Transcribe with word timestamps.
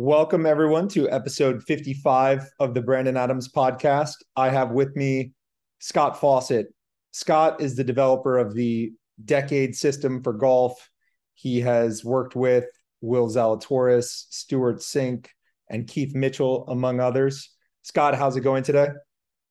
Welcome, 0.00 0.46
everyone, 0.46 0.86
to 0.90 1.10
episode 1.10 1.64
55 1.64 2.48
of 2.60 2.72
the 2.72 2.80
Brandon 2.80 3.16
Adams 3.16 3.48
podcast. 3.48 4.14
I 4.36 4.48
have 4.48 4.70
with 4.70 4.94
me 4.94 5.32
Scott 5.80 6.20
Fawcett. 6.20 6.68
Scott 7.10 7.60
is 7.60 7.74
the 7.74 7.82
developer 7.82 8.38
of 8.38 8.54
the 8.54 8.92
Decade 9.24 9.74
system 9.74 10.22
for 10.22 10.32
golf. 10.32 10.88
He 11.34 11.60
has 11.62 12.04
worked 12.04 12.36
with 12.36 12.66
Will 13.00 13.26
Zalatoris, 13.28 14.26
Stewart 14.30 14.78
Cink, 14.78 15.26
and 15.68 15.88
Keith 15.88 16.14
Mitchell, 16.14 16.64
among 16.68 17.00
others. 17.00 17.50
Scott, 17.82 18.14
how's 18.14 18.36
it 18.36 18.42
going 18.42 18.62
today? 18.62 18.90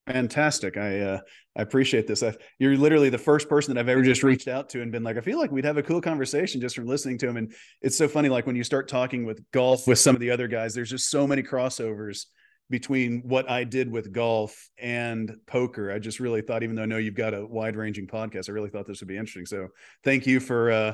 Fantastic. 0.06 0.78
I 0.78 1.02
uh, 1.02 1.20
I 1.58 1.64
appreciate 1.64 2.06
this. 2.06 2.22
I, 2.22 2.36
you're 2.60 2.78
literally 2.78 3.10
the 3.10 3.18
first 3.18 3.50
person 3.50 3.74
that 3.74 3.80
I've 3.80 3.90
ever 3.90 4.04
just 4.04 4.22
reached 4.22 4.48
out 4.48 4.70
to 4.70 4.82
and 4.82 4.92
been 4.92 5.04
like, 5.04 5.18
I 5.18 5.22
feel 5.22 5.40
like 5.40 5.52
we'd 5.52 5.66
have 5.66 5.78
a 5.78 5.84
cool 5.84 6.02
conversation 6.02 6.62
just 6.62 6.76
from 6.76 6.86
listening 6.86 7.18
to 7.20 7.28
him. 7.28 7.36
And 7.36 7.54
it's 7.82 7.98
so 7.98 8.08
funny, 8.08 8.30
like 8.30 8.46
when 8.46 8.56
you 8.56 8.64
start 8.64 8.88
talking 8.88 9.26
with 9.26 9.44
golf 9.52 9.88
with 9.88 9.98
some 9.98 10.16
of 10.16 10.22
the 10.22 10.30
other 10.30 10.48
guys, 10.48 10.76
there's 10.76 10.92
just 10.92 11.10
so 11.10 11.26
many 11.26 11.42
crossovers 11.42 12.26
between 12.70 13.22
what 13.22 13.50
I 13.50 13.64
did 13.64 13.92
with 13.92 14.12
golf 14.12 14.70
and 14.78 15.36
poker. 15.48 15.92
I 15.92 15.98
just 15.98 16.20
really 16.20 16.42
thought, 16.42 16.62
even 16.62 16.76
though 16.76 16.84
I 16.84 16.88
know 16.88 16.98
you've 16.98 17.16
got 17.16 17.34
a 17.34 17.46
wide 17.46 17.76
ranging 17.76 18.06
podcast, 18.06 18.50
I 18.50 18.52
really 18.52 18.70
thought 18.70 18.86
this 18.86 19.02
would 19.02 19.08
be 19.08 19.18
interesting. 19.18 19.48
So 19.48 19.70
thank 20.04 20.28
you 20.28 20.40
for 20.40 20.72
uh 20.72 20.94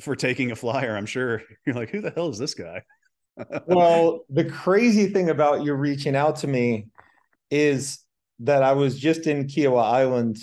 for 0.00 0.16
taking 0.16 0.50
a 0.50 0.56
flyer. 0.56 0.96
I'm 0.96 1.06
sure 1.06 1.42
you're 1.66 1.76
like, 1.76 1.90
who 1.90 2.02
the 2.02 2.10
hell 2.10 2.28
is 2.28 2.38
this 2.38 2.52
guy? 2.54 2.82
well, 3.66 4.26
the 4.28 4.44
crazy 4.44 5.06
thing 5.06 5.30
about 5.30 5.64
you 5.64 5.72
reaching 5.72 6.14
out 6.14 6.36
to 6.36 6.46
me 6.46 6.88
is 7.50 8.03
that 8.40 8.62
I 8.62 8.72
was 8.72 8.98
just 8.98 9.26
in 9.26 9.46
Kiawah 9.46 9.84
Island 9.84 10.38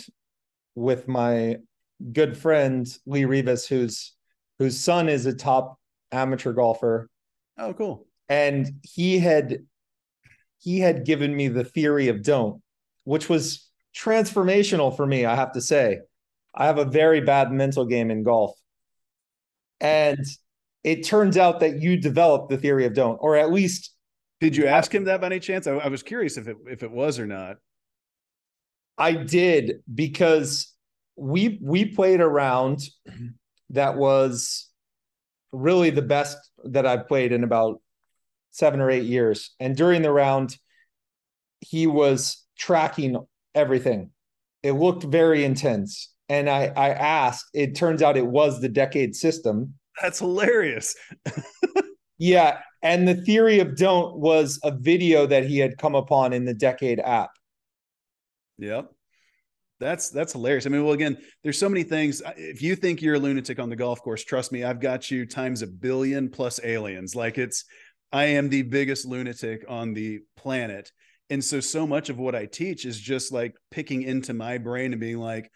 with 0.76 1.08
my 1.08 1.58
good 2.14 2.38
friend 2.38 2.88
Lee 3.05 3.26
Rivas, 3.26 3.67
whose 3.67 4.14
whose 4.59 4.80
son 4.80 5.09
is 5.09 5.26
a 5.26 5.34
top 5.34 5.77
amateur 6.12 6.54
golfer. 6.54 7.09
Oh, 7.58 7.73
cool. 7.73 8.08
And 8.30 8.70
he 8.84 9.20
had 9.20 9.59
he 10.59 10.80
had 10.80 11.05
given 11.05 11.36
me 11.36 11.48
the 11.48 11.64
theory 11.64 12.08
of 12.08 12.22
don't, 12.22 12.62
which 13.03 13.28
was 13.28 13.67
transformational 13.95 14.95
for 14.95 15.06
me, 15.06 15.25
I 15.25 15.36
have 15.36 15.53
to 15.53 15.62
say. 15.62 16.00
I 16.53 16.66
have 16.66 16.78
a 16.78 16.86
very 16.86 17.22
bad 17.22 17.52
mental 17.52 17.86
game 17.86 18.12
in 18.12 18.23
golf. 18.23 18.56
And 19.80 20.23
it 20.84 21.03
turns 21.03 21.38
out 21.38 21.62
that 21.62 21.81
you 21.81 21.97
developed 21.97 22.50
the 22.50 22.58
theory 22.58 22.86
of 22.86 22.94
don't, 22.94 23.17
or 23.22 23.36
at 23.36 23.52
least 23.52 23.94
did 24.39 24.56
you 24.56 24.66
ask 24.67 24.94
him 24.94 25.06
that 25.06 25.22
by 25.22 25.28
any 25.28 25.39
chance? 25.39 25.67
I, 25.67 25.73
I 25.73 25.88
was 25.88 26.03
curious 26.03 26.38
if 26.38 26.47
it 26.47 26.58
if 26.67 26.84
it 26.84 26.92
was 26.92 27.19
or 27.19 27.25
not. 27.25 27.58
I 28.97 29.14
did 29.14 29.81
because 29.94 30.73
we 31.16 31.59
we 31.61 31.86
played 31.86 32.22
a 32.22 32.28
round 32.28 32.81
that 33.72 33.97
was 33.97 34.70
really 35.52 35.89
the 35.89 36.02
best 36.02 36.38
that 36.66 36.86
I've 36.86 37.08
played 37.08 37.31
in 37.31 37.44
about 37.44 37.81
seven 38.52 38.81
or 38.81 38.89
eight 38.89 39.06
years. 39.06 39.52
And 39.59 39.75
during 39.75 40.02
the 40.02 40.12
round, 40.12 40.58
he 41.59 41.88
was 41.88 42.45
tracking 42.58 43.17
everything. 43.56 44.12
It 44.64 44.73
looked 44.73 45.03
very 45.03 45.44
intense. 45.44 46.14
And 46.30 46.50
I, 46.50 46.72
I 46.75 46.89
asked, 46.89 47.45
it 47.53 47.75
turns 47.75 48.02
out 48.02 48.17
it 48.17 48.28
was 48.28 48.62
the 48.62 48.69
decade 48.69 49.16
system. 49.16 49.73
That's 50.02 50.19
hilarious. 50.19 50.95
yeah. 52.17 52.59
And 52.81 53.08
the 53.08 53.16
theory 53.16 53.59
of 53.59 53.75
don't 53.75 54.17
was 54.17 54.59
a 54.64 54.72
video 54.72 55.25
that 55.28 55.45
he 55.45 55.59
had 55.59 55.78
come 55.78 55.95
upon 55.95 56.34
in 56.34 56.45
the 56.45 56.53
decade 56.53 57.00
app. 57.00 57.31
Yep. 58.62 58.92
That's 59.80 60.12
that's 60.12 60.34
hilarious. 60.34 60.67
I 60.67 60.70
mean, 60.70 60.84
well, 60.84 60.94
again, 60.94 61.17
there's 61.44 61.58
so 61.58 61.67
many 61.67 61.81
things. 61.81 62.22
If 62.38 62.62
you 62.62 62.76
think 62.76 63.02
you're 63.02 63.16
a 63.16 63.20
lunatic 63.20 63.58
on 63.58 63.70
the 63.70 63.76
golf 63.76 64.02
course, 64.03 64.23
trust 64.23 64.52
me, 64.52 64.64
I've 64.64 64.80
got 64.80 65.09
you 65.09 65.26
times 65.26 65.64
a 65.64 65.68
billion 65.68 66.30
plus 66.30 66.59
aliens. 66.64 67.16
Like 67.16 67.40
it's, 67.40 67.66
I 68.12 68.26
am 68.26 68.50
the 68.50 68.62
biggest 68.62 69.08
lunatic 69.08 69.66
on 69.68 69.94
the 69.94 70.20
planet, 70.38 70.92
and 71.31 71.44
so 71.44 71.59
so 71.59 71.88
much 71.88 72.09
of 72.09 72.20
what 72.20 72.36
I 72.36 72.45
teach 72.45 72.86
is 72.86 73.00
just 73.00 73.31
like 73.31 73.56
picking 73.72 74.03
into 74.03 74.36
my 74.36 74.59
brain 74.59 74.92
and 74.92 75.02
being 75.02 75.18
like, 75.18 75.50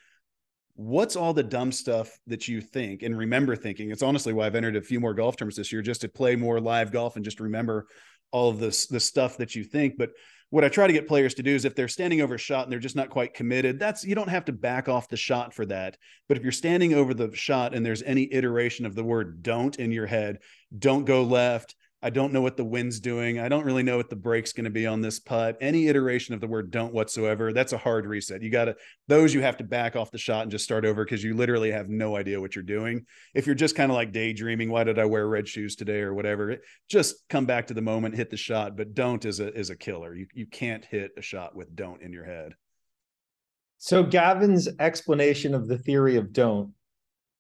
what's 0.74 1.16
all 1.16 1.34
the 1.34 1.44
dumb 1.44 1.72
stuff 1.72 2.10
that 2.26 2.48
you 2.48 2.62
think 2.62 3.04
and 3.04 3.16
remember 3.16 3.56
thinking? 3.56 3.92
It's 3.92 4.02
honestly 4.02 4.34
why 4.34 4.48
I've 4.48 4.56
entered 4.56 4.76
a 4.76 4.82
few 4.82 5.00
more 5.00 5.14
golf 5.14 5.38
terms 5.38 5.56
this 5.56 5.72
year, 5.72 5.84
just 5.84 6.02
to 6.02 6.10
play 6.10 6.36
more 6.36 6.60
live 6.60 6.92
golf 6.92 7.16
and 7.16 7.24
just 7.24 7.40
remember 7.40 7.86
all 8.32 8.50
of 8.50 8.58
this 8.58 8.88
the 8.88 9.00
stuff 9.00 9.38
that 9.38 9.54
you 9.54 9.64
think, 9.64 9.98
but 10.00 10.10
what 10.50 10.64
I 10.64 10.70
try 10.70 10.88
to 10.88 10.94
get 10.94 11.08
players 11.08 11.34
to 11.36 11.44
do 11.44 11.56
is 11.56 11.66
if 11.66 11.76
they're 11.76 11.88
standing 11.88 12.22
over 12.22 12.36
a 12.36 12.40
shot 12.40 12.64
and 12.64 12.72
they're 12.72 12.80
just 12.80 12.96
not 12.96 13.10
quite 13.10 13.34
committed, 13.34 13.80
that's 13.80 14.04
you 14.04 14.16
don't 14.16 14.30
have 14.30 14.46
to 14.46 14.54
back 14.54 14.88
off 14.88 15.10
the 15.10 15.18
shot 15.18 15.54
for 15.54 15.66
that. 15.66 15.98
But 16.28 16.38
if 16.38 16.44
you're 16.44 16.52
standing 16.52 16.94
over 16.94 17.14
the 17.14 17.36
shot 17.36 17.74
and 17.74 17.86
there's 17.86 18.04
any 18.04 18.32
iteration 18.32 18.86
of 18.86 18.96
the 18.96 19.04
word 19.04 19.44
don't 19.44 19.76
in 19.78 19.92
your 19.92 20.06
head, 20.06 20.40
don't 20.78 21.06
go 21.06 21.24
left, 21.24 21.76
I 22.06 22.12
don't 22.12 22.32
know 22.32 22.42
what 22.42 22.56
the 22.56 22.64
wind's 22.64 23.00
doing. 23.00 23.40
I 23.40 23.50
don't 23.50 23.66
really 23.66 23.82
know 23.82 23.98
what 23.98 24.12
the 24.12 24.16
break's 24.16 24.54
going 24.54 24.66
to 24.66 24.70
be 24.70 24.86
on 24.86 25.02
this 25.02 25.20
putt. 25.20 25.58
Any 25.60 25.88
iteration 25.88 26.36
of 26.36 26.40
the 26.40 26.46
word 26.46 26.70
don't 26.70 26.94
whatsoever, 26.94 27.52
that's 27.52 27.74
a 27.74 27.80
hard 27.80 28.06
reset. 28.06 28.44
You 28.44 28.52
got 28.52 28.66
to, 28.66 28.76
those 29.08 29.34
you 29.34 29.42
have 29.42 29.58
to 29.58 29.64
back 29.64 29.96
off 29.96 30.12
the 30.12 30.20
shot 30.20 30.44
and 30.44 30.52
just 30.52 30.64
start 30.64 30.86
over 30.86 31.04
because 31.04 31.24
you 31.24 31.34
literally 31.34 31.72
have 31.72 31.90
no 31.90 32.16
idea 32.16 32.40
what 32.40 32.56
you're 32.56 32.64
doing. 32.64 33.08
If 33.34 33.48
you're 33.48 33.56
just 33.56 33.76
kind 33.76 33.92
of 33.92 33.96
like 33.96 34.12
daydreaming, 34.12 34.70
why 34.70 34.84
did 34.84 35.00
I 35.00 35.06
wear 35.06 35.28
red 35.28 35.48
shoes 35.48 35.76
today 35.76 36.02
or 36.02 36.14
whatever, 36.14 36.58
just 36.92 37.28
come 37.28 37.48
back 37.48 37.66
to 37.68 37.74
the 37.74 37.82
moment, 37.82 38.16
hit 38.16 38.30
the 38.30 38.38
shot. 38.38 38.78
But 38.78 38.94
don't 38.94 39.26
is 39.26 39.40
a, 39.40 39.52
is 39.58 39.72
a 39.72 39.76
killer. 39.76 40.14
You, 40.14 40.28
you 40.32 40.46
can't 40.46 40.86
hit 40.86 41.10
a 41.18 41.24
shot 41.24 41.56
with 41.56 41.76
don't 41.76 42.04
in 42.04 42.14
your 42.14 42.26
head. 42.26 42.54
So 43.80 44.04
Gavin's 44.04 44.70
explanation 44.78 45.56
of 45.56 45.68
the 45.68 45.80
theory 45.80 46.18
of 46.18 46.34
don't, 46.34 46.72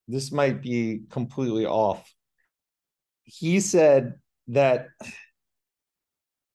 this 0.07 0.31
might 0.31 0.63
be 0.63 1.01
completely 1.11 1.67
off. 1.67 2.11
He 3.25 3.59
said 3.59 4.15
that 4.47 4.87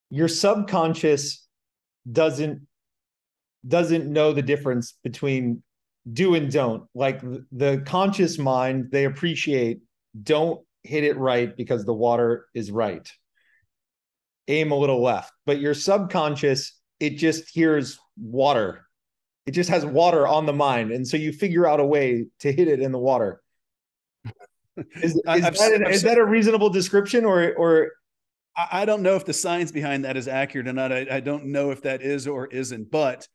your 0.09 0.27
subconscious 0.27 1.47
doesn't 2.11 2.67
doesn't 3.67 4.11
know 4.11 4.33
the 4.33 4.41
difference 4.41 4.95
between 5.03 5.61
do 6.11 6.35
and 6.35 6.51
don't. 6.51 6.83
Like 6.95 7.21
the 7.51 7.83
conscious 7.85 8.37
mind 8.37 8.89
they 8.91 9.05
appreciate 9.05 9.81
don't 10.23 10.61
hit 10.83 11.03
it 11.03 11.17
right 11.17 11.55
because 11.55 11.85
the 11.85 11.93
water 11.93 12.47
is 12.55 12.71
right. 12.71 13.09
Aim 14.47 14.71
a 14.71 14.75
little 14.75 15.01
left. 15.01 15.31
But 15.45 15.59
your 15.59 15.73
subconscious 15.73 16.77
it 16.99 17.17
just 17.17 17.49
hears 17.49 17.97
water. 18.15 18.85
It 19.47 19.51
just 19.51 19.71
has 19.71 19.83
water 19.83 20.27
on 20.27 20.45
the 20.45 20.53
mind. 20.53 20.91
And 20.91 21.07
so 21.07 21.17
you 21.17 21.33
figure 21.33 21.67
out 21.67 21.79
a 21.79 21.85
way 21.85 22.27
to 22.41 22.51
hit 22.51 22.67
it 22.67 22.79
in 22.79 22.91
the 22.91 22.99
water 22.99 23.40
is, 25.01 25.15
is, 25.15 25.21
that, 25.23 25.71
an, 25.73 25.87
is 25.87 26.01
that 26.03 26.17
a 26.17 26.25
reasonable 26.25 26.69
description 26.69 27.25
or 27.25 27.53
or 27.55 27.91
I 28.55 28.85
don't 28.85 29.01
know 29.01 29.15
if 29.15 29.25
the 29.25 29.33
science 29.33 29.71
behind 29.71 30.03
that 30.05 30.17
is 30.17 30.27
accurate 30.27 30.67
or 30.67 30.73
not. 30.73 30.91
I, 30.91 31.07
I, 31.09 31.19
don't 31.21 31.45
know 31.45 31.71
if 31.71 31.83
that 31.83 32.01
is 32.01 32.27
or 32.27 32.47
isn't, 32.47 32.91
but 32.91 33.25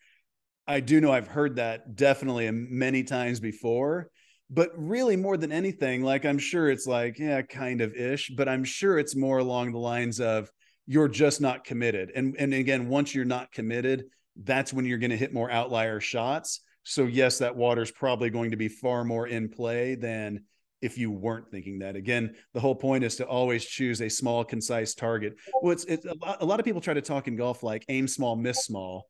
I 0.67 0.81
do 0.81 1.01
know 1.01 1.11
I've 1.11 1.29
heard 1.29 1.57
that 1.57 1.97
definitely 1.97 2.51
many 2.51 3.03
times 3.03 3.41
before. 3.41 4.11
But 4.51 4.71
really, 4.77 5.17
more 5.17 5.37
than 5.37 5.53
anything, 5.53 6.03
like 6.03 6.25
I'm 6.25 6.39
sure 6.39 6.71
it's 6.71 6.87
like, 6.87 7.19
yeah, 7.19 7.43
kind 7.43 7.81
of 7.81 7.95
ish, 7.95 8.31
but 8.37 8.49
I'm 8.49 8.63
sure 8.63 8.99
it's 8.99 9.17
more 9.17 9.39
along 9.39 9.73
the 9.73 9.79
lines 9.79 10.21
of 10.21 10.51
you're 10.87 11.09
just 11.09 11.41
not 11.41 11.65
committed. 11.65 12.13
And 12.15 12.37
and 12.39 12.55
again, 12.55 12.89
once 12.89 13.15
you're 13.15 13.25
not 13.25 13.51
committed, 13.51 14.05
that's 14.37 14.73
when 14.73 14.85
you're 14.85 14.99
going 14.99 15.11
to 15.11 15.17
hit 15.17 15.35
more 15.35 15.51
outlier 15.51 15.99
shots. 15.99 16.61
So 16.85 17.07
yes, 17.07 17.39
that 17.39 17.57
water's 17.57 17.91
probably 17.91 18.31
going 18.31 18.53
to 18.53 18.57
be 18.57 18.69
far 18.69 19.03
more 19.03 19.27
in 19.27 19.49
play 19.49 19.97
than 19.97 20.45
if 20.83 20.99
you 20.99 21.11
weren't 21.11 21.51
thinking 21.51 21.79
that. 21.81 21.97
Again, 21.97 22.35
the 22.53 22.61
whole 22.61 22.75
point 22.75 23.05
is 23.05 23.17
to 23.17 23.27
always 23.27 23.65
choose 23.65 24.01
a 24.01 24.09
small, 24.09 24.45
concise 24.45 24.95
target. 24.95 25.37
Well, 25.63 25.73
it's, 25.73 25.85
it's 25.85 26.05
a, 26.05 26.15
lot, 26.15 26.39
a 26.41 26.45
lot 26.45 26.61
of 26.61 26.67
people 26.67 26.81
try 26.81 26.95
to 26.95 27.03
talk 27.03 27.29
in 27.29 27.37
golf 27.37 27.63
like 27.63 27.85
aim 27.89 28.09
small, 28.09 28.37
miss 28.37 28.65
small. 28.65 29.09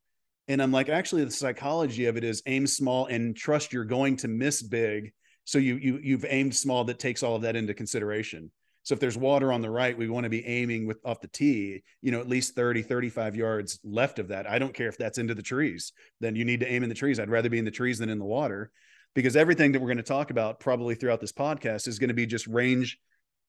And 0.49 0.63
I'm 0.63 0.73
like, 0.73 0.89
actually, 0.89 1.25
the 1.25 1.31
psychology 1.31 2.07
of 2.07 2.17
it 2.17 2.25
is 2.25 2.43
aim 2.47 2.67
small 2.67 3.07
and 3.07 3.37
trust 3.37 3.73
you're 3.73 3.85
going 3.85 4.17
to 4.19 4.29
miss 4.29 4.63
big. 4.63 5.13
So 5.45 5.59
you 5.59 5.77
you 5.77 6.01
you've 6.03 6.25
aimed 6.29 6.55
small 6.55 6.85
that 6.85 6.99
takes 6.99 7.23
all 7.23 7.37
of 7.37 7.43
that 7.43 7.57
into 7.57 7.75
consideration. 7.75 8.51
So 8.83 8.95
if 8.95 9.01
there's 9.01 9.19
water 9.19 9.53
on 9.53 9.63
the 9.63 9.71
right, 9.71 9.99
we 9.99 10.09
want 10.09 10.25
to 10.25 10.31
be 10.31 10.47
aiming 10.47 10.87
with 10.87 10.99
off 11.05 11.21
the 11.21 11.27
tee, 11.27 11.83
you 12.03 12.13
know, 12.13 12.21
at 12.21 12.29
least 12.29 12.55
30, 12.55 12.83
35 12.83 13.35
yards 13.35 13.81
left 13.83 14.21
of 14.21 14.29
that. 14.29 14.49
I 14.49 14.61
don't 14.61 14.75
care 14.75 14.89
if 14.89 14.97
that's 14.97 15.19
into 15.19 15.35
the 15.35 15.43
trees. 15.43 15.93
Then 16.21 16.37
you 16.37 16.45
need 16.45 16.61
to 16.61 16.73
aim 16.73 16.85
in 16.85 16.89
the 16.89 16.95
trees. 16.95 17.19
I'd 17.19 17.29
rather 17.29 17.49
be 17.49 17.59
in 17.59 17.65
the 17.65 17.73
trees 17.73 17.99
than 17.99 18.11
in 18.11 18.21
the 18.21 18.25
water 18.25 18.71
because 19.17 19.35
everything 19.35 19.73
that 19.73 19.81
we're 19.81 19.89
going 19.89 19.97
to 19.97 20.03
talk 20.03 20.31
about 20.31 20.61
probably 20.61 20.95
throughout 20.95 21.21
this 21.21 21.33
podcast 21.33 21.89
is 21.89 21.99
going 21.99 22.09
to 22.09 22.15
be 22.15 22.27
just 22.27 22.47
range 22.47 22.99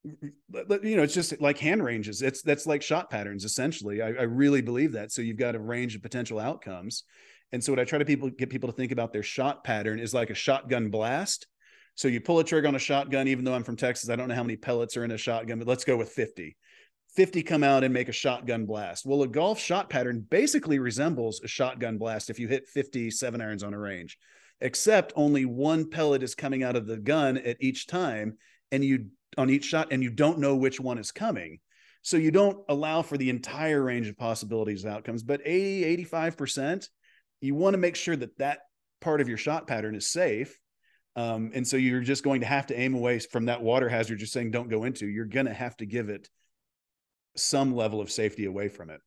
you 0.04 0.96
know 0.96 1.04
it's 1.04 1.14
just 1.14 1.42
like 1.42 1.58
hand 1.58 1.84
ranges. 1.84 2.22
It's 2.22 2.42
that's 2.42 2.66
like 2.66 2.82
shot 2.82 3.10
patterns 3.10 3.44
essentially. 3.44 4.02
I, 4.02 4.08
I, 4.08 4.24
really 4.24 4.62
believe 4.62 4.94
that. 4.94 5.12
So 5.12 5.22
you've 5.22 5.38
got 5.38 5.56
a 5.56 5.60
range 5.60 5.96
of 5.96 6.02
potential 6.02 6.40
outcomes. 6.40 7.04
And 7.52 7.62
so 7.62 7.74
what 7.74 7.80
i 7.80 7.84
try 7.84 8.00
to 8.00 8.06
people 8.06 8.30
get 8.30 8.50
people 8.50 8.70
to 8.70 8.76
think 8.76 8.92
about 8.92 9.12
their 9.12 9.24
shot 9.24 9.64
pattern 9.64 10.00
is 10.00 10.14
like 10.14 10.30
a 10.30 10.36
shotgun 10.36 10.90
blast. 10.90 11.48
So 11.96 12.08
you 12.08 12.22
pull 12.22 12.40
a 12.40 12.44
trigger 12.44 12.70
on 12.70 12.76
a 12.76 12.80
shotgun 12.80 13.28
even 13.28 13.44
though 13.44 13.56
i'm 13.56 13.64
from 13.64 13.76
texas 13.76 14.10
i 14.10 14.16
don't 14.16 14.30
know 14.30 14.36
how 14.36 14.44
many 14.44 14.56
pellets 14.56 14.96
are 14.96 15.04
in 15.04 15.12
a 15.12 15.18
shotgun 15.18 15.58
but 15.58 15.68
let's 15.68 15.84
go 15.84 15.98
with 15.98 16.10
50 16.10 16.56
50 17.16 17.44
come 17.44 17.64
out 17.64 17.84
and 17.84 17.94
make 17.94 18.08
a 18.08 18.14
shotgun 18.14 18.66
blast. 18.66 19.06
Well 19.06 19.24
a 19.24 19.28
golf 19.28 19.60
shot 19.60 19.90
pattern 19.90 20.26
basically 20.30 20.80
resembles 20.80 21.42
a 21.44 21.48
shotgun 21.48 21.98
blast 21.98 22.30
if 22.30 22.40
you 22.40 22.48
hit 22.48 22.68
50 22.68 23.12
seven 23.12 23.42
irons 23.42 23.64
on 23.64 23.74
a 23.74 23.80
range 23.80 24.18
except 24.62 25.14
only 25.16 25.46
one 25.46 25.90
pellet 25.90 26.24
is 26.24 26.36
coming 26.36 26.64
out 26.64 26.76
of 26.76 26.88
the 26.88 26.98
gun 26.98 27.38
at 27.38 27.58
each 27.60 27.88
time 27.88 28.38
and 28.72 28.84
you 28.84 29.08
on 29.38 29.50
each 29.50 29.66
shot 29.66 29.90
and 29.92 30.02
you 30.02 30.10
don't 30.10 30.40
know 30.40 30.56
which 30.56 30.80
one 30.80 30.98
is 30.98 31.12
coming 31.12 31.60
So 32.02 32.18
you 32.18 32.32
don't 32.32 32.64
allow 32.70 33.02
for 33.02 33.18
the 33.18 33.30
entire 33.30 33.84
range 33.84 34.08
of 34.08 34.18
possibilities 34.18 34.86
of 34.86 34.92
outcomes, 34.92 35.24
but 35.24 35.42
80, 35.44 36.06
85%, 36.06 36.88
you 37.42 37.54
want 37.54 37.74
to 37.74 37.78
make 37.78 37.98
sure 37.98 38.16
that 38.16 38.38
that 38.38 38.60
part 39.02 39.20
of 39.20 39.28
your 39.28 39.38
shot 39.38 39.68
pattern 39.68 39.94
is 39.94 40.10
safe. 40.10 40.58
Um, 41.18 41.52
and 41.54 41.68
so 41.68 41.76
you're 41.76 42.00
just 42.00 42.24
going 42.24 42.42
to 42.42 42.48
have 42.48 42.68
to 42.68 42.80
aim 42.80 42.96
away 42.96 43.20
from 43.20 43.46
that 43.46 43.62
water 43.62 43.90
hazard 43.90 44.20
you're 44.20 44.28
saying 44.28 44.52
don't 44.52 44.70
go 44.70 44.86
into. 44.86 45.08
You're 45.08 45.26
going 45.26 45.48
to 45.48 45.54
have 45.54 45.76
to 45.78 45.86
give 45.86 46.10
it 46.10 46.30
some 47.36 47.76
level 47.76 48.00
of 48.00 48.10
safety 48.10 48.46
away 48.46 48.70
from 48.70 48.90
it. 48.90 49.02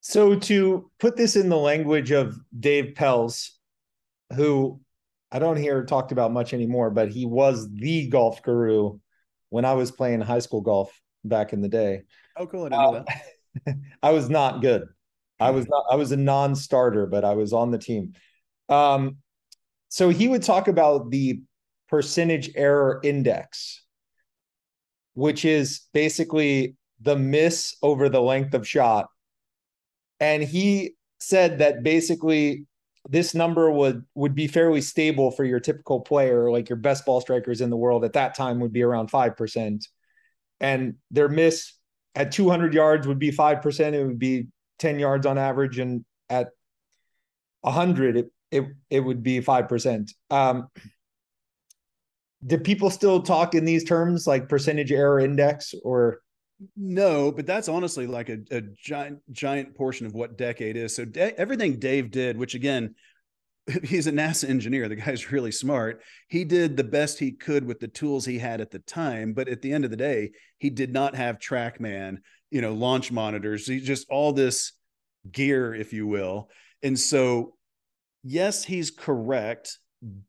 So 0.00 0.34
to 0.34 0.90
put 0.98 1.16
this 1.16 1.36
in 1.36 1.48
the 1.48 1.56
language 1.56 2.10
of 2.10 2.38
Dave 2.58 2.94
Pelz, 2.94 3.50
who 4.34 4.80
I 5.30 5.38
don't 5.38 5.56
hear 5.56 5.84
talked 5.84 6.12
about 6.12 6.32
much 6.32 6.54
anymore, 6.54 6.90
but 6.90 7.10
he 7.10 7.26
was 7.26 7.70
the 7.72 8.08
golf 8.08 8.42
guru 8.42 8.98
when 9.50 9.64
I 9.64 9.74
was 9.74 9.90
playing 9.90 10.20
high 10.22 10.38
school 10.38 10.60
golf 10.60 10.98
back 11.24 11.52
in 11.52 11.60
the 11.60 11.68
day. 11.68 12.02
Oh, 12.36 12.46
cool! 12.46 12.64
I 12.64 12.68
know 12.68 13.04
that. 13.66 13.76
I 14.02 14.12
was 14.12 14.30
not 14.30 14.62
good. 14.62 14.84
I 15.38 15.50
was 15.50 15.68
not. 15.68 15.84
I 15.90 15.96
was 15.96 16.12
a 16.12 16.16
non-starter, 16.16 17.06
but 17.06 17.24
I 17.24 17.34
was 17.34 17.52
on 17.52 17.70
the 17.70 17.78
team. 17.78 18.14
Um, 18.68 19.18
so 19.88 20.08
he 20.08 20.28
would 20.28 20.42
talk 20.42 20.68
about 20.68 21.10
the 21.10 21.42
percentage 21.88 22.50
error 22.54 23.00
index, 23.02 23.82
which 25.14 25.44
is 25.44 25.82
basically 25.92 26.76
the 27.00 27.16
miss 27.16 27.76
over 27.82 28.08
the 28.08 28.20
length 28.20 28.54
of 28.54 28.66
shot. 28.66 29.08
And 30.20 30.42
he 30.42 30.94
said 31.18 31.58
that 31.58 31.82
basically 31.82 32.66
this 33.08 33.34
number 33.34 33.70
would 33.70 34.04
would 34.14 34.34
be 34.34 34.46
fairly 34.46 34.80
stable 34.80 35.30
for 35.30 35.44
your 35.44 35.60
typical 35.60 36.00
player, 36.00 36.50
like 36.50 36.68
your 36.68 36.76
best 36.76 37.06
ball 37.06 37.20
strikers 37.20 37.60
in 37.60 37.70
the 37.70 37.76
world 37.76 38.04
at 38.04 38.12
that 38.12 38.34
time 38.34 38.60
would 38.60 38.72
be 38.72 38.82
around 38.82 39.10
five 39.10 39.36
percent, 39.36 39.86
and 40.60 40.94
their 41.10 41.28
miss 41.28 41.72
at 42.14 42.32
200 42.32 42.74
yards 42.74 43.06
would 43.06 43.18
be 43.18 43.30
five 43.30 43.62
percent. 43.62 43.96
It 43.96 44.04
would 44.04 44.18
be 44.18 44.48
10 44.78 44.98
yards 44.98 45.26
on 45.26 45.38
average, 45.38 45.78
and 45.78 46.04
at 46.28 46.48
100 47.62 48.16
it 48.16 48.32
it 48.50 48.64
it 48.90 49.00
would 49.00 49.22
be 49.22 49.40
five 49.40 49.68
percent. 49.68 50.12
Um, 50.28 50.68
do 52.46 52.58
people 52.58 52.90
still 52.90 53.22
talk 53.22 53.54
in 53.54 53.64
these 53.64 53.84
terms 53.84 54.26
like 54.26 54.48
percentage 54.48 54.92
error 54.92 55.20
index 55.20 55.74
or 55.84 56.20
no, 56.76 57.32
but 57.32 57.46
that's 57.46 57.68
honestly 57.68 58.06
like 58.06 58.28
a, 58.28 58.38
a 58.50 58.60
giant 58.60 59.20
giant 59.32 59.74
portion 59.74 60.06
of 60.06 60.14
what 60.14 60.36
decade 60.36 60.76
is. 60.76 60.94
So 60.94 61.04
de- 61.04 61.38
everything 61.38 61.78
Dave 61.78 62.10
did, 62.10 62.36
which 62.36 62.54
again, 62.54 62.94
he's 63.84 64.06
a 64.06 64.12
NASA 64.12 64.48
engineer. 64.48 64.88
The 64.88 64.96
guy's 64.96 65.32
really 65.32 65.52
smart. 65.52 66.02
He 66.28 66.44
did 66.44 66.76
the 66.76 66.84
best 66.84 67.18
he 67.18 67.32
could 67.32 67.64
with 67.64 67.80
the 67.80 67.88
tools 67.88 68.24
he 68.24 68.38
had 68.38 68.60
at 68.60 68.70
the 68.70 68.78
time. 68.80 69.32
But 69.32 69.48
at 69.48 69.62
the 69.62 69.72
end 69.72 69.84
of 69.84 69.90
the 69.90 69.96
day, 69.96 70.32
he 70.58 70.70
did 70.70 70.92
not 70.92 71.14
have 71.14 71.38
TrackMan, 71.38 72.18
you 72.50 72.60
know, 72.60 72.74
launch 72.74 73.10
monitors. 73.10 73.66
He 73.66 73.80
just 73.80 74.06
all 74.10 74.32
this 74.32 74.72
gear, 75.30 75.74
if 75.74 75.92
you 75.92 76.06
will. 76.06 76.50
And 76.82 76.98
so, 76.98 77.54
yes, 78.22 78.64
he's 78.64 78.90
correct, 78.90 79.78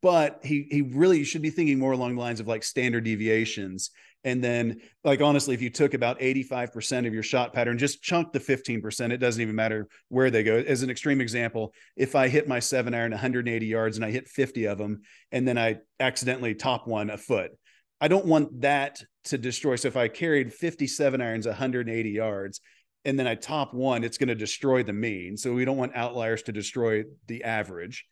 but 0.02 0.40
he 0.44 0.68
he 0.70 0.82
really 0.82 1.24
should 1.24 1.42
be 1.42 1.50
thinking 1.50 1.80
more 1.80 1.94
along 1.94 2.16
the 2.16 2.22
lines 2.22 2.40
of 2.40 2.48
like 2.48 2.64
standard 2.64 3.04
deviations 3.04 3.92
and 4.24 4.44
then, 4.44 4.82
like, 5.04 5.22
honestly, 5.22 5.56
if 5.56 5.62
you 5.62 5.72
took 5.72 5.94
about 5.94 6.20
85% 6.20 7.08
of 7.08 7.14
your 7.14 7.24
shot 7.24 7.54
pattern, 7.54 7.78
just 7.78 8.04
chunk 8.04 8.32
the 8.32 8.40
15%, 8.40 9.12
it 9.12 9.18
doesn't 9.18 9.42
even 9.42 9.56
matter 9.56 9.88
where 10.10 10.30
they 10.30 10.44
go. 10.44 10.58
As 10.58 10.84
an 10.84 10.92
extreme 10.92 11.22
example, 11.22 11.74
if 11.96 12.16
I 12.16 12.28
hit 12.28 12.48
my 12.48 12.60
seven 12.60 12.94
iron 12.94 13.12
180 13.12 13.66
yards 13.66 13.98
and 13.98 14.06
I 14.06 14.12
hit 14.12 14.28
50 14.28 14.66
of 14.66 14.78
them, 14.78 15.02
and 15.32 15.48
then 15.48 15.58
I 15.58 15.78
accidentally 16.00 16.54
top 16.54 16.88
one 16.88 17.10
a 17.10 17.18
foot, 17.18 17.52
I 18.00 18.08
don't 18.08 18.26
want 18.26 18.62
that 18.62 19.02
to 19.26 19.38
destroy. 19.38 19.76
So 19.76 19.88
if 19.88 19.98
I 19.98 20.08
carried 20.08 20.54
57 20.54 21.20
irons 21.20 21.48
180 21.48 22.10
yards, 22.10 22.62
and 23.06 23.18
then 23.18 23.26
I 23.26 23.34
top 23.34 23.74
one, 23.74 24.04
it's 24.04 24.20
going 24.20 24.30
to 24.30 24.36
destroy 24.36 24.84
the 24.84 24.94
mean. 24.94 25.36
So 25.36 25.54
we 25.54 25.66
don't 25.66 25.78
want 25.78 25.96
outliers 25.96 26.44
to 26.44 26.52
destroy 26.52 27.06
the 27.28 27.44
average. 27.44 28.06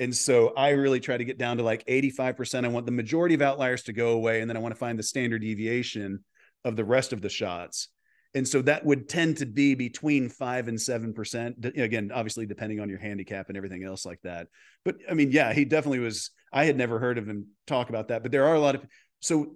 And 0.00 0.14
so 0.14 0.52
I 0.56 0.70
really 0.70 1.00
try 1.00 1.16
to 1.16 1.24
get 1.24 1.38
down 1.38 1.58
to 1.58 1.62
like 1.62 1.86
85%. 1.86 2.64
I 2.64 2.68
want 2.68 2.86
the 2.86 2.92
majority 2.92 3.34
of 3.34 3.42
outliers 3.42 3.84
to 3.84 3.92
go 3.92 4.10
away. 4.10 4.40
And 4.40 4.50
then 4.50 4.56
I 4.56 4.60
want 4.60 4.74
to 4.74 4.78
find 4.78 4.98
the 4.98 5.04
standard 5.04 5.42
deviation 5.42 6.24
of 6.64 6.76
the 6.76 6.84
rest 6.84 7.12
of 7.12 7.20
the 7.20 7.28
shots. 7.28 7.88
And 8.34 8.46
so 8.46 8.62
that 8.62 8.84
would 8.84 9.08
tend 9.08 9.36
to 9.36 9.46
be 9.46 9.76
between 9.76 10.28
five 10.28 10.66
and 10.66 10.76
7%. 10.76 11.78
Again, 11.78 12.10
obviously, 12.12 12.46
depending 12.46 12.80
on 12.80 12.88
your 12.88 12.98
handicap 12.98 13.48
and 13.48 13.56
everything 13.56 13.84
else 13.84 14.04
like 14.04 14.20
that. 14.24 14.48
But 14.84 14.96
I 15.08 15.14
mean, 15.14 15.30
yeah, 15.30 15.52
he 15.52 15.64
definitely 15.64 16.00
was. 16.00 16.30
I 16.52 16.64
had 16.64 16.76
never 16.76 16.98
heard 16.98 17.18
of 17.18 17.28
him 17.28 17.46
talk 17.68 17.90
about 17.90 18.08
that. 18.08 18.22
But 18.22 18.32
there 18.32 18.46
are 18.46 18.54
a 18.54 18.60
lot 18.60 18.74
of. 18.74 18.84
So 19.20 19.54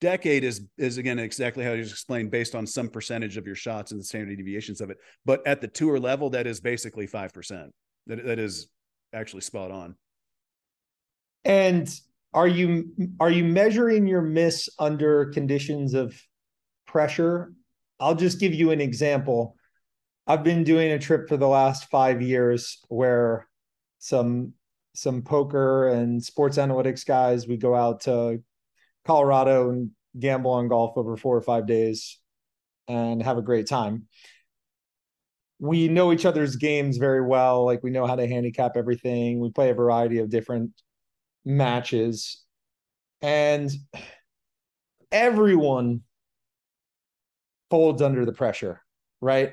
decade 0.00 0.42
is 0.42 0.66
is 0.78 0.98
again 0.98 1.20
exactly 1.20 1.64
how 1.64 1.70
you 1.70 1.82
just 1.82 1.92
explained 1.92 2.28
based 2.28 2.56
on 2.56 2.66
some 2.66 2.88
percentage 2.88 3.36
of 3.36 3.46
your 3.46 3.54
shots 3.54 3.92
and 3.92 4.00
the 4.00 4.04
standard 4.04 4.36
deviations 4.36 4.80
of 4.80 4.90
it 4.90 4.96
but 5.24 5.46
at 5.46 5.60
the 5.60 5.68
tour 5.68 5.96
level 5.96 6.28
that 6.28 6.44
is 6.44 6.58
basically 6.60 7.06
5% 7.06 7.70
that, 8.08 8.26
that 8.26 8.40
is 8.40 8.68
actually 9.12 9.42
spot 9.42 9.70
on. 9.70 9.96
And 11.44 11.88
are 12.34 12.48
you 12.48 12.92
are 13.20 13.30
you 13.30 13.44
measuring 13.44 14.06
your 14.06 14.22
miss 14.22 14.68
under 14.78 15.26
conditions 15.26 15.94
of 15.94 16.20
pressure? 16.86 17.52
I'll 18.00 18.14
just 18.14 18.40
give 18.40 18.54
you 18.54 18.70
an 18.70 18.80
example. 18.80 19.56
I've 20.26 20.44
been 20.44 20.64
doing 20.64 20.92
a 20.92 20.98
trip 20.98 21.28
for 21.28 21.36
the 21.36 21.48
last 21.48 21.90
5 21.90 22.22
years 22.22 22.78
where 22.88 23.48
some 23.98 24.54
some 24.94 25.22
poker 25.22 25.88
and 25.88 26.22
sports 26.22 26.58
analytics 26.58 27.06
guys 27.06 27.46
we 27.46 27.56
go 27.56 27.74
out 27.74 28.02
to 28.02 28.42
Colorado 29.04 29.70
and 29.70 29.90
gamble 30.18 30.52
on 30.52 30.68
golf 30.68 30.96
over 30.96 31.16
4 31.16 31.36
or 31.36 31.40
5 31.40 31.66
days 31.66 32.18
and 32.88 33.22
have 33.22 33.38
a 33.38 33.42
great 33.42 33.66
time 33.66 34.06
we 35.62 35.86
know 35.86 36.12
each 36.12 36.26
other's 36.26 36.56
games 36.56 36.96
very 36.96 37.24
well. 37.24 37.64
Like 37.64 37.84
we 37.84 37.90
know 37.90 38.04
how 38.04 38.16
to 38.16 38.26
handicap 38.26 38.72
everything. 38.76 39.38
We 39.38 39.50
play 39.50 39.70
a 39.70 39.74
variety 39.74 40.18
of 40.18 40.28
different 40.28 40.72
matches. 41.44 42.42
And 43.20 43.70
everyone 45.12 46.00
folds 47.70 48.02
under 48.02 48.24
the 48.24 48.32
pressure, 48.32 48.82
right? 49.20 49.52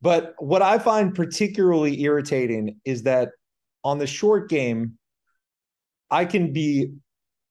But 0.00 0.36
what 0.38 0.62
I 0.62 0.78
find 0.78 1.14
particularly 1.14 2.00
irritating 2.00 2.80
is 2.86 3.02
that 3.02 3.28
on 3.84 3.98
the 3.98 4.06
short 4.06 4.48
game, 4.48 4.96
I 6.10 6.24
can 6.24 6.54
be 6.54 6.94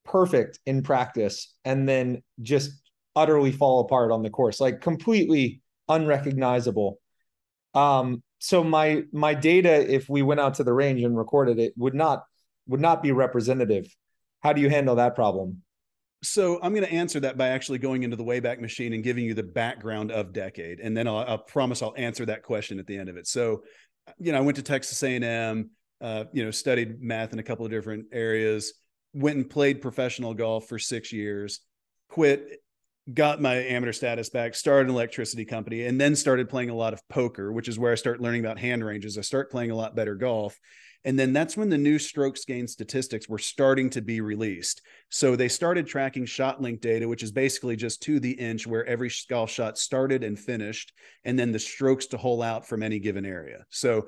perfect 0.05 0.57
in 0.65 0.81
practice 0.81 1.53
and 1.63 1.87
then 1.87 2.23
just 2.41 2.71
utterly 3.15 3.51
fall 3.51 3.81
apart 3.81 4.11
on 4.11 4.23
the 4.23 4.31
course, 4.31 4.59
like 4.59 4.81
completely 4.81 5.61
unrecognizable. 5.87 6.99
Um, 7.75 8.23
so 8.39 8.63
my 8.63 9.03
my 9.11 9.33
data, 9.33 9.93
if 9.93 10.09
we 10.09 10.21
went 10.21 10.39
out 10.39 10.55
to 10.55 10.63
the 10.63 10.73
range 10.73 11.03
and 11.03 11.17
recorded 11.17 11.59
it, 11.59 11.73
would 11.77 11.93
not 11.93 12.23
would 12.67 12.81
not 12.81 13.03
be 13.03 13.11
representative. 13.11 13.85
How 14.41 14.53
do 14.53 14.61
you 14.61 14.69
handle 14.69 14.95
that 14.95 15.15
problem? 15.15 15.61
So 16.23 16.59
I'm 16.61 16.73
going 16.73 16.85
to 16.85 16.91
answer 16.91 17.19
that 17.19 17.37
by 17.37 17.49
actually 17.49 17.77
going 17.77 18.03
into 18.03 18.15
the 18.15 18.23
Wayback 18.23 18.59
Machine 18.59 18.93
and 18.93 19.03
giving 19.03 19.25
you 19.25 19.33
the 19.33 19.43
background 19.43 20.11
of 20.11 20.33
Decade, 20.33 20.79
and 20.79 20.95
then 20.95 21.07
I'll, 21.07 21.17
I'll 21.17 21.37
promise 21.37 21.81
I'll 21.83 21.93
answer 21.97 22.25
that 22.25 22.41
question 22.41 22.79
at 22.79 22.87
the 22.87 22.97
end 22.97 23.09
of 23.09 23.17
it. 23.17 23.27
So, 23.27 23.63
you 24.17 24.31
know, 24.31 24.39
I 24.39 24.41
went 24.41 24.55
to 24.55 24.63
Texas 24.63 25.01
A&M, 25.03 25.69
uh, 26.01 26.23
you 26.33 26.43
know, 26.43 26.51
studied 26.51 27.01
math 27.01 27.33
in 27.33 27.39
a 27.39 27.43
couple 27.43 27.65
of 27.65 27.71
different 27.71 28.07
areas, 28.11 28.73
went 29.13 29.37
and 29.37 29.49
played 29.49 29.81
professional 29.81 30.33
golf 30.33 30.67
for 30.67 30.79
six 30.79 31.13
years, 31.13 31.59
quit 32.09 32.59
got 33.13 33.41
my 33.41 33.55
amateur 33.55 33.93
status 33.93 34.29
back, 34.29 34.55
started 34.55 34.89
an 34.89 34.95
electricity 34.95 35.45
company, 35.45 35.83
and 35.83 36.01
then 36.01 36.15
started 36.15 36.49
playing 36.49 36.71
a 36.71 36.75
lot 36.75 36.93
of 36.93 37.07
poker, 37.07 37.51
which 37.51 37.67
is 37.67 37.77
where 37.77 37.91
I 37.91 37.95
start 37.95 38.19
learning 38.19 38.41
about 38.41 38.57
hand 38.57 38.83
ranges. 38.83 39.17
I 39.17 39.21
start 39.21 39.51
playing 39.51 39.71
a 39.71 39.75
lot 39.75 39.95
better 39.95 40.15
golf. 40.15 40.59
And 41.03 41.19
then 41.19 41.33
that's 41.33 41.55
when 41.55 41.69
the 41.69 41.77
new 41.77 41.99
strokes 41.99 42.45
gain 42.45 42.67
statistics 42.67 43.29
were 43.29 43.37
starting 43.37 43.91
to 43.91 44.01
be 44.01 44.21
released. 44.21 44.81
So 45.09 45.35
they 45.35 45.49
started 45.49 45.85
tracking 45.85 46.25
ShotLink 46.25 46.81
data, 46.81 47.07
which 47.07 47.21
is 47.21 47.31
basically 47.31 47.75
just 47.75 48.01
to 48.03 48.19
the 48.19 48.31
inch 48.31 48.65
where 48.65 48.83
every 48.85 49.11
golf 49.29 49.51
shot 49.51 49.77
started 49.77 50.23
and 50.23 50.37
finished, 50.37 50.93
and 51.23 51.37
then 51.37 51.51
the 51.51 51.59
strokes 51.59 52.07
to 52.07 52.17
hole 52.17 52.41
out 52.41 52.67
from 52.67 52.81
any 52.81 52.97
given 52.97 53.23
area. 53.23 53.65
So 53.69 54.07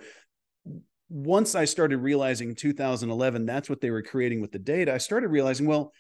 once 1.08 1.54
I 1.54 1.66
started 1.66 1.98
realizing 1.98 2.56
2011, 2.56 3.46
that's 3.46 3.70
what 3.70 3.80
they 3.80 3.92
were 3.92 4.02
creating 4.02 4.42
with 4.42 4.52
the 4.52 4.60
data, 4.60 4.92
I 4.92 4.98
started 4.98 5.28
realizing, 5.28 5.68
well, 5.68 5.94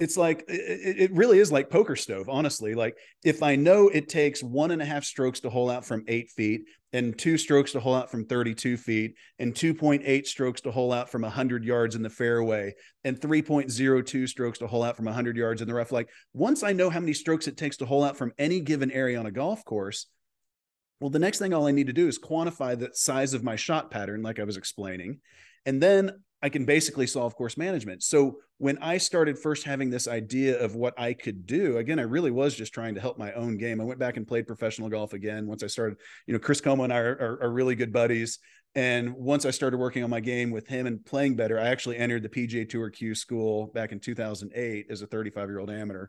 it's 0.00 0.16
like 0.16 0.44
it, 0.48 1.12
really 1.12 1.38
is 1.38 1.52
like 1.52 1.70
PokerStove 1.70 2.24
honestly. 2.28 2.74
Like 2.74 2.96
if 3.22 3.42
i 3.42 3.54
know 3.54 3.88
it 3.88 4.08
takes 4.08 4.42
one 4.42 4.70
and 4.70 4.80
a 4.80 4.84
half 4.84 5.04
strokes 5.04 5.40
to 5.40 5.50
hole 5.50 5.70
out 5.70 5.84
from 5.84 6.04
eight 6.08 6.30
feet 6.30 6.62
and 6.92 7.16
two 7.18 7.38
strokes 7.38 7.72
to 7.72 7.80
hole 7.80 7.94
out 7.94 8.10
from 8.10 8.24
32 8.24 8.76
feet 8.76 9.14
and 9.38 9.54
2.8 9.54 10.26
strokes 10.26 10.60
to 10.62 10.70
hole 10.70 10.92
out 10.92 11.08
from 11.08 11.22
100 11.22 11.64
yards 11.64 11.94
in 11.94 12.02
the 12.02 12.10
fairway 12.10 12.74
and 13.04 13.20
3.02 13.20 14.28
strokes 14.28 14.58
to 14.58 14.66
hole 14.66 14.82
out 14.82 14.96
from 14.96 15.04
100 15.04 15.36
yards 15.36 15.62
in 15.62 15.68
the 15.68 15.74
rough 15.74 15.92
like 15.92 16.08
once 16.32 16.62
i 16.62 16.72
know 16.72 16.90
how 16.90 17.00
many 17.00 17.12
strokes 17.12 17.46
it 17.46 17.56
takes 17.56 17.76
to 17.76 17.86
hole 17.86 18.02
out 18.02 18.16
from 18.16 18.32
any 18.38 18.60
given 18.60 18.90
area 18.90 19.18
on 19.18 19.26
a 19.26 19.30
golf 19.30 19.64
course 19.64 20.06
well 21.00 21.10
the 21.10 21.18
next 21.18 21.38
thing 21.38 21.52
all 21.52 21.66
i 21.66 21.72
need 21.72 21.86
to 21.86 21.92
do 21.92 22.08
is 22.08 22.18
quantify 22.18 22.78
the 22.78 22.90
size 22.92 23.34
of 23.34 23.44
my 23.44 23.56
shot 23.56 23.90
pattern 23.90 24.22
like 24.22 24.40
i 24.40 24.44
was 24.44 24.56
explaining 24.56 25.20
and 25.66 25.82
then 25.82 26.10
I 26.42 26.48
can 26.48 26.64
basically 26.64 27.06
solve 27.06 27.36
course 27.36 27.56
management. 27.58 28.02
So 28.02 28.38
when 28.58 28.78
I 28.78 28.96
started 28.98 29.38
first 29.38 29.64
having 29.64 29.90
this 29.90 30.08
idea 30.08 30.58
of 30.58 30.74
what 30.74 30.98
I 30.98 31.12
could 31.12 31.46
do, 31.46 31.76
again, 31.76 31.98
I 31.98 32.02
really 32.02 32.30
was 32.30 32.54
just 32.54 32.72
trying 32.72 32.94
to 32.94 33.00
help 33.00 33.18
my 33.18 33.32
own 33.32 33.58
game. 33.58 33.80
I 33.80 33.84
went 33.84 34.00
back 34.00 34.16
and 34.16 34.26
played 34.26 34.46
professional 34.46 34.88
golf 34.88 35.12
again. 35.12 35.46
Once 35.46 35.62
I 35.62 35.66
started, 35.66 35.98
you 36.26 36.32
know, 36.32 36.38
Chris 36.38 36.60
Como 36.60 36.84
and 36.84 36.92
I 36.92 36.98
are, 36.98 37.12
are, 37.20 37.42
are 37.44 37.52
really 37.52 37.74
good 37.74 37.92
buddies. 37.92 38.38
And 38.74 39.14
once 39.14 39.44
I 39.44 39.50
started 39.50 39.78
working 39.78 40.04
on 40.04 40.10
my 40.10 40.20
game 40.20 40.50
with 40.50 40.66
him 40.66 40.86
and 40.86 41.04
playing 41.04 41.36
better, 41.36 41.58
I 41.58 41.68
actually 41.68 41.98
entered 41.98 42.22
the 42.22 42.28
PGA 42.28 42.68
Tour 42.68 42.88
Q 42.88 43.14
school 43.14 43.66
back 43.74 43.92
in 43.92 44.00
2008 44.00 44.86
as 44.88 45.02
a 45.02 45.06
35 45.06 45.48
year 45.48 45.58
old 45.58 45.70
amateur. 45.70 46.06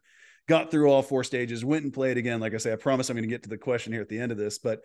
Got 0.47 0.71
through 0.71 0.89
all 0.89 1.01
four 1.01 1.23
stages, 1.23 1.65
went 1.65 1.83
and 1.83 1.93
played 1.93 2.17
again. 2.17 2.39
Like 2.39 2.53
I 2.53 2.57
say, 2.57 2.71
I 2.71 2.75
promise 2.75 3.09
I'm 3.09 3.15
going 3.15 3.27
to 3.27 3.33
get 3.33 3.43
to 3.43 3.50
the 3.50 3.57
question 3.57 3.93
here 3.93 4.01
at 4.01 4.09
the 4.09 4.19
end 4.19 4.31
of 4.31 4.38
this, 4.38 4.59
but 4.59 4.81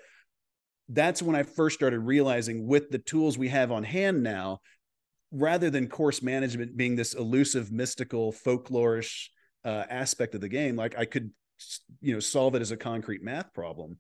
that's 0.88 1.23
when 1.23 1.37
I 1.37 1.43
first 1.43 1.75
started 1.75 1.99
realizing 2.00 2.67
with 2.67 2.91
the 2.91 2.99
tools 2.99 3.37
we 3.37 3.49
have 3.49 3.73
on 3.73 3.83
hand 3.83 4.23
now, 4.23 4.61
rather 5.33 5.71
than 5.71 5.88
course 5.88 6.23
management 6.23 6.76
being 6.76 6.97
this 6.97 7.14
elusive, 7.14 7.73
mystical, 7.73 8.33
folklorish 8.33 9.28
uh, 9.64 9.85
aspect 9.90 10.35
of 10.35 10.40
the 10.40 10.49
game, 10.49 10.76
like 10.76 10.97
I 10.99 11.04
could, 11.04 11.30
you 12.00 12.14
know, 12.14 12.21
solve 12.21 12.54
it 12.54 12.62
as 12.62 12.71
a 12.71 12.76
concrete 12.76 13.23
math 13.23 13.52
problem. 13.52 13.99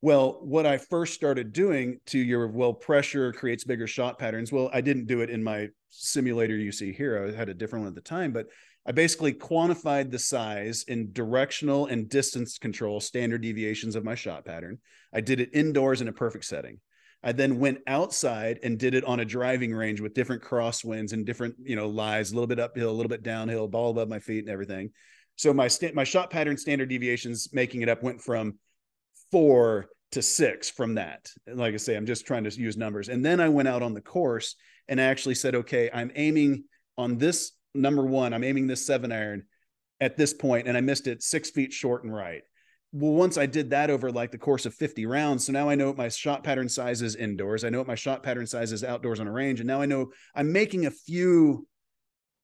Well, 0.00 0.40
what 0.42 0.66
I 0.66 0.76
first 0.76 1.14
started 1.14 1.52
doing 1.52 1.98
to 2.06 2.18
your 2.18 2.46
well, 2.48 2.74
pressure 2.74 3.32
creates 3.32 3.64
bigger 3.64 3.86
shot 3.86 4.18
patterns. 4.18 4.52
Well, 4.52 4.68
I 4.72 4.82
didn't 4.82 5.06
do 5.06 5.22
it 5.22 5.30
in 5.30 5.42
my 5.42 5.68
simulator 5.88 6.56
you 6.56 6.72
see 6.72 6.92
here. 6.92 7.26
I 7.26 7.36
had 7.36 7.48
a 7.48 7.54
different 7.54 7.84
one 7.84 7.88
at 7.88 7.94
the 7.94 8.02
time, 8.02 8.32
but 8.32 8.48
I 8.86 8.92
basically 8.92 9.32
quantified 9.32 10.10
the 10.10 10.18
size 10.18 10.84
in 10.88 11.12
directional 11.12 11.86
and 11.86 12.08
distance 12.08 12.58
control 12.58 13.00
standard 13.00 13.40
deviations 13.40 13.96
of 13.96 14.04
my 14.04 14.14
shot 14.14 14.44
pattern. 14.44 14.78
I 15.12 15.22
did 15.22 15.40
it 15.40 15.54
indoors 15.54 16.02
in 16.02 16.08
a 16.08 16.12
perfect 16.12 16.44
setting. 16.44 16.80
I 17.24 17.32
then 17.32 17.58
went 17.58 17.78
outside 17.86 18.60
and 18.62 18.78
did 18.78 18.94
it 18.94 19.04
on 19.04 19.20
a 19.20 19.24
driving 19.24 19.72
range 19.72 20.00
with 20.00 20.12
different 20.12 20.42
crosswinds 20.42 21.14
and 21.14 21.24
different, 21.24 21.54
you 21.64 21.74
know, 21.74 21.88
lies, 21.88 22.30
a 22.30 22.34
little 22.34 22.46
bit 22.46 22.60
uphill, 22.60 22.90
a 22.90 22.92
little 22.92 23.08
bit 23.08 23.22
downhill, 23.22 23.66
ball 23.66 23.90
above 23.90 24.08
my 24.08 24.18
feet 24.18 24.44
and 24.44 24.50
everything. 24.50 24.90
So 25.36 25.54
my 25.54 25.68
my 25.94 26.04
shot 26.04 26.30
pattern 26.30 26.58
standard 26.58 26.90
deviations, 26.90 27.48
making 27.52 27.80
it 27.80 27.88
up, 27.88 28.02
went 28.02 28.20
from 28.20 28.58
four 29.30 29.86
to 30.12 30.22
six 30.22 30.70
from 30.70 30.96
that. 30.96 31.30
Like 31.52 31.74
I 31.74 31.78
say, 31.78 31.96
I'm 31.96 32.06
just 32.06 32.26
trying 32.26 32.44
to 32.44 32.50
use 32.50 32.76
numbers. 32.76 33.08
And 33.08 33.24
then 33.24 33.40
I 33.40 33.48
went 33.48 33.68
out 33.68 33.82
on 33.82 33.94
the 33.94 34.02
course 34.02 34.54
and 34.86 35.00
I 35.00 35.04
actually 35.04 35.34
said, 35.34 35.54
okay, 35.54 35.90
I'm 35.92 36.12
aiming 36.14 36.64
on 36.98 37.16
this 37.16 37.52
number 37.74 38.04
one. 38.04 38.34
I'm 38.34 38.44
aiming 38.44 38.66
this 38.66 38.86
seven 38.86 39.10
iron 39.10 39.44
at 40.00 40.16
this 40.16 40.34
point, 40.34 40.68
and 40.68 40.76
I 40.76 40.82
missed 40.82 41.06
it 41.06 41.22
six 41.22 41.50
feet 41.50 41.72
short 41.72 42.04
and 42.04 42.14
right 42.14 42.42
well, 42.96 43.12
once 43.12 43.36
I 43.36 43.46
did 43.46 43.70
that 43.70 43.90
over 43.90 44.12
like 44.12 44.30
the 44.30 44.38
course 44.38 44.66
of 44.66 44.74
50 44.74 45.04
rounds, 45.06 45.44
so 45.44 45.52
now 45.52 45.68
I 45.68 45.74
know 45.74 45.88
what 45.88 45.96
my 45.96 46.08
shot 46.08 46.44
pattern 46.44 46.68
size 46.68 47.02
is 47.02 47.16
indoors. 47.16 47.64
I 47.64 47.68
know 47.68 47.78
what 47.78 47.88
my 47.88 47.96
shot 47.96 48.22
pattern 48.22 48.46
size 48.46 48.70
is 48.70 48.84
outdoors 48.84 49.18
on 49.18 49.26
a 49.26 49.32
range. 49.32 49.58
And 49.58 49.66
now 49.66 49.82
I 49.82 49.86
know 49.86 50.12
I'm 50.32 50.52
making 50.52 50.86
a 50.86 50.92
few. 50.92 51.66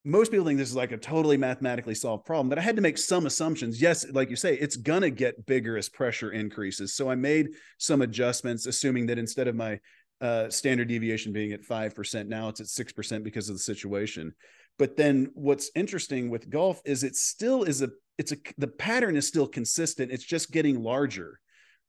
Most 0.04 0.32
people 0.32 0.44
think 0.44 0.58
this 0.58 0.68
is 0.68 0.74
like 0.74 0.90
a 0.90 0.96
totally 0.96 1.36
mathematically 1.36 1.94
solved 1.94 2.24
problem, 2.24 2.48
but 2.48 2.58
I 2.58 2.62
had 2.62 2.74
to 2.76 2.82
make 2.82 2.98
some 2.98 3.26
assumptions. 3.26 3.80
Yes, 3.80 4.04
like 4.10 4.28
you 4.28 4.34
say, 4.34 4.56
it's 4.56 4.74
going 4.74 5.02
to 5.02 5.10
get 5.10 5.46
bigger 5.46 5.76
as 5.76 5.88
pressure 5.88 6.32
increases. 6.32 6.94
So 6.94 7.08
I 7.08 7.14
made 7.14 7.50
some 7.78 8.02
adjustments, 8.02 8.66
assuming 8.66 9.06
that 9.06 9.18
instead 9.18 9.46
of 9.46 9.54
my 9.54 9.78
uh, 10.20 10.50
standard 10.50 10.88
deviation 10.88 11.32
being 11.32 11.52
at 11.52 11.62
5%, 11.62 12.26
now 12.26 12.48
it's 12.48 12.60
at 12.60 12.66
6% 12.66 13.22
because 13.22 13.48
of 13.48 13.54
the 13.54 13.62
situation. 13.62 14.34
But 14.80 14.96
then 14.96 15.30
what's 15.34 15.70
interesting 15.76 16.28
with 16.28 16.50
golf 16.50 16.82
is 16.84 17.04
it 17.04 17.14
still 17.14 17.62
is 17.62 17.82
a 17.82 17.90
it's 18.18 18.32
a 18.32 18.36
the 18.58 18.66
pattern 18.66 19.14
is 19.16 19.28
still 19.28 19.46
consistent. 19.46 20.10
It's 20.10 20.24
just 20.24 20.50
getting 20.50 20.82
larger 20.82 21.38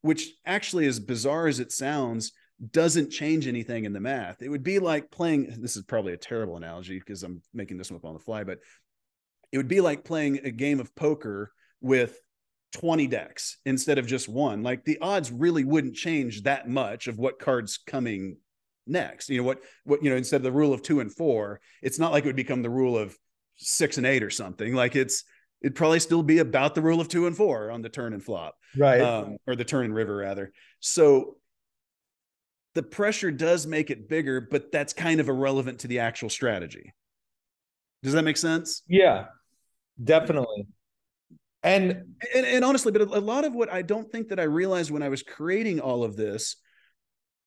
which 0.02 0.34
actually 0.44 0.86
as 0.86 1.00
bizarre 1.00 1.46
as 1.46 1.60
it 1.60 1.72
sounds 1.72 2.32
doesn't 2.70 3.10
change 3.10 3.46
anything 3.48 3.84
in 3.84 3.92
the 3.92 4.00
math. 4.00 4.42
It 4.42 4.48
would 4.48 4.62
be 4.62 4.78
like 4.78 5.10
playing 5.10 5.56
this 5.60 5.76
is 5.76 5.84
probably 5.84 6.12
a 6.12 6.18
terrible 6.18 6.56
analogy 6.56 6.98
because 6.98 7.22
i'm 7.22 7.40
making 7.54 7.78
this 7.78 7.90
one 7.90 7.98
up 7.98 8.04
on 8.04 8.14
the 8.14 8.20
fly 8.20 8.44
but 8.44 8.58
it 9.50 9.56
would 9.56 9.68
be 9.68 9.80
like 9.80 10.04
playing 10.04 10.40
a 10.44 10.50
game 10.50 10.80
of 10.80 10.94
poker 10.94 11.52
with 11.80 12.18
20 12.72 13.06
decks 13.06 13.58
instead 13.66 13.98
of 13.98 14.06
just 14.06 14.28
one. 14.28 14.62
Like 14.62 14.84
the 14.84 14.98
odds 15.00 15.30
really 15.30 15.64
wouldn't 15.64 15.94
change 15.94 16.44
that 16.44 16.68
much 16.68 17.06
of 17.06 17.18
what 17.18 17.38
cards 17.38 17.78
coming 17.86 18.38
next 18.86 19.28
you 19.28 19.38
know 19.38 19.44
what 19.44 19.60
what 19.84 20.02
you 20.02 20.10
know 20.10 20.16
instead 20.16 20.36
of 20.36 20.42
the 20.42 20.52
rule 20.52 20.72
of 20.72 20.82
two 20.82 21.00
and 21.00 21.12
four 21.12 21.60
it's 21.82 21.98
not 21.98 22.10
like 22.10 22.24
it 22.24 22.26
would 22.26 22.36
become 22.36 22.62
the 22.62 22.70
rule 22.70 22.98
of 22.98 23.16
six 23.56 23.96
and 23.96 24.06
eight 24.06 24.22
or 24.22 24.30
something 24.30 24.74
like 24.74 24.96
it's 24.96 25.24
it'd 25.62 25.76
probably 25.76 26.00
still 26.00 26.22
be 26.22 26.38
about 26.38 26.74
the 26.74 26.82
rule 26.82 27.00
of 27.00 27.08
two 27.08 27.26
and 27.26 27.36
four 27.36 27.70
on 27.70 27.82
the 27.82 27.88
turn 27.88 28.12
and 28.12 28.22
flop, 28.22 28.56
right? 28.76 29.00
Um, 29.00 29.36
or 29.46 29.56
the 29.56 29.64
turn 29.64 29.84
and 29.84 29.94
river 29.94 30.16
rather. 30.16 30.52
So 30.80 31.36
the 32.74 32.82
pressure 32.82 33.30
does 33.30 33.66
make 33.66 33.90
it 33.90 34.08
bigger, 34.08 34.40
but 34.40 34.72
that's 34.72 34.92
kind 34.92 35.20
of 35.20 35.28
irrelevant 35.28 35.80
to 35.80 35.88
the 35.88 36.00
actual 36.00 36.30
strategy. 36.30 36.92
Does 38.02 38.14
that 38.14 38.22
make 38.22 38.36
sense? 38.36 38.82
Yeah, 38.88 39.26
definitely. 40.02 40.66
And, 41.62 42.16
and, 42.34 42.46
and 42.46 42.64
honestly, 42.64 42.90
but 42.90 43.02
a 43.02 43.20
lot 43.20 43.44
of 43.44 43.54
what 43.54 43.72
I 43.72 43.82
don't 43.82 44.10
think 44.10 44.28
that 44.28 44.40
I 44.40 44.44
realized 44.44 44.90
when 44.90 45.02
I 45.02 45.08
was 45.08 45.22
creating 45.22 45.78
all 45.78 46.02
of 46.02 46.16
this 46.16 46.56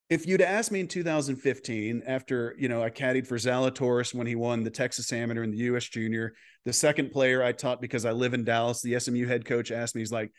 if 0.09 0.27
you'd 0.27 0.41
asked 0.41 0.71
me 0.71 0.79
in 0.79 0.87
2015, 0.87 2.03
after 2.05 2.55
you 2.59 2.69
know 2.69 2.83
I 2.83 2.89
caddied 2.89 3.25
for 3.25 3.37
Zalatoris 3.37 4.13
when 4.13 4.27
he 4.27 4.35
won 4.35 4.63
the 4.63 4.69
Texas 4.69 5.11
Amateur 5.11 5.41
and 5.43 5.53
the 5.53 5.57
U.S. 5.57 5.85
Junior, 5.85 6.33
the 6.63 6.73
second 6.73 7.11
player 7.11 7.41
I 7.41 7.51
taught 7.51 7.81
because 7.81 8.05
I 8.05 8.11
live 8.11 8.33
in 8.33 8.43
Dallas, 8.43 8.81
the 8.81 8.99
SMU 8.99 9.25
head 9.25 9.45
coach 9.45 9.71
asked 9.71 9.95
me, 9.95 10.01
he's 10.01 10.11
like, 10.11 10.31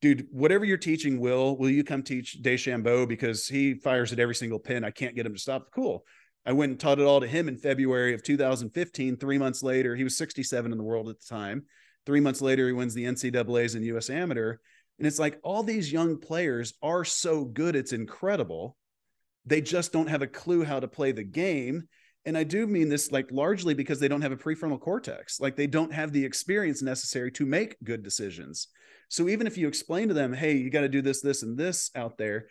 "Dude, 0.00 0.28
whatever 0.30 0.64
you're 0.64 0.76
teaching, 0.76 1.18
Will, 1.18 1.56
will 1.56 1.70
you 1.70 1.82
come 1.82 2.02
teach 2.02 2.38
DeChambeau 2.42 3.08
because 3.08 3.46
he 3.46 3.74
fires 3.74 4.12
at 4.12 4.20
every 4.20 4.36
single 4.36 4.60
pin? 4.60 4.84
I 4.84 4.92
can't 4.92 5.16
get 5.16 5.26
him 5.26 5.34
to 5.34 5.40
stop." 5.40 5.66
Cool. 5.74 6.04
I 6.46 6.52
went 6.52 6.70
and 6.70 6.80
taught 6.80 7.00
it 7.00 7.04
all 7.04 7.20
to 7.20 7.26
him 7.26 7.48
in 7.48 7.56
February 7.56 8.14
of 8.14 8.22
2015. 8.22 9.16
Three 9.16 9.38
months 9.38 9.62
later, 9.64 9.96
he 9.96 10.04
was 10.04 10.16
67 10.16 10.70
in 10.70 10.78
the 10.78 10.84
world 10.84 11.08
at 11.08 11.18
the 11.18 11.26
time. 11.26 11.64
Three 12.06 12.20
months 12.20 12.40
later, 12.40 12.68
he 12.68 12.72
wins 12.72 12.94
the 12.94 13.04
NCAA's 13.04 13.74
and 13.74 13.84
U.S. 13.86 14.08
Amateur. 14.08 14.56
And 14.98 15.06
it's 15.06 15.18
like 15.18 15.40
all 15.42 15.62
these 15.62 15.92
young 15.92 16.18
players 16.18 16.74
are 16.82 17.04
so 17.04 17.44
good, 17.44 17.76
it's 17.76 17.92
incredible 17.92 18.76
they 19.48 19.60
just 19.60 19.92
don't 19.92 20.08
have 20.08 20.22
a 20.22 20.26
clue 20.26 20.64
how 20.64 20.78
to 20.80 20.88
play 20.88 21.12
the 21.12 21.24
game. 21.24 21.84
And 22.24 22.36
I 22.36 22.44
do 22.44 22.66
mean 22.66 22.88
this 22.88 23.10
like 23.10 23.30
largely 23.30 23.74
because 23.74 24.00
they 24.00 24.08
don't 24.08 24.22
have 24.22 24.32
a 24.32 24.36
prefrontal 24.36 24.80
cortex. 24.80 25.40
Like 25.40 25.56
they 25.56 25.66
don't 25.66 25.92
have 25.92 26.12
the 26.12 26.24
experience 26.24 26.82
necessary 26.82 27.32
to 27.32 27.46
make 27.46 27.76
good 27.82 28.02
decisions. 28.02 28.68
So 29.08 29.28
even 29.28 29.46
if 29.46 29.56
you 29.56 29.66
explain 29.66 30.08
to 30.08 30.14
them, 30.14 30.34
hey, 30.34 30.56
you 30.56 30.70
got 30.70 30.82
to 30.82 30.88
do 30.88 31.00
this, 31.00 31.22
this, 31.22 31.42
and 31.42 31.56
this 31.56 31.90
out 31.94 32.18
there, 32.18 32.48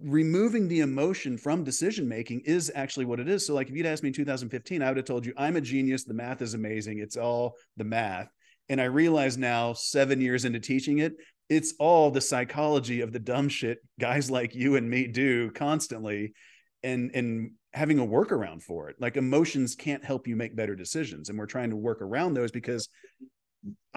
removing 0.00 0.66
the 0.66 0.80
emotion 0.80 1.38
from 1.38 1.62
decision 1.62 2.08
making 2.08 2.40
is 2.40 2.72
actually 2.74 3.04
what 3.04 3.20
it 3.20 3.28
is. 3.28 3.46
So, 3.46 3.54
like 3.54 3.68
if 3.68 3.76
you'd 3.76 3.86
asked 3.86 4.02
me 4.02 4.08
in 4.08 4.14
2015, 4.14 4.82
I 4.82 4.88
would 4.88 4.96
have 4.96 5.06
told 5.06 5.24
you, 5.24 5.32
I'm 5.36 5.54
a 5.54 5.60
genius. 5.60 6.02
The 6.02 6.14
math 6.14 6.42
is 6.42 6.54
amazing. 6.54 6.98
It's 6.98 7.16
all 7.16 7.54
the 7.76 7.84
math. 7.84 8.28
And 8.68 8.80
I 8.80 8.84
realize 8.84 9.38
now, 9.38 9.74
seven 9.74 10.20
years 10.20 10.44
into 10.44 10.58
teaching 10.58 10.98
it, 10.98 11.12
it's 11.48 11.74
all 11.78 12.10
the 12.10 12.20
psychology 12.20 13.00
of 13.00 13.12
the 13.12 13.18
dumb 13.18 13.48
shit 13.48 13.78
guys 14.00 14.30
like 14.30 14.54
you 14.54 14.76
and 14.76 14.88
me 14.88 15.06
do 15.06 15.50
constantly 15.50 16.34
and 16.82 17.10
and 17.14 17.52
having 17.72 17.98
a 17.98 18.06
workaround 18.06 18.62
for 18.62 18.88
it. 18.88 18.96
Like 19.00 19.16
emotions 19.16 19.74
can't 19.74 20.04
help 20.04 20.28
you 20.28 20.36
make 20.36 20.54
better 20.54 20.76
decisions 20.76 21.28
and 21.28 21.38
we're 21.38 21.46
trying 21.46 21.70
to 21.70 21.76
work 21.76 22.00
around 22.02 22.34
those 22.34 22.50
because 22.50 22.88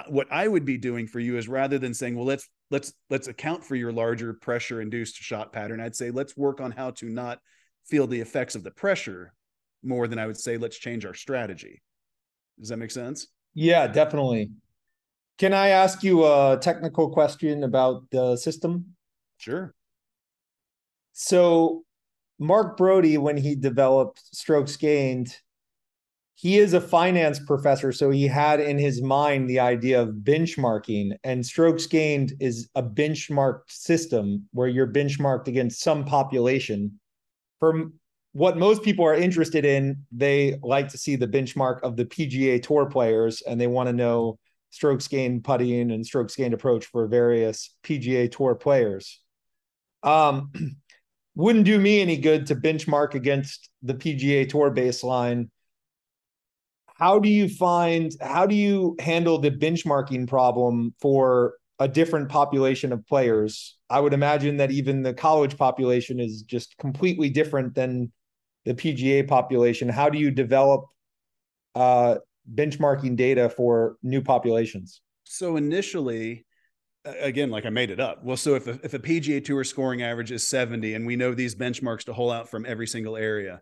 what 0.07 0.27
i 0.31 0.47
would 0.47 0.65
be 0.65 0.77
doing 0.77 1.07
for 1.07 1.19
you 1.19 1.37
is 1.37 1.47
rather 1.47 1.77
than 1.77 1.93
saying 1.93 2.15
well 2.15 2.25
let's 2.25 2.47
let's 2.71 2.93
let's 3.09 3.27
account 3.27 3.63
for 3.63 3.75
your 3.75 3.91
larger 3.91 4.33
pressure 4.33 4.81
induced 4.81 5.15
shot 5.15 5.51
pattern 5.51 5.81
i'd 5.81 5.95
say 5.95 6.11
let's 6.11 6.37
work 6.37 6.61
on 6.61 6.71
how 6.71 6.91
to 6.91 7.09
not 7.09 7.39
feel 7.85 8.07
the 8.07 8.19
effects 8.19 8.55
of 8.55 8.63
the 8.63 8.71
pressure 8.71 9.33
more 9.83 10.07
than 10.07 10.19
i 10.19 10.25
would 10.25 10.37
say 10.37 10.57
let's 10.57 10.77
change 10.77 11.05
our 11.05 11.13
strategy. 11.13 11.81
Does 12.59 12.69
that 12.69 12.77
make 12.77 12.91
sense? 12.91 13.27
Yeah 13.53 13.87
definitely 13.87 14.51
can 15.37 15.53
I 15.53 15.69
ask 15.69 16.03
you 16.03 16.25
a 16.25 16.57
technical 16.59 17.09
question 17.09 17.63
about 17.63 18.09
the 18.11 18.35
system? 18.37 18.95
Sure. 19.37 19.73
So, 21.13 21.83
Mark 22.39 22.77
Broadie, 22.77 23.17
when 23.17 23.37
he 23.37 23.55
developed 23.55 24.21
strokes 24.35 24.77
gained, 24.77 25.35
he 26.35 26.59
is 26.59 26.73
a 26.73 26.81
finance 26.81 27.39
professor. 27.39 27.91
So, 27.91 28.09
he 28.09 28.27
had 28.27 28.59
in 28.59 28.77
his 28.77 29.01
mind 29.01 29.49
the 29.49 29.59
idea 29.59 30.01
of 30.01 30.15
benchmarking, 30.23 31.11
and 31.23 31.45
strokes 31.45 31.85
gained 31.85 32.33
is 32.39 32.69
a 32.75 32.83
benchmarked 32.83 33.69
system 33.69 34.47
where 34.51 34.67
you're 34.67 34.91
benchmarked 34.91 35.47
against 35.47 35.81
some 35.81 36.03
population. 36.05 36.99
For 37.59 37.91
what 38.33 38.57
most 38.57 38.83
people 38.83 39.05
are 39.05 39.15
interested 39.15 39.65
in, 39.65 40.03
they 40.11 40.59
like 40.61 40.89
to 40.89 40.97
see 40.97 41.15
the 41.15 41.27
benchmark 41.27 41.81
of 41.81 41.95
the 41.95 42.05
PGA 42.05 42.61
Tour 42.61 42.85
players 42.87 43.41
and 43.41 43.59
they 43.59 43.65
want 43.65 43.87
to 43.87 43.93
know 43.93 44.37
strokes 44.69 45.07
gained 45.07 45.43
putting 45.43 45.91
and 45.91 46.05
strokes 46.05 46.35
gained 46.35 46.53
approach 46.53 46.85
for 46.85 47.07
various 47.07 47.75
PGA 47.83 48.31
Tour 48.31 48.55
players. 48.55 49.21
Um, 50.03 50.51
wouldn't 51.35 51.65
do 51.65 51.79
me 51.79 52.01
any 52.01 52.17
good 52.17 52.47
to 52.47 52.55
benchmark 52.55 53.13
against 53.13 53.69
the 53.81 53.93
PGA 53.93 54.49
Tour 54.49 54.71
baseline. 54.71 55.49
How 56.95 57.19
do 57.19 57.29
you 57.29 57.47
find, 57.47 58.11
how 58.21 58.47
do 58.47 58.55
you 58.55 58.95
handle 58.99 59.37
the 59.37 59.51
benchmarking 59.51 60.27
problem 60.27 60.95
for 60.99 61.55
a 61.79 61.87
different 61.87 62.29
population 62.29 62.91
of 62.91 63.05
players? 63.05 63.77
I 63.89 63.99
would 63.99 64.13
imagine 64.13 64.57
that 64.57 64.71
even 64.71 65.03
the 65.03 65.13
college 65.13 65.57
population 65.57 66.19
is 66.19 66.41
just 66.41 66.75
completely 66.77 67.29
different 67.29 67.75
than 67.75 68.11
the 68.67 68.73
PGA 68.73 69.25
population, 69.25 69.87
how 69.87 70.09
do 70.09 70.19
you 70.19 70.29
develop 70.29 70.85
uh, 71.73 72.17
benchmarking 72.53 73.15
data 73.15 73.49
for 73.49 73.97
new 74.03 74.21
populations? 74.21 75.01
So 75.23 75.57
initially, 75.57 76.45
again, 77.03 77.49
like 77.49 77.65
I 77.65 77.69
made 77.69 77.91
it 77.91 77.99
up. 77.99 78.23
Well, 78.23 78.37
so 78.37 78.55
if 78.55 78.67
a, 78.67 78.79
if 78.83 78.93
a 78.93 78.99
PGA 78.99 79.43
Tour 79.43 79.63
scoring 79.63 80.01
average 80.01 80.31
is 80.31 80.47
70, 80.47 80.93
and 80.93 81.05
we 81.05 81.15
know 81.15 81.33
these 81.33 81.55
benchmarks 81.55 82.05
to 82.05 82.13
hole 82.13 82.31
out 82.31 82.49
from 82.49 82.65
every 82.65 82.87
single 82.87 83.17
area, 83.17 83.61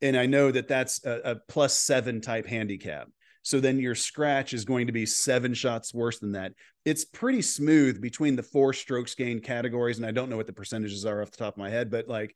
and 0.00 0.16
I 0.16 0.26
know 0.26 0.50
that 0.50 0.68
that's 0.68 1.04
a, 1.04 1.20
a 1.24 1.36
plus 1.48 1.76
seven 1.76 2.20
type 2.20 2.46
handicap. 2.46 3.08
So 3.42 3.58
then 3.58 3.80
your 3.80 3.94
scratch 3.94 4.54
is 4.54 4.64
going 4.64 4.86
to 4.86 4.92
be 4.92 5.04
seven 5.04 5.52
shots 5.52 5.92
worse 5.92 6.20
than 6.20 6.32
that. 6.32 6.52
It's 6.84 7.04
pretty 7.04 7.42
smooth 7.42 8.00
between 8.00 8.36
the 8.36 8.42
four 8.42 8.72
strokes 8.72 9.14
gained 9.14 9.42
categories. 9.42 9.98
And 9.98 10.06
I 10.06 10.12
don't 10.12 10.30
know 10.30 10.36
what 10.36 10.46
the 10.46 10.52
percentages 10.52 11.04
are 11.04 11.22
off 11.22 11.32
the 11.32 11.38
top 11.38 11.54
of 11.54 11.58
my 11.58 11.70
head, 11.70 11.90
but 11.90 12.08
like 12.08 12.34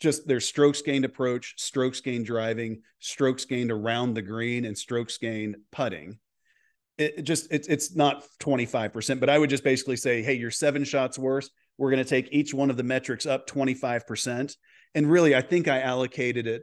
just 0.00 0.26
there's 0.26 0.46
strokes 0.46 0.82
gained 0.82 1.04
approach, 1.04 1.54
strokes 1.56 2.00
gained 2.00 2.26
driving, 2.26 2.82
strokes 2.98 3.44
gained 3.44 3.70
around 3.70 4.14
the 4.14 4.22
green, 4.22 4.64
and 4.64 4.76
strokes 4.76 5.18
gained 5.18 5.56
putting. 5.72 6.18
It, 6.98 7.24
just 7.24 7.48
it's 7.50 7.68
it's 7.68 7.94
not 7.96 8.24
25%, 8.40 9.20
but 9.20 9.30
I 9.30 9.38
would 9.38 9.50
just 9.50 9.64
basically 9.64 9.96
say, 9.96 10.22
hey, 10.22 10.34
you're 10.34 10.50
seven 10.50 10.84
shots 10.84 11.18
worse. 11.18 11.50
We're 11.78 11.90
going 11.90 12.04
to 12.04 12.08
take 12.08 12.28
each 12.30 12.54
one 12.54 12.70
of 12.70 12.76
the 12.76 12.84
metrics 12.84 13.26
up 13.26 13.48
25%. 13.48 14.56
And 14.94 15.10
really, 15.10 15.34
I 15.34 15.40
think 15.40 15.66
I 15.66 15.80
allocated 15.80 16.46
it 16.46 16.62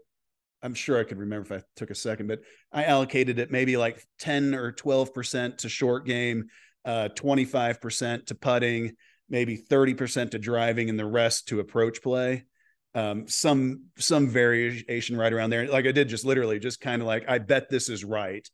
I'm 0.64 0.74
sure 0.74 1.00
I 1.00 1.04
could 1.04 1.18
remember 1.18 1.56
if 1.56 1.62
I 1.62 1.66
took 1.76 1.90
a 1.90 1.96
second, 1.96 2.28
but 2.28 2.42
I 2.72 2.84
allocated 2.84 3.40
it 3.40 3.52
maybe 3.52 3.78
like 3.78 4.06
10 4.20 4.54
or 4.54 4.72
12% 4.72 5.58
to 5.60 5.70
short 5.70 6.06
game, 6.06 6.48
uh, 6.86 7.10
25% 7.16 8.28
to 8.28 8.36
putting, 8.36 8.96
maybe 9.28 9.58
30% 9.58 10.32
to 10.32 10.40
driving, 10.40 10.90
and 10.90 11.00
the 11.00 11.06
rest 11.06 11.48
to 11.48 11.60
approach 11.60 12.02
play. 12.02 12.46
Um, 12.93 13.27
some 13.27 13.83
some 13.98 14.27
variation 14.27 15.17
right 15.17 15.31
around 15.31 15.50
there. 15.50 15.67
Like 15.67 15.86
I 15.86 15.93
did 15.93 16.10
just 16.10 16.25
literally 16.25 16.60
just 16.60 16.81
kind 16.81 17.01
of 17.01 17.07
like, 17.07 17.24
I 17.27 17.38
bet 17.38 17.69
this 17.69 17.88
is 17.88 18.03
right. 18.03 18.48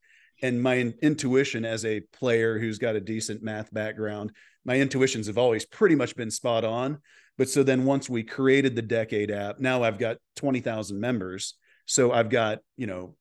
And 0.43 0.61
my 0.61 0.75
in- 0.75 0.93
intuition 1.01 1.65
as 1.65 1.83
a 1.85 2.01
player 2.13 2.59
who's 2.59 2.77
got 2.77 2.95
a 2.95 3.01
decent 3.01 3.41
math 3.41 3.73
background, 3.73 4.31
my 4.63 4.75
intuitions 4.75 5.25
have 5.25 5.39
always 5.39 5.65
pretty 5.65 5.95
much 5.95 6.15
been 6.15 6.29
spot 6.29 6.63
on. 6.63 6.99
But 7.39 7.49
so 7.49 7.63
then 7.63 7.85
once 7.85 8.09
we 8.09 8.21
created 8.21 8.75
the 8.75 8.81
Decade 8.83 9.31
app, 9.31 9.59
now 9.59 9.81
I've 9.81 9.97
got 9.97 10.17
20,000 10.35 10.99
members 10.99 11.55
so 11.87 12.11
I've 12.11 12.29
got, 12.29 12.59
you 12.75 12.85
know, 12.85 13.15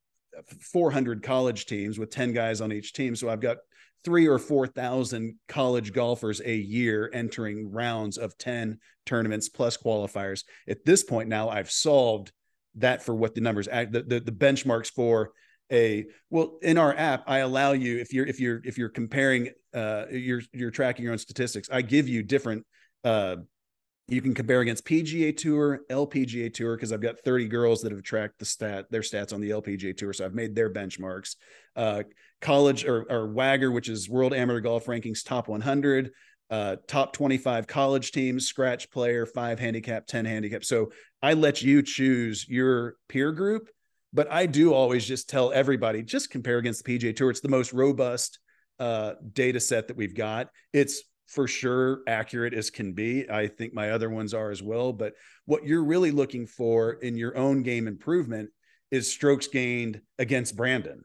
400 0.61 1.23
college 1.23 1.65
teams 1.67 1.99
with 1.99 2.11
10 2.11 2.33
guys 2.33 2.61
on 2.61 2.73
each 2.73 2.93
team. 2.93 3.17
So 3.17 3.31
I've 3.31 3.41
got 3.41 3.59
three 4.05 4.29
or 4.29 4.39
4,000 4.39 5.37
college 5.49 5.93
golfers 5.93 6.41
a 6.45 6.55
year 6.55 7.11
entering 7.13 7.71
rounds 7.71 8.19
of 8.19 8.37
10 8.39 8.79
tournaments 9.05 9.49
plus 9.49 9.77
qualifiers. 9.77 10.45
At 10.69 10.85
this 10.85 11.03
point 11.03 11.29
now, 11.29 11.49
I've 11.49 11.71
solved 11.71 12.33
that 12.77 13.03
for 13.03 13.15
what 13.15 13.35
the 13.35 13.41
numbers 13.41 13.69
act, 13.69 13.93
the, 13.93 14.03
the, 14.03 14.21
the 14.21 14.33
benchmarks 14.33 14.91
for 14.91 15.33
a 15.73 16.07
well 16.31 16.59
in 16.63 16.79
our 16.79 16.97
app 16.97 17.25
i 17.27 17.39
allow 17.39 17.73
you 17.73 17.99
if 17.99 18.13
you're 18.13 18.25
if 18.25 18.39
you're 18.39 18.61
if 18.65 18.79
you're 18.79 18.89
comparing 18.89 19.51
uh 19.75 20.05
you're 20.13 20.41
you're 20.53 20.71
tracking 20.71 21.03
your 21.03 21.11
own 21.11 21.19
statistics 21.19 21.69
i 21.73 21.83
give 21.83 22.09
you 22.09 22.23
different 22.23 22.65
uh 23.03 23.35
you 24.09 24.23
can 24.23 24.35
compare 24.35 24.61
against 24.61 24.85
PGA 24.85 25.37
Tour, 25.37 25.81
LPGA 25.91 26.53
Tour, 26.55 26.77
because 26.77 26.93
I've 26.93 27.01
got 27.01 27.19
30 27.21 27.49
girls 27.49 27.83
that 27.83 27.91
have 27.91 28.03
tracked 28.03 28.39
the 28.39 28.45
stat 28.45 28.87
their 28.91 29.01
stats 29.01 29.33
on 29.33 29.41
the 29.41 29.51
LPGA 29.51 29.97
Tour, 29.97 30.13
so 30.13 30.25
I've 30.25 30.35
made 30.35 30.55
their 30.55 30.73
benchmarks. 30.73 31.35
Uh, 31.75 32.05
college 32.41 32.85
or, 32.85 33.07
or 33.11 33.29
WAGR, 33.29 33.73
which 33.73 33.89
is 33.89 34.09
World 34.09 34.35
Amateur 34.35 34.61
Golf 34.61 34.87
Rankings 34.87 35.25
Top 35.25 35.49
100, 35.49 36.11
uh, 36.51 36.77
top 36.87 37.13
25 37.13 37.67
college 37.67 38.13
teams, 38.13 38.47
scratch 38.47 38.91
player, 38.91 39.27
five 39.27 39.59
handicap, 39.59 40.07
10 40.07 40.25
handicap. 40.25 40.65
So 40.65 40.93
I 41.23 41.35
let 41.35 41.63
you 41.63 41.83
choose 41.83 42.49
your 42.49 42.97
peer 43.09 43.33
group, 43.33 43.69
but 44.13 44.31
I 44.31 44.47
do 44.47 44.73
always 44.73 45.05
just 45.05 45.29
tell 45.29 45.53
everybody 45.53 46.03
just 46.03 46.31
compare 46.31 46.59
against 46.59 46.85
the 46.85 46.99
PGA 46.99 47.17
Tour. 47.17 47.31
It's 47.31 47.41
the 47.41 47.49
most 47.49 47.73
robust 47.73 48.39
uh, 48.79 49.15
data 49.33 49.59
set 49.59 49.89
that 49.89 49.97
we've 49.97 50.15
got. 50.15 50.49
It's 50.73 51.03
for 51.27 51.49
sure 51.49 52.03
accurate 52.07 52.55
as 52.55 52.71
can 52.71 52.93
be. 52.93 53.29
I 53.29 53.49
think 53.49 53.75
my 53.75 53.91
other 53.91 54.09
ones 54.09 54.33
are 54.33 54.51
as 54.51 54.63
well. 54.63 54.93
But 54.93 55.15
what 55.45 55.65
you're 55.65 55.85
really 55.85 56.13
looking 56.13 56.47
for 56.47 56.93
in 56.93 57.17
your 57.17 57.37
own 57.37 57.63
game 57.63 57.89
improvement 57.89 58.51
is 58.91 59.11
strokes 59.11 59.49
gained 59.49 60.01
against 60.19 60.57
Brandon. 60.57 61.03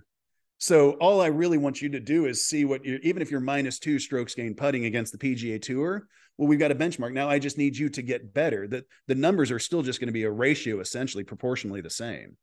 So 0.62 0.92
all 1.02 1.22
I 1.22 1.28
really 1.28 1.58
want 1.58 1.82
you 1.82 1.90
to 1.90 2.00
do 2.00 2.28
is 2.28 2.46
see 2.46 2.66
what 2.66 2.86
you 2.86 3.00
even 3.02 3.24
if 3.24 3.32
you're 3.32 3.40
minus 3.40 3.80
two 3.80 3.98
strokes 3.98 4.36
gained 4.36 4.58
putting 4.58 4.86
against 4.86 5.12
the 5.12 5.18
PGA 5.18 5.60
Tour. 5.60 6.08
Well, 6.38 6.48
we've 6.48 6.60
got 6.60 6.72
a 6.72 6.76
benchmark. 6.76 7.14
Now 7.14 7.28
I 7.28 7.40
just 7.40 7.58
need 7.58 7.76
you 7.76 7.90
to 7.90 8.02
get 8.04 8.32
better. 8.32 8.68
That 8.68 8.86
the 9.08 9.16
numbers 9.16 9.50
are 9.50 9.58
still 9.58 9.82
just 9.82 10.00
going 10.00 10.08
to 10.08 10.14
be 10.14 10.24
a 10.24 10.32
ratio 10.32 10.80
essentially 10.80 11.24
proportionally 11.24 11.82
the 11.82 11.90
same. 11.90 12.38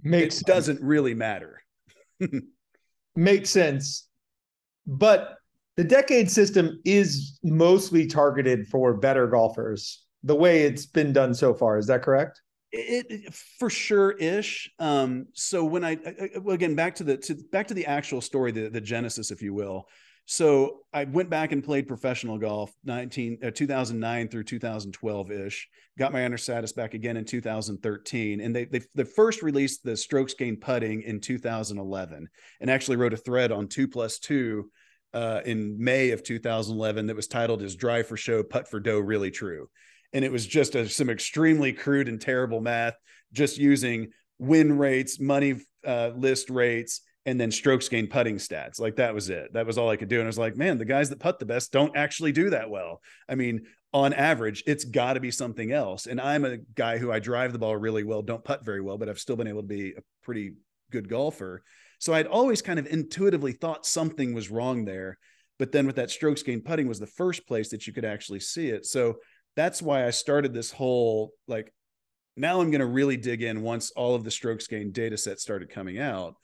Makes 0.00 0.36
it 0.36 0.38
sense. 0.38 0.46
doesn't 0.46 0.80
really 0.80 1.14
matter. 1.14 1.60
Makes 3.16 3.50
sense. 3.50 4.06
But 4.86 5.38
the 5.76 5.82
decade 5.82 6.30
system 6.30 6.80
is 6.84 7.40
mostly 7.42 8.06
targeted 8.06 8.68
for 8.68 8.94
better 8.94 9.26
golfers 9.26 10.04
the 10.22 10.36
way 10.36 10.62
it's 10.62 10.86
been 10.86 11.12
done 11.12 11.34
so 11.34 11.54
far 11.54 11.78
is 11.78 11.86
that 11.86 12.02
correct 12.02 12.42
it, 12.72 13.06
it 13.10 13.34
for 13.34 13.70
sure 13.70 14.12
ish 14.12 14.70
um 14.78 15.26
so 15.32 15.64
when 15.64 15.84
I, 15.84 15.92
I, 15.92 16.52
again 16.52 16.74
back 16.74 16.94
to 16.96 17.04
the 17.04 17.16
to 17.16 17.34
back 17.50 17.68
to 17.68 17.74
the 17.74 17.86
actual 17.86 18.20
story 18.20 18.52
the, 18.52 18.68
the 18.68 18.80
genesis 18.80 19.30
if 19.30 19.42
you 19.42 19.54
will. 19.54 19.86
So 20.30 20.80
i 20.92 21.04
went 21.04 21.30
back 21.30 21.52
and 21.52 21.64
played 21.64 21.88
professional 21.88 22.36
golf 22.36 22.70
19 22.84 23.38
uh, 23.42 23.50
2009 23.50 24.28
through 24.28 24.44
2012 24.44 25.30
ish 25.30 25.68
got 25.98 26.12
my 26.12 26.24
under 26.24 26.36
status 26.36 26.72
back 26.72 26.92
again 26.92 27.16
in 27.16 27.24
2013 27.24 28.40
and 28.40 28.54
they, 28.54 28.66
they 28.66 28.82
they 28.94 29.04
first 29.04 29.42
released 29.42 29.82
the 29.82 29.96
strokes 29.96 30.34
gained 30.34 30.60
putting 30.60 31.00
in 31.02 31.20
2011 31.20 32.28
and 32.60 32.70
actually 32.70 32.96
wrote 32.96 33.14
a 33.14 33.16
thread 33.16 33.50
on 33.50 33.68
2 33.68 33.88
plus 33.88 34.18
2 34.18 34.70
uh, 35.14 35.40
in 35.46 35.76
May 35.78 36.10
of 36.10 36.22
2011 36.22 37.06
that 37.06 37.16
was 37.16 37.26
titled 37.26 37.62
"Is 37.62 37.76
Drive 37.76 38.06
for 38.06 38.16
Show, 38.16 38.42
Putt 38.42 38.68
for 38.68 38.80
Dough 38.80 38.98
Really 38.98 39.30
True?" 39.30 39.68
And 40.12 40.24
it 40.24 40.32
was 40.32 40.46
just 40.46 40.74
a, 40.74 40.88
some 40.88 41.10
extremely 41.10 41.72
crude 41.72 42.08
and 42.08 42.20
terrible 42.20 42.60
math, 42.60 42.94
just 43.32 43.58
using 43.58 44.10
win 44.38 44.78
rates, 44.78 45.20
money 45.20 45.60
uh, 45.86 46.12
list 46.16 46.50
rates, 46.50 47.02
and 47.26 47.38
then 47.38 47.50
strokes 47.50 47.88
gained 47.88 48.08
putting 48.08 48.36
stats. 48.36 48.80
Like 48.80 48.96
that 48.96 49.14
was 49.14 49.28
it. 49.28 49.52
That 49.52 49.66
was 49.66 49.76
all 49.76 49.90
I 49.90 49.96
could 49.96 50.08
do. 50.08 50.16
And 50.16 50.24
I 50.24 50.28
was 50.28 50.38
like, 50.38 50.56
man, 50.56 50.78
the 50.78 50.86
guys 50.86 51.10
that 51.10 51.20
putt 51.20 51.38
the 51.38 51.46
best 51.46 51.72
don't 51.72 51.94
actually 51.94 52.32
do 52.32 52.50
that 52.50 52.70
well. 52.70 53.02
I 53.28 53.34
mean, 53.34 53.66
on 53.92 54.12
average, 54.12 54.62
it's 54.66 54.84
got 54.84 55.14
to 55.14 55.20
be 55.20 55.30
something 55.30 55.72
else. 55.72 56.06
And 56.06 56.20
I'm 56.20 56.44
a 56.44 56.58
guy 56.74 56.98
who 56.98 57.12
I 57.12 57.18
drive 57.18 57.52
the 57.52 57.58
ball 57.58 57.76
really 57.76 58.04
well, 58.04 58.22
don't 58.22 58.44
putt 58.44 58.64
very 58.64 58.80
well, 58.80 58.96
but 58.96 59.08
I've 59.08 59.18
still 59.18 59.36
been 59.36 59.46
able 59.46 59.62
to 59.62 59.68
be 59.68 59.92
a 59.92 60.02
pretty 60.22 60.54
good 60.90 61.08
golfer. 61.08 61.62
So 61.98 62.14
I'd 62.14 62.26
always 62.26 62.62
kind 62.62 62.78
of 62.78 62.86
intuitively 62.86 63.52
thought 63.52 63.84
something 63.84 64.32
was 64.32 64.50
wrong 64.50 64.84
there. 64.84 65.18
But 65.58 65.72
then 65.72 65.86
with 65.86 65.96
that 65.96 66.10
strokes 66.10 66.42
gained 66.42 66.64
putting 66.64 66.86
was 66.86 67.00
the 67.00 67.06
first 67.06 67.46
place 67.46 67.70
that 67.70 67.86
you 67.86 67.92
could 67.92 68.04
actually 68.04 68.40
see 68.40 68.68
it. 68.68 68.86
So 68.86 69.16
that's 69.58 69.82
why 69.82 70.06
I 70.06 70.10
started 70.10 70.54
this 70.54 70.70
whole 70.70 71.32
like 71.46 71.72
now 72.36 72.60
I'm 72.60 72.70
going 72.70 72.80
to 72.80 72.86
really 72.86 73.16
dig 73.16 73.42
in 73.42 73.62
once 73.62 73.90
all 73.90 74.14
of 74.14 74.22
the 74.22 74.30
strokes 74.30 74.68
gained 74.68 74.92
data 74.92 75.18
sets 75.18 75.42
started 75.42 75.70
coming 75.70 75.98
out. 75.98 76.34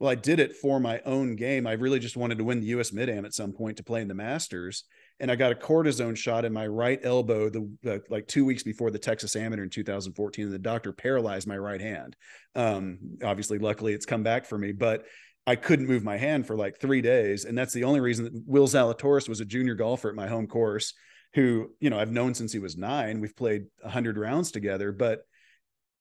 Well, 0.00 0.10
I 0.10 0.16
did 0.16 0.40
it 0.40 0.56
for 0.56 0.80
my 0.80 1.00
own 1.06 1.36
game. 1.36 1.68
I 1.68 1.72
really 1.74 2.00
just 2.00 2.16
wanted 2.16 2.38
to 2.38 2.44
win 2.44 2.60
the 2.60 2.66
US 2.78 2.92
Mid 2.92 3.08
Am 3.08 3.24
at 3.24 3.34
some 3.34 3.52
point 3.52 3.76
to 3.76 3.84
play 3.84 4.02
in 4.02 4.08
the 4.08 4.14
Masters 4.14 4.84
and 5.20 5.30
I 5.30 5.36
got 5.36 5.52
a 5.52 5.54
cortisone 5.54 6.16
shot 6.16 6.44
in 6.44 6.52
my 6.52 6.66
right 6.66 6.98
elbow 7.02 7.48
the, 7.48 7.70
the, 7.82 8.02
like 8.10 8.26
two 8.26 8.44
weeks 8.44 8.62
before 8.62 8.90
the 8.90 8.98
Texas 8.98 9.36
Amateur 9.36 9.62
in 9.62 9.70
2014, 9.70 10.46
and 10.46 10.54
the 10.54 10.58
doctor 10.58 10.92
paralyzed 10.92 11.46
my 11.46 11.56
right 11.56 11.80
hand. 11.80 12.16
Um, 12.54 12.98
obviously, 13.22 13.58
luckily, 13.58 13.92
it's 13.92 14.06
come 14.06 14.22
back 14.22 14.44
for 14.44 14.58
me, 14.58 14.72
but 14.72 15.04
I 15.46 15.56
couldn't 15.56 15.86
move 15.86 16.02
my 16.02 16.16
hand 16.16 16.46
for 16.46 16.56
like 16.56 16.80
three 16.80 17.00
days, 17.00 17.44
and 17.44 17.56
that's 17.56 17.72
the 17.72 17.84
only 17.84 18.00
reason 18.00 18.24
that 18.24 18.42
Will 18.46 18.66
Zalatoris 18.66 19.28
was 19.28 19.40
a 19.40 19.44
junior 19.44 19.74
golfer 19.74 20.08
at 20.08 20.16
my 20.16 20.26
home 20.26 20.48
course, 20.48 20.94
who 21.34 21.70
you 21.80 21.90
know 21.90 21.98
I've 21.98 22.12
known 22.12 22.34
since 22.34 22.52
he 22.52 22.58
was 22.58 22.76
nine. 22.76 23.20
We've 23.20 23.36
played 23.36 23.66
a 23.82 23.90
hundred 23.90 24.16
rounds 24.16 24.50
together, 24.50 24.92
but 24.92 25.26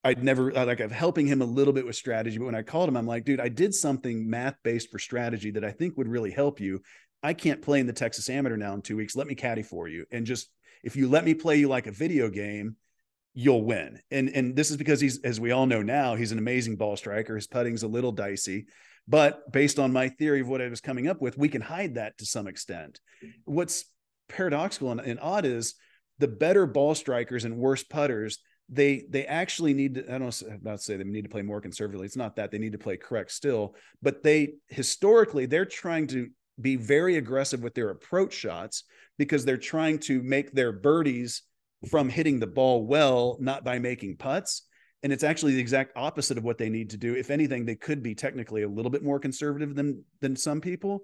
I'd 0.04 0.24
never 0.24 0.52
like 0.52 0.82
I'm 0.82 0.89
helping 0.89 1.28
him 1.28 1.41
a 1.41 1.46
little 1.46 1.74
bit 1.74 1.86
with 1.86 1.96
strategy. 1.96 2.38
But 2.38 2.46
when 2.46 2.56
I 2.56 2.62
called 2.62 2.89
him, 2.89 2.98
I'm 2.98 3.08
like, 3.08 3.26
dude, 3.26 3.39
I 3.39 3.50
did 3.50 3.74
something 3.74 4.30
math 4.30 4.56
based 4.63 4.91
for 4.91 5.00
strategy 5.00 5.52
that 5.52 5.63
I 5.63 5.72
think 5.72 5.98
would 5.98 6.08
really 6.08 6.32
help 6.32 6.60
you. 6.60 6.82
I 7.22 7.34
can't 7.34 7.62
play 7.62 7.80
in 7.80 7.88
the 7.88 7.93
Texas 7.93 8.30
Amateur 8.30 8.58
now 8.58 8.74
in 8.74 8.82
two 8.82 8.98
weeks. 8.98 9.15
Let 9.15 9.28
me 9.28 9.36
caddy 9.36 9.63
for 9.63 9.88
you. 9.88 10.06
And 10.12 10.26
just 10.26 10.50
if 10.84 10.96
you 10.96 11.08
let 11.08 11.24
me 11.24 11.34
play 11.34 11.56
you 11.56 11.69
like 11.69 11.88
a 11.88 11.91
video 11.91 12.30
game, 12.30 12.76
you'll 13.34 13.63
win. 13.63 14.02
And 14.12 14.30
and 14.30 14.56
this 14.56 14.72
is 14.72 14.78
because 14.78 15.00
he's, 15.00 15.22
as 15.22 15.39
we 15.39 15.52
all 15.52 15.65
know 15.65 15.82
now, 15.82 16.15
he's 16.15 16.34
an 16.34 16.38
amazing 16.38 16.76
ball 16.76 16.98
striker. 16.98 17.36
His 17.36 17.48
putting's 17.48 17.84
a 17.84 17.88
little 17.88 18.12
dicey. 18.12 18.65
But 19.08 19.52
based 19.52 19.80
on 19.80 19.91
my 19.91 20.10
theory 20.10 20.41
of 20.41 20.48
what 20.48 20.62
I 20.62 20.69
was 20.69 20.82
coming 20.82 21.08
up 21.08 21.22
with, 21.22 21.38
we 21.38 21.50
can 21.50 21.62
hide 21.62 21.96
that 21.96 22.17
to 22.19 22.26
some 22.26 22.48
extent. 22.48 23.00
What's 23.46 23.86
paradoxical 24.30 24.92
and, 24.92 25.00
and 25.02 25.20
odd 25.20 25.46
is 25.46 25.76
the 26.20 26.28
better 26.28 26.66
ball 26.66 26.96
strikers 26.96 27.46
and 27.46 27.58
worse 27.58 27.84
putters, 27.84 28.40
they 28.70 29.04
they 29.10 29.26
actually 29.26 29.74
need 29.74 29.96
to, 29.96 30.14
I 30.14 30.18
don't 30.18 30.42
about 30.42 30.78
to 30.78 30.84
say 30.84 30.96
they 30.96 31.04
need 31.04 31.24
to 31.24 31.30
play 31.30 31.42
more 31.42 31.62
conservatively. 31.62 32.06
It's 32.06 32.16
not 32.16 32.36
that 32.38 32.52
they 32.52 32.58
need 32.58 32.72
to 32.72 32.78
play 32.78 32.98
correct 32.98 33.32
still, 33.32 33.76
but 34.02 34.24
they 34.24 34.54
historically 34.68 35.46
they're 35.46 35.66
trying 35.66 36.08
to 36.08 36.30
be 36.62 36.76
very 36.76 37.18
aggressive 37.18 37.62
with 37.62 37.74
their 37.74 37.90
approach 37.90 38.34
shots 38.34 38.84
because 39.18 39.44
they're 39.44 39.58
trying 39.58 40.00
to 40.00 40.22
make 40.22 40.52
their 40.52 40.72
birdies 40.72 41.42
from 41.90 42.10
hitting 42.10 42.40
the 42.40 42.48
ball 42.48 42.86
well, 42.86 43.38
not 43.40 43.64
by 43.64 43.80
making 43.80 44.16
putts. 44.18 44.64
and 45.04 45.12
it's 45.12 45.24
actually 45.24 45.54
the 45.54 45.60
exact 45.60 45.92
opposite 45.98 46.38
of 46.38 46.44
what 46.46 46.58
they 46.58 46.70
need 46.70 46.90
to 46.92 46.98
do 46.98 47.14
if 47.16 47.30
anything 47.30 47.66
they 47.66 47.76
could 47.76 48.02
be 48.02 48.16
technically 48.16 48.64
a 48.64 48.68
little 48.68 48.90
bit 48.90 49.04
more 49.04 49.20
conservative 49.20 49.76
than 49.76 50.04
than 50.22 50.36
some 50.36 50.62
people 50.62 51.04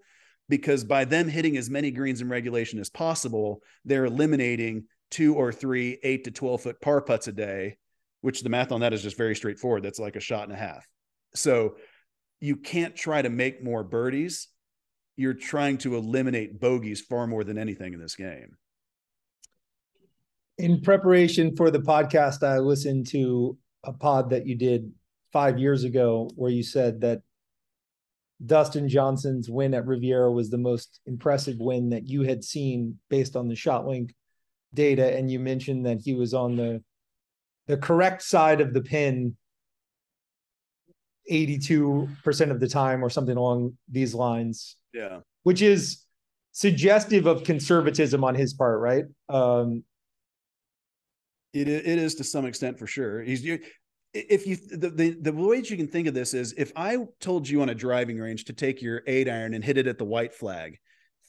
because 0.49 0.83
by 0.83 1.05
them 1.05 1.29
hitting 1.29 1.55
as 1.55 1.69
many 1.69 1.91
greens 1.91 2.21
in 2.21 2.27
regulation 2.27 2.79
as 2.79 2.89
possible 2.89 3.62
they're 3.85 4.05
eliminating 4.05 4.83
two 5.09 5.35
or 5.35 5.51
three 5.51 5.97
eight 6.03 6.25
to 6.25 6.31
12 6.31 6.62
foot 6.62 6.81
par 6.81 7.01
putts 7.01 7.27
a 7.27 7.31
day 7.31 7.77
which 8.21 8.41
the 8.41 8.49
math 8.49 8.71
on 8.71 8.81
that 8.81 8.93
is 8.93 9.01
just 9.01 9.17
very 9.17 9.35
straightforward. 9.35 9.83
That's 9.83 9.99
like 9.99 10.15
a 10.15 10.21
shot 10.21 10.43
and 10.43 10.53
a 10.53 10.59
half. 10.59 10.88
So 11.35 11.75
you 12.39 12.55
can't 12.55 12.95
try 12.95 13.21
to 13.21 13.29
make 13.29 13.63
more 13.63 13.83
birdies. 13.83 14.47
You're 15.15 15.33
trying 15.33 15.77
to 15.79 15.95
eliminate 15.95 16.59
bogeys 16.59 17.01
far 17.01 17.27
more 17.27 17.43
than 17.43 17.57
anything 17.57 17.93
in 17.93 17.99
this 17.99 18.15
game. 18.15 18.57
In 20.57 20.81
preparation 20.81 21.55
for 21.55 21.71
the 21.71 21.79
podcast 21.79 22.43
i 22.43 22.57
listened 22.57 23.07
to 23.07 23.57
a 23.85 23.93
pod 23.93 24.31
that 24.31 24.45
you 24.45 24.55
did 24.55 24.91
five 25.31 25.57
years 25.57 25.85
ago 25.85 26.29
where 26.35 26.51
you 26.51 26.63
said 26.63 26.99
that 26.99 27.21
Dustin 28.45 28.88
Johnson's 28.88 29.49
win 29.49 29.73
at 29.73 29.86
Riviera 29.86 30.32
was 30.32 30.49
the 30.49 30.58
most 30.58 31.02
impressive 31.06 31.58
win 31.60 31.89
that 31.89 32.08
you 32.08 32.23
had 32.23 32.43
seen 32.43 32.99
based 33.10 33.36
on 33.36 33.47
the 33.47 33.56
ShotLink 33.56 34.12
data, 34.73 35.15
and 35.15 35.30
you 35.30 35.39
mentioned 35.39 35.86
that 35.86 35.99
he 36.04 36.13
was 36.13 36.34
on 36.34 36.56
the 36.56 36.84
the 37.67 37.78
correct 37.78 38.23
side 38.23 38.62
of 38.62 38.73
the 38.73 38.82
pin 38.82 39.36
82% 41.32 42.49
of 42.49 42.60
the 42.60 42.67
time 42.67 43.04
or 43.04 43.10
something 43.10 43.38
along 43.38 43.78
these 43.88 44.15
lines. 44.15 44.75
Yeah. 44.91 45.19
Which 45.43 45.62
is 45.62 46.04
suggestive 46.52 47.28
of 47.28 47.43
conservatism 47.43 48.23
on 48.23 48.34
his 48.34 48.54
part, 48.54 48.80
right? 48.80 49.06
Um, 49.28 49.84
it 51.54 51.67
it 51.67 51.86
is 51.86 52.15
to 52.15 52.23
some 52.23 52.45
extent 52.45 52.80
for 52.80 52.88
sure. 52.88 53.21
He's 53.21 53.43
if 54.13 54.47
you 54.47 54.55
the, 54.55 54.89
the 54.89 55.09
the 55.21 55.33
way 55.33 55.57
that 55.57 55.69
you 55.69 55.77
can 55.77 55.87
think 55.87 56.07
of 56.07 56.13
this 56.13 56.33
is 56.33 56.53
if 56.57 56.71
I 56.75 56.97
told 57.19 57.47
you 57.47 57.61
on 57.61 57.69
a 57.69 57.75
driving 57.75 58.17
range 58.17 58.45
to 58.45 58.53
take 58.53 58.81
your 58.81 59.03
eight 59.05 59.29
iron 59.29 59.53
and 59.53 59.63
hit 59.63 59.77
it 59.77 59.87
at 59.87 59.97
the 59.97 60.05
white 60.05 60.33
flag, 60.33 60.79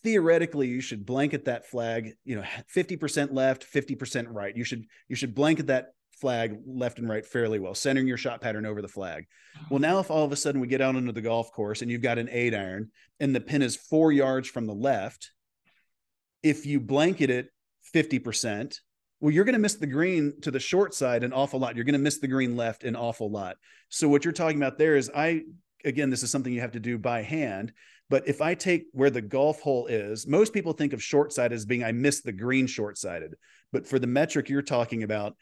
theoretically 0.02 0.68
you 0.68 0.80
should 0.80 1.04
blanket 1.04 1.44
that 1.44 1.66
flag, 1.66 2.12
you 2.24 2.36
know, 2.36 2.44
50% 2.74 3.32
left, 3.32 3.66
50% 3.70 4.26
right. 4.30 4.56
You 4.56 4.64
should 4.64 4.84
you 5.08 5.16
should 5.16 5.34
blanket 5.34 5.66
that 5.66 5.88
flag 6.20 6.58
left 6.66 6.98
and 6.98 7.08
right 7.08 7.24
fairly 7.24 7.58
well, 7.58 7.74
centering 7.74 8.06
your 8.06 8.16
shot 8.16 8.40
pattern 8.40 8.66
over 8.66 8.82
the 8.82 8.88
flag. 8.88 9.26
Oh. 9.56 9.66
Well, 9.70 9.80
now 9.80 9.98
if 9.98 10.10
all 10.10 10.24
of 10.24 10.32
a 10.32 10.36
sudden 10.36 10.60
we 10.60 10.66
get 10.66 10.80
out 10.80 10.96
onto 10.96 11.12
the 11.12 11.20
golf 11.20 11.52
course 11.52 11.82
and 11.82 11.90
you've 11.90 12.02
got 12.02 12.18
an 12.18 12.28
eight 12.30 12.54
iron 12.54 12.90
and 13.18 13.34
the 13.34 13.40
pin 13.40 13.62
is 13.62 13.76
four 13.76 14.12
yards 14.12 14.48
from 14.48 14.66
the 14.66 14.74
left, 14.74 15.32
if 16.42 16.66
you 16.66 16.80
blanket 16.80 17.30
it 17.30 17.50
50%, 17.94 18.76
well, 19.20 19.32
you're 19.32 19.44
going 19.44 19.54
to 19.54 19.60
miss 19.60 19.74
the 19.74 19.86
green 19.86 20.40
to 20.42 20.50
the 20.50 20.60
short 20.60 20.94
side 20.94 21.24
an 21.24 21.32
awful 21.32 21.60
lot. 21.60 21.76
You're 21.76 21.84
going 21.84 21.92
to 21.92 21.98
miss 21.98 22.18
the 22.18 22.28
green 22.28 22.56
left 22.56 22.84
an 22.84 22.96
awful 22.96 23.30
lot. 23.30 23.56
So 23.88 24.08
what 24.08 24.24
you're 24.24 24.32
talking 24.32 24.56
about 24.56 24.78
there 24.78 24.96
is 24.96 25.10
I 25.14 25.42
again, 25.84 26.10
this 26.10 26.22
is 26.22 26.30
something 26.30 26.52
you 26.52 26.60
have 26.60 26.72
to 26.72 26.80
do 26.80 26.98
by 26.98 27.22
hand. 27.22 27.72
But 28.08 28.26
if 28.26 28.40
I 28.40 28.54
take 28.54 28.86
where 28.92 29.10
the 29.10 29.22
golf 29.22 29.60
hole 29.60 29.86
is, 29.86 30.26
most 30.26 30.52
people 30.52 30.72
think 30.72 30.92
of 30.92 31.02
short 31.02 31.32
side 31.32 31.52
as 31.52 31.64
being 31.64 31.84
I 31.84 31.92
miss 31.92 32.20
the 32.20 32.32
green 32.32 32.66
short 32.66 32.98
sided. 32.98 33.34
But 33.72 33.86
for 33.86 33.98
the 33.98 34.06
metric 34.06 34.48
you're 34.48 34.62
talking 34.62 35.04
about, 35.04 35.36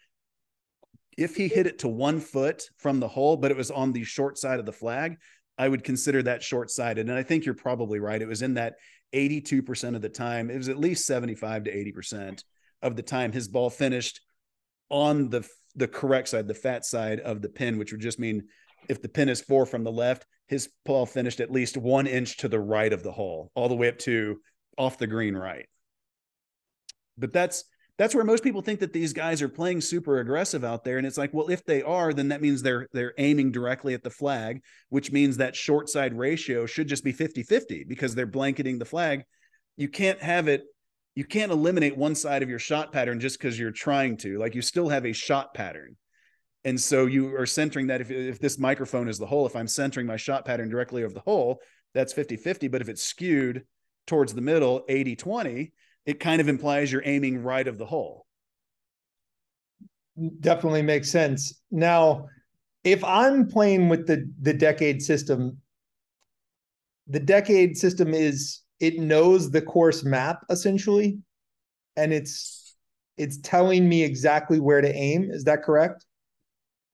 if 1.17 1.35
he 1.35 1.49
hit 1.49 1.67
it 1.67 1.81
to 1.81 1.89
one 1.89 2.21
foot 2.21 2.65
from 2.77 3.01
the 3.01 3.09
hole, 3.09 3.37
but 3.37 3.51
it 3.51 3.57
was 3.57 3.71
on 3.71 3.93
the 3.93 4.05
short 4.05 4.39
side 4.39 4.61
of 4.61 4.67
the 4.67 4.73
flag, 4.73 5.17
I 5.57 5.69
would 5.69 5.83
consider 5.83 6.23
that 6.23 6.43
short 6.43 6.71
sided. 6.71 7.09
And 7.09 7.19
I 7.19 7.23
think 7.23 7.45
you're 7.45 7.55
probably 7.55 7.99
right. 7.99 8.23
It 8.23 8.29
was 8.29 8.43
in 8.43 8.55
that 8.55 8.75
82% 9.15 9.97
of 9.97 10.03
the 10.03 10.09
time. 10.09 10.51
It 10.51 10.57
was 10.57 10.69
at 10.69 10.79
least 10.79 11.07
75 11.07 11.65
to 11.65 11.75
80% 11.75 12.45
of 12.83 12.97
the 12.97 13.03
time 13.03 13.33
his 13.33 13.49
ball 13.49 13.71
finished 13.71 14.21
on 14.91 15.29
the 15.29 15.49
the 15.75 15.89
correct 15.89 16.29
side, 16.29 16.49
the 16.49 16.55
fat 16.55 16.85
side 16.85 17.21
of 17.21 17.41
the 17.41 17.49
pin, 17.49 17.79
which 17.79 17.93
would 17.93 18.01
just 18.01 18.19
mean 18.19 18.43
if 18.89 19.01
the 19.01 19.09
pin 19.09 19.29
is 19.29 19.41
four 19.41 19.65
from 19.65 19.85
the 19.85 19.93
left, 19.93 20.27
his 20.47 20.71
ball 20.85 21.07
finished 21.07 21.41
at 21.41 21.53
least 21.53 21.77
one 21.77 22.07
inch 22.07 22.39
to 22.39 22.49
the 22.49 22.59
right 22.59 22.93
of 22.93 23.03
the 23.03 23.13
hole, 23.13 23.51
all 23.55 23.69
the 23.69 23.77
way 23.77 23.89
up 23.89 23.99
to 23.99 24.41
off 24.77 24.99
the 24.99 25.07
green 25.07 25.37
right. 25.37 25.67
But 27.17 27.33
that's 27.33 27.65
that's 27.99 28.15
where 28.15 28.25
most 28.25 28.45
people 28.45 28.63
think 28.63 28.81
that 28.81 28.93
these 28.93 29.13
guys 29.13 29.43
are 29.43 29.49
playing 29.49 29.81
super 29.81 30.21
aggressive 30.21 30.65
out 30.65 30.85
there 30.85 30.99
and 30.99 31.07
it's 31.07 31.19
like 31.19 31.35
well 31.35 31.51
if 31.51 31.65
they 31.65 31.83
are 31.83 32.13
then 32.15 32.29
that 32.29 32.41
means 32.41 32.63
they're 32.63 32.87
they're 32.93 33.13
aiming 33.19 33.51
directly 33.51 33.93
at 33.93 34.05
the 34.05 34.11
flag 34.11 34.63
which 34.89 35.11
means 35.11 35.37
that 35.37 35.57
short 35.57 35.89
side 35.89 36.17
ratio 36.17 36.65
should 36.65 36.87
just 36.87 37.03
be 37.03 37.13
50-50 37.13 37.89
because 37.89 38.15
they're 38.15 38.25
blanketing 38.25 38.79
the 38.79 38.85
flag 38.85 39.25
you 39.77 39.89
can't 39.89 40.23
have 40.23 40.47
it 40.47 40.63
you 41.19 41.25
can't 41.25 41.51
eliminate 41.51 41.97
one 41.97 42.15
side 42.15 42.45
of 42.45 42.49
your 42.49 42.61
shot 42.61 42.93
pattern 42.93 43.19
just 43.19 43.41
because 43.41 43.59
you're 43.59 43.73
trying 43.73 44.17
to. 44.17 44.39
Like 44.39 44.55
you 44.55 44.63
still 44.63 44.89
have 44.89 45.05
a 45.05 45.13
shot 45.13 45.53
pattern. 45.53 45.97
And 46.65 46.81
so 46.81 47.07
you 47.07 47.35
are 47.35 47.45
centering 47.45 47.89
that 47.89 48.01
if, 48.01 48.13
if 48.13 48.39
this 48.39 48.57
microphone 48.57 49.09
is 49.09 49.19
the 49.19 49.27
hole, 49.27 49.45
if 49.45 49.57
I'm 49.57 49.67
centering 49.67 50.07
my 50.07 50.17
shot 50.17 50.45
pattern 50.45 50.69
directly 50.69 51.03
over 51.03 51.13
the 51.13 51.19
hole, 51.19 51.59
that's 51.93 52.13
50 52.13 52.37
50. 52.37 52.69
But 52.69 52.83
if 52.83 52.89
it's 52.89 53.03
skewed 53.03 53.65
towards 54.07 54.33
the 54.33 54.41
middle, 54.41 54.85
80 54.89 55.17
20, 55.17 55.73
it 56.07 56.21
kind 56.21 56.41
of 56.41 56.49
implies 56.49 56.93
you're 56.93 57.03
aiming 57.05 57.43
right 57.43 57.67
of 57.67 57.79
the 57.79 57.87
hole. 57.87 58.25
Definitely 60.39 60.83
makes 60.83 61.11
sense. 61.11 61.61
Now, 61.73 62.27
if 62.85 63.03
I'm 63.03 63.49
playing 63.49 63.89
with 63.89 64.07
the 64.07 64.31
the 64.41 64.55
decade 64.55 65.03
system, 65.03 65.59
the 67.09 67.19
decade 67.19 67.77
system 67.77 68.15
is 68.15 68.61
it 68.81 68.99
knows 68.99 69.51
the 69.51 69.63
course 69.63 70.05
map 70.05 70.45
essentially 70.51 71.19
and 71.97 72.13
it's 72.13 72.77
it's 73.17 73.39
telling 73.39 73.89
me 73.89 74.05
exactly 74.05 74.61
where 74.61 74.81
to 74.81 74.95
aim. 74.95 75.29
Is 75.31 75.45
that 75.45 75.65
correct? 75.65 76.07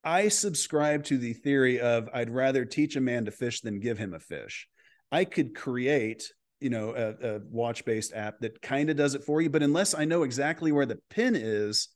I 0.02 0.28
subscribe 0.28 1.04
to 1.04 1.18
the 1.18 1.32
theory 1.34 1.80
of 1.80 2.08
i'd 2.12 2.30
rather 2.30 2.64
teach 2.64 2.96
a 2.96 3.00
man 3.00 3.26
to 3.26 3.30
fish 3.30 3.60
than 3.60 3.80
give 3.80 3.98
him 3.98 4.14
a 4.14 4.20
fish. 4.20 4.68
I 5.12 5.24
could 5.24 5.54
create 5.54 6.32
you 6.60 6.70
know 6.70 6.94
a, 6.94 7.36
a 7.36 7.40
watch 7.50 7.84
based 7.84 8.14
app 8.14 8.40
that 8.40 8.60
kind 8.62 8.88
of 8.88 8.96
does 8.96 9.14
it 9.14 9.24
for 9.24 9.42
you 9.42 9.50
but 9.50 9.62
unless 9.62 9.92
i 9.92 10.04
know 10.04 10.22
exactly 10.22 10.72
where 10.72 10.86
the 10.86 10.98
pin 11.10 11.34
is 11.36 11.88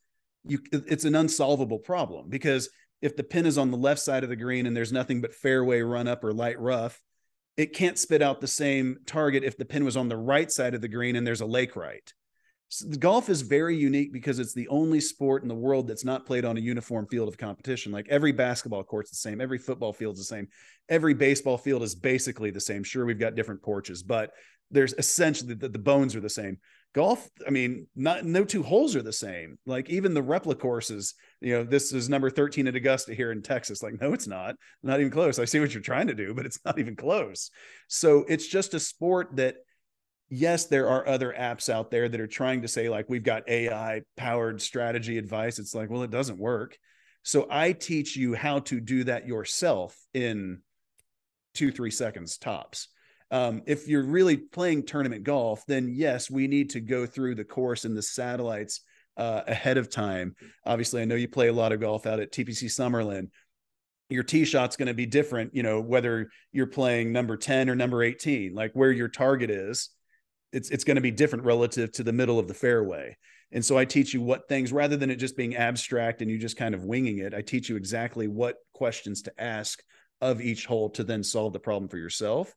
you 0.45 0.59
it's 0.73 1.05
an 1.05 1.15
unsolvable 1.15 1.79
problem 1.79 2.29
because 2.29 2.69
if 3.01 3.17
the 3.17 3.23
pin 3.23 3.47
is 3.47 3.57
on 3.57 3.71
the 3.71 3.79
left 3.79 4.01
side 4.01 4.25
of 4.25 4.29
the 4.29 4.37
green 4.37 4.67
and 4.67 4.77
there's 4.77 4.93
nothing 4.93 5.21
but 5.21 5.33
fairway 5.33 5.81
run 5.81 6.09
up 6.09 6.23
or 6.25 6.35
light 6.35 6.61
rough 6.61 7.01
it 7.59 7.75
can't 7.75 7.99
spit 7.99 8.23
out 8.23 8.41
the 8.41 8.47
same 8.47 8.99
target 9.05 9.43
if 9.43 9.59
the 9.59 9.65
pin 9.65 9.85
was 9.85 9.97
on 9.97 10.09
the 10.09 10.17
right 10.17 10.51
side 10.51 10.75
of 10.75 10.81
the 10.81 10.89
green 10.89 11.17
and 11.17 11.27
there's 11.27 11.41
a 11.41 11.47
lake 11.47 11.75
right. 11.75 12.13
So 12.69 12.87
golf 12.99 13.29
is 13.29 13.43
very 13.43 13.77
unique 13.77 14.13
because 14.13 14.39
it's 14.39 14.55
the 14.55 14.69
only 14.69 15.01
sport 15.01 15.43
in 15.43 15.49
the 15.49 15.55
world 15.55 15.89
that's 15.89 16.05
not 16.05 16.25
played 16.25 16.45
on 16.45 16.57
a 16.57 16.61
uniform 16.61 17.09
field 17.11 17.27
of 17.27 17.37
competition. 17.37 17.91
Like 17.91 18.07
every 18.09 18.31
basketball 18.31 18.85
court's 18.85 19.11
the 19.11 19.17
same, 19.17 19.41
every 19.41 19.59
football 19.59 19.93
field's 19.93 20.21
the 20.21 20.25
same, 20.25 20.47
every 20.89 21.15
baseball 21.15 21.59
field 21.59 21.83
is 21.83 21.97
basically 21.97 22.51
the 22.51 22.61
same. 22.61 22.85
Sure, 22.85 23.05
we've 23.05 23.19
got 23.19 23.35
different 23.35 23.63
porches, 23.63 24.05
but 24.05 24.31
there's 24.71 24.93
essentially 24.95 25.55
the, 25.55 25.69
the 25.69 25.79
bones 25.79 26.15
are 26.15 26.21
the 26.21 26.31
same 26.31 26.59
golf 26.95 27.29
i 27.47 27.51
mean 27.51 27.87
not 27.95 28.25
no 28.25 28.45
two 28.45 28.63
holes 28.63 28.97
are 28.97 29.03
the 29.03 29.13
same 29.13 29.59
like 29.67 29.91
even 29.91 30.15
the 30.15 30.23
replica 30.23 30.61
courses 30.61 31.15
you 31.41 31.55
know 31.55 31.65
this 31.65 31.93
is 31.93 32.09
number 32.09 32.31
13 32.31 32.67
at 32.67 32.77
augusta 32.77 33.15
here 33.15 33.33
in 33.33 33.43
texas. 33.43 33.83
Like 33.83 34.01
no 34.01 34.13
it's 34.13 34.27
not. 34.27 34.57
Not 34.83 35.01
even 35.01 35.13
close. 35.13 35.39
I 35.39 35.45
see 35.45 35.61
what 35.61 35.73
you're 35.73 35.83
trying 35.83 36.09
to 36.09 36.15
do 36.15 36.35
but 36.35 36.47
it's 36.47 36.61
not 36.65 36.79
even 36.79 36.97
close. 36.97 37.51
So 37.89 38.25
it's 38.29 38.47
just 38.47 38.75
a 38.75 38.81
sport 38.81 39.37
that 39.37 39.57
yes 40.31 40.67
there 40.67 40.89
are 40.89 41.07
other 41.07 41.35
apps 41.39 41.69
out 41.69 41.91
there 41.91 42.09
that 42.09 42.21
are 42.21 42.27
trying 42.27 42.63
to 42.63 42.69
say 42.69 42.89
like 42.89 43.07
we've 43.09 43.23
got 43.23 43.49
ai 43.49 44.03
powered 44.17 44.61
strategy 44.61 45.19
advice. 45.19 45.59
It's 45.59 45.75
like 45.75 45.91
well 45.91 46.03
it 46.03 46.11
doesn't 46.11 46.39
work. 46.39 46.77
So 47.23 47.47
i 47.51 47.73
teach 47.73 48.17
you 48.17 48.35
how 48.35 48.61
to 48.61 48.81
do 48.81 49.05
that 49.05 49.27
yourself 49.27 49.97
in 50.15 50.63
two 51.55 51.71
three 51.71 51.91
seconds 51.91 52.39
tops. 52.39 52.89
Um, 53.31 53.63
if 53.67 53.89
you're 53.89 54.05
really 54.05 54.37
playing 54.37 54.87
tournament 54.87 55.25
golf, 55.25 55.65
then 55.67 55.93
yes, 55.93 56.31
we 56.31 56.47
need 56.47 56.71
to 56.71 56.81
go 56.81 57.05
through 57.05 57.35
the 57.35 57.45
course 57.45 57.85
and 57.85 57.97
the 57.97 58.03
satellites 58.03 58.81
uh, 59.19 59.43
ahead 59.47 59.77
of 59.77 59.91
time. 59.91 60.35
Obviously, 60.65 61.03
I 61.03 61.05
know 61.05 61.17
you 61.17 61.29
play 61.29 61.49
a 61.49 61.53
lot 61.53 61.73
of 61.73 61.81
golf 61.81 62.07
out 62.07 62.21
at 62.21 62.33
TPC 62.33 62.65
Summerlin. 62.65 63.29
Your 64.09 64.23
tee 64.23 64.47
shot's 64.47 64.77
going 64.77 64.87
to 64.87 64.95
be 64.95 65.05
different, 65.05 65.55
you 65.55 65.63
know, 65.63 65.81
whether 65.81 66.31
you're 66.53 66.67
playing 66.67 67.13
number 67.13 67.37
10 67.37 67.69
or 67.69 67.75
number 67.75 68.03
18, 68.03 68.55
like 68.55 68.73
where 68.73 68.93
your 68.93 69.09
target 69.09 69.51
is, 69.51 69.91
it's 70.51 70.71
it's 70.71 70.85
going 70.85 70.95
to 70.95 71.03
be 71.03 71.11
different 71.11 71.45
relative 71.45 71.93
to 71.93 72.03
the 72.03 72.13
middle 72.13 72.39
of 72.39 72.49
the 72.49 72.55
fairway. 72.55 73.19
And 73.53 73.63
so 73.63 73.77
I 73.77 73.85
teach 73.85 74.15
you 74.15 74.23
what 74.23 74.49
things 74.49 74.73
rather 74.73 74.97
than 74.97 75.11
it 75.11 75.17
just 75.17 75.37
being 75.37 75.57
abstract 75.57 76.23
and 76.23 76.31
you 76.31 76.39
just 76.39 76.57
kind 76.57 76.75
of 76.75 76.85
winging 76.85 77.19
it, 77.19 77.35
I 77.35 77.43
teach 77.43 77.69
you 77.69 77.77
exactly 77.77 78.29
what 78.29 78.57
questions 78.73 79.23
to 79.23 79.43
ask 79.43 79.83
of 80.21 80.41
each 80.41 80.67
hole 80.67 80.91
to 80.91 81.05
then 81.05 81.23
solve 81.23 81.53
the 81.53 81.61
problem 81.61 81.89
for 81.89 81.99
yourself. 81.99 82.55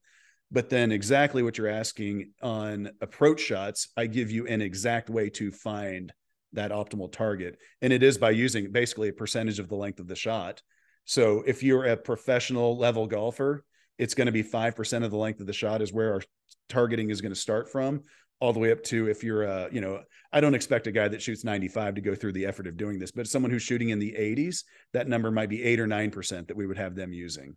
But 0.52 0.70
then 0.70 0.92
exactly 0.92 1.44
what 1.44 1.58
you're 1.58 1.68
asking 1.68 2.32
on 2.42 2.92
approach 3.02 3.40
shots, 3.42 3.90
I 3.96 4.08
give 4.08 4.32
you 4.32 4.48
an 4.48 4.62
exact 4.62 5.10
way 5.10 5.30
to 5.32 5.52
find 5.52 6.12
that 6.54 6.72
optimal 6.72 7.12
target. 7.12 7.58
And 7.82 7.94
it 7.94 8.04
is 8.04 8.18
by 8.18 8.32
using 8.32 8.72
basically 8.72 9.10
a 9.10 9.14
percentage 9.14 9.60
of 9.60 9.70
the 9.70 9.76
length 9.76 10.00
of 10.00 10.08
the 10.08 10.16
shot. 10.16 10.62
So 11.06 11.44
if 11.48 11.64
you're 11.64 11.86
a 11.86 11.98
professional 11.98 12.78
level 12.78 13.08
golfer, 13.08 13.64
it's 13.98 14.14
going 14.14 14.28
to 14.28 14.32
be 14.32 14.44
5% 14.44 15.04
of 15.04 15.12
the 15.12 15.18
length 15.18 15.40
of 15.40 15.48
the 15.48 15.54
shot 15.54 15.82
is 15.82 15.94
where 15.94 16.14
our 16.14 16.22
targeting 16.70 17.10
is 17.10 17.22
going 17.22 17.34
to 17.34 17.40
start 17.40 17.72
from. 17.72 18.02
all 18.40 18.54
the 18.54 18.60
way 18.60 18.72
up 18.72 18.82
to 18.82 19.08
if 19.08 19.24
you're 19.24 19.48
uh, 19.48 19.70
you 19.72 19.82
know, 19.82 20.02
I 20.34 20.42
don't 20.42 20.56
expect 20.56 20.88
a 20.88 20.92
guy 20.92 21.08
that 21.08 21.22
shoots 21.22 21.44
95 21.44 21.96
to 21.96 22.02
go 22.02 22.16
through 22.16 22.34
the 22.34 22.46
effort 22.46 22.66
of 22.66 22.76
doing 22.76 22.98
this, 22.98 23.12
but 23.12 23.28
someone 23.28 23.52
who's 23.52 23.62
shooting 23.62 23.90
in 23.90 24.00
the 24.00 24.14
80s, 24.14 24.64
that 24.94 25.08
number 25.08 25.30
might 25.30 25.50
be 25.50 25.64
eight 25.64 25.80
or 25.80 25.88
nine 25.88 26.10
percent 26.10 26.48
that 26.48 26.58
we 26.58 26.66
would 26.66 26.78
have 26.78 26.96
them 26.96 27.14
using. 27.14 27.56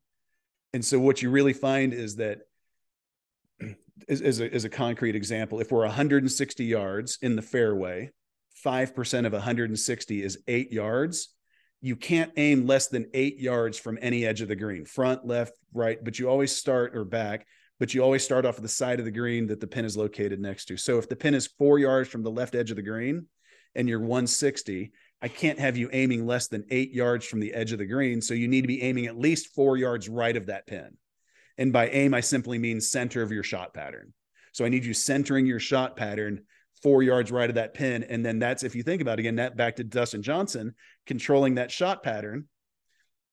And 0.74 0.85
so 0.85 0.98
what 0.98 1.22
you 1.22 1.30
really 1.30 1.52
find 1.52 1.94
is 1.94 2.16
that 2.16 2.40
as, 4.09 4.20
as, 4.20 4.40
a, 4.40 4.52
as 4.52 4.64
a 4.64 4.68
concrete 4.68 5.16
example, 5.16 5.61
if 5.61 5.70
we're 5.70 5.87
160 5.87 6.64
yards 6.64 7.18
in 7.22 7.37
the 7.37 7.42
fairway, 7.42 8.11
5% 8.64 9.26
of 9.26 9.32
160 9.32 10.22
is 10.22 10.38
eight 10.46 10.72
yards. 10.72 11.34
You 11.80 11.96
can't 11.96 12.32
aim 12.36 12.66
less 12.66 12.88
than 12.88 13.06
eight 13.12 13.38
yards 13.38 13.78
from 13.78 13.98
any 14.00 14.24
edge 14.24 14.40
of 14.40 14.48
the 14.48 14.56
green, 14.56 14.84
front, 14.84 15.26
left, 15.26 15.52
right, 15.72 16.02
but 16.02 16.18
you 16.18 16.28
always 16.28 16.56
start 16.56 16.96
or 16.96 17.04
back, 17.04 17.46
but 17.78 17.92
you 17.92 18.02
always 18.02 18.24
start 18.24 18.46
off 18.46 18.56
the 18.56 18.68
side 18.68 19.00
of 19.00 19.04
the 19.04 19.10
green 19.10 19.46
that 19.48 19.60
the 19.60 19.66
pin 19.66 19.84
is 19.84 19.96
located 19.96 20.40
next 20.40 20.66
to. 20.66 20.76
So 20.76 20.98
if 20.98 21.08
the 21.08 21.16
pin 21.16 21.34
is 21.34 21.48
four 21.58 21.78
yards 21.78 22.08
from 22.08 22.22
the 22.22 22.30
left 22.30 22.54
edge 22.54 22.70
of 22.70 22.76
the 22.76 22.82
green 22.82 23.26
and 23.74 23.88
you're 23.88 24.00
160, 24.00 24.92
I 25.20 25.28
can't 25.28 25.58
have 25.58 25.76
you 25.76 25.90
aiming 25.92 26.26
less 26.26 26.48
than 26.48 26.64
eight 26.70 26.92
yards 26.92 27.26
from 27.26 27.40
the 27.40 27.52
edge 27.54 27.72
of 27.72 27.78
the 27.78 27.86
green. 27.86 28.20
So 28.20 28.34
you 28.34 28.48
need 28.48 28.62
to 28.62 28.68
be 28.68 28.82
aiming 28.82 29.06
at 29.06 29.18
least 29.18 29.54
four 29.54 29.76
yards 29.76 30.08
right 30.08 30.36
of 30.36 30.46
that 30.46 30.66
pin. 30.66 30.96
And 31.58 31.72
by 31.72 31.88
aim, 31.88 32.14
I 32.14 32.20
simply 32.20 32.58
mean 32.58 32.80
center 32.80 33.22
of 33.22 33.32
your 33.32 33.42
shot 33.42 33.74
pattern. 33.74 34.12
So 34.52 34.64
I 34.64 34.68
need 34.68 34.84
you 34.84 34.94
centering 34.94 35.46
your 35.46 35.60
shot 35.60 35.96
pattern 35.96 36.44
four 36.84 37.02
yards 37.02 37.32
right 37.32 37.48
of 37.48 37.56
that 37.56 37.74
pin. 37.74 38.04
And 38.04 38.24
then 38.24 38.38
that's, 38.38 38.62
if 38.62 38.76
you 38.76 38.82
think 38.82 39.00
about 39.02 39.18
it, 39.18 39.20
again, 39.20 39.36
that 39.36 39.56
back 39.56 39.76
to 39.76 39.84
Dustin 39.84 40.22
Johnson 40.22 40.74
controlling 41.06 41.56
that 41.56 41.72
shot 41.72 42.02
pattern. 42.02 42.44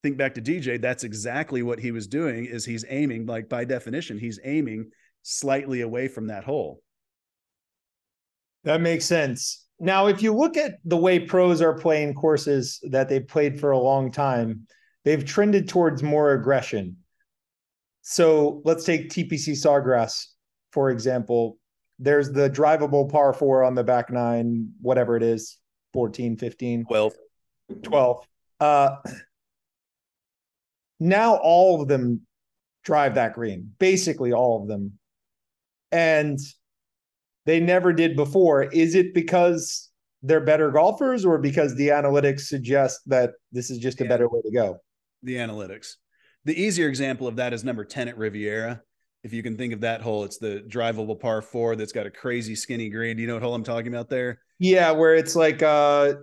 Think 0.02 0.18
back 0.18 0.34
to 0.36 0.42
DJ. 0.42 0.82
That's 0.82 1.04
exactly 1.04 1.62
what 1.62 1.78
he 1.78 1.92
was 1.92 2.08
doing 2.08 2.46
is 2.46 2.66
he's 2.66 2.86
aiming, 2.90 3.28
like 3.28 3.50
by 3.50 3.66
definition, 3.66 4.18
he's 4.18 4.40
aiming 4.44 4.90
slightly 5.22 5.82
away 5.82 6.08
from 6.08 6.28
that 6.28 6.46
hole. 6.46 6.82
That 8.64 8.82
makes 8.82 9.06
sense. 9.06 9.68
Now, 9.80 10.08
if 10.08 10.24
you 10.24 10.34
look 10.34 10.58
at 10.58 10.76
the 10.86 10.98
way 10.98 11.20
pros 11.20 11.62
are 11.62 11.78
playing 11.78 12.14
courses 12.14 12.80
that 12.90 13.10
they've 13.10 13.28
played 13.28 13.60
for 13.60 13.72
a 13.72 13.80
long 13.80 14.12
time, 14.12 14.66
they've 15.04 15.26
trended 15.26 15.68
towards 15.68 16.02
more 16.02 16.34
aggression. 16.34 16.98
So 18.02 18.62
let's 18.64 18.86
take 18.86 19.10
TPC 19.10 19.50
Sawgrass, 19.50 20.28
for 20.72 20.90
example. 20.90 21.58
There's 22.02 22.32
the 22.32 22.50
drivable 22.50 23.10
par 23.10 23.32
four 23.32 23.64
on 23.64 23.76
the 23.76 23.84
back 23.84 24.12
nine, 24.12 24.74
whatever 24.82 25.16
it 25.16 25.24
is, 25.24 25.60
14, 25.94 26.36
15, 26.36 26.86
12. 26.86 27.14
12. 27.84 28.28
Uh, 28.60 28.96
now 31.00 31.36
all 31.36 31.82
of 31.82 31.88
them 31.88 32.22
drive 32.84 33.16
that 33.16 33.34
green, 33.34 33.72
basically 33.80 34.34
all 34.34 34.62
of 34.62 34.68
them. 34.68 34.94
And 35.92 36.40
they 37.46 37.60
never 37.60 37.94
did 37.94 38.16
before. 38.16 38.64
Is 38.64 38.96
it 38.96 39.14
because 39.14 39.90
they're 40.24 40.42
better 40.42 40.72
golfers 40.72 41.24
or 41.24 41.38
because 41.38 41.76
the 41.76 41.90
analytics 41.90 42.42
suggest 42.42 43.02
that 43.08 43.32
this 43.52 43.70
is 43.70 43.78
just 43.78 44.02
a 44.02 44.04
yeah. 44.04 44.10
better 44.10 44.28
way 44.28 44.42
to 44.42 44.52
go? 44.52 44.78
The 45.22 45.36
analytics. 45.36 45.96
The 46.46 46.60
easier 46.60 46.88
example 46.88 47.28
of 47.28 47.36
that 47.36 47.54
is 47.54 47.64
number 47.64 47.86
10 47.86 48.08
at 48.08 48.18
Riviera. 48.18 48.82
If 49.24 49.34
you 49.34 49.44
can 49.44 49.56
think 49.56 49.74
of 49.74 49.82
that 49.82 50.02
hole, 50.02 50.24
it's 50.24 50.38
the 50.38 50.64
drivable 50.68 51.20
par 51.20 51.42
four 51.42 51.76
that's 51.76 51.92
got 51.92 52.06
a 52.06 52.12
crazy 52.12 52.56
skinny 52.56 52.90
green. 52.90 53.16
Do 53.16 53.22
you 53.22 53.28
know 53.28 53.36
what 53.36 53.44
hole 53.44 53.54
I'm 53.54 53.64
talking 53.64 53.94
about 53.94 54.10
there? 54.10 54.40
Yeah, 54.60 54.92
where 54.92 55.16
it's 55.16 55.36
like 55.36 55.62
uh 55.62 56.14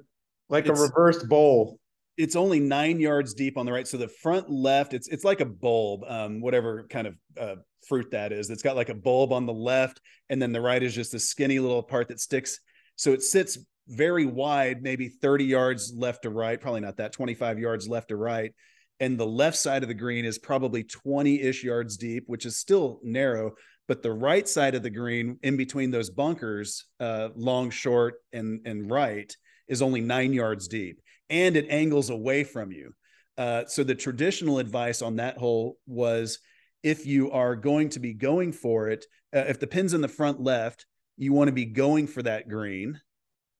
like 0.48 0.66
it's, 0.66 0.78
a 0.78 0.82
reversed 0.82 1.28
bowl. 1.28 1.78
It's 2.16 2.34
only 2.34 2.58
nine 2.58 2.98
yards 2.98 3.34
deep 3.34 3.56
on 3.56 3.66
the 3.66 3.72
right. 3.72 3.86
So 3.86 3.96
the 3.96 4.08
front 4.08 4.50
left, 4.50 4.94
it's 4.94 5.08
it's 5.08 5.24
like 5.24 5.40
a 5.40 5.46
bulb, 5.46 6.02
um, 6.08 6.40
whatever 6.40 6.86
kind 6.90 7.06
of 7.06 7.14
uh, 7.38 7.56
fruit 7.88 8.10
that 8.10 8.32
is. 8.32 8.50
It's 8.50 8.62
got 8.62 8.76
like 8.76 8.88
a 8.88 8.94
bulb 8.94 9.32
on 9.32 9.46
the 9.46 9.52
left, 9.52 10.00
and 10.28 10.42
then 10.42 10.52
the 10.52 10.60
right 10.60 10.82
is 10.82 10.94
just 10.94 11.14
a 11.14 11.20
skinny 11.20 11.60
little 11.60 11.82
part 11.82 12.08
that 12.08 12.20
sticks. 12.20 12.58
So 12.96 13.12
it 13.12 13.22
sits 13.22 13.58
very 13.86 14.26
wide, 14.26 14.82
maybe 14.82 15.08
30 15.08 15.44
yards 15.44 15.92
left 15.96 16.22
to 16.22 16.30
right, 16.30 16.60
probably 16.60 16.80
not 16.80 16.96
that, 16.96 17.12
25 17.12 17.58
yards 17.58 17.88
left 17.88 18.08
to 18.08 18.16
right 18.16 18.52
and 19.00 19.18
the 19.18 19.26
left 19.26 19.56
side 19.56 19.82
of 19.82 19.88
the 19.88 19.94
green 19.94 20.24
is 20.24 20.38
probably 20.38 20.82
20 20.82 21.40
ish 21.40 21.62
yards 21.64 21.96
deep, 21.96 22.24
which 22.26 22.46
is 22.46 22.56
still 22.56 23.00
narrow. 23.02 23.52
But 23.86 24.02
the 24.02 24.12
right 24.12 24.46
side 24.46 24.74
of 24.74 24.82
the 24.82 24.90
green, 24.90 25.38
in 25.42 25.56
between 25.56 25.90
those 25.90 26.10
bunkers, 26.10 26.84
uh, 27.00 27.30
long, 27.34 27.70
short, 27.70 28.16
and 28.32 28.60
and 28.66 28.90
right, 28.90 29.34
is 29.66 29.80
only 29.80 30.00
nine 30.00 30.32
yards 30.32 30.68
deep, 30.68 31.00
and 31.30 31.56
it 31.56 31.66
angles 31.70 32.10
away 32.10 32.44
from 32.44 32.70
you. 32.70 32.92
Uh, 33.38 33.64
so 33.66 33.84
the 33.84 33.94
traditional 33.94 34.58
advice 34.58 35.00
on 35.00 35.16
that 35.16 35.38
hole 35.38 35.78
was, 35.86 36.40
if 36.82 37.06
you 37.06 37.30
are 37.30 37.56
going 37.56 37.88
to 37.90 38.00
be 38.00 38.12
going 38.12 38.52
for 38.52 38.88
it, 38.88 39.06
uh, 39.34 39.44
if 39.48 39.60
the 39.60 39.66
pin's 39.66 39.94
in 39.94 40.00
the 40.00 40.08
front 40.08 40.40
left, 40.40 40.84
you 41.16 41.32
want 41.32 41.48
to 41.48 41.52
be 41.52 41.64
going 41.64 42.06
for 42.06 42.22
that 42.22 42.48
green 42.48 43.00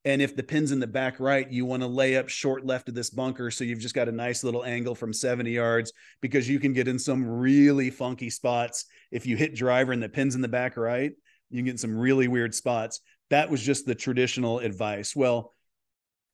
and 0.05 0.23
if 0.23 0.37
the 0.37 0.43
pin's 0.43 0.73
in 0.73 0.81
the 0.81 0.87
back 0.87 1.19
right, 1.19 1.51
you 1.51 1.65
want 1.65 1.83
to 1.83 1.89
lay 1.89 2.17
up 2.17 2.29
short 2.29 2.65
left 2.65 2.89
of 2.89 2.95
this 2.95 3.11
bunker. 3.11 3.51
So 3.51 3.65
you've 3.65 3.81
just 3.81 3.95
got 3.95 4.09
a 4.09 4.13
nice 4.13 4.45
little 4.45 4.65
angle 4.65 4.95
from 4.95 5.13
70 5.13 5.51
yards 5.51 5.93
because 6.21 6.49
you 6.49 6.61
can 6.61 6.73
get 6.73 6.89
in 6.89 6.99
some 6.99 7.27
really 7.27 7.91
funky 7.91 8.31
spots. 8.31 8.85
If 9.11 9.27
you 9.27 9.37
hit 9.37 9.55
driver 9.55 9.93
and 9.93 10.03
the 10.03 10.09
pin's 10.09 10.35
in 10.35 10.41
the 10.41 10.49
back 10.49 10.77
right, 10.77 11.13
you 11.51 11.59
can 11.59 11.67
get 11.67 11.81
some 11.81 11.97
really 11.97 12.29
weird 12.29 12.55
spots. 12.55 13.01
That 13.31 13.51
was 13.51 13.61
just 13.61 13.87
the 13.87 13.95
traditional 13.95 14.61
advice. 14.61 15.17
Well, 15.17 15.55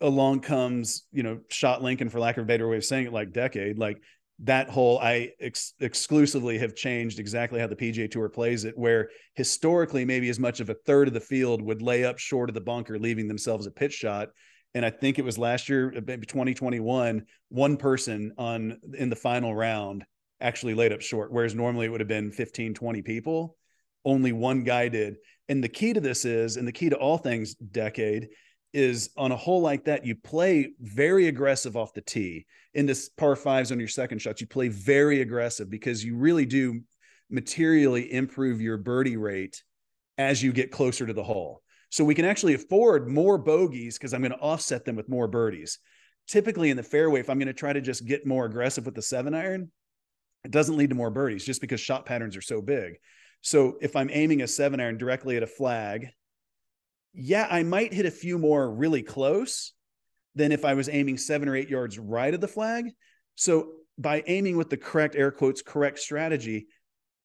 along 0.01 0.41
comes, 0.41 1.05
you 1.13 1.23
know, 1.23 1.41
shot 1.49 1.83
Lincoln, 1.83 2.11
for 2.11 2.21
lack 2.21 2.37
of 2.37 2.45
a 2.45 2.47
better 2.47 2.69
way 2.69 2.77
of 2.77 2.85
saying 2.85 3.07
it, 3.07 3.13
like 3.13 3.33
decade. 3.33 3.79
Like 3.79 4.03
that 4.45 4.69
whole 4.69 4.99
I 4.99 5.31
ex- 5.41 5.73
exclusively 5.81 6.59
have 6.59 6.75
changed 6.75 7.19
exactly 7.19 7.61
how 7.61 7.67
the 7.67 7.77
PGA 7.77 8.11
Tour 8.11 8.29
plays 8.29 8.65
it, 8.65 8.77
where 8.77 9.09
historically 9.35 10.05
maybe 10.05 10.29
as 10.29 10.39
much 10.39 10.61
of 10.61 10.69
a 10.69 10.75
third 10.87 11.09
of 11.09 11.15
the 11.15 11.21
field 11.21 11.63
would 11.63 11.83
lay 11.83 12.05
up 12.05 12.19
short 12.19 12.51
of 12.51 12.55
the 12.55 12.61
bunker, 12.61 12.99
leaving 12.99 13.27
themselves 13.27 13.67
a 13.67 13.71
pitch 13.71 13.95
shot. 13.95 14.29
And 14.75 14.85
I 14.85 14.91
think 14.91 15.19
it 15.19 15.25
was 15.25 15.39
last 15.39 15.69
year, 15.69 15.95
uh, 15.97 16.01
maybe 16.07 16.27
2021, 16.27 17.25
one 17.49 17.77
person 17.77 18.33
on 18.37 18.79
in 18.93 19.09
the 19.09 19.17
final 19.17 19.55
round 19.55 20.05
actually 20.41 20.75
laid 20.75 20.93
up 20.93 21.01
short, 21.01 21.33
whereas 21.33 21.55
normally 21.55 21.87
it 21.87 21.89
would 21.89 22.01
have 22.01 22.09
been 22.09 22.31
15, 22.31 22.75
20 22.75 23.03
people. 23.03 23.57
Only 24.05 24.33
one 24.33 24.63
guy 24.63 24.89
did. 24.89 25.17
And 25.49 25.65
the 25.65 25.69
key 25.69 25.95
to 25.95 26.01
this 26.01 26.27
is, 26.27 26.59
and 26.59 26.69
the 26.69 26.73
key 26.73 26.91
to 26.91 26.97
all 26.97 27.17
things 27.17 27.55
decade 27.55 28.29
is 28.75 29.11
on 29.17 29.33
a 29.33 29.37
hole 29.37 29.61
like 29.61 29.85
that, 29.85 30.05
you 30.05 30.17
play 30.17 30.73
very 30.81 31.29
aggressive 31.29 31.77
off 31.77 31.95
the 31.95 32.01
tee. 32.01 32.45
Into 32.75 32.97
par 33.17 33.37
fives 33.37 33.71
on 33.71 33.79
your 33.79 33.89
second 33.89 34.21
shots, 34.21 34.41
you 34.41 34.49
play 34.49 34.69
very 34.69 35.21
aggressive 35.21 35.71
because 35.71 36.05
you 36.05 36.17
really 36.17 36.45
do 36.45 36.81
materially 37.31 38.13
improve 38.13 38.61
your 38.61 38.77
birdie 38.77 39.17
rate 39.17 39.63
as 40.19 40.43
you 40.43 40.53
get 40.53 40.73
closer 40.73 41.07
to 41.07 41.13
the 41.13 41.23
hole. 41.23 41.63
So 41.91 42.05
we 42.05 42.17
can 42.17 42.25
actually 42.25 42.55
afford 42.55 43.09
more 43.09 43.39
bogeys 43.39 43.97
because 43.97 44.13
I'm 44.13 44.21
going 44.21 44.33
to 44.33 44.39
offset 44.39 44.85
them 44.85 44.97
with 44.97 45.09
more 45.09 45.29
birdies. 45.29 45.79
Typically 46.27 46.71
in 46.71 46.77
the 46.77 46.83
fairway, 46.83 47.21
if 47.21 47.31
I'm 47.31 47.39
going 47.39 47.47
to 47.47 47.53
try 47.53 47.73
to 47.73 47.81
just 47.81 48.07
get 48.07 48.27
more 48.27 48.45
aggressive 48.45 48.85
with 48.85 48.97
the 48.97 49.03
seven 49.03 49.35
iron, 49.35 49.71
it 50.45 50.51
doesn't 50.51 50.77
lead 50.77 50.91
to 50.91 50.97
more 50.97 51.11
birdies 51.11 51.45
just 51.45 51.61
because 51.61 51.81
shot 51.81 52.07
patterns 52.07 52.37
are 52.37 52.43
so 52.43 52.61
big. 52.61 52.95
So 53.43 53.77
if 53.81 53.95
I'm 53.95 54.11
aiming 54.11 54.43
a 54.43 54.49
seven 54.49 54.81
iron 54.81 54.99
directly 54.99 55.37
at 55.37 55.43
a 55.45 55.47
flag 55.47 56.09
yeah, 57.15 57.47
I 57.51 57.63
might 57.63 57.95
hit 57.95 58.07
a 58.07 58.11
few 58.11 58.39
more 58.39 58.71
really 58.71 59.03
close 59.03 59.73
than 60.35 60.53
if 60.53 60.65
I 60.65 60.75
was 60.75 60.89
aiming 60.89 61.19
seven 61.19 61.49
or 61.49 61.55
eight 61.55 61.71
yards 61.71 61.99
right 61.99 62.35
of 62.35 62.41
the 62.41 62.49
flag. 62.49 62.91
So 63.37 63.69
by 63.97 64.25
aiming 64.27 64.57
with 64.57 64.69
the 64.69 64.77
correct 64.77 65.15
air 65.15 65.31
quotes 65.31 65.63
correct 65.63 66.01
strategy, 66.01 66.67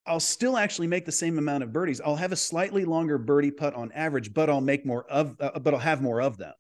I'll 0.06 0.20
still 0.20 0.58
actually 0.58 0.88
make 0.88 1.06
the 1.06 1.12
same 1.12 1.38
amount 1.38 1.64
of 1.64 1.74
birdies. 1.74 2.02
I'll 2.02 2.16
have 2.16 2.32
a 2.32 2.38
slightly 2.38 2.86
longer 2.86 3.18
birdie 3.18 3.52
putt 3.52 3.74
on 3.74 3.92
average, 3.92 4.34
but 4.34 4.50
I'll 4.50 4.62
make 4.62 4.86
more 4.86 5.06
of, 5.10 5.36
uh, 5.40 5.60
but 5.60 5.74
I'll 5.74 5.80
have 5.80 6.02
more 6.02 6.22
of 6.22 6.38
them. 6.38 6.54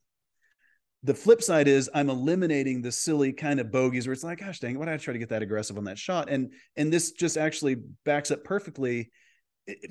The 1.03 1.13
flip 1.13 1.41
side 1.41 1.67
is 1.67 1.89
I'm 1.93 2.09
eliminating 2.09 2.81
the 2.81 2.91
silly 2.91 3.31
kind 3.31 3.59
of 3.59 3.71
bogeys 3.71 4.05
where 4.05 4.13
it's 4.13 4.23
like, 4.23 4.39
gosh 4.39 4.59
dang, 4.59 4.77
why 4.77 4.85
did 4.85 4.95
I 4.95 4.97
try 4.97 5.13
to 5.13 5.19
get 5.19 5.29
that 5.29 5.41
aggressive 5.41 5.77
on 5.77 5.85
that 5.85 5.97
shot? 5.97 6.29
And 6.29 6.51
and 6.75 6.91
this 6.91 7.11
just 7.11 7.37
actually 7.37 7.77
backs 8.03 8.31
up 8.31 8.43
perfectly 8.43 9.11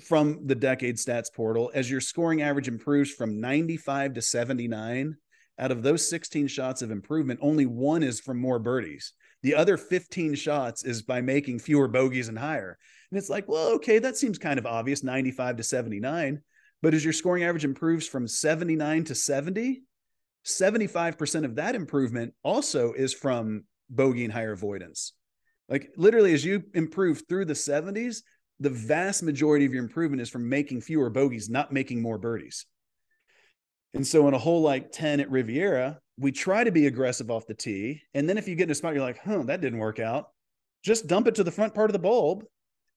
from 0.06 0.46
the 0.46 0.54
decade 0.54 0.96
stats 0.96 1.32
portal 1.32 1.70
as 1.74 1.90
your 1.90 2.00
scoring 2.00 2.42
average 2.42 2.68
improves 2.68 3.10
from 3.10 3.40
95 3.40 4.14
to 4.14 4.22
79 4.22 5.16
out 5.58 5.70
of 5.72 5.82
those 5.82 6.08
16 6.08 6.46
shots 6.46 6.82
of 6.82 6.90
improvement 6.90 7.40
only 7.42 7.66
one 7.66 8.02
is 8.02 8.20
from 8.20 8.40
more 8.40 8.58
birdies. 8.58 9.12
The 9.42 9.54
other 9.54 9.76
15 9.76 10.34
shots 10.34 10.84
is 10.84 11.02
by 11.02 11.20
making 11.20 11.58
fewer 11.60 11.88
bogeys 11.88 12.28
and 12.28 12.38
higher. 12.38 12.78
And 13.10 13.18
it's 13.18 13.30
like 13.30 13.48
well 13.48 13.68
okay 13.74 13.98
that 13.98 14.16
seems 14.16 14.38
kind 14.38 14.58
of 14.58 14.66
obvious 14.66 15.02
95 15.02 15.56
to 15.56 15.62
79 15.62 16.42
but 16.80 16.94
as 16.94 17.02
your 17.02 17.12
scoring 17.12 17.42
average 17.42 17.64
improves 17.64 18.06
from 18.06 18.28
79 18.28 19.04
to 19.04 19.14
70 19.14 19.82
75% 20.46 21.44
of 21.44 21.56
that 21.56 21.74
improvement 21.74 22.32
also 22.42 22.92
is 22.92 23.12
from 23.12 23.64
bogey 23.90 24.24
and 24.24 24.32
higher 24.32 24.52
avoidance. 24.52 25.12
Like 25.68 25.90
literally 25.96 26.32
as 26.32 26.44
you 26.44 26.64
improve 26.74 27.24
through 27.28 27.44
the 27.44 27.54
70s 27.54 28.22
the 28.60 28.70
vast 28.70 29.22
majority 29.22 29.64
of 29.64 29.72
your 29.72 29.82
improvement 29.82 30.20
is 30.20 30.28
from 30.28 30.48
making 30.48 30.80
fewer 30.80 31.10
bogeys, 31.10 31.48
not 31.48 31.72
making 31.72 32.02
more 32.02 32.18
birdies. 32.18 32.66
And 33.94 34.06
so 34.06 34.28
in 34.28 34.34
a 34.34 34.38
hole 34.38 34.62
like 34.62 34.92
10 34.92 35.20
at 35.20 35.30
Riviera, 35.30 35.98
we 36.18 36.32
try 36.32 36.64
to 36.64 36.72
be 36.72 36.86
aggressive 36.86 37.30
off 37.30 37.46
the 37.46 37.54
tee. 37.54 38.02
And 38.14 38.28
then 38.28 38.36
if 38.36 38.48
you 38.48 38.56
get 38.56 38.64
in 38.64 38.70
a 38.70 38.74
spot, 38.74 38.94
you're 38.94 39.02
like, 39.02 39.20
huh, 39.24 39.44
that 39.44 39.60
didn't 39.60 39.78
work 39.78 39.98
out. 39.98 40.28
Just 40.82 41.06
dump 41.06 41.28
it 41.28 41.36
to 41.36 41.44
the 41.44 41.50
front 41.50 41.74
part 41.74 41.88
of 41.88 41.92
the 41.92 41.98
bulb, 41.98 42.44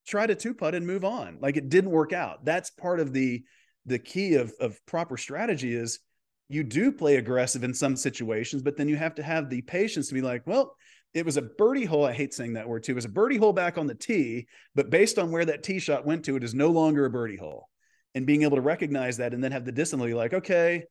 try 0.07 0.25
to 0.25 0.35
two 0.35 0.53
putt 0.53 0.75
and 0.75 0.85
move 0.85 1.05
on. 1.05 1.37
Like 1.39 1.57
it 1.57 1.69
didn't 1.69 1.91
work 1.91 2.13
out. 2.13 2.45
That's 2.45 2.69
part 2.71 2.99
of 2.99 3.13
the 3.13 3.43
the 3.87 3.99
key 3.99 4.35
of 4.35 4.53
of 4.59 4.79
proper 4.85 5.17
strategy 5.17 5.73
is 5.73 5.99
you 6.49 6.63
do 6.63 6.91
play 6.91 7.15
aggressive 7.15 7.63
in 7.63 7.73
some 7.73 7.95
situations, 7.95 8.61
but 8.61 8.77
then 8.77 8.87
you 8.89 8.95
have 8.95 9.15
to 9.15 9.23
have 9.23 9.49
the 9.49 9.61
patience 9.61 10.09
to 10.09 10.13
be 10.13 10.21
like, 10.21 10.45
well, 10.45 10.75
it 11.13 11.25
was 11.25 11.37
a 11.37 11.41
birdie 11.41 11.85
hole. 11.85 12.05
I 12.05 12.13
hate 12.13 12.33
saying 12.33 12.53
that 12.53 12.67
word 12.67 12.83
too. 12.83 12.93
It 12.93 12.95
was 12.95 13.05
a 13.05 13.09
birdie 13.09 13.37
hole 13.37 13.53
back 13.53 13.77
on 13.77 13.87
the 13.87 13.95
tee, 13.95 14.47
but 14.75 14.89
based 14.89 15.19
on 15.19 15.31
where 15.31 15.45
that 15.45 15.63
tee 15.63 15.79
shot 15.79 16.05
went 16.05 16.25
to, 16.25 16.35
it 16.35 16.43
is 16.43 16.53
no 16.53 16.69
longer 16.69 17.05
a 17.05 17.09
birdie 17.09 17.37
hole. 17.37 17.67
And 18.15 18.25
being 18.25 18.43
able 18.43 18.57
to 18.57 18.61
recognize 18.61 19.17
that 19.17 19.33
and 19.33 19.43
then 19.43 19.51
have 19.51 19.65
the 19.65 19.71
discipline, 19.71 20.11
like, 20.13 20.33
okay, 20.33 20.83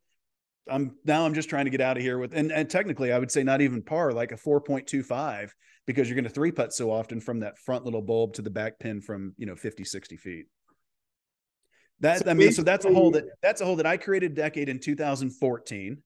I'm 0.68 0.96
now 1.04 1.24
I'm 1.24 1.35
just 1.35 1.48
trying 1.48 1.64
to 1.64 1.70
get 1.70 1.80
out 1.80 1.96
of 1.96 2.02
here 2.02 2.18
with 2.18 2.35
and, 2.35 2.52
and 2.52 2.68
technically 2.68 3.12
I 3.12 3.18
would 3.18 3.30
say 3.30 3.42
not 3.42 3.61
even 3.61 3.83
par, 3.83 4.12
like 4.12 4.33
a 4.33 4.37
4.25, 4.37 5.50
because 5.87 6.09
you're 6.09 6.14
going 6.14 6.24
to 6.24 6.30
three 6.30 6.52
putt 6.52 6.72
so 6.72 6.90
often 6.90 7.20
from 7.20 7.40
that 7.40 7.59
front 7.59 7.85
little 7.85 8.02
bulb 8.02 8.35
to 8.35 8.42
the 8.42 8.50
back 8.50 8.78
pin 8.78 9.00
from 9.00 9.35
you 9.37 9.46
know 9.46 9.56
50, 9.56 9.85
60 9.85 10.16
feet. 10.16 10.46
That 12.00 12.24
so 12.24 12.30
I 12.30 12.35
mean, 12.35 12.52
so 12.52 12.62
that's 12.62 12.85
a 12.85 12.92
hole 12.92 13.11
that 13.12 13.24
that's 13.42 13.61
a 13.61 13.64
hole 13.64 13.76
that 13.76 13.87
I 13.87 13.96
created 13.96 14.35
decade 14.35 14.68
in 14.68 14.78
2014. 14.78 15.98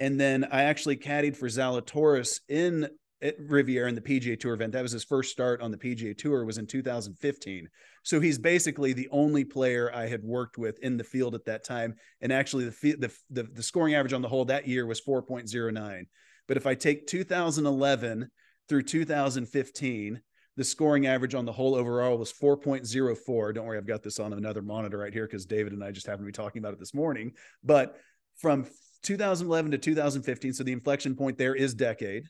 And 0.00 0.18
then 0.18 0.48
I 0.50 0.62
actually 0.62 0.96
caddied 0.96 1.36
for 1.36 1.46
Zalatoris 1.46 2.40
in 2.48 2.88
at 3.22 3.36
Riviera 3.38 3.88
in 3.88 3.94
the 3.94 4.00
PGA 4.00 4.38
Tour 4.38 4.54
event. 4.54 4.72
That 4.72 4.82
was 4.82 4.92
his 4.92 5.04
first 5.04 5.30
start 5.30 5.60
on 5.60 5.70
the 5.70 5.76
PGA 5.76 6.16
Tour 6.16 6.44
was 6.44 6.58
in 6.58 6.66
2015. 6.66 7.68
So 8.02 8.20
he's 8.20 8.38
basically 8.38 8.92
the 8.92 9.08
only 9.10 9.44
player 9.44 9.90
I 9.94 10.06
had 10.06 10.22
worked 10.22 10.56
with 10.56 10.78
in 10.80 10.96
the 10.96 11.04
field 11.04 11.34
at 11.34 11.44
that 11.44 11.64
time. 11.64 11.94
And 12.20 12.32
actually, 12.32 12.64
the 12.66 12.92
the 12.96 13.12
the, 13.30 13.42
the 13.42 13.62
scoring 13.62 13.94
average 13.94 14.12
on 14.12 14.22
the 14.22 14.28
hole 14.28 14.44
that 14.46 14.66
year 14.66 14.86
was 14.86 15.00
4.09. 15.00 16.06
But 16.48 16.56
if 16.56 16.66
I 16.66 16.74
take 16.74 17.06
2011 17.06 18.30
through 18.68 18.82
2015, 18.82 20.20
the 20.56 20.64
scoring 20.64 21.06
average 21.06 21.34
on 21.34 21.44
the 21.44 21.52
whole 21.52 21.74
overall 21.74 22.18
was 22.18 22.32
4.04. 22.32 23.54
Don't 23.54 23.66
worry, 23.66 23.78
I've 23.78 23.86
got 23.86 24.02
this 24.02 24.18
on 24.18 24.32
another 24.32 24.62
monitor 24.62 24.98
right 24.98 25.12
here 25.12 25.26
because 25.26 25.46
David 25.46 25.72
and 25.72 25.84
I 25.84 25.90
just 25.90 26.06
happened 26.06 26.26
to 26.26 26.26
be 26.26 26.32
talking 26.32 26.60
about 26.60 26.72
it 26.72 26.80
this 26.80 26.94
morning. 26.94 27.32
But 27.62 27.96
from 28.36 28.66
2011 29.02 29.70
to 29.70 29.78
2015, 29.78 30.54
so 30.54 30.64
the 30.64 30.72
inflection 30.72 31.14
point 31.14 31.38
there 31.38 31.54
is 31.54 31.74
decade 31.74 32.24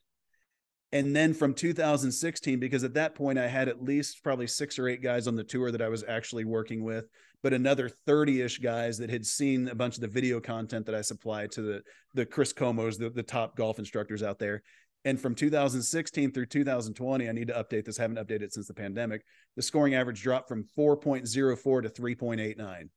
and 0.93 1.15
then 1.15 1.33
from 1.33 1.55
2016 1.55 2.59
because 2.59 2.85
at 2.85 2.95
that 2.95 3.15
point 3.15 3.39
i 3.39 3.47
had 3.47 3.69
at 3.69 3.83
least 3.83 4.23
probably 4.23 4.47
six 4.47 4.79
or 4.79 4.89
eight 4.89 5.03
guys 5.03 5.27
on 5.27 5.37
the 5.37 5.45
tour 5.45 5.71
that 5.71 5.83
i 5.83 5.89
was 5.89 6.05
actually 6.09 6.45
working 6.45 6.83
with 6.83 7.07
but 7.43 7.55
another 7.55 7.91
30ish 8.07 8.63
guys 8.63 8.99
that 8.99 9.11
had 9.11 9.25
seen 9.25 9.69
a 9.69 9.75
bunch 9.75 9.97
of 9.97 10.01
the 10.01 10.09
video 10.09 10.41
content 10.41 10.87
that 10.87 10.95
i 10.95 11.01
supplied 11.01 11.51
to 11.53 11.63
the 11.63 11.83
the 12.15 12.27
chris 12.27 12.53
comos 12.53 12.99
the, 12.99 13.11
the 13.11 13.23
top 13.23 13.57
golf 13.57 13.79
instructors 13.79 14.23
out 14.23 14.39
there. 14.39 14.63
And 15.07 15.19
from 15.19 15.35
2016 15.35 16.33
through 16.33 16.47
2020 16.47 17.29
i 17.29 17.33
need 17.33 17.49
to 17.49 17.55
update 17.55 17.87
this. 17.87 17.99
I 17.99 18.03
haven't 18.03 18.19
updated 18.19 18.53
since 18.53 18.67
the 18.67 18.75
pandemic. 18.75 19.23
The 19.57 19.63
scoring 19.63 19.95
average 19.95 20.23
dropped 20.23 20.49
from 20.49 20.65
4.04 20.77 21.83
to 21.83 21.89
3.89 21.89 22.89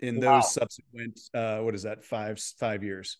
in 0.00 0.20
wow. 0.20 0.36
those 0.36 0.52
subsequent 0.52 1.20
uh, 1.32 1.58
what 1.58 1.74
is 1.74 1.84
that? 1.84 2.04
Five 2.04 2.40
five 2.58 2.82
years 2.82 3.18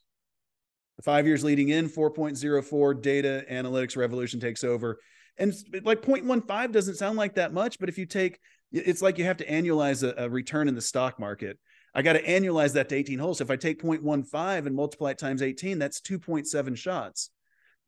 five 1.03 1.27
years 1.27 1.45
leading 1.45 1.71
in, 1.71 1.89
4.04 1.89 3.01
data 3.01 3.45
analytics 3.51 3.97
revolution 3.97 4.41
takes 4.41 4.65
over. 4.65 5.01
And 5.39 5.55
like 5.85 6.03
0.15 6.03 6.73
doesn't 6.73 6.97
sound 6.97 7.17
like 7.17 7.35
that 7.37 7.53
much, 7.53 7.79
but 7.79 7.89
if 7.89 7.97
you 7.97 8.07
take 8.07 8.39
it's 8.73 9.03
like 9.03 9.19
you 9.19 9.25
have 9.25 9.39
to 9.39 9.47
annualize 9.47 10.03
a, 10.03 10.25
a 10.25 10.29
return 10.29 10.69
in 10.69 10.75
the 10.75 10.81
stock 10.81 11.19
market. 11.19 11.59
I 11.95 12.03
got 12.03 12.13
to 12.13 12.23
annualize 12.23 12.75
that 12.75 12.89
to 12.91 12.95
18 12.95 13.19
holes. 13.19 13.39
So 13.39 13.45
if 13.45 13.51
I 13.51 13.57
take 13.57 13.83
0.15 13.83 14.67
and 14.67 14.77
multiply 14.77 15.11
it 15.11 15.19
times 15.19 15.43
18, 15.43 15.79
that's 15.79 16.01
2.7 16.01 16.77
shots. 16.77 17.31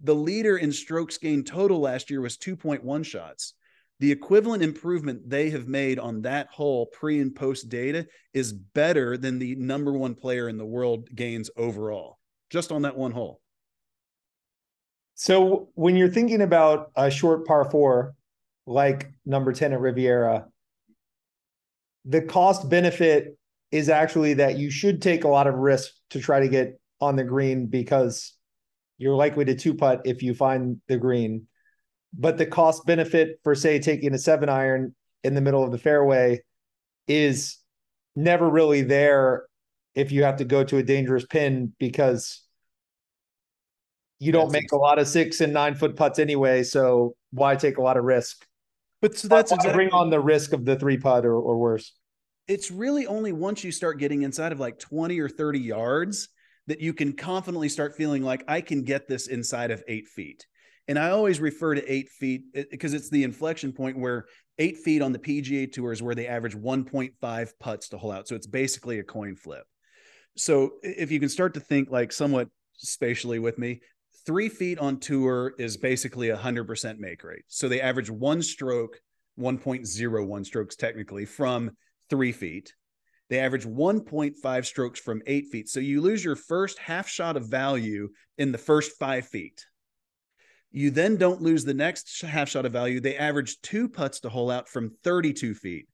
The 0.02 0.14
leader 0.14 0.56
in 0.56 0.72
strokes 0.72 1.18
gained 1.18 1.46
total 1.46 1.80
last 1.80 2.10
year 2.10 2.20
was 2.20 2.36
2.1 2.36 3.04
shots. 3.04 3.54
The 4.00 4.10
equivalent 4.10 4.64
improvement 4.64 5.30
they 5.30 5.50
have 5.50 5.68
made 5.68 6.00
on 6.00 6.22
that 6.22 6.48
hole 6.48 6.86
pre 6.86 7.20
and 7.20 7.32
post 7.32 7.68
data 7.68 8.08
is 8.34 8.52
better 8.52 9.16
than 9.16 9.38
the 9.38 9.54
number 9.54 9.92
one 9.92 10.16
player 10.16 10.48
in 10.48 10.58
the 10.58 10.66
world 10.66 11.08
gains 11.14 11.50
overall 11.56 12.18
just 12.52 12.70
on 12.70 12.82
that 12.82 12.96
one 12.96 13.12
hole. 13.12 13.40
So 15.14 15.70
when 15.74 15.96
you're 15.96 16.10
thinking 16.10 16.42
about 16.42 16.90
a 16.94 17.10
short 17.10 17.46
par 17.46 17.68
four, 17.70 18.14
like 18.66 19.10
number 19.24 19.52
10 19.52 19.72
at 19.72 19.80
Riviera, 19.80 20.46
the 22.04 22.20
cost 22.20 22.68
benefit 22.68 23.38
is 23.70 23.88
actually 23.88 24.34
that 24.34 24.58
you 24.58 24.70
should 24.70 25.00
take 25.00 25.24
a 25.24 25.28
lot 25.28 25.46
of 25.46 25.54
risk 25.54 25.92
to 26.10 26.20
try 26.20 26.40
to 26.40 26.48
get 26.48 26.78
on 27.00 27.16
the 27.16 27.24
green 27.24 27.66
because 27.66 28.34
you're 28.98 29.16
likely 29.16 29.46
to 29.46 29.54
two 29.54 29.74
putt 29.74 30.02
if 30.04 30.22
you 30.22 30.34
find 30.34 30.80
the 30.88 30.98
green. 30.98 31.46
But 32.12 32.36
the 32.36 32.46
cost 32.46 32.84
benefit 32.84 33.40
for, 33.42 33.54
say, 33.54 33.78
taking 33.78 34.12
a 34.12 34.18
seven 34.18 34.50
iron 34.50 34.94
in 35.24 35.34
the 35.34 35.40
middle 35.40 35.64
of 35.64 35.72
the 35.72 35.78
fairway 35.78 36.42
is 37.08 37.56
never 38.14 38.48
really 38.48 38.82
there 38.82 39.46
if 39.94 40.12
you 40.12 40.24
have 40.24 40.36
to 40.36 40.44
go 40.44 40.64
to 40.64 40.76
a 40.76 40.82
dangerous 40.82 41.24
pin 41.24 41.72
because 41.78 42.41
you 44.22 44.30
don't 44.30 44.52
make 44.52 44.70
a 44.70 44.76
lot 44.76 45.00
of 45.00 45.08
six 45.08 45.40
and 45.40 45.52
nine 45.52 45.74
foot 45.74 45.96
putts 45.96 46.20
anyway. 46.20 46.62
So 46.62 47.16
why 47.32 47.56
take 47.56 47.78
a 47.78 47.82
lot 47.82 47.96
of 47.96 48.04
risk? 48.04 48.46
But 49.00 49.18
so 49.18 49.26
that's 49.26 49.50
exactly 49.50 49.74
bring 49.74 49.90
on 49.92 50.10
the 50.10 50.20
risk 50.20 50.52
of 50.52 50.64
the 50.64 50.76
three 50.76 50.96
putt 50.96 51.26
or, 51.26 51.34
or 51.34 51.58
worse. 51.58 51.92
It's 52.46 52.70
really 52.70 53.04
only 53.08 53.32
once 53.32 53.64
you 53.64 53.72
start 53.72 53.98
getting 53.98 54.22
inside 54.22 54.52
of 54.52 54.60
like 54.60 54.78
20 54.78 55.18
or 55.18 55.28
30 55.28 55.58
yards 55.58 56.28
that 56.68 56.80
you 56.80 56.94
can 56.94 57.14
confidently 57.14 57.68
start 57.68 57.96
feeling 57.96 58.22
like 58.22 58.44
I 58.46 58.60
can 58.60 58.84
get 58.84 59.08
this 59.08 59.26
inside 59.26 59.72
of 59.72 59.82
eight 59.88 60.06
feet. 60.06 60.46
And 60.86 61.00
I 61.00 61.10
always 61.10 61.40
refer 61.40 61.74
to 61.74 61.92
eight 61.92 62.08
feet 62.08 62.42
eh, 62.54 62.62
because 62.70 62.94
it's 62.94 63.10
the 63.10 63.24
inflection 63.24 63.72
point 63.72 63.98
where 63.98 64.26
eight 64.58 64.78
feet 64.78 65.02
on 65.02 65.10
the 65.10 65.18
PGA 65.18 65.70
Tour 65.72 65.90
is 65.90 66.00
where 66.00 66.14
they 66.14 66.28
average 66.28 66.54
1.5 66.56 67.50
putts 67.58 67.88
to 67.88 67.98
hole 67.98 68.12
out. 68.12 68.28
So 68.28 68.36
it's 68.36 68.46
basically 68.46 69.00
a 69.00 69.04
coin 69.04 69.34
flip. 69.34 69.64
So 70.36 70.74
if 70.84 71.10
you 71.10 71.18
can 71.18 71.28
start 71.28 71.54
to 71.54 71.60
think 71.60 71.90
like 71.90 72.12
somewhat 72.12 72.48
spatially 72.76 73.40
with 73.40 73.58
me, 73.58 73.80
three 74.26 74.48
feet 74.48 74.78
on 74.78 74.98
tour 74.98 75.54
is 75.58 75.76
basically 75.76 76.30
a 76.30 76.36
hundred 76.36 76.66
percent 76.66 76.98
make 77.00 77.24
rate. 77.24 77.44
So 77.48 77.68
they 77.68 77.80
average 77.80 78.10
one 78.10 78.42
stroke, 78.42 79.00
1.01 79.38 80.46
strokes 80.46 80.76
technically 80.76 81.24
from 81.24 81.72
three 82.10 82.32
feet. 82.32 82.74
They 83.30 83.38
average 83.38 83.64
1.5 83.64 84.66
strokes 84.66 85.00
from 85.00 85.22
eight 85.26 85.46
feet. 85.46 85.68
So 85.68 85.80
you 85.80 86.02
lose 86.02 86.24
your 86.24 86.36
first 86.36 86.78
half 86.78 87.08
shot 87.08 87.36
of 87.36 87.48
value 87.48 88.10
in 88.36 88.52
the 88.52 88.58
first 88.58 88.98
five 88.98 89.26
feet. 89.26 89.64
You 90.70 90.90
then 90.90 91.16
don't 91.16 91.40
lose 91.40 91.64
the 91.64 91.74
next 91.74 92.20
half 92.22 92.48
shot 92.48 92.66
of 92.66 92.72
value. 92.72 93.00
They 93.00 93.16
average 93.16 93.60
two 93.62 93.88
putts 93.88 94.20
to 94.20 94.28
hole 94.28 94.50
out 94.50 94.68
from 94.68 94.96
32 95.02 95.54
feet. 95.54 95.88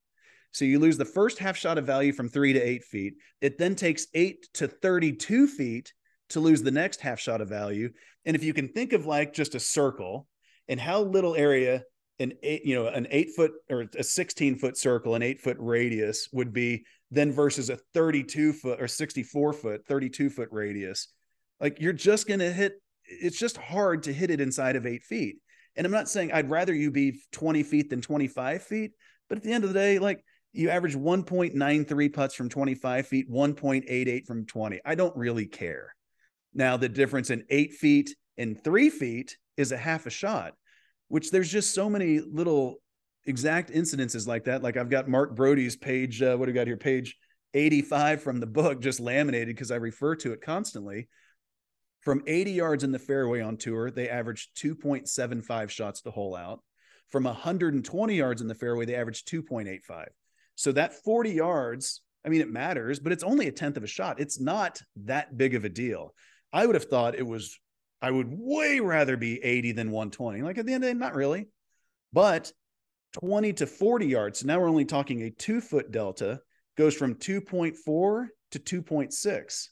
So 0.52 0.64
you 0.64 0.78
lose 0.78 0.96
the 0.96 1.04
first 1.04 1.38
half 1.38 1.56
shot 1.56 1.78
of 1.78 1.86
value 1.86 2.12
from 2.12 2.28
three 2.28 2.52
to 2.52 2.60
eight 2.60 2.84
feet. 2.84 3.14
It 3.40 3.58
then 3.58 3.74
takes 3.74 4.06
eight 4.14 4.48
to 4.54 4.66
32 4.66 5.46
feet 5.46 5.92
to 6.30 6.40
lose 6.40 6.62
the 6.62 6.70
next 6.70 7.00
half 7.00 7.18
shot 7.20 7.40
of 7.40 7.48
value. 7.48 7.90
And 8.24 8.36
if 8.36 8.44
you 8.44 8.52
can 8.52 8.68
think 8.68 8.92
of 8.92 9.06
like 9.06 9.32
just 9.32 9.54
a 9.54 9.60
circle 9.60 10.26
and 10.68 10.78
how 10.78 11.02
little 11.02 11.34
area 11.34 11.84
an 12.20 12.32
eight, 12.42 12.64
you 12.64 12.74
know, 12.74 12.88
an 12.88 13.06
eight 13.10 13.30
foot 13.36 13.52
or 13.70 13.86
a 13.96 14.02
16 14.02 14.58
foot 14.58 14.76
circle, 14.76 15.14
an 15.14 15.22
eight 15.22 15.40
foot 15.40 15.56
radius 15.60 16.28
would 16.32 16.52
be 16.52 16.84
then 17.10 17.32
versus 17.32 17.70
a 17.70 17.78
32 17.94 18.52
foot 18.52 18.80
or 18.80 18.88
64 18.88 19.52
foot, 19.52 19.86
32 19.86 20.30
foot 20.30 20.48
radius, 20.50 21.08
like 21.60 21.80
you're 21.80 21.92
just 21.92 22.26
going 22.26 22.40
to 22.40 22.52
hit, 22.52 22.74
it's 23.04 23.38
just 23.38 23.56
hard 23.56 24.02
to 24.04 24.12
hit 24.12 24.30
it 24.30 24.40
inside 24.40 24.76
of 24.76 24.86
eight 24.86 25.04
feet. 25.04 25.38
And 25.76 25.86
I'm 25.86 25.92
not 25.92 26.08
saying 26.08 26.32
I'd 26.32 26.50
rather 26.50 26.74
you 26.74 26.90
be 26.90 27.20
20 27.32 27.62
feet 27.62 27.88
than 27.88 28.02
25 28.02 28.62
feet, 28.62 28.92
but 29.28 29.38
at 29.38 29.44
the 29.44 29.52
end 29.52 29.64
of 29.64 29.72
the 29.72 29.78
day, 29.78 29.98
like 29.98 30.24
you 30.52 30.70
average 30.70 30.96
1.93 30.96 32.12
putts 32.12 32.34
from 32.34 32.48
25 32.48 33.06
feet, 33.06 33.30
1.88 33.30 34.26
from 34.26 34.44
20. 34.44 34.80
I 34.84 34.94
don't 34.94 35.16
really 35.16 35.46
care. 35.46 35.94
Now, 36.54 36.76
the 36.76 36.88
difference 36.88 37.30
in 37.30 37.44
eight 37.50 37.74
feet 37.74 38.14
and 38.36 38.62
three 38.62 38.90
feet 38.90 39.36
is 39.56 39.72
a 39.72 39.76
half 39.76 40.06
a 40.06 40.10
shot, 40.10 40.54
which 41.08 41.30
there's 41.30 41.50
just 41.50 41.74
so 41.74 41.90
many 41.90 42.20
little 42.20 42.76
exact 43.26 43.70
incidences 43.70 44.26
like 44.26 44.44
that. 44.44 44.62
Like 44.62 44.76
I've 44.76 44.90
got 44.90 45.08
Mark 45.08 45.36
Broadie's 45.36 45.76
page, 45.76 46.22
uh, 46.22 46.36
what 46.36 46.46
do 46.46 46.52
we 46.52 46.54
got 46.54 46.66
here? 46.66 46.76
Page 46.76 47.16
85 47.54 48.22
from 48.22 48.40
the 48.40 48.46
book, 48.46 48.80
just 48.80 49.00
laminated 49.00 49.54
because 49.54 49.70
I 49.70 49.76
refer 49.76 50.16
to 50.16 50.32
it 50.32 50.40
constantly. 50.40 51.08
From 52.00 52.22
80 52.26 52.52
yards 52.52 52.84
in 52.84 52.92
the 52.92 52.98
fairway 52.98 53.40
on 53.40 53.56
tour, 53.56 53.90
they 53.90 54.08
averaged 54.08 54.56
2.75 54.56 55.68
shots 55.68 56.00
to 56.02 56.10
hole 56.10 56.36
out. 56.36 56.60
From 57.10 57.24
120 57.24 58.14
yards 58.14 58.40
in 58.40 58.48
the 58.48 58.54
fairway, 58.54 58.84
they 58.84 58.94
averaged 58.94 59.28
2.85. 59.28 60.06
So 60.54 60.72
that 60.72 60.94
40 61.04 61.30
yards, 61.30 62.02
I 62.24 62.28
mean, 62.28 62.40
it 62.40 62.50
matters, 62.50 62.98
but 62.98 63.12
it's 63.12 63.24
only 63.24 63.48
a 63.48 63.52
tenth 63.52 63.76
of 63.76 63.84
a 63.84 63.88
shot. 63.88 64.20
It's 64.20 64.40
not 64.40 64.80
that 65.04 65.36
big 65.36 65.54
of 65.54 65.64
a 65.64 65.68
deal. 65.68 66.14
I 66.52 66.66
would 66.66 66.74
have 66.74 66.84
thought 66.84 67.14
it 67.14 67.26
was, 67.26 67.58
I 68.00 68.10
would 68.10 68.28
way 68.30 68.80
rather 68.80 69.16
be 69.16 69.42
80 69.42 69.72
than 69.72 69.90
120. 69.90 70.42
Like 70.42 70.58
at 70.58 70.66
the 70.66 70.72
end 70.72 70.84
of 70.84 70.88
the 70.88 70.94
day, 70.94 70.98
not 70.98 71.14
really. 71.14 71.48
But 72.12 72.52
20 73.20 73.52
to 73.54 73.66
40 73.66 74.06
yards. 74.06 74.44
Now 74.44 74.60
we're 74.60 74.68
only 74.68 74.84
talking 74.84 75.22
a 75.22 75.30
two 75.30 75.60
foot 75.60 75.90
delta 75.90 76.40
goes 76.76 76.94
from 76.94 77.14
2.4 77.16 78.26
to 78.52 78.58
2.6. 78.58 79.68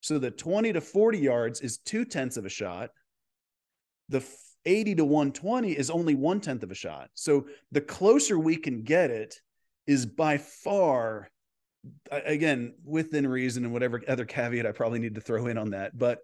So 0.00 0.18
the 0.18 0.30
20 0.30 0.74
to 0.74 0.80
40 0.80 1.18
yards 1.18 1.60
is 1.60 1.78
two 1.78 2.04
tenths 2.04 2.36
of 2.36 2.44
a 2.44 2.50
shot. 2.50 2.90
The 4.10 4.22
80 4.66 4.96
to 4.96 5.04
120 5.04 5.72
is 5.72 5.90
only 5.90 6.14
one 6.14 6.40
tenth 6.40 6.62
of 6.62 6.70
a 6.70 6.74
shot. 6.74 7.10
So 7.14 7.46
the 7.72 7.80
closer 7.80 8.38
we 8.38 8.56
can 8.56 8.82
get 8.82 9.10
it 9.10 9.34
is 9.86 10.06
by 10.06 10.38
far 10.38 11.30
again, 12.10 12.74
within 12.84 13.26
reason 13.26 13.64
and 13.64 13.72
whatever 13.72 14.02
other 14.08 14.24
caveat 14.24 14.66
I 14.66 14.72
probably 14.72 14.98
need 14.98 15.14
to 15.16 15.20
throw 15.20 15.46
in 15.46 15.58
on 15.58 15.70
that, 15.70 15.96
but 15.96 16.20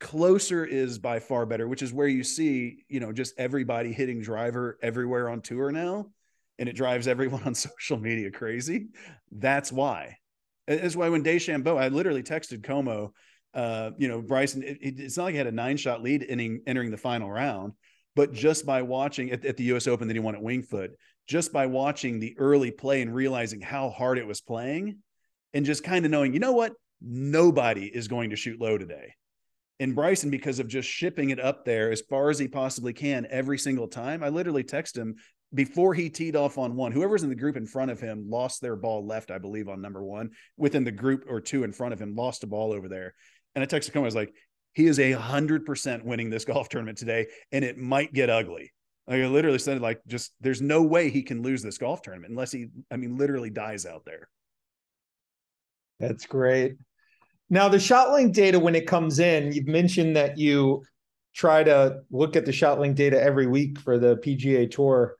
closer 0.00 0.64
is 0.64 0.98
by 0.98 1.20
far 1.20 1.46
better, 1.46 1.68
which 1.68 1.82
is 1.82 1.92
where 1.92 2.08
you 2.08 2.24
see, 2.24 2.84
you 2.88 3.00
know, 3.00 3.12
just 3.12 3.34
everybody 3.38 3.92
hitting 3.92 4.20
driver 4.20 4.78
everywhere 4.82 5.28
on 5.28 5.40
tour 5.40 5.70
now. 5.70 6.06
And 6.58 6.68
it 6.68 6.76
drives 6.76 7.08
everyone 7.08 7.42
on 7.44 7.54
social 7.54 7.98
media 7.98 8.30
crazy. 8.30 8.88
That's 9.32 9.72
why. 9.72 10.18
That's 10.66 10.96
why 10.96 11.08
when 11.08 11.24
DeChambeau, 11.24 11.78
I 11.78 11.88
literally 11.88 12.22
texted 12.22 12.62
Como, 12.62 13.12
uh, 13.52 13.90
you 13.98 14.08
know, 14.08 14.22
Bryson, 14.22 14.62
it, 14.62 14.78
it's 14.80 15.16
not 15.16 15.24
like 15.24 15.32
he 15.32 15.38
had 15.38 15.46
a 15.46 15.52
nine 15.52 15.76
shot 15.76 16.02
lead 16.02 16.22
inning, 16.22 16.62
entering 16.66 16.90
the 16.90 16.96
final 16.96 17.30
round, 17.30 17.72
but 18.16 18.32
just 18.32 18.64
by 18.64 18.82
watching 18.82 19.30
at, 19.30 19.44
at 19.44 19.56
the 19.56 19.64
US 19.74 19.86
Open 19.86 20.08
that 20.08 20.14
he 20.14 20.20
won 20.20 20.34
at 20.34 20.42
Winged 20.42 20.68
Foot, 20.68 20.92
just 21.26 21.52
by 21.52 21.66
watching 21.66 22.18
the 22.18 22.34
early 22.38 22.70
play 22.70 23.02
and 23.02 23.14
realizing 23.14 23.60
how 23.60 23.90
hard 23.90 24.18
it 24.18 24.26
was 24.26 24.40
playing 24.40 24.98
and 25.52 25.64
just 25.64 25.84
kind 25.84 26.04
of 26.04 26.10
knowing, 26.10 26.32
you 26.32 26.40
know 26.40 26.52
what? 26.52 26.72
Nobody 27.00 27.86
is 27.86 28.08
going 28.08 28.30
to 28.30 28.36
shoot 28.36 28.60
low 28.60 28.78
today 28.78 29.14
and 29.80 29.94
Bryson, 29.94 30.30
because 30.30 30.60
of 30.60 30.68
just 30.68 30.88
shipping 30.88 31.30
it 31.30 31.40
up 31.40 31.64
there 31.64 31.90
as 31.90 32.00
far 32.00 32.30
as 32.30 32.38
he 32.38 32.46
possibly 32.46 32.92
can 32.92 33.26
every 33.28 33.58
single 33.58 33.88
time, 33.88 34.22
I 34.22 34.28
literally 34.28 34.62
text 34.62 34.96
him 34.96 35.16
before 35.52 35.94
he 35.94 36.08
teed 36.08 36.36
off 36.36 36.58
on 36.58 36.76
one. 36.76 36.92
Whoever's 36.92 37.22
in 37.22 37.28
the 37.28 37.34
group 37.34 37.56
in 37.56 37.66
front 37.66 37.90
of 37.90 38.00
him 38.00 38.28
lost 38.28 38.60
their 38.60 38.76
ball 38.76 39.04
left, 39.04 39.30
I 39.30 39.38
believe, 39.38 39.68
on 39.68 39.80
number 39.80 40.02
one. 40.02 40.30
Within 40.56 40.84
the 40.84 40.92
group 40.92 41.24
or 41.28 41.40
two 41.40 41.64
in 41.64 41.72
front 41.72 41.92
of 41.92 42.00
him, 42.00 42.14
lost 42.14 42.44
a 42.44 42.46
ball 42.46 42.72
over 42.72 42.88
there. 42.88 43.14
And 43.54 43.62
I 43.62 43.66
texted 43.66 43.92
him, 43.92 44.02
I 44.02 44.06
was 44.06 44.14
like, 44.14 44.32
he 44.74 44.86
is 44.86 44.98
a 44.98 45.12
hundred 45.12 45.64
percent 45.66 46.04
winning 46.04 46.30
this 46.30 46.44
golf 46.46 46.68
tournament 46.68 46.98
today, 46.98 47.26
and 47.50 47.64
it 47.64 47.76
might 47.76 48.12
get 48.12 48.30
ugly. 48.30 48.72
Like 49.06 49.20
I 49.20 49.26
literally 49.26 49.58
said, 49.58 49.80
like, 49.80 50.00
just 50.06 50.32
there's 50.40 50.62
no 50.62 50.82
way 50.82 51.10
he 51.10 51.22
can 51.22 51.42
lose 51.42 51.62
this 51.62 51.76
golf 51.76 52.02
tournament 52.02 52.30
unless 52.30 52.52
he, 52.52 52.68
I 52.90 52.96
mean, 52.96 53.16
literally 53.16 53.50
dies 53.50 53.84
out 53.84 54.04
there. 54.04 54.28
That's 56.00 56.26
great. 56.26 56.76
Now, 57.50 57.68
the 57.68 57.76
ShotLink 57.76 58.32
data, 58.32 58.58
when 58.58 58.74
it 58.74 58.86
comes 58.86 59.18
in, 59.18 59.52
you've 59.52 59.66
mentioned 59.66 60.16
that 60.16 60.38
you 60.38 60.84
try 61.34 61.62
to 61.62 62.00
look 62.10 62.36
at 62.36 62.46
the 62.46 62.52
ShotLink 62.52 62.94
data 62.94 63.22
every 63.22 63.46
week 63.46 63.78
for 63.78 63.98
the 63.98 64.16
PGA 64.16 64.70
Tour. 64.70 65.16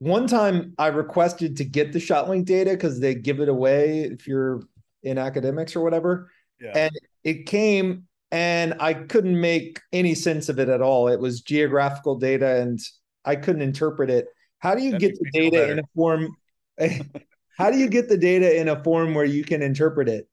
One 0.00 0.26
time 0.26 0.74
I 0.78 0.88
requested 0.88 1.56
to 1.58 1.64
get 1.64 1.92
the 1.92 2.00
ShotLink 2.00 2.44
data 2.44 2.70
because 2.70 2.98
they 2.98 3.14
give 3.14 3.38
it 3.40 3.48
away 3.48 4.00
if 4.00 4.26
you're 4.26 4.62
in 5.04 5.16
academics 5.18 5.76
or 5.76 5.80
whatever. 5.82 6.30
Yeah. 6.60 6.72
And 6.74 6.92
it 7.22 7.46
came 7.46 8.07
and 8.30 8.74
I 8.80 8.94
couldn't 8.94 9.40
make 9.40 9.80
any 9.92 10.14
sense 10.14 10.48
of 10.48 10.58
it 10.58 10.68
at 10.68 10.82
all. 10.82 11.08
It 11.08 11.20
was 11.20 11.40
geographical 11.40 12.16
data 12.16 12.60
and 12.60 12.78
I 13.24 13.36
couldn't 13.36 13.62
interpret 13.62 14.10
it. 14.10 14.26
How 14.58 14.74
do 14.74 14.82
you 14.82 14.92
that 14.92 15.00
get 15.00 15.18
the 15.18 15.30
data 15.32 15.70
in 15.70 15.78
a 15.78 15.82
form? 15.94 16.36
how 17.58 17.70
do 17.70 17.78
you 17.78 17.88
get 17.88 18.08
the 18.08 18.18
data 18.18 18.58
in 18.58 18.68
a 18.68 18.82
form 18.82 19.14
where 19.14 19.24
you 19.24 19.44
can 19.44 19.62
interpret 19.62 20.08
it? 20.08 20.28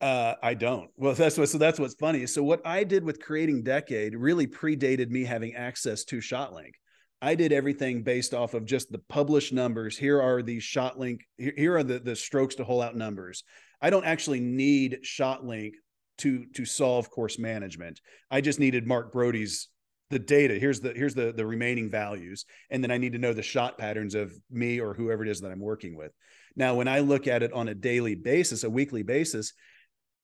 Uh, 0.00 0.34
I 0.42 0.54
don't. 0.54 0.90
Well, 0.96 1.14
that's 1.14 1.36
what. 1.36 1.50
So 1.50 1.58
that's 1.58 1.78
what's 1.78 1.94
funny. 1.94 2.26
So 2.26 2.42
what 2.42 2.66
I 2.66 2.84
did 2.84 3.04
with 3.04 3.20
creating 3.20 3.64
Decade 3.64 4.14
really 4.14 4.46
predated 4.46 5.10
me 5.10 5.24
having 5.24 5.54
access 5.54 6.04
to 6.04 6.18
ShotLink. 6.18 6.72
I 7.20 7.34
did 7.34 7.52
everything 7.52 8.02
based 8.02 8.32
off 8.32 8.54
of 8.54 8.64
just 8.64 8.90
the 8.90 9.00
published 9.10 9.52
numbers. 9.52 9.98
Here 9.98 10.20
are 10.20 10.40
the 10.40 10.56
ShotLink. 10.56 11.20
Here 11.36 11.76
are 11.76 11.82
the 11.82 11.98
the 11.98 12.16
strokes 12.16 12.54
to 12.56 12.64
hole 12.64 12.80
out 12.80 12.96
numbers. 12.96 13.44
I 13.82 13.90
don't 13.90 14.06
actually 14.06 14.40
need 14.40 15.00
ShotLink 15.04 15.72
to 16.20 16.46
to 16.54 16.64
solve 16.64 17.10
course 17.10 17.38
management. 17.38 18.00
I 18.30 18.40
just 18.40 18.60
needed 18.60 18.86
Mark 18.86 19.12
Broadie's 19.12 19.68
the 20.10 20.18
data. 20.18 20.54
Here's 20.58 20.80
the 20.80 20.92
here's 20.92 21.14
the 21.14 21.32
the 21.32 21.46
remaining 21.46 21.88
values, 21.88 22.44
and 22.70 22.82
then 22.82 22.90
I 22.90 22.98
need 22.98 23.12
to 23.12 23.18
know 23.18 23.32
the 23.32 23.42
shot 23.42 23.78
patterns 23.78 24.14
of 24.14 24.32
me 24.50 24.80
or 24.80 24.94
whoever 24.94 25.24
it 25.24 25.30
is 25.30 25.40
that 25.40 25.52
I'm 25.52 25.60
working 25.60 25.96
with. 25.96 26.12
Now, 26.56 26.74
when 26.74 26.88
I 26.88 26.98
look 27.00 27.26
at 27.26 27.42
it 27.42 27.52
on 27.52 27.68
a 27.68 27.74
daily 27.74 28.16
basis, 28.16 28.64
a 28.64 28.70
weekly 28.70 29.02
basis, 29.02 29.52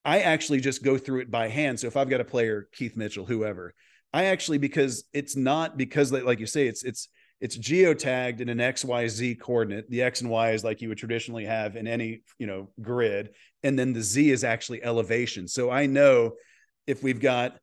I 0.05 0.21
actually 0.21 0.61
just 0.61 0.83
go 0.83 0.99
through 0.99 1.21
it 1.21 1.31
by 1.31 1.49
hand. 1.49 1.81
So 1.81 1.87
if 1.87 1.97
I've 1.97 2.11
got 2.11 2.21
a 2.21 2.25
player, 2.25 2.69
Keith 2.73 2.97
Mitchell, 2.97 3.27
whoever, 3.27 3.75
I 4.13 4.27
actually 4.27 4.59
because 4.59 5.05
it's 5.13 5.37
not 5.37 5.77
because 5.77 6.13
like 6.13 6.41
you 6.41 6.47
say, 6.47 6.67
it's 6.67 6.85
it's 6.85 7.09
it's 7.41 7.57
geotagged 7.57 8.41
in 8.41 8.49
an 8.49 8.59
XYZ 8.59 9.39
coordinate. 9.41 9.91
The 9.91 10.03
X 10.03 10.23
and 10.23 10.31
Y 10.31 10.53
is 10.53 10.65
like 10.65 10.81
you 10.81 10.89
would 10.89 10.99
traditionally 10.99 11.45
have 11.45 11.77
in 11.77 11.87
any, 11.87 12.23
you 12.39 12.47
know, 12.47 12.71
grid. 12.81 13.31
And 13.63 13.79
then 13.79 13.93
the 13.93 14.03
Z 14.03 14.31
is 14.31 14.45
actually 14.45 14.83
elevation. 14.83 15.47
So 15.47 15.71
I 15.71 15.87
know 15.87 16.33
if 16.87 17.03
we've 17.03 17.21
got 17.21 17.59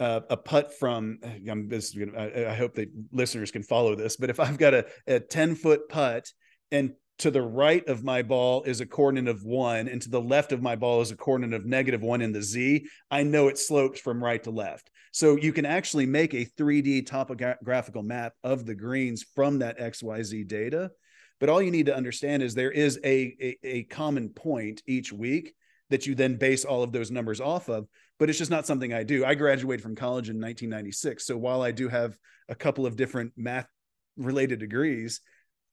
uh, 0.00 0.20
a 0.28 0.36
putt 0.36 0.76
from, 0.78 1.18
I'm 1.48 1.68
this, 1.68 1.96
I, 2.16 2.46
I 2.46 2.54
hope 2.54 2.74
that 2.74 2.90
listeners 3.12 3.52
can 3.52 3.62
follow 3.62 3.94
this, 3.94 4.16
but 4.16 4.30
if 4.30 4.40
I've 4.40 4.58
got 4.58 4.74
a 5.06 5.20
10 5.20 5.54
foot 5.54 5.88
putt 5.88 6.28
and 6.72 6.94
to 7.22 7.30
the 7.30 7.40
right 7.40 7.86
of 7.88 8.02
my 8.02 8.20
ball 8.22 8.64
is 8.64 8.80
a 8.80 8.86
coordinate 8.86 9.32
of 9.32 9.44
one, 9.44 9.86
and 9.86 10.02
to 10.02 10.10
the 10.10 10.20
left 10.20 10.50
of 10.50 10.60
my 10.60 10.74
ball 10.74 11.00
is 11.02 11.12
a 11.12 11.16
coordinate 11.16 11.54
of 11.54 11.64
negative 11.64 12.02
one 12.02 12.20
in 12.20 12.32
the 12.32 12.42
Z, 12.42 12.84
I 13.12 13.22
know 13.22 13.46
it 13.46 13.58
slopes 13.58 14.00
from 14.00 14.22
right 14.22 14.42
to 14.42 14.50
left. 14.50 14.90
So 15.12 15.36
you 15.36 15.52
can 15.52 15.64
actually 15.64 16.04
make 16.04 16.34
a 16.34 16.44
3D 16.58 17.06
topographical 17.06 18.02
map 18.02 18.32
of 18.42 18.66
the 18.66 18.74
greens 18.74 19.24
from 19.36 19.60
that 19.60 19.78
XYZ 19.78 20.48
data. 20.48 20.90
But 21.38 21.48
all 21.48 21.62
you 21.62 21.70
need 21.70 21.86
to 21.86 21.96
understand 21.96 22.42
is 22.42 22.54
there 22.54 22.72
is 22.72 22.98
a, 23.04 23.36
a, 23.40 23.56
a 23.62 23.82
common 23.84 24.30
point 24.30 24.82
each 24.88 25.12
week 25.12 25.54
that 25.90 26.08
you 26.08 26.16
then 26.16 26.38
base 26.38 26.64
all 26.64 26.82
of 26.82 26.90
those 26.90 27.12
numbers 27.12 27.40
off 27.40 27.68
of. 27.68 27.86
But 28.18 28.30
it's 28.30 28.38
just 28.38 28.50
not 28.50 28.66
something 28.66 28.92
I 28.92 29.04
do. 29.04 29.24
I 29.24 29.36
graduated 29.36 29.80
from 29.80 29.94
college 29.94 30.28
in 30.28 30.40
1996. 30.40 31.24
So 31.24 31.36
while 31.36 31.62
I 31.62 31.70
do 31.70 31.88
have 31.88 32.18
a 32.48 32.56
couple 32.56 32.84
of 32.84 32.96
different 32.96 33.32
math 33.36 33.68
related 34.16 34.58
degrees, 34.58 35.20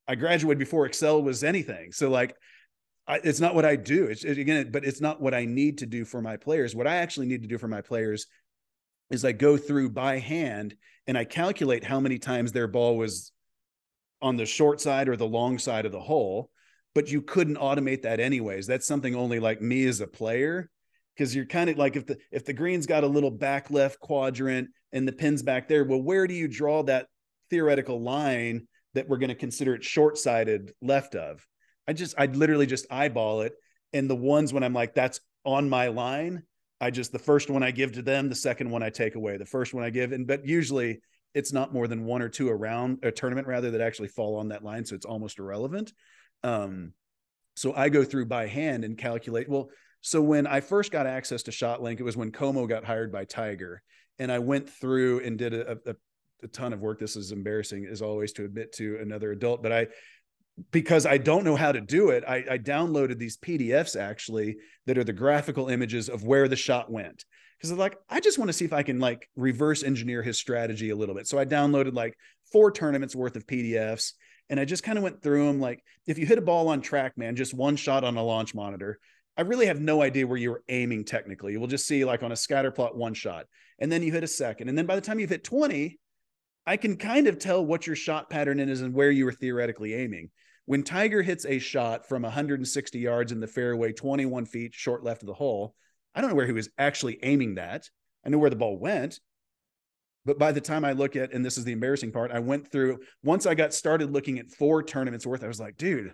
I 0.10 0.16
graduated 0.16 0.57
before 0.57 0.88
Excel 0.88 1.22
was 1.22 1.43
anything. 1.43 1.91
So 1.91 2.10
like, 2.10 2.36
I, 3.07 3.22
it's 3.24 3.39
not 3.39 3.53
what 3.53 3.64
I 3.64 3.76
do. 3.76 4.05
It's 4.05 4.24
it, 4.24 4.39
again, 4.39 4.72
but 4.72 4.84
it's 4.84 4.99
not 4.99 5.22
what 5.22 5.36
I 5.36 5.45
need 5.45 5.78
to 5.78 5.86
do 5.86 6.03
for 6.03 6.20
my 6.20 6.36
players. 6.36 6.76
What 6.76 6.88
I 6.88 6.95
actually 6.95 7.28
need 7.28 7.43
to 7.43 7.47
do 7.47 7.60
for 7.60 7.68
my 7.68 7.82
players 7.82 8.26
is 9.12 9.24
I 9.24 9.34
go 9.34 9.55
through 9.55 9.91
by 9.91 10.18
hand 10.18 10.76
and 11.05 11.16
I 11.16 11.26
calculate 11.26 11.84
how 11.84 11.99
many 11.99 12.18
times 12.18 12.51
their 12.51 12.68
ball 12.68 12.97
was 12.97 13.32
on 14.20 14.36
the 14.36 14.47
short 14.47 14.82
side 14.82 15.10
or 15.10 15.16
the 15.16 15.28
long 15.28 15.60
side 15.60 15.86
of 15.86 15.91
the 15.91 15.99
hole. 15.99 16.49
But 16.95 17.12
you 17.12 17.22
couldn't 17.22 17.57
automate 17.57 18.01
that 18.01 18.20
anyways. 18.20 18.66
That's 18.66 18.88
something 18.88 19.16
only 19.16 19.39
like 19.39 19.62
me 19.62 19.86
as 19.86 20.01
a 20.01 20.07
player 20.07 20.72
because 21.16 21.36
you're 21.36 21.45
kind 21.45 21.70
of 21.70 21.78
like 21.78 21.95
if 21.95 22.07
the 22.07 22.18
if 22.32 22.45
the 22.45 22.53
green's 22.53 22.88
got 22.88 23.03
a 23.03 23.07
little 23.07 23.30
back 23.30 23.70
left 23.70 23.99
quadrant 23.99 24.70
and 24.91 25.07
the 25.07 25.12
pin's 25.12 25.43
back 25.43 25.68
there 25.68 25.84
well 25.84 26.01
where 26.01 26.26
do 26.26 26.34
you 26.34 26.47
draw 26.47 26.82
that 26.82 27.07
theoretical 27.49 28.01
line 28.01 28.66
that 28.94 29.08
we're 29.08 29.18
going 29.18 29.30
to 29.30 29.36
consider 29.36 29.76
it 29.76 29.84
short-sighted 29.84 30.74
left 30.82 31.16
of. 31.16 31.46
I 31.88 31.94
just 31.94 32.16
I 32.18 32.28
literally 32.28 32.66
just 32.66 32.86
eyeball 32.92 33.42
it 33.42 33.54
and 33.94 34.10
the 34.10 34.16
ones 34.16 34.54
when 34.54 34.64
I'm 34.64 34.74
like 34.74 34.94
that's 34.94 35.20
on 35.46 35.70
my 35.70 35.88
line, 35.88 36.44
I 36.82 36.92
just 36.92 37.12
the 37.12 37.20
first 37.20 37.50
one 37.50 37.64
I 37.64 37.72
give 37.72 37.94
to 37.94 38.02
them, 38.02 38.30
the 38.30 38.36
second 38.36 38.70
one 38.70 38.84
I 38.84 38.90
take 38.90 39.16
away. 39.16 39.38
The 39.38 39.46
first 39.46 39.74
one 39.74 39.84
I 39.84 39.90
give 39.90 40.12
and 40.12 40.28
but 40.28 40.46
usually 40.46 41.02
it's 41.34 41.54
not 41.54 41.74
more 41.74 41.88
than 41.88 42.06
one 42.06 42.22
or 42.22 42.30
two 42.30 42.50
around 42.50 43.00
a 43.04 43.12
tournament 43.12 43.48
rather 43.48 43.72
that 43.72 43.82
actually 43.82 44.08
fall 44.08 44.36
on 44.38 44.50
that 44.50 44.64
line 44.64 44.86
so 44.86 44.96
it's 44.96 45.06
almost 45.06 45.40
irrelevant. 45.40 45.94
Um 46.44 46.94
so 47.56 47.74
I 47.74 47.90
go 47.90 48.04
through 48.04 48.26
by 48.28 48.48
hand 48.48 48.84
and 48.84 48.98
calculate 48.98 49.50
well 49.50 49.70
so 50.02 50.22
when 50.22 50.48
I 50.48 50.62
first 50.62 50.92
got 50.92 51.08
access 51.08 51.44
to 51.44 51.52
ShotLink, 51.52 52.00
it 52.00 52.04
was 52.04 52.16
when 52.16 52.32
Como 52.32 52.68
got 52.68 52.86
hired 52.86 53.12
by 53.12 53.26
Tiger, 53.26 53.82
and 54.18 54.32
I 54.32 54.40
went 54.40 54.70
through 54.70 55.20
and 55.22 55.38
did 55.38 55.54
a, 55.54 55.78
a, 55.86 55.96
a 56.44 56.48
ton 56.48 56.74
of 56.74 56.80
work. 56.80 57.00
This 57.00 57.16
is 57.16 57.32
embarrassing 57.32 57.88
as 57.90 58.02
always 58.02 58.34
to 58.34 58.46
admit 58.46 58.74
to 58.74 58.98
another 59.02 59.32
adult, 59.32 59.64
but 59.64 59.72
I, 59.72 59.88
because 60.72 61.06
I 61.06 61.18
don't 61.18 61.44
know 61.44 61.56
how 61.56 61.72
to 61.72 61.82
do 61.82 62.10
it, 62.10 62.24
I, 62.28 62.44
I 62.50 62.58
downloaded 62.58 63.18
these 63.18 63.38
PDFs 63.38 64.00
actually 64.00 64.58
that 64.86 64.98
are 64.98 65.04
the 65.04 65.14
graphical 65.14 65.70
images 65.70 66.10
of 66.10 66.24
where 66.24 66.48
the 66.48 66.56
shot 66.56 66.92
went. 66.92 67.24
Because 67.58 67.72
like, 67.74 67.98
I 68.10 68.20
just 68.20 68.38
want 68.38 68.50
to 68.50 68.54
see 68.54 68.66
if 68.66 68.74
I 68.74 68.84
can 68.84 69.00
like 69.00 69.30
reverse 69.36 69.84
engineer 69.84 70.22
his 70.22 70.38
strategy 70.38 70.90
a 70.90 70.96
little 70.96 71.16
bit. 71.16 71.28
So 71.28 71.38
I 71.38 71.46
downloaded 71.46 71.94
like 71.94 72.16
four 72.52 72.72
tournaments 72.72 73.16
worth 73.16 73.36
of 73.36 73.48
PDFs 73.48 74.14
and 74.50 74.60
I 74.60 74.66
just 74.66 74.84
kind 74.84 74.98
of 74.98 75.04
went 75.04 75.22
through 75.22 75.46
them. 75.46 75.60
Like, 75.60 75.84
if 76.08 76.18
you 76.18 76.26
hit 76.26 76.38
a 76.38 76.42
ball 76.42 76.70
on 76.70 76.82
track, 76.82 77.18
man, 77.18 77.36
just 77.36 77.54
one 77.54 77.76
shot 77.76 78.04
on 78.04 78.18
a 78.18 78.24
launch 78.24 78.56
monitor, 78.56 79.00
I 79.38 79.42
really 79.42 79.68
have 79.68 79.80
no 79.80 80.02
idea 80.02 80.28
where 80.28 80.38
you 80.38 80.50
were 80.50 80.64
aiming 80.68 81.06
technically. 81.06 81.54
You 81.54 81.60
will 81.60 81.68
just 81.68 81.88
see 81.88 82.04
like 82.04 82.24
on 82.24 82.32
a 82.32 82.36
scatter 82.36 82.72
plot 82.72 82.98
one 82.98 83.14
shot, 83.14 83.46
and 83.80 83.92
then 83.92 84.04
you 84.04 84.12
hit 84.12 84.24
a 84.24 84.28
second, 84.28 84.70
and 84.70 84.78
then 84.78 84.86
by 84.86 84.96
the 84.96 85.02
time 85.02 85.20
you've 85.20 85.30
hit 85.30 85.44
20, 85.44 86.00
I 86.66 86.78
can 86.78 86.97
kind 86.97 87.28
of 87.28 87.39
tell 87.39 87.66
what 87.66 87.88
your 87.88 87.95
shot 87.95 88.30
pattern 88.30 88.60
is 88.60 88.82
and 88.82 88.93
where 88.93 89.12
you 89.12 89.26
were 89.26 89.32
theoretically 89.32 89.93
aiming. 89.93 90.30
When 90.66 90.84
Tiger 90.84 91.24
hits 91.24 91.45
a 91.45 91.57
shot 91.57 92.07
from 92.07 92.22
160 92.22 92.99
yards 92.99 93.32
in 93.32 93.39
the 93.39 93.47
fairway, 93.47 93.91
21 93.91 94.45
feet 94.45 94.74
short 94.74 95.03
left 95.03 95.24
of 95.24 95.28
the 95.28 95.34
hole, 95.34 95.74
I 96.14 96.22
don't 96.22 96.30
know 96.30 96.36
where 96.36 96.45
he 96.45 96.51
was 96.51 96.70
actually 96.78 97.18
aiming 97.24 97.55
that. 97.55 97.89
I 98.26 98.30
know 98.30 98.38
where 98.38 98.49
the 98.49 98.55
ball 98.55 98.78
went. 98.78 99.20
But 100.26 100.38
by 100.38 100.51
the 100.51 100.62
time 100.62 100.86
I 100.86 100.91
look 100.91 101.16
at, 101.16 101.34
and 101.34 101.43
this 101.43 101.57
is 101.57 101.64
the 101.64 101.72
embarrassing 101.72 102.12
part, 102.12 102.32
I 102.32 102.39
went 102.39 102.72
through, 102.72 102.99
once 103.24 103.45
I 103.45 103.55
got 103.55 103.74
started 103.74 104.12
looking 104.12 104.38
at 104.38 104.51
four 104.51 104.84
tournaments 104.84 105.26
worth, 105.26 105.43
I 105.43 105.47
was 105.47 105.60
like, 105.60 105.78
dude, 105.78 106.14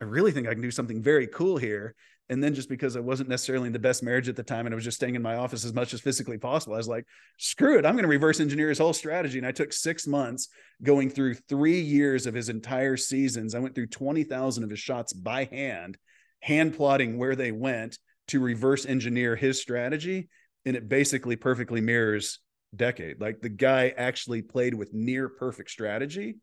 I 0.00 0.04
really 0.04 0.32
think 0.32 0.48
I 0.48 0.54
can 0.54 0.62
do 0.62 0.70
something 0.72 1.00
very 1.00 1.28
cool 1.28 1.58
here. 1.58 1.94
And 2.32 2.42
then 2.42 2.54
just 2.54 2.70
because 2.70 2.96
I 2.96 3.00
wasn't 3.00 3.28
necessarily 3.28 3.66
in 3.66 3.74
the 3.74 3.78
best 3.78 4.02
marriage 4.02 4.26
at 4.26 4.36
the 4.36 4.42
time 4.42 4.64
and 4.64 4.74
I 4.74 4.76
was 4.76 4.84
just 4.84 4.96
staying 4.96 5.16
in 5.16 5.22
my 5.22 5.36
office 5.36 5.66
as 5.66 5.74
much 5.74 5.92
as 5.92 6.00
physically 6.00 6.38
possible, 6.38 6.72
I 6.72 6.78
was 6.78 6.88
like, 6.88 7.04
screw 7.36 7.78
it. 7.78 7.84
I'm 7.84 7.92
going 7.92 8.04
to 8.04 8.08
reverse 8.08 8.40
engineer 8.40 8.70
his 8.70 8.78
whole 8.78 8.94
strategy. 8.94 9.36
And 9.36 9.46
I 9.46 9.52
took 9.52 9.70
six 9.70 10.06
months 10.06 10.48
going 10.82 11.10
through 11.10 11.34
three 11.34 11.82
years 11.82 12.26
of 12.26 12.32
his 12.32 12.48
entire 12.48 12.96
seasons. 12.96 13.54
I 13.54 13.58
went 13.58 13.74
through 13.74 13.88
20,000 13.88 14.64
of 14.64 14.70
his 14.70 14.78
shots 14.78 15.12
by 15.12 15.44
hand, 15.44 15.98
hand 16.40 16.74
plotting 16.74 17.18
where 17.18 17.36
they 17.36 17.52
went 17.52 17.98
to 18.28 18.40
reverse 18.40 18.86
engineer 18.86 19.36
his 19.36 19.60
strategy. 19.60 20.30
And 20.64 20.74
it 20.74 20.88
basically 20.88 21.36
perfectly 21.36 21.82
mirrors 21.82 22.38
decade. 22.74 23.20
Like 23.20 23.42
the 23.42 23.50
guy 23.50 23.92
actually 23.94 24.40
played 24.40 24.72
with 24.72 24.94
near 24.94 25.28
perfect 25.28 25.68
strategy. 25.68 26.36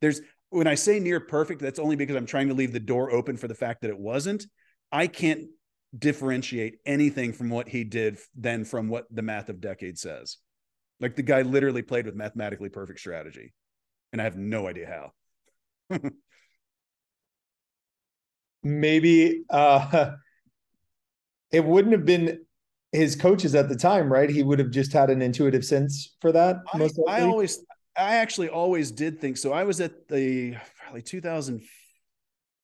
There's 0.00 0.20
when 0.50 0.68
I 0.68 0.76
say 0.76 1.00
near 1.00 1.18
perfect, 1.18 1.60
that's 1.60 1.80
only 1.80 1.96
because 1.96 2.14
I'm 2.14 2.26
trying 2.26 2.46
to 2.46 2.54
leave 2.54 2.72
the 2.72 2.78
door 2.78 3.10
open 3.10 3.36
for 3.36 3.48
the 3.48 3.54
fact 3.56 3.80
that 3.82 3.90
it 3.90 3.98
wasn't. 3.98 4.46
I 4.94 5.08
can't 5.08 5.48
differentiate 5.98 6.78
anything 6.86 7.32
from 7.32 7.50
what 7.50 7.68
he 7.68 7.82
did 7.82 8.16
then 8.36 8.64
from 8.64 8.88
what 8.88 9.06
the 9.10 9.22
math 9.22 9.48
of 9.48 9.60
decade 9.60 9.98
says. 9.98 10.36
Like 11.00 11.16
the 11.16 11.22
guy 11.22 11.42
literally 11.42 11.82
played 11.82 12.06
with 12.06 12.14
mathematically 12.14 12.68
perfect 12.68 13.00
strategy. 13.00 13.52
And 14.12 14.20
I 14.20 14.24
have 14.24 14.36
no 14.36 14.68
idea 14.68 15.10
how. 15.90 16.00
Maybe 18.62 19.42
uh 19.50 20.12
it 21.50 21.64
wouldn't 21.64 21.92
have 21.92 22.04
been 22.04 22.44
his 22.92 23.16
coaches 23.16 23.56
at 23.56 23.68
the 23.68 23.76
time, 23.76 24.12
right? 24.12 24.30
He 24.30 24.44
would 24.44 24.60
have 24.60 24.70
just 24.70 24.92
had 24.92 25.10
an 25.10 25.22
intuitive 25.22 25.64
sense 25.64 26.14
for 26.20 26.30
that. 26.30 26.58
I, 26.72 26.88
I 27.08 27.22
always, 27.22 27.58
I 27.96 28.16
actually 28.18 28.48
always 28.48 28.92
did 28.92 29.20
think 29.20 29.38
so. 29.38 29.52
I 29.52 29.64
was 29.64 29.80
at 29.80 30.06
the 30.06 30.54
probably 30.78 31.02
2015 31.02 31.68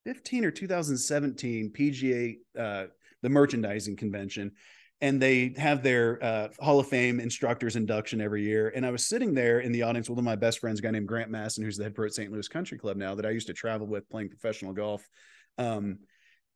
or 0.07 0.51
2017 0.51 1.73
PGA, 1.73 2.37
uh, 2.59 2.87
the 3.23 3.29
merchandising 3.29 3.97
convention, 3.97 4.53
and 5.01 5.21
they 5.21 5.55
have 5.57 5.83
their 5.83 6.23
uh, 6.23 6.49
Hall 6.59 6.81
of 6.81 6.89
Fame 6.89 7.21
instructors 7.21 7.77
induction 7.77 8.21
every 8.21 8.43
year. 8.43 8.73
And 8.75 8.85
I 8.85 8.91
was 8.91 9.07
sitting 9.07 9.35
there 9.35 9.61
in 9.61 9.73
the 9.73 9.83
audience 9.83 10.09
with 10.09 10.17
one 10.17 10.25
of 10.25 10.27
my 10.27 10.37
best 10.37 10.59
friends, 10.59 10.79
a 10.79 10.83
guy 10.83 10.91
named 10.91 11.09
Grant 11.09 11.31
Masson, 11.31 11.65
who's 11.65 11.77
the 11.77 11.85
head 11.85 11.95
pro 11.95 12.07
at 12.07 12.15
St. 12.15 12.31
Louis 12.31 12.49
Country 12.49 12.79
Club 12.79 12.97
now, 12.97 13.15
that 13.15 13.25
I 13.25 13.31
used 13.31 13.47
to 13.47 13.55
travel 13.55 13.87
with 13.87 14.09
playing 14.11 14.29
professional 14.29 14.73
golf. 14.73 15.07
Um, 15.57 16.01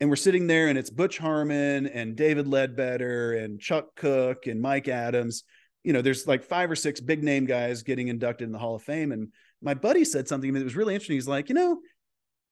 and 0.01 0.11
we're 0.11 0.17
sitting 0.17 0.47
there 0.47 0.69
and 0.69 0.77
it's 0.77 0.91
Butch 0.91 1.19
Harmon 1.19 1.87
and 1.87 2.17
David 2.17 2.47
Leadbetter 2.47 3.43
and 3.43 3.61
Chuck 3.61 3.95
Cook 3.97 4.47
and 4.47 4.61
Mike 4.61 4.89
Adams. 4.89 5.45
You 5.83 5.93
know, 5.93 6.03
there's 6.03 6.27
like 6.27 6.45
five 6.45 6.71
or 6.71 6.77
six 6.77 7.01
big 7.01 7.23
name 7.23 7.47
guys 7.47 7.83
getting 7.83 8.09
inducted 8.09 8.47
in 8.47 8.53
the 8.53 8.59
Hall 8.59 8.75
of 8.75 8.83
Fame. 8.83 9.13
And 9.13 9.29
my 9.63 9.75
buddy 9.75 10.05
said 10.05 10.29
something 10.29 10.53
that 10.53 10.65
was 10.65 10.77
really 10.77 10.95
interesting. 10.95 11.17
He's 11.17 11.29
like, 11.29 11.49
you 11.49 11.55
know, 11.55 11.79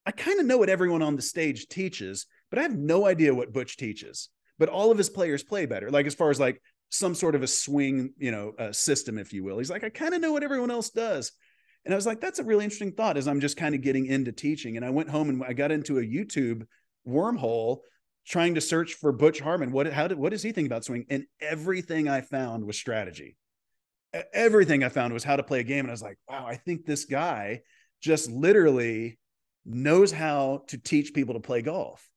I 0.07 0.11
kind 0.11 0.40
of 0.40 0.46
know 0.46 0.59
what 0.59 0.68
everyone 0.68 1.03
on 1.03 1.16
the 1.16 1.22
stage 1.22 1.68
teaches, 1.68 2.26
but 2.50 2.59
I 2.59 2.62
have 2.62 2.76
no 2.76 3.07
idea 3.07 3.34
what 3.34 3.53
Butch 3.53 3.76
teaches. 3.76 4.28
But 4.59 4.68
all 4.68 4.90
of 4.90 4.98
his 4.98 5.11
players 5.11 5.42
play 5.42 5.66
better, 5.66 5.90
like 5.90 6.07
as 6.07 6.14
far 6.14 6.30
as 6.30 6.40
like 6.40 6.61
some 6.90 7.14
sort 7.14 7.34
of 7.34 7.42
a 7.42 7.46
swing, 7.46 8.12
you 8.18 8.30
know, 8.30 8.53
uh, 8.59 8.72
system, 8.72 9.18
if 9.18 9.32
you 9.32 9.42
will. 9.42 9.59
He's 9.59 9.70
like, 9.70 9.84
I 9.84 9.88
kind 9.88 10.14
of 10.14 10.20
know 10.20 10.32
what 10.32 10.42
everyone 10.42 10.70
else 10.70 10.90
does. 10.90 11.32
And 11.84 11.92
I 11.92 11.96
was 11.96 12.07
like, 12.07 12.20
that's 12.20 12.38
a 12.38 12.44
really 12.44 12.64
interesting 12.64 12.92
thought 12.92 13.16
as 13.16 13.26
I'm 13.26 13.40
just 13.40 13.57
kind 13.57 13.74
of 13.74 13.80
getting 13.80 14.07
into 14.07 14.30
teaching. 14.30 14.76
And 14.76 14.84
I 14.84 14.90
went 14.90 15.09
home 15.09 15.28
and 15.28 15.42
I 15.42 15.53
got 15.53 15.72
into 15.72 15.98
a 15.98 16.03
YouTube 16.03 16.66
wormhole 17.09 17.78
trying 18.26 18.55
to 18.55 18.61
search 18.61 18.94
for 18.94 19.11
Butch 19.11 19.40
Harmon. 19.40 19.72
What 19.72 19.92
how 19.92 20.07
did 20.07 20.18
what 20.18 20.30
does 20.30 20.42
he 20.42 20.53
think 20.53 20.66
about 20.66 20.84
swing? 20.84 21.07
And 21.11 21.24
everything 21.40 22.09
I 22.09 22.20
found 22.20 22.64
was 22.64 22.76
strategy. 22.76 23.36
Everything 24.32 24.84
I 24.84 24.90
found 24.90 25.12
was 25.12 25.24
how 25.24 25.36
to 25.36 25.42
play 25.42 25.61
a 25.61 25.64
game. 25.64 25.80
And 25.80 25.88
I 25.88 25.92
was 25.92 26.03
like, 26.03 26.18
wow, 26.28 26.46
I 26.46 26.57
think 26.57 26.84
this 26.84 27.07
guy 27.07 27.62
just 28.00 28.30
literally 28.30 29.18
knows 29.64 30.12
how 30.12 30.64
to 30.68 30.78
teach 30.78 31.14
people 31.14 31.34
to 31.34 31.40
play 31.40 31.62
golf. 31.62 32.08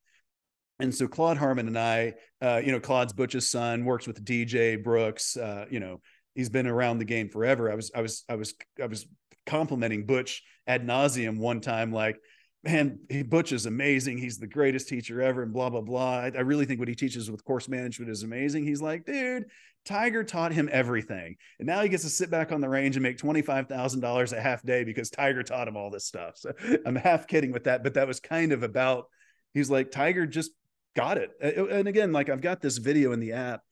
And 0.78 0.94
so 0.94 1.08
Claude 1.08 1.38
Harmon 1.38 1.68
and 1.68 1.78
I, 1.78 2.14
uh, 2.42 2.60
you 2.64 2.72
know, 2.72 2.80
Claude's 2.80 3.12
Butch's 3.12 3.48
son, 3.48 3.84
works 3.84 4.06
with 4.06 4.24
DJ 4.24 4.82
Brooks. 4.82 5.36
Uh, 5.36 5.64
you 5.70 5.80
know, 5.80 6.00
he's 6.34 6.50
been 6.50 6.66
around 6.66 6.98
the 6.98 7.04
game 7.04 7.28
forever. 7.30 7.70
I 7.70 7.74
was, 7.74 7.90
I 7.94 8.02
was, 8.02 8.24
I 8.28 8.34
was, 8.34 8.54
I 8.82 8.86
was 8.86 9.06
complimenting 9.46 10.04
Butch 10.04 10.42
ad 10.66 10.86
nauseum 10.86 11.38
one 11.38 11.60
time, 11.60 11.92
like, 11.92 12.18
man, 12.66 12.98
he, 13.08 13.22
Butch 13.22 13.52
is 13.52 13.66
amazing. 13.66 14.18
He's 14.18 14.38
the 14.38 14.46
greatest 14.46 14.88
teacher 14.88 15.22
ever, 15.22 15.42
and 15.42 15.52
blah 15.52 15.70
blah 15.70 15.80
blah. 15.80 16.18
I, 16.18 16.32
I, 16.36 16.40
really 16.40 16.66
think 16.66 16.80
what 16.80 16.88
he 16.88 16.94
teaches 16.94 17.30
with 17.30 17.44
course 17.44 17.68
management 17.68 18.10
is 18.10 18.22
amazing. 18.22 18.64
He's 18.64 18.82
like, 18.82 19.06
dude, 19.06 19.44
Tiger 19.86 20.24
taught 20.24 20.52
him 20.52 20.68
everything, 20.70 21.36
and 21.58 21.66
now 21.66 21.80
he 21.80 21.88
gets 21.88 22.02
to 22.02 22.10
sit 22.10 22.30
back 22.30 22.52
on 22.52 22.60
the 22.60 22.68
range 22.68 22.96
and 22.96 23.02
make 23.02 23.18
twenty 23.18 23.42
five 23.42 23.68
thousand 23.68 24.00
dollars 24.00 24.32
a 24.32 24.40
half 24.40 24.62
day 24.62 24.84
because 24.84 25.10
Tiger 25.10 25.42
taught 25.42 25.68
him 25.68 25.76
all 25.76 25.90
this 25.90 26.04
stuff. 26.04 26.36
So 26.36 26.52
I'm 26.84 26.96
half 26.96 27.26
kidding 27.26 27.52
with 27.52 27.64
that, 27.64 27.82
but 27.82 27.94
that 27.94 28.08
was 28.08 28.20
kind 28.20 28.52
of 28.52 28.62
about. 28.62 29.06
He's 29.54 29.70
like, 29.70 29.90
Tiger 29.90 30.26
just 30.26 30.50
got 30.94 31.16
it, 31.16 31.30
and 31.40 31.88
again, 31.88 32.12
like 32.12 32.28
I've 32.28 32.42
got 32.42 32.60
this 32.60 32.78
video 32.78 33.12
in 33.12 33.20
the 33.20 33.32
app. 33.32 33.62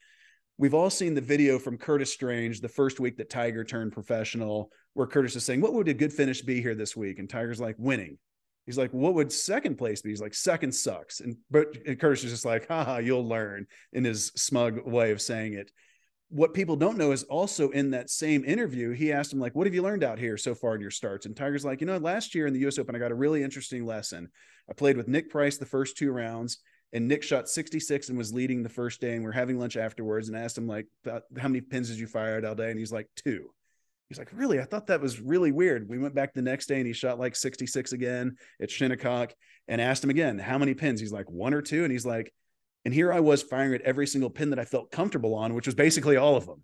We've 0.57 0.75
all 0.75 0.89
seen 0.89 1.15
the 1.15 1.21
video 1.21 1.59
from 1.59 1.77
Curtis 1.77 2.13
Strange 2.13 2.61
the 2.61 2.69
first 2.69 3.01
week 3.01 3.17
that 3.17 3.29
Tiger 3.29 3.65
turned 3.65 3.93
professional, 3.93 4.71
where 4.93 5.07
Curtis 5.07 5.35
is 5.35 5.45
saying, 5.45 5.61
What 5.61 5.75
would 5.75 5.89
a 5.89 5.95
good 5.95 6.13
finish 6.13 6.43
be 6.43 6.63
here 6.63 6.77
this 6.77 6.97
week? 6.97 7.19
And 7.19 7.29
Tiger's 7.29 7.61
like, 7.61 7.77
Winning. 7.79 8.19
He's 8.67 8.79
like, 8.79 8.93
what 8.93 9.15
would 9.15 9.31
second 9.31 9.77
place 9.77 10.01
be? 10.01 10.09
He's 10.09 10.23
like, 10.23 10.35
second 10.35 10.73
sucks. 10.73 11.21
And 11.21 11.37
but 11.51 11.77
and 11.87 11.99
Curtis 11.99 12.25
is 12.25 12.31
just 12.31 12.47
like, 12.47 12.67
haha, 12.67 12.99
you'll 12.99 13.29
learn 13.29 13.67
in 13.93 14.05
his 14.05 14.29
smug 14.37 14.87
way 14.87 15.11
of 15.11 15.21
saying 15.21 15.55
it. 15.55 15.71
What 16.35 16.53
people 16.53 16.75
don't 16.75 16.99
know 16.99 17.13
is 17.13 17.23
also 17.23 17.71
in 17.71 17.93
that 17.93 18.11
same 18.11 18.45
interview, 18.45 18.91
he 18.91 19.13
asked 19.13 19.33
him, 19.33 19.39
like, 19.39 19.55
what 19.55 19.69
have 19.69 19.75
you 19.75 19.83
learned 19.83 20.03
out 20.03 20.19
here 20.19 20.37
so 20.37 20.53
far 20.53 20.75
in 20.75 20.81
your 20.81 20.91
starts? 20.91 21.27
And 21.27 21.37
Tiger's 21.37 21.65
like, 21.65 21.81
you 21.81 21.87
know, 21.87 21.97
last 21.99 22.35
year 22.35 22.49
in 22.49 22.53
the 22.53 22.67
US 22.67 22.77
Open, 22.77 22.97
I 22.97 22.99
got 22.99 23.13
a 23.13 23.15
really 23.15 23.45
interesting 23.45 23.87
lesson. 23.87 24.29
I 24.69 24.73
played 24.73 24.97
with 24.97 25.07
Nick 25.07 25.31
Price 25.31 25.59
the 25.59 25.65
first 25.65 25.97
two 25.97 26.11
rounds, 26.11 26.59
and 26.93 27.07
Nick 27.07 27.23
shot 27.23 27.49
66 27.49 28.09
and 28.09 28.19
was 28.19 28.33
leading 28.33 28.65
the 28.65 28.69
first 28.69 29.01
day. 29.01 29.15
And 29.15 29.23
we 29.23 29.29
are 29.29 29.33
having 29.33 29.61
lunch 29.61 29.77
afterwards 29.77 30.27
and 30.27 30.37
I 30.37 30.41
asked 30.41 30.59
him, 30.59 30.67
like, 30.67 30.89
how 31.07 31.49
many 31.49 31.61
pins 31.61 31.89
did 31.89 32.01
you 32.01 32.09
fire 32.09 32.37
out 32.37 32.45
all 32.45 32.57
day? 32.57 32.71
And 32.71 32.81
he's 32.81 32.93
like, 32.93 33.09
two. 33.15 33.51
He's 34.09 34.19
like, 34.19 34.31
really? 34.33 34.59
I 34.59 34.65
thought 34.65 34.89
that 34.89 35.01
was 35.01 35.21
really 35.21 35.53
weird. 35.53 35.89
We 35.89 35.99
went 35.99 36.17
back 36.17 36.35
the 36.35 36.43
next 36.43 36.67
day 36.67 36.79
and 36.79 36.87
he 36.87 36.93
shot 36.93 37.21
like 37.21 37.37
66 37.37 37.93
again 37.93 38.37
at 38.61 38.71
Shinnecock 38.71 39.33
and 39.67 39.81
asked 39.81 40.03
him 40.03 40.11
again, 40.11 40.39
how 40.39 40.59
many 40.59 40.75
pins? 40.75 41.01
He's 41.01 41.13
like, 41.13 41.31
one 41.31 41.55
or 41.55 41.63
two. 41.63 41.85
And 41.85 41.93
he's 41.93 42.05
like, 42.05 42.33
and 42.85 42.93
here 42.93 43.13
I 43.13 43.21
was 43.21 43.43
firing 43.43 43.75
at 43.75 43.83
every 43.83 44.07
single 44.07 44.31
pin 44.31 44.51
that 44.51 44.59
I 44.59 44.65
felt 44.65 44.91
comfortable 44.91 45.35
on, 45.35 45.55
which 45.55 45.67
was 45.67 45.75
basically 45.75 46.17
all 46.17 46.37
of 46.37 46.47
them. 46.47 46.63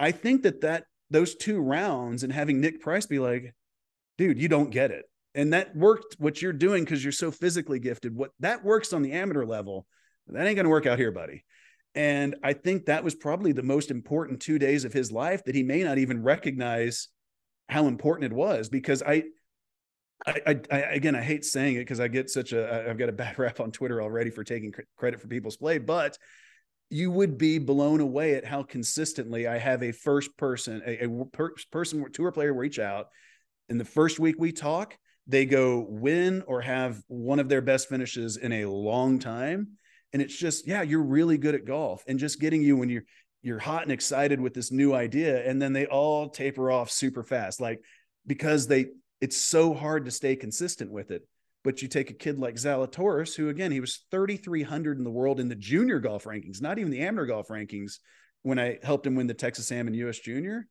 I 0.00 0.10
think 0.10 0.42
that 0.42 0.62
that 0.62 0.84
those 1.10 1.34
two 1.34 1.60
rounds 1.60 2.22
and 2.22 2.32
having 2.32 2.60
Nick 2.60 2.80
Price 2.80 3.06
be 3.06 3.18
like, 3.18 3.54
dude, 4.18 4.38
you 4.38 4.48
don't 4.48 4.70
get 4.70 4.90
it. 4.90 5.04
And 5.34 5.52
that 5.52 5.74
worked 5.76 6.16
what 6.18 6.40
you're 6.40 6.52
doing 6.52 6.84
because 6.84 7.02
you're 7.02 7.12
so 7.12 7.30
physically 7.30 7.78
gifted. 7.78 8.14
What 8.14 8.30
that 8.40 8.64
works 8.64 8.92
on 8.92 9.02
the 9.02 9.12
amateur 9.12 9.44
level, 9.44 9.86
that 10.28 10.46
ain't 10.46 10.56
going 10.56 10.64
to 10.64 10.70
work 10.70 10.86
out 10.86 10.98
here, 10.98 11.12
buddy. 11.12 11.44
And 11.94 12.36
I 12.42 12.52
think 12.54 12.86
that 12.86 13.04
was 13.04 13.14
probably 13.14 13.52
the 13.52 13.62
most 13.62 13.90
important 13.90 14.40
two 14.40 14.58
days 14.58 14.84
of 14.84 14.92
his 14.92 15.12
life 15.12 15.44
that 15.44 15.54
he 15.54 15.62
may 15.62 15.84
not 15.84 15.98
even 15.98 16.22
recognize 16.22 17.08
how 17.68 17.86
important 17.86 18.32
it 18.32 18.36
was 18.36 18.68
because 18.68 19.02
I, 19.02 19.24
I, 20.26 20.60
I, 20.70 20.76
again, 20.76 21.14
I 21.14 21.22
hate 21.22 21.44
saying 21.44 21.76
it 21.76 21.80
because 21.80 22.00
I 22.00 22.08
get 22.08 22.30
such 22.30 22.52
a, 22.52 22.88
I've 22.88 22.98
got 22.98 23.08
a 23.08 23.12
bad 23.12 23.38
rap 23.38 23.60
on 23.60 23.70
Twitter 23.70 24.00
already 24.00 24.30
for 24.30 24.44
taking 24.44 24.72
credit 24.96 25.20
for 25.20 25.28
people's 25.28 25.56
play, 25.56 25.78
but 25.78 26.18
you 26.90 27.10
would 27.10 27.36
be 27.36 27.58
blown 27.58 28.00
away 28.00 28.34
at 28.34 28.44
how 28.44 28.62
consistently 28.62 29.46
I 29.46 29.58
have 29.58 29.82
a 29.82 29.92
first 29.92 30.36
person, 30.36 30.82
a, 30.86 31.04
a 31.04 31.24
per, 31.26 31.54
person 31.70 32.04
tour 32.12 32.32
player 32.32 32.54
reach 32.54 32.78
out. 32.78 33.08
In 33.68 33.78
the 33.78 33.84
first 33.84 34.18
week 34.18 34.36
we 34.38 34.52
talk, 34.52 34.96
they 35.26 35.46
go 35.46 35.86
win 35.88 36.42
or 36.46 36.60
have 36.60 37.02
one 37.08 37.38
of 37.38 37.48
their 37.48 37.62
best 37.62 37.88
finishes 37.88 38.36
in 38.36 38.52
a 38.52 38.66
long 38.66 39.18
time 39.18 39.78
and 40.14 40.22
it's 40.22 40.36
just 40.36 40.66
yeah 40.66 40.80
you're 40.80 41.02
really 41.02 41.36
good 41.36 41.54
at 41.54 41.66
golf 41.66 42.02
and 42.06 42.18
just 42.18 42.40
getting 42.40 42.62
you 42.62 42.76
when 42.76 42.88
you're 42.88 43.04
you're 43.42 43.58
hot 43.58 43.82
and 43.82 43.92
excited 43.92 44.40
with 44.40 44.54
this 44.54 44.72
new 44.72 44.94
idea 44.94 45.46
and 45.46 45.60
then 45.60 45.74
they 45.74 45.84
all 45.86 46.30
taper 46.30 46.70
off 46.70 46.90
super 46.90 47.22
fast 47.22 47.60
like 47.60 47.82
because 48.26 48.66
they 48.66 48.86
it's 49.24 49.36
so 49.36 49.72
hard 49.72 50.04
to 50.04 50.10
stay 50.10 50.36
consistent 50.36 50.90
with 50.90 51.10
it 51.10 51.26
but 51.62 51.80
you 51.80 51.88
take 51.88 52.10
a 52.10 52.14
kid 52.14 52.38
like 52.38 52.56
Zalatoris 52.56 53.34
who 53.34 53.48
again 53.48 53.72
he 53.72 53.80
was 53.80 54.04
3300 54.10 54.98
in 54.98 55.04
the 55.04 55.10
world 55.10 55.40
in 55.40 55.48
the 55.48 55.54
junior 55.54 55.98
golf 55.98 56.24
rankings 56.24 56.60
not 56.60 56.78
even 56.78 56.92
the 56.92 57.00
amateur 57.00 57.26
golf 57.26 57.48
rankings 57.48 57.94
when 58.42 58.58
I 58.58 58.78
helped 58.82 59.06
him 59.06 59.14
win 59.14 59.26
the 59.26 59.32
Texas 59.32 59.72
Am 59.72 59.86
and 59.86 59.96
US 59.96 60.18
Junior 60.18 60.66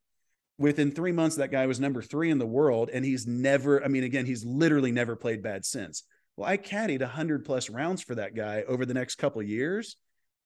within 0.60 0.91
3 0.91 1.12
months 1.12 1.38
that 1.38 1.51
guy 1.51 1.66
was 1.66 1.80
number 1.80 2.04
3 2.04 2.30
in 2.30 2.38
the 2.38 2.45
world 2.45 2.91
and 2.93 3.04
he's 3.04 3.26
never 3.26 3.84
I 3.84 3.88
mean 3.88 4.04
again 4.04 4.28
he's 4.28 4.45
literally 4.45 4.91
never 4.91 5.16
played 5.16 5.41
bad 5.41 5.66
since 5.66 6.04
well, 6.36 6.49
I 6.49 6.58
caddied 6.58 7.01
100 7.01 7.45
plus 7.45 7.70
rounds 7.70 8.01
for 8.01 8.16
that 8.16 8.36
guy 8.36 8.64
over 8.68 8.86
the 8.86 8.93
next 8.93 9.16
couple 9.16 9.41
years. 9.43 9.97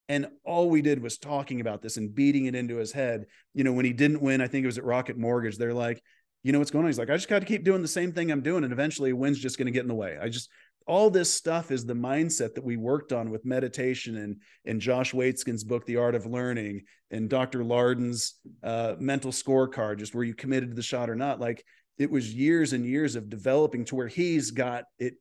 And 0.10 0.28
all 0.45 0.70
we 0.70 0.82
did 0.82 1.01
was 1.01 1.18
talking 1.18 1.60
about 1.60 1.82
this 1.82 1.97
and 1.97 2.14
beating 2.14 2.45
it 2.45 2.55
into 2.55 2.78
his 2.78 2.91
head. 2.91 3.26
You 3.53 3.64
know, 3.64 3.74
when 3.74 3.86
he 3.86 3.93
didn't 3.93 4.22
win, 4.22 4.41
I 4.41 4.47
think 4.47 4.64
it 4.64 4.68
was 4.68 4.78
at 4.78 4.86
Rocket 4.86 5.18
Mortgage, 5.18 5.58
they're 5.58 5.74
like, 5.74 6.01
you 6.43 6.51
know 6.51 6.59
what's 6.59 6.71
going 6.71 6.85
on? 6.85 6.89
He's 6.89 6.99
like, 6.99 7.09
I 7.09 7.15
just 7.15 7.29
got 7.29 7.39
to 7.39 7.45
keep 7.45 7.63
doing 7.63 7.81
the 7.81 7.88
same 7.88 8.11
thing 8.11 8.31
I'm 8.31 8.41
doing. 8.41 8.63
And 8.63 8.73
eventually 8.73 9.11
a 9.11 9.15
win's 9.15 9.39
just 9.39 9.57
going 9.57 9.65
to 9.65 9.71
get 9.71 9.81
in 9.81 9.88
the 9.88 9.95
way. 9.95 10.17
I 10.21 10.29
just, 10.29 10.49
all 10.85 11.09
this 11.09 11.33
stuff 11.33 11.71
is 11.71 11.85
the 11.85 11.93
mindset 11.93 12.55
that 12.55 12.63
we 12.63 12.77
worked 12.77 13.11
on 13.11 13.29
with 13.29 13.45
meditation 13.45 14.15
and 14.17 14.38
and 14.65 14.79
Josh 14.79 15.11
Waitzkin's 15.11 15.63
book, 15.63 15.85
The 15.85 15.97
Art 15.97 16.15
of 16.15 16.25
Learning, 16.25 16.83
and 17.11 17.29
Dr. 17.29 17.63
Larden's 17.63 18.35
uh, 18.63 18.95
mental 18.97 19.31
scorecard, 19.31 19.99
just 19.99 20.15
where 20.15 20.23
you 20.23 20.33
committed 20.33 20.69
to 20.69 20.75
the 20.75 20.81
shot 20.81 21.09
or 21.09 21.15
not. 21.15 21.41
Like 21.41 21.63
it 21.97 22.09
was 22.09 22.33
years 22.33 22.73
and 22.73 22.85
years 22.85 23.15
of 23.15 23.29
developing 23.29 23.83
to 23.85 23.95
where 23.95 24.07
he's 24.07 24.51
got 24.51 24.85
it 24.97 25.15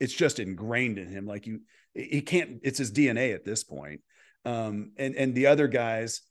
it's 0.00 0.14
just 0.14 0.38
ingrained 0.40 0.98
in 0.98 1.08
him. 1.08 1.26
Like 1.26 1.46
you, 1.46 1.60
he 1.94 2.22
can't. 2.22 2.60
It's 2.62 2.78
his 2.78 2.90
DNA 2.90 3.34
at 3.34 3.44
this 3.44 3.62
point. 3.62 4.00
Um, 4.44 4.92
and 4.96 5.14
and 5.14 5.34
the 5.34 5.46
other 5.46 5.68
guys, 5.68 6.22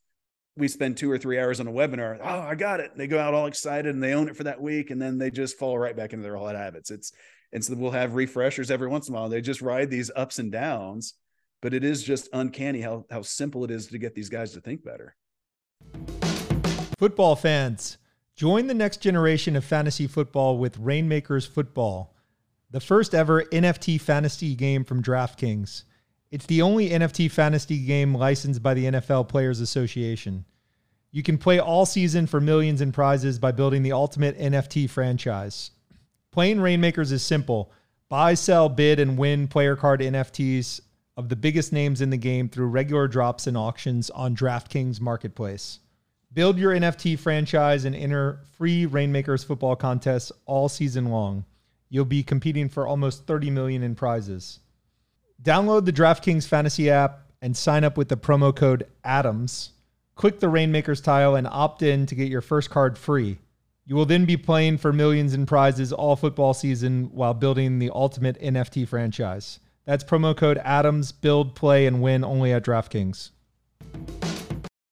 we 0.57 0.67
spend 0.67 0.97
two 0.97 1.09
or 1.09 1.17
three 1.17 1.39
hours 1.39 1.59
on 1.59 1.67
a 1.67 1.71
webinar. 1.71 2.19
Oh, 2.21 2.41
I 2.41 2.55
got 2.55 2.79
it. 2.79 2.91
They 2.95 3.07
go 3.07 3.19
out 3.19 3.33
all 3.33 3.47
excited 3.47 3.93
and 3.93 4.03
they 4.03 4.13
own 4.13 4.27
it 4.27 4.35
for 4.35 4.43
that 4.43 4.61
week, 4.61 4.91
and 4.91 5.01
then 5.01 5.17
they 5.17 5.31
just 5.31 5.57
fall 5.57 5.77
right 5.77 5.95
back 5.95 6.13
into 6.13 6.23
their 6.23 6.37
old 6.37 6.55
habits. 6.55 6.91
It's 6.91 7.11
and 7.51 7.63
so 7.63 7.73
we'll 7.75 7.91
have 7.91 8.13
refreshers 8.13 8.69
every 8.69 8.87
once 8.87 9.07
in 9.07 9.15
a 9.15 9.17
while. 9.17 9.29
They 9.29 9.41
just 9.41 9.61
ride 9.61 9.89
these 9.89 10.11
ups 10.15 10.37
and 10.37 10.51
downs, 10.51 11.15
but 11.61 11.73
it 11.73 11.83
is 11.83 12.03
just 12.03 12.29
uncanny 12.33 12.81
how 12.81 13.05
how 13.09 13.21
simple 13.21 13.63
it 13.63 13.71
is 13.71 13.87
to 13.87 13.97
get 13.97 14.15
these 14.15 14.29
guys 14.29 14.53
to 14.53 14.61
think 14.61 14.83
better. 14.83 15.15
Football 16.97 17.35
fans, 17.35 17.97
join 18.35 18.67
the 18.67 18.73
next 18.73 18.97
generation 18.97 19.55
of 19.55 19.63
fantasy 19.63 20.05
football 20.05 20.57
with 20.57 20.77
Rainmakers 20.77 21.45
Football, 21.45 22.13
the 22.69 22.81
first 22.81 23.15
ever 23.15 23.43
NFT 23.45 23.99
fantasy 23.99 24.53
game 24.55 24.83
from 24.83 25.01
DraftKings. 25.01 25.83
It's 26.31 26.45
the 26.45 26.61
only 26.61 26.89
NFT 26.89 27.31
fantasy 27.31 27.83
game 27.85 28.13
licensed 28.13 28.61
by 28.61 28.75
the 28.75 28.85
NFL 28.85 29.29
Players 29.29 29.61
Association. 29.61 30.45
You 31.11 31.23
can 31.23 31.39
play 31.39 31.57
all 31.57 31.87
season 31.87 32.27
for 32.27 32.39
millions 32.39 32.81
in 32.81 32.91
prizes 32.91 33.39
by 33.39 33.51
building 33.51 33.81
the 33.81 33.93
ultimate 33.93 34.37
NFT 34.37 34.87
franchise. 34.89 35.71
Playing 36.31 36.61
Rainmakers 36.61 37.11
is 37.11 37.23
simple 37.23 37.71
buy, 38.09 38.35
sell, 38.35 38.69
bid, 38.69 38.99
and 38.99 39.17
win 39.17 39.47
player 39.47 39.75
card 39.75 40.01
NFTs 40.01 40.81
of 41.17 41.29
the 41.29 41.35
biggest 41.35 41.73
names 41.73 41.99
in 41.99 42.11
the 42.11 42.17
game 42.17 42.47
through 42.47 42.67
regular 42.67 43.07
drops 43.07 43.47
and 43.47 43.57
auctions 43.57 44.09
on 44.11 44.35
DraftKings 44.35 45.01
Marketplace. 45.01 45.79
Build 46.31 46.59
your 46.59 46.73
NFT 46.73 47.17
franchise 47.17 47.85
and 47.85 47.95
enter 47.95 48.41
free 48.55 48.85
Rainmakers 48.85 49.43
football 49.43 49.75
contests 49.75 50.31
all 50.45 50.69
season 50.69 51.05
long. 51.05 51.43
You'll 51.89 52.05
be 52.05 52.21
competing 52.21 52.69
for 52.69 52.87
almost 52.87 53.25
30 53.25 53.49
million 53.49 53.81
in 53.81 53.95
prizes. 53.95 54.59
Download 55.41 55.85
the 55.85 55.93
DraftKings 55.93 56.45
Fantasy 56.45 56.89
app 56.89 57.21
and 57.41 57.55
sign 57.55 57.85
up 57.85 57.95
with 57.95 58.09
the 58.09 58.17
promo 58.17 58.53
code 58.53 58.85
ADAMS. 59.05 59.69
Click 60.15 60.41
the 60.41 60.49
Rainmakers 60.49 60.99
tile 60.99 61.35
and 61.35 61.47
opt 61.47 61.81
in 61.81 62.05
to 62.07 62.15
get 62.15 62.27
your 62.27 62.41
first 62.41 62.69
card 62.69 62.97
free. 62.97 63.37
You 63.85 63.95
will 63.95 64.05
then 64.05 64.25
be 64.25 64.35
playing 64.35 64.79
for 64.79 64.91
millions 64.91 65.33
in 65.33 65.45
prizes 65.45 65.93
all 65.93 66.17
football 66.17 66.53
season 66.53 67.09
while 67.13 67.33
building 67.33 67.79
the 67.79 67.89
ultimate 67.93 68.39
NFT 68.41 68.85
franchise. 68.85 69.61
That's 69.85 70.03
promo 70.03 70.35
code 70.35 70.57
ADAMS. 70.57 71.13
Build, 71.21 71.55
play, 71.55 71.85
and 71.85 72.01
win 72.01 72.25
only 72.25 72.51
at 72.51 72.65
DraftKings. 72.65 73.29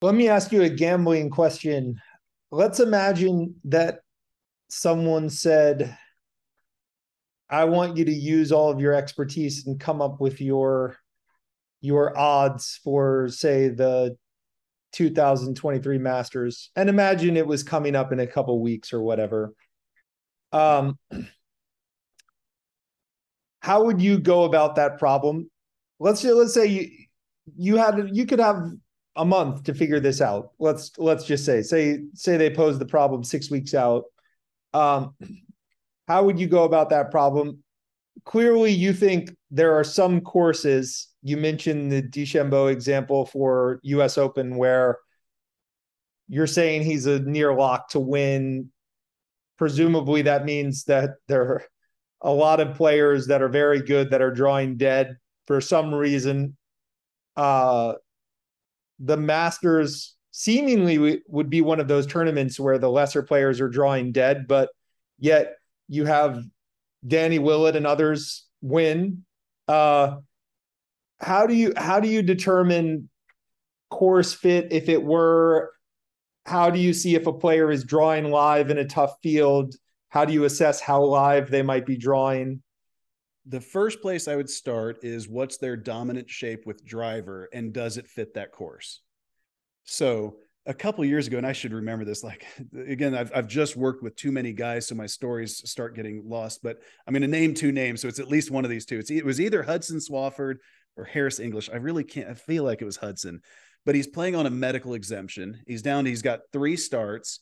Let 0.02 0.16
me 0.16 0.30
ask 0.30 0.54
you 0.54 0.62
a 0.64 0.70
gambling 0.70 1.30
question. 1.30 2.00
Let's 2.52 2.80
imagine 2.80 3.56
that 3.66 4.00
someone 4.70 5.30
said, 5.30 5.98
I 7.50 7.66
want 7.66 7.98
you 7.98 8.06
to 8.06 8.12
use 8.12 8.52
all 8.52 8.70
of 8.70 8.80
your 8.80 8.94
expertise 8.94 9.66
and 9.68 9.80
come 9.80 10.02
up 10.02 10.20
with 10.20 10.42
your 10.42 10.98
your 11.82 12.18
odds 12.18 12.80
for 12.84 13.30
say 13.30 13.70
the 13.70 14.18
2023 14.94 15.98
Masters 15.98 16.72
and 16.76 16.90
imagine 16.90 17.38
it 17.38 17.48
was 17.48 17.64
coming 17.64 17.96
up 17.96 18.12
in 18.12 18.20
a 18.20 18.28
couple 18.28 18.60
weeks 18.62 18.92
or 18.94 19.02
whatever. 19.02 19.54
Um 20.52 20.98
how 23.62 23.84
would 23.86 24.02
you 24.02 24.20
go 24.20 24.44
about 24.44 24.76
that 24.76 24.98
problem? 24.98 25.50
Let's 26.00 26.24
let's 26.24 26.54
say 26.54 26.66
you 26.66 26.90
you 27.56 27.78
had 27.78 28.10
you 28.12 28.26
could 28.26 28.40
have 28.40 28.72
a 29.16 29.26
month 29.26 29.64
to 29.64 29.74
figure 29.74 30.00
this 30.00 30.22
out. 30.22 30.52
Let's 30.60 30.92
let's 30.98 31.26
just 31.26 31.46
say 31.46 31.62
say 31.62 32.00
say 32.14 32.38
they 32.38 32.50
pose 32.50 32.78
the 32.80 32.86
problem 32.86 33.24
6 33.24 33.50
weeks 33.52 33.74
out. 33.74 34.04
Um 34.74 35.16
how 36.08 36.24
would 36.24 36.40
you 36.40 36.48
go 36.48 36.64
about 36.64 36.90
that 36.90 37.12
problem? 37.12 37.64
Clearly, 38.26 38.72
you 38.72 38.94
think 38.94 39.36
there 39.52 39.78
are 39.78 39.84
some 39.84 40.22
courses. 40.22 41.10
You 41.22 41.38
mentioned 41.38 41.92
the 41.92 42.02
DeChambeau 42.02 42.72
example 42.72 43.26
for 43.26 43.80
U.S. 43.84 44.18
Open, 44.18 44.56
where 44.56 44.98
you're 46.28 46.48
saying 46.48 46.84
he's 46.84 47.06
a 47.06 47.20
near 47.20 47.54
lock 47.54 47.90
to 47.90 48.00
win. 48.00 48.70
Presumably, 49.58 50.24
that 50.24 50.46
means 50.46 50.86
that 50.86 51.12
there 51.28 51.42
are 51.44 51.64
a 52.22 52.32
lot 52.32 52.60
of 52.60 52.76
players 52.76 53.28
that 53.28 53.42
are 53.42 53.50
very 53.50 53.82
good 53.82 54.12
that 54.12 54.22
are 54.22 54.32
drawing 54.32 54.78
dead 54.78 55.18
for 55.46 55.62
some 55.62 55.94
reason. 55.94 56.58
Uh, 57.36 57.94
the 59.00 59.18
Masters 59.18 60.16
seemingly 60.32 61.22
would 61.28 61.50
be 61.50 61.62
one 61.62 61.80
of 61.80 61.88
those 61.88 62.08
tournaments 62.08 62.60
where 62.60 62.78
the 62.78 62.90
lesser 62.90 63.24
players 63.24 63.62
are 63.62 63.70
drawing 63.70 64.12
dead, 64.12 64.48
but 64.48 64.70
yet 65.20 65.57
you 65.88 66.06
have 66.06 66.44
Danny 67.06 67.40
Willett 67.40 67.76
and 67.76 67.88
others 67.88 68.46
win. 68.62 69.24
Uh, 69.68 70.18
how 71.20 71.48
do 71.48 71.54
you 71.54 71.74
how 71.76 72.00
do 72.00 72.08
you 72.08 72.22
determine 72.22 73.10
course 73.90 74.34
fit 74.34 74.68
if 74.72 74.90
it 74.90 75.04
were? 75.04 75.72
How 76.46 76.70
do 76.70 76.80
you 76.80 76.94
see 76.94 77.16
if 77.16 77.28
a 77.28 77.34
player 77.34 77.70
is 77.72 77.84
drawing 77.84 78.32
live 78.32 78.70
in 78.70 78.78
a 78.78 78.86
tough 78.86 79.16
field? 79.22 79.76
How 80.10 80.24
do 80.26 80.34
you 80.34 80.46
assess 80.46 80.80
how 80.80 81.04
live 81.04 81.50
they 81.50 81.62
might 81.62 81.86
be 81.86 81.98
drawing? 81.98 82.62
The 83.46 83.62
first 83.62 84.02
place 84.02 84.28
I 84.28 84.36
would 84.36 84.50
start 84.50 85.04
is 85.04 85.28
what's 85.28 85.58
their 85.58 85.78
dominant 85.78 86.30
shape 86.30 86.66
with 86.66 86.86
driver 86.86 87.50
and 87.54 87.74
does 87.74 87.98
it 87.98 88.08
fit 88.08 88.34
that 88.34 88.52
course? 88.52 89.02
So 89.84 90.38
a 90.68 90.74
couple 90.74 91.04
years 91.06 91.28
ago, 91.28 91.38
and 91.38 91.48
I 91.48 91.54
should 91.54 91.74
remember 91.74 92.06
this. 92.06 92.24
Like 92.24 92.46
again, 92.88 93.16
I've 93.16 93.32
I've 93.34 93.48
just 93.48 93.76
worked 93.76 94.04
with 94.04 94.16
too 94.16 94.32
many 94.32 94.54
guys, 94.54 94.88
so 94.88 94.96
my 94.96 95.06
stories 95.06 95.68
start 95.70 95.96
getting 95.96 96.24
lost. 96.26 96.62
But 96.62 96.78
I'm 97.08 97.14
going 97.14 97.22
to 97.22 97.28
name 97.28 97.54
two 97.54 97.72
names, 97.72 98.02
so 98.02 98.08
it's 98.08 98.20
at 98.20 98.28
least 98.28 98.52
one 98.52 98.66
of 98.66 98.70
these 98.70 98.86
two. 98.86 99.00
It's, 99.00 99.10
it 99.10 99.26
was 99.26 99.42
either 99.42 99.64
Hudson 99.64 99.98
Swafford 99.98 100.58
or 100.96 101.06
Harris 101.06 101.40
English. 101.40 101.70
I 101.72 101.78
really 101.78 102.04
can't. 102.04 102.30
I 102.30 102.34
feel 102.34 102.64
like 102.64 102.82
it 102.82 102.86
was 102.86 102.98
Hudson, 102.98 103.42
but 103.86 103.96
he's 103.96 104.08
playing 104.08 104.36
on 104.36 104.46
a 104.46 104.52
medical 104.52 104.94
exemption. 104.94 105.62
He's 105.66 105.82
down. 105.82 106.06
He's 106.06 106.22
got 106.22 106.42
three 106.52 106.76
starts, 106.76 107.40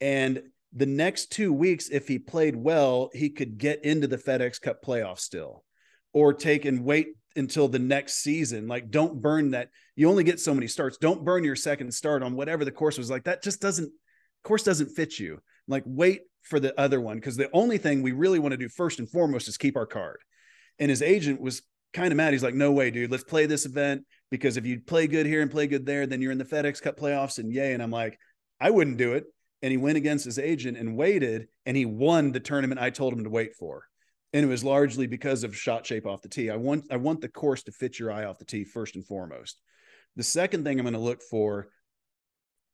and 0.00 0.42
the 0.76 0.86
next 0.86 1.30
two 1.30 1.52
weeks, 1.52 1.88
if 1.88 2.08
he 2.08 2.18
played 2.18 2.56
well, 2.56 3.10
he 3.12 3.30
could 3.30 3.58
get 3.58 3.84
into 3.84 4.08
the 4.08 4.18
FedEx 4.18 4.60
Cup 4.60 4.82
playoff 4.84 5.20
still, 5.20 5.64
or 6.12 6.34
take 6.34 6.64
and 6.64 6.84
wait 6.84 7.14
until 7.36 7.68
the 7.68 7.78
next 7.78 8.22
season. 8.22 8.66
Like, 8.66 8.90
don't 8.90 9.20
burn 9.20 9.50
that. 9.52 9.70
You 9.96 10.08
only 10.08 10.24
get 10.24 10.40
so 10.40 10.54
many 10.54 10.66
starts. 10.66 10.96
Don't 10.98 11.24
burn 11.24 11.44
your 11.44 11.56
second 11.56 11.92
start 11.92 12.22
on 12.22 12.34
whatever 12.34 12.64
the 12.64 12.72
course 12.72 12.98
was 12.98 13.10
like. 13.10 13.24
That 13.24 13.42
just 13.42 13.60
doesn't, 13.60 13.92
course 14.42 14.62
doesn't 14.62 14.90
fit 14.90 15.18
you. 15.18 15.40
Like, 15.66 15.82
wait 15.86 16.22
for 16.42 16.60
the 16.60 16.78
other 16.78 17.00
one. 17.00 17.20
Cause 17.20 17.36
the 17.36 17.50
only 17.52 17.78
thing 17.78 18.02
we 18.02 18.12
really 18.12 18.38
want 18.38 18.52
to 18.52 18.58
do 18.58 18.68
first 18.68 18.98
and 18.98 19.10
foremost 19.10 19.48
is 19.48 19.56
keep 19.56 19.76
our 19.76 19.86
card. 19.86 20.18
And 20.78 20.90
his 20.90 21.02
agent 21.02 21.40
was 21.40 21.62
kind 21.92 22.12
of 22.12 22.16
mad. 22.16 22.32
He's 22.32 22.42
like, 22.42 22.54
no 22.54 22.72
way, 22.72 22.90
dude, 22.90 23.10
let's 23.10 23.24
play 23.24 23.46
this 23.46 23.64
event 23.64 24.04
because 24.30 24.56
if 24.56 24.66
you 24.66 24.80
play 24.80 25.06
good 25.06 25.26
here 25.26 25.40
and 25.40 25.50
play 25.50 25.66
good 25.66 25.86
there, 25.86 26.06
then 26.06 26.20
you're 26.20 26.32
in 26.32 26.38
the 26.38 26.44
FedEx 26.44 26.82
Cup 26.82 26.98
playoffs 26.98 27.38
and 27.38 27.52
yay. 27.52 27.72
And 27.72 27.82
I'm 27.82 27.90
like, 27.90 28.18
I 28.60 28.70
wouldn't 28.70 28.98
do 28.98 29.14
it. 29.14 29.24
And 29.62 29.70
he 29.70 29.78
went 29.78 29.96
against 29.96 30.26
his 30.26 30.38
agent 30.38 30.76
and 30.76 30.96
waited 30.96 31.48
and 31.64 31.76
he 31.76 31.86
won 31.86 32.32
the 32.32 32.40
tournament 32.40 32.80
I 32.80 32.90
told 32.90 33.14
him 33.14 33.24
to 33.24 33.30
wait 33.30 33.54
for 33.54 33.84
and 34.34 34.44
it 34.44 34.48
was 34.48 34.64
largely 34.64 35.06
because 35.06 35.44
of 35.44 35.56
shot 35.56 35.86
shape 35.86 36.06
off 36.06 36.20
the 36.20 36.28
tee. 36.28 36.50
I 36.50 36.56
want 36.56 36.86
I 36.90 36.96
want 36.96 37.20
the 37.20 37.28
course 37.28 37.62
to 37.62 37.72
fit 37.72 38.00
your 38.00 38.10
eye 38.10 38.24
off 38.24 38.38
the 38.38 38.44
tee 38.44 38.64
first 38.64 38.96
and 38.96 39.06
foremost. 39.06 39.60
The 40.16 40.24
second 40.24 40.64
thing 40.64 40.78
I'm 40.78 40.84
going 40.84 40.94
to 40.94 40.98
look 40.98 41.22
for 41.22 41.68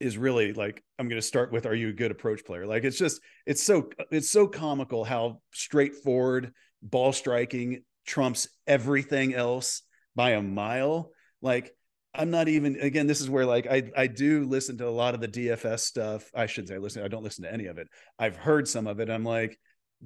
is 0.00 0.16
really 0.16 0.54
like 0.54 0.82
I'm 0.98 1.08
going 1.08 1.20
to 1.20 1.26
start 1.26 1.52
with 1.52 1.66
are 1.66 1.74
you 1.74 1.90
a 1.90 1.92
good 1.92 2.11
approach 2.11 2.46
player? 2.46 2.66
Like 2.66 2.84
it's 2.84 2.98
just 2.98 3.20
it's 3.46 3.62
so 3.62 3.90
it's 4.11 4.30
so 4.30 4.48
comical 4.48 5.04
how 5.04 5.42
straightforward 5.52 6.52
ball 6.82 7.12
striking 7.12 7.84
trumps 8.06 8.48
everything 8.66 9.34
else 9.34 9.82
by 10.16 10.30
a 10.30 10.42
mile. 10.42 11.11
Like 11.42 11.74
I'm 12.14 12.30
not 12.30 12.48
even 12.48 12.80
again 12.80 13.06
this 13.06 13.20
is 13.20 13.28
where 13.28 13.44
like 13.44 13.66
I 13.66 13.90
I 13.94 14.06
do 14.06 14.46
listen 14.46 14.78
to 14.78 14.88
a 14.88 14.90
lot 14.90 15.12
of 15.12 15.20
the 15.20 15.28
DFS 15.28 15.80
stuff. 15.80 16.30
I 16.34 16.46
should 16.46 16.68
say 16.68 16.78
listen 16.78 17.04
I 17.04 17.08
don't 17.08 17.22
listen 17.22 17.44
to 17.44 17.52
any 17.52 17.66
of 17.66 17.76
it. 17.76 17.88
I've 18.18 18.36
heard 18.36 18.66
some 18.66 18.86
of 18.86 18.98
it. 18.98 19.11
I'm 19.11 19.24
like 19.24 19.58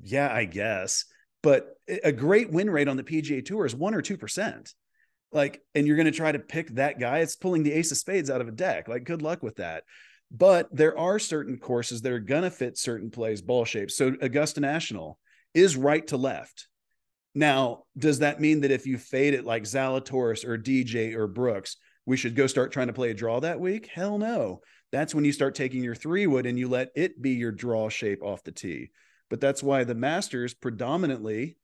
yeah, 0.03 0.35
I 0.35 0.47
guess 0.47 1.05
but 1.45 1.77
a 2.03 2.11
great 2.11 2.51
win 2.51 2.71
rate 2.71 2.89
on 2.89 2.97
the 2.97 3.05
PGA 3.05 3.45
Tour 3.45 3.67
is 3.67 3.77
one 3.77 3.95
or 3.95 4.01
two 4.01 4.17
percent. 4.17 4.73
Like, 5.31 5.61
and 5.75 5.87
you're 5.87 5.97
going 5.97 6.07
to 6.07 6.13
try 6.13 6.33
to 6.33 6.39
pick 6.39 6.75
that 6.77 6.99
guy. 6.99 7.19
It's 7.19 7.37
pulling 7.37 7.65
the 7.65 7.73
ace 7.73 7.93
of 7.93 7.99
spades 7.99 8.31
out 8.31 8.41
of 8.41 8.49
a 8.49 8.53
deck. 8.53 8.89
Like, 8.89 9.05
good 9.05 9.21
luck 9.21 9.43
with 9.43 9.57
that. 9.57 9.85
But 10.31 10.75
there 10.75 10.97
are 10.99 11.19
certain 11.19 11.59
courses 11.59 12.01
that 12.01 12.13
are 12.13 12.19
going 12.19 12.45
to 12.45 12.51
fit 12.51 12.79
certain 12.79 13.11
plays, 13.11 13.43
ball 13.43 13.65
shapes. 13.65 13.97
So 13.97 14.15
Augusta 14.23 14.61
National 14.61 15.19
is 15.53 15.77
right 15.77 16.07
to 16.07 16.17
left. 16.17 16.67
Now, 17.35 17.83
does 17.99 18.21
that 18.21 18.41
mean 18.41 18.63
that 18.63 18.71
if 18.71 18.87
you 18.87 18.97
fade 18.97 19.35
it 19.35 19.45
like 19.45 19.65
Zalatoris 19.65 20.47
or 20.47 20.57
DJ 20.57 21.15
or 21.15 21.27
Brooks, 21.27 21.77
we 22.07 22.17
should 22.17 22.37
go 22.37 22.47
start 22.47 22.73
trying 22.73 22.87
to 22.87 22.93
play 22.93 23.11
a 23.11 23.15
draw 23.15 23.41
that 23.41 23.61
week? 23.61 23.89
Hell 23.93 24.19
no. 24.19 24.61
That's 24.93 25.15
when 25.15 25.25
you 25.25 25.33
start 25.33 25.57
taking 25.57 25.85
your 25.85 25.97
three 25.97 26.27
wood 26.27 26.47
and 26.47 26.59
you 26.59 26.69
let 26.69 26.91
it 26.95 27.21
be 27.21 27.33
your 27.33 27.53
draw 27.53 27.89
shape 27.89 28.23
off 28.23 28.45
the 28.45 28.53
tee. 28.53 28.91
But 29.31 29.41
that's 29.41 29.63
why 29.63 29.85
the 29.85 29.95
Masters 29.95 30.55
predominantly 30.55 31.57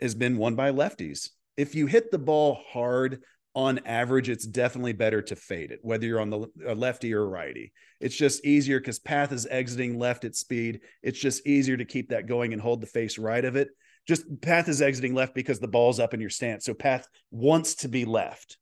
has 0.00 0.14
been 0.14 0.36
won 0.36 0.54
by 0.54 0.70
lefties. 0.70 1.30
If 1.56 1.74
you 1.74 1.86
hit 1.86 2.10
the 2.10 2.18
ball 2.18 2.60
hard, 2.70 3.22
on 3.54 3.80
average, 3.84 4.30
it's 4.30 4.46
definitely 4.46 4.94
better 4.94 5.20
to 5.20 5.36
fade 5.36 5.72
it, 5.72 5.80
whether 5.82 6.06
you're 6.06 6.20
on 6.20 6.30
the 6.30 6.46
lefty 6.74 7.12
or 7.12 7.28
righty. 7.28 7.70
It's 8.00 8.16
just 8.16 8.46
easier 8.46 8.80
because 8.80 8.98
path 8.98 9.30
is 9.30 9.46
exiting 9.46 9.98
left 9.98 10.24
at 10.24 10.34
speed. 10.34 10.80
It's 11.02 11.18
just 11.18 11.46
easier 11.46 11.76
to 11.76 11.84
keep 11.84 12.08
that 12.08 12.26
going 12.26 12.54
and 12.54 12.62
hold 12.62 12.80
the 12.80 12.86
face 12.86 13.18
right 13.18 13.44
of 13.44 13.54
it 13.54 13.68
just 14.06 14.40
path 14.40 14.68
is 14.68 14.82
exiting 14.82 15.14
left 15.14 15.34
because 15.34 15.60
the 15.60 15.68
ball's 15.68 16.00
up 16.00 16.14
in 16.14 16.20
your 16.20 16.30
stance. 16.30 16.64
So 16.64 16.74
path 16.74 17.06
wants 17.30 17.76
to 17.76 17.88
be 17.88 18.04
left. 18.04 18.58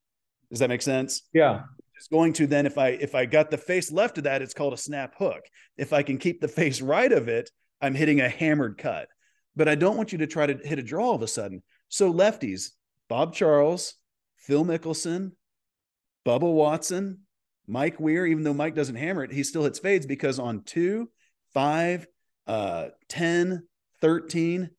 Does 0.50 0.58
that 0.58 0.68
make 0.68 0.82
sense? 0.82 1.22
Yeah. 1.32 1.62
It's 1.96 2.08
going 2.08 2.32
to 2.34 2.46
then 2.46 2.66
if 2.66 2.78
I 2.78 2.88
if 2.88 3.14
I 3.14 3.26
got 3.26 3.50
the 3.50 3.58
face 3.58 3.92
left 3.92 4.18
of 4.18 4.24
that, 4.24 4.42
it's 4.42 4.54
called 4.54 4.72
a 4.72 4.78
snap 4.78 5.14
hook. 5.18 5.42
If 5.76 5.92
I 5.92 6.02
can 6.02 6.18
keep 6.18 6.40
the 6.40 6.48
face 6.48 6.80
right 6.80 7.12
of 7.12 7.28
it, 7.28 7.50
I'm 7.80 7.94
hitting 7.94 8.20
a 8.20 8.28
hammered 8.28 8.78
cut. 8.78 9.08
But 9.56 9.68
I 9.68 9.74
don't 9.74 9.96
want 9.96 10.12
you 10.12 10.18
to 10.18 10.26
try 10.26 10.46
to 10.46 10.54
hit 10.54 10.78
a 10.78 10.82
draw 10.82 11.06
all 11.08 11.14
of 11.14 11.22
a 11.22 11.28
sudden. 11.28 11.62
So 11.88 12.12
lefties, 12.12 12.70
Bob 13.08 13.34
Charles, 13.34 13.94
Phil 14.36 14.64
Mickelson, 14.64 15.32
Bubba 16.24 16.52
Watson, 16.52 17.20
Mike 17.66 17.98
Weir, 18.00 18.26
even 18.26 18.42
though 18.44 18.54
Mike 18.54 18.74
doesn't 18.74 18.96
hammer 18.96 19.24
it, 19.24 19.32
he 19.32 19.42
still 19.42 19.64
hits 19.64 19.78
fades 19.78 20.06
because 20.06 20.38
on 20.38 20.62
two, 20.62 21.10
five, 21.52 22.06
uh, 22.46 22.88
10, 23.08 23.66
13, 24.00 24.70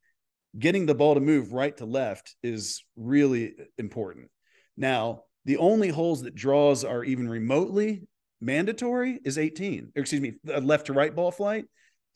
getting 0.57 0.85
the 0.85 0.95
ball 0.95 1.15
to 1.15 1.21
move 1.21 1.53
right 1.53 1.75
to 1.77 1.85
left 1.85 2.35
is 2.43 2.83
really 2.95 3.53
important. 3.77 4.29
Now, 4.77 5.23
the 5.45 5.57
only 5.57 5.89
holes 5.89 6.23
that 6.23 6.35
draws 6.35 6.83
are 6.83 7.03
even 7.03 7.29
remotely 7.29 8.07
mandatory 8.39 9.19
is 9.23 9.37
18. 9.37 9.91
Or 9.95 10.01
excuse 10.01 10.21
me, 10.21 10.33
left 10.43 10.87
to 10.87 10.93
right 10.93 11.15
ball 11.15 11.31
flight 11.31 11.65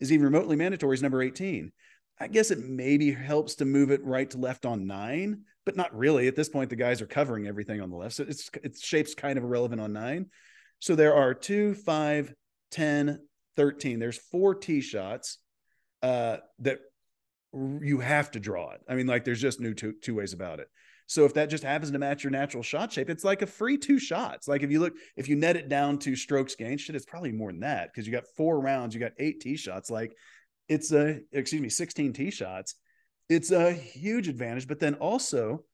is 0.00 0.12
even 0.12 0.24
remotely 0.24 0.56
mandatory 0.56 0.94
is 0.94 1.02
number 1.02 1.22
18. 1.22 1.72
I 2.18 2.28
guess 2.28 2.50
it 2.50 2.60
maybe 2.60 3.12
helps 3.12 3.56
to 3.56 3.64
move 3.64 3.90
it 3.90 4.04
right 4.04 4.28
to 4.30 4.38
left 4.38 4.64
on 4.64 4.86
nine, 4.86 5.42
but 5.64 5.76
not 5.76 5.96
really. 5.96 6.28
At 6.28 6.36
this 6.36 6.48
point, 6.48 6.70
the 6.70 6.76
guys 6.76 7.02
are 7.02 7.06
covering 7.06 7.46
everything 7.46 7.80
on 7.80 7.90
the 7.90 7.96
left. 7.96 8.14
So 8.14 8.24
it's 8.26 8.50
its 8.62 8.84
shape's 8.84 9.14
kind 9.14 9.36
of 9.36 9.44
irrelevant 9.44 9.80
on 9.80 9.92
nine. 9.92 10.26
So 10.78 10.94
there 10.94 11.14
are 11.14 11.34
two, 11.34 11.74
five, 11.74 12.32
10, 12.70 13.18
13. 13.56 13.98
There's 13.98 14.18
four 14.18 14.54
tee 14.54 14.80
shots 14.80 15.38
uh, 16.02 16.38
that 16.60 16.78
you 17.52 18.00
have 18.00 18.30
to 18.32 18.40
draw 18.40 18.72
it. 18.72 18.80
I 18.88 18.94
mean, 18.94 19.06
like 19.06 19.24
there's 19.24 19.40
just 19.40 19.60
no 19.60 19.72
two, 19.72 19.94
two 20.00 20.14
ways 20.14 20.32
about 20.32 20.60
it. 20.60 20.68
So 21.06 21.24
if 21.24 21.34
that 21.34 21.50
just 21.50 21.62
happens 21.62 21.90
to 21.92 21.98
match 21.98 22.24
your 22.24 22.32
natural 22.32 22.62
shot 22.62 22.92
shape, 22.92 23.08
it's 23.08 23.24
like 23.24 23.42
a 23.42 23.46
free 23.46 23.78
two 23.78 23.98
shots. 23.98 24.48
Like 24.48 24.62
if 24.62 24.70
you 24.70 24.80
look, 24.80 24.94
if 25.16 25.28
you 25.28 25.36
net 25.36 25.56
it 25.56 25.68
down 25.68 25.98
to 26.00 26.16
strokes 26.16 26.54
gained, 26.54 26.80
shit, 26.80 26.96
it's 26.96 27.06
probably 27.06 27.32
more 27.32 27.52
than 27.52 27.60
that 27.60 27.90
because 27.92 28.06
you 28.06 28.12
got 28.12 28.26
four 28.36 28.60
rounds, 28.60 28.94
you 28.94 29.00
got 29.00 29.12
eight 29.18 29.40
tee 29.40 29.56
shots. 29.56 29.90
Like 29.90 30.16
it's 30.68 30.92
a, 30.92 31.20
excuse 31.32 31.62
me, 31.62 31.68
16 31.68 32.12
tee 32.12 32.30
shots. 32.30 32.74
It's 33.28 33.52
a 33.52 33.72
huge 33.72 34.28
advantage. 34.28 34.66
But 34.66 34.80
then 34.80 34.94
also, 34.94 35.64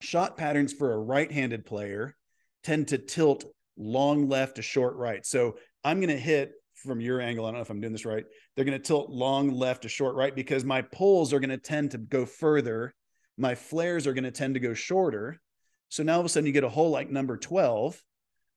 shot 0.00 0.36
patterns 0.36 0.72
for 0.72 0.92
a 0.92 0.98
right 0.98 1.30
handed 1.30 1.64
player 1.64 2.16
tend 2.62 2.88
to 2.88 2.98
tilt 2.98 3.44
long 3.76 4.28
left 4.28 4.56
to 4.56 4.62
short 4.62 4.96
right. 4.96 5.24
So 5.24 5.56
I'm 5.84 5.98
going 6.00 6.10
to 6.10 6.18
hit 6.18 6.52
from 6.74 7.00
your 7.00 7.20
angle. 7.20 7.44
I 7.44 7.48
don't 7.48 7.56
know 7.56 7.62
if 7.62 7.70
I'm 7.70 7.80
doing 7.80 7.92
this 7.92 8.06
right. 8.06 8.24
They're 8.54 8.64
going 8.64 8.78
to 8.78 8.84
tilt 8.84 9.10
long 9.10 9.50
left 9.50 9.82
to 9.82 9.88
short 9.88 10.14
right 10.14 10.34
because 10.34 10.64
my 10.64 10.82
poles 10.82 11.32
are 11.32 11.40
going 11.40 11.50
to 11.50 11.58
tend 11.58 11.92
to 11.92 11.98
go 11.98 12.26
further. 12.26 12.94
My 13.40 13.54
flares 13.54 14.06
are 14.06 14.12
going 14.12 14.24
to 14.24 14.30
tend 14.30 14.54
to 14.54 14.60
go 14.60 14.74
shorter. 14.74 15.40
So 15.88 16.02
now 16.02 16.14
all 16.14 16.20
of 16.20 16.26
a 16.26 16.28
sudden 16.28 16.46
you 16.46 16.52
get 16.52 16.62
a 16.62 16.68
hole 16.68 16.90
like 16.90 17.10
number 17.10 17.36
12 17.36 18.00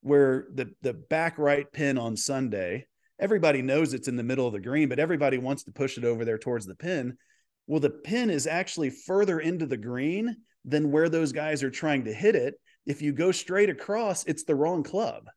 where 0.02 0.48
the 0.54 0.74
the 0.82 0.94
back 0.94 1.38
right 1.38 1.72
pin 1.72 1.98
on 1.98 2.18
Sunday, 2.18 2.86
everybody 3.18 3.62
knows 3.62 3.94
it's 3.94 4.10
in 4.10 4.18
the 4.18 4.24
middle 4.24 4.46
of 4.46 4.52
the 4.52 4.60
green, 4.60 4.90
but 4.90 5.00
everybody 5.00 5.38
wants 5.38 5.64
to 5.64 5.72
push 5.72 5.98
it 5.98 6.04
over 6.04 6.26
there 6.26 6.38
towards 6.38 6.66
the 6.66 6.76
pin. 6.76 7.18
Well, 7.66 7.80
the 7.80 7.90
pin 7.90 8.30
is 8.30 8.46
actually 8.46 8.90
further 8.90 9.40
into 9.40 9.66
the 9.66 9.78
green 9.78 10.36
than 10.66 10.92
where 10.92 11.08
those 11.08 11.32
guys 11.32 11.64
are 11.64 11.72
trying 11.72 12.04
to 12.06 12.14
hit 12.14 12.36
it. 12.36 12.56
If 12.86 13.02
you 13.02 13.14
go 13.14 13.32
straight 13.32 13.70
across, 13.70 14.26
it's 14.26 14.44
the 14.44 14.56
wrong 14.56 14.84
club. 14.84 15.30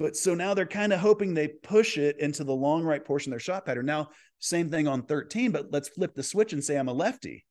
But 0.00 0.16
so 0.16 0.34
now 0.34 0.54
they're 0.54 0.66
kind 0.66 0.92
of 0.92 0.98
hoping 0.98 1.34
they 1.34 1.48
push 1.48 1.96
it 1.96 2.18
into 2.18 2.42
the 2.42 2.54
long 2.54 2.82
right 2.82 3.04
portion 3.04 3.30
of 3.30 3.34
their 3.34 3.40
shot 3.40 3.66
pattern. 3.66 3.86
Now, 3.86 4.10
same 4.40 4.68
thing 4.68 4.88
on 4.88 5.02
13, 5.02 5.52
but 5.52 5.68
let's 5.70 5.88
flip 5.88 6.14
the 6.14 6.22
switch 6.24 6.52
and 6.52 6.62
say 6.62 6.76
I'm 6.76 6.88
a 6.88 6.92
lefty. 6.92 7.44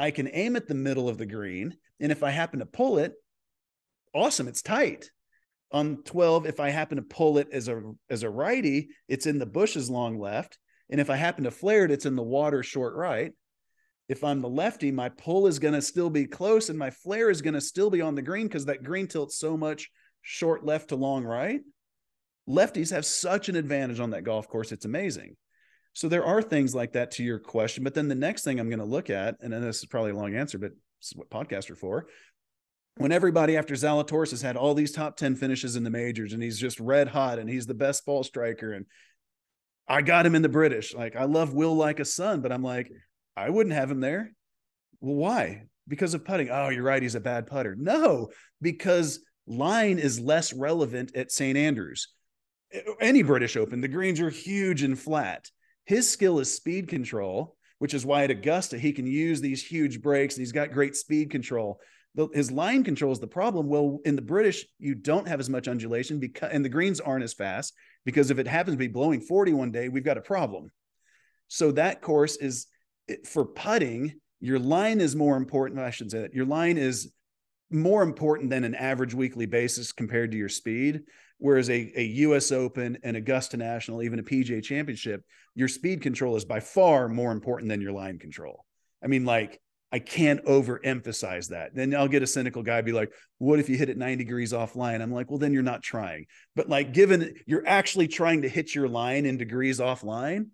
I 0.00 0.10
can 0.10 0.30
aim 0.32 0.56
at 0.56 0.66
the 0.66 0.74
middle 0.74 1.08
of 1.08 1.18
the 1.18 1.26
green. 1.26 1.76
And 2.00 2.10
if 2.10 2.22
I 2.22 2.30
happen 2.30 2.60
to 2.60 2.66
pull 2.66 2.98
it, 2.98 3.12
awesome, 4.14 4.48
it's 4.48 4.62
tight. 4.62 5.10
On 5.72 6.02
12, 6.02 6.46
if 6.46 6.58
I 6.58 6.70
happen 6.70 6.96
to 6.96 7.02
pull 7.02 7.38
it 7.38 7.48
as 7.52 7.68
a 7.68 7.80
as 8.08 8.24
a 8.24 8.30
righty, 8.30 8.88
it's 9.06 9.26
in 9.26 9.38
the 9.38 9.46
bushes 9.46 9.88
long 9.88 10.18
left. 10.18 10.58
And 10.88 11.00
if 11.00 11.10
I 11.10 11.16
happen 11.16 11.44
to 11.44 11.50
flare 11.52 11.84
it, 11.84 11.92
it's 11.92 12.06
in 12.06 12.16
the 12.16 12.22
water 12.22 12.62
short 12.62 12.96
right. 12.96 13.32
If 14.08 14.24
I'm 14.24 14.40
the 14.40 14.48
lefty, 14.48 14.90
my 14.90 15.10
pull 15.10 15.46
is 15.46 15.60
going 15.60 15.74
to 15.74 15.82
still 15.82 16.10
be 16.10 16.26
close 16.26 16.68
and 16.68 16.78
my 16.78 16.90
flare 16.90 17.30
is 17.30 17.42
going 17.42 17.54
to 17.54 17.60
still 17.60 17.90
be 17.90 18.00
on 18.00 18.16
the 18.16 18.22
green 18.22 18.48
because 18.48 18.64
that 18.64 18.82
green 18.82 19.06
tilts 19.06 19.38
so 19.38 19.56
much 19.56 19.88
short 20.22 20.64
left 20.64 20.88
to 20.88 20.96
long 20.96 21.24
right 21.24 21.60
lefties 22.50 22.90
have 22.90 23.06
such 23.06 23.48
an 23.48 23.56
advantage 23.56 24.00
on 24.00 24.10
that 24.10 24.24
golf 24.24 24.48
course. 24.48 24.72
It's 24.72 24.84
amazing. 24.84 25.36
So 25.92 26.08
there 26.08 26.24
are 26.24 26.40
things 26.42 26.74
like 26.74 26.92
that 26.92 27.12
to 27.12 27.24
your 27.24 27.38
question. 27.38 27.84
But 27.84 27.94
then 27.94 28.08
the 28.08 28.14
next 28.14 28.44
thing 28.44 28.58
I'm 28.60 28.68
going 28.68 28.78
to 28.78 28.84
look 28.84 29.10
at, 29.10 29.36
and 29.40 29.52
then 29.52 29.62
this 29.62 29.78
is 29.78 29.86
probably 29.86 30.12
a 30.12 30.16
long 30.16 30.34
answer, 30.34 30.58
but 30.58 30.70
this 31.00 31.12
is 31.12 31.16
what 31.16 31.30
podcasts 31.30 31.70
are 31.70 31.76
for. 31.76 32.06
When 32.96 33.12
everybody 33.12 33.56
after 33.56 33.74
Zalatoris 33.74 34.30
has 34.30 34.42
had 34.42 34.56
all 34.56 34.74
these 34.74 34.92
top 34.92 35.16
10 35.16 35.36
finishes 35.36 35.76
in 35.76 35.84
the 35.84 35.90
majors 35.90 36.32
and 36.32 36.42
he's 36.42 36.58
just 36.58 36.78
red 36.80 37.08
hot 37.08 37.38
and 37.38 37.48
he's 37.48 37.66
the 37.66 37.74
best 37.74 38.04
ball 38.04 38.22
striker. 38.22 38.72
And 38.72 38.86
I 39.88 40.02
got 40.02 40.26
him 40.26 40.34
in 40.34 40.42
the 40.42 40.48
British. 40.48 40.94
Like 40.94 41.16
I 41.16 41.24
love 41.24 41.54
Will 41.54 41.74
like 41.74 42.00
a 42.00 42.04
son, 42.04 42.40
but 42.40 42.52
I'm 42.52 42.62
like, 42.62 42.90
I 43.36 43.48
wouldn't 43.48 43.74
have 43.74 43.90
him 43.90 44.00
there. 44.00 44.32
Well, 45.00 45.16
why? 45.16 45.62
Because 45.88 46.14
of 46.14 46.24
putting. 46.24 46.50
Oh, 46.50 46.68
you're 46.68 46.82
right. 46.82 47.02
He's 47.02 47.14
a 47.14 47.20
bad 47.20 47.46
putter. 47.46 47.74
No, 47.78 48.28
because 48.60 49.20
line 49.46 49.98
is 49.98 50.20
less 50.20 50.52
relevant 50.52 51.16
at 51.16 51.32
St. 51.32 51.56
Andrews 51.56 52.08
any 53.00 53.22
British 53.22 53.56
Open, 53.56 53.80
the 53.80 53.88
greens 53.88 54.20
are 54.20 54.30
huge 54.30 54.82
and 54.82 54.98
flat. 54.98 55.50
His 55.84 56.08
skill 56.08 56.38
is 56.38 56.54
speed 56.54 56.88
control, 56.88 57.56
which 57.78 57.94
is 57.94 58.06
why 58.06 58.24
at 58.24 58.30
Augusta 58.30 58.78
he 58.78 58.92
can 58.92 59.06
use 59.06 59.40
these 59.40 59.64
huge 59.64 60.02
breaks 60.02 60.34
and 60.36 60.42
he's 60.42 60.52
got 60.52 60.72
great 60.72 60.96
speed 60.96 61.30
control. 61.30 61.80
The, 62.14 62.28
his 62.34 62.50
line 62.50 62.82
control 62.82 63.12
is 63.12 63.20
the 63.20 63.26
problem. 63.26 63.68
Well, 63.68 64.00
in 64.04 64.16
the 64.16 64.22
British, 64.22 64.66
you 64.78 64.94
don't 64.94 65.28
have 65.28 65.40
as 65.40 65.48
much 65.48 65.68
undulation 65.68 66.18
because, 66.18 66.50
and 66.52 66.64
the 66.64 66.68
greens 66.68 67.00
aren't 67.00 67.24
as 67.24 67.34
fast 67.34 67.74
because 68.04 68.30
if 68.30 68.38
it 68.38 68.46
happens 68.46 68.74
to 68.74 68.78
be 68.78 68.88
blowing 68.88 69.20
40 69.20 69.52
one 69.52 69.70
day, 69.70 69.88
we've 69.88 70.04
got 70.04 70.18
a 70.18 70.22
problem. 70.22 70.70
So 71.48 71.72
that 71.72 72.00
course 72.00 72.36
is 72.36 72.66
eh, 73.08 73.16
for 73.24 73.44
putting. 73.44 74.14
Your 74.40 74.58
line 74.58 75.00
is 75.00 75.14
more 75.14 75.36
important. 75.36 75.80
I 75.80 75.90
should 75.90 76.10
say 76.10 76.22
that 76.22 76.34
your 76.34 76.46
line 76.46 76.78
is 76.78 77.12
more 77.70 78.02
important 78.02 78.50
than 78.50 78.64
an 78.64 78.74
average 78.74 79.14
weekly 79.14 79.46
basis 79.46 79.92
compared 79.92 80.32
to 80.32 80.36
your 80.36 80.48
speed. 80.48 81.02
Whereas 81.40 81.68
a, 81.70 81.92
a 81.96 82.04
US 82.04 82.52
Open, 82.52 82.98
an 83.02 83.16
Augusta 83.16 83.56
National, 83.56 84.02
even 84.02 84.18
a 84.18 84.22
PGA 84.22 84.62
championship, 84.62 85.24
your 85.54 85.68
speed 85.68 86.02
control 86.02 86.36
is 86.36 86.44
by 86.44 86.60
far 86.60 87.08
more 87.08 87.32
important 87.32 87.70
than 87.70 87.80
your 87.80 87.92
line 87.92 88.18
control. 88.18 88.64
I 89.02 89.08
mean, 89.08 89.24
like, 89.24 89.58
I 89.92 89.98
can't 89.98 90.44
overemphasize 90.44 91.48
that. 91.48 91.74
Then 91.74 91.94
I'll 91.94 92.08
get 92.08 92.22
a 92.22 92.26
cynical 92.26 92.62
guy 92.62 92.80
be 92.82 92.92
like, 92.92 93.10
what 93.38 93.58
if 93.58 93.68
you 93.68 93.76
hit 93.76 93.88
it 93.88 93.96
90 93.96 94.24
degrees 94.24 94.52
offline? 94.52 95.02
I'm 95.02 95.12
like, 95.12 95.30
well, 95.30 95.38
then 95.38 95.52
you're 95.52 95.62
not 95.62 95.82
trying. 95.82 96.26
But 96.54 96.68
like, 96.68 96.92
given 96.92 97.34
you're 97.46 97.66
actually 97.66 98.06
trying 98.06 98.42
to 98.42 98.48
hit 98.48 98.74
your 98.74 98.86
line 98.86 99.26
in 99.26 99.36
degrees 99.36 99.80
offline, 99.80 100.48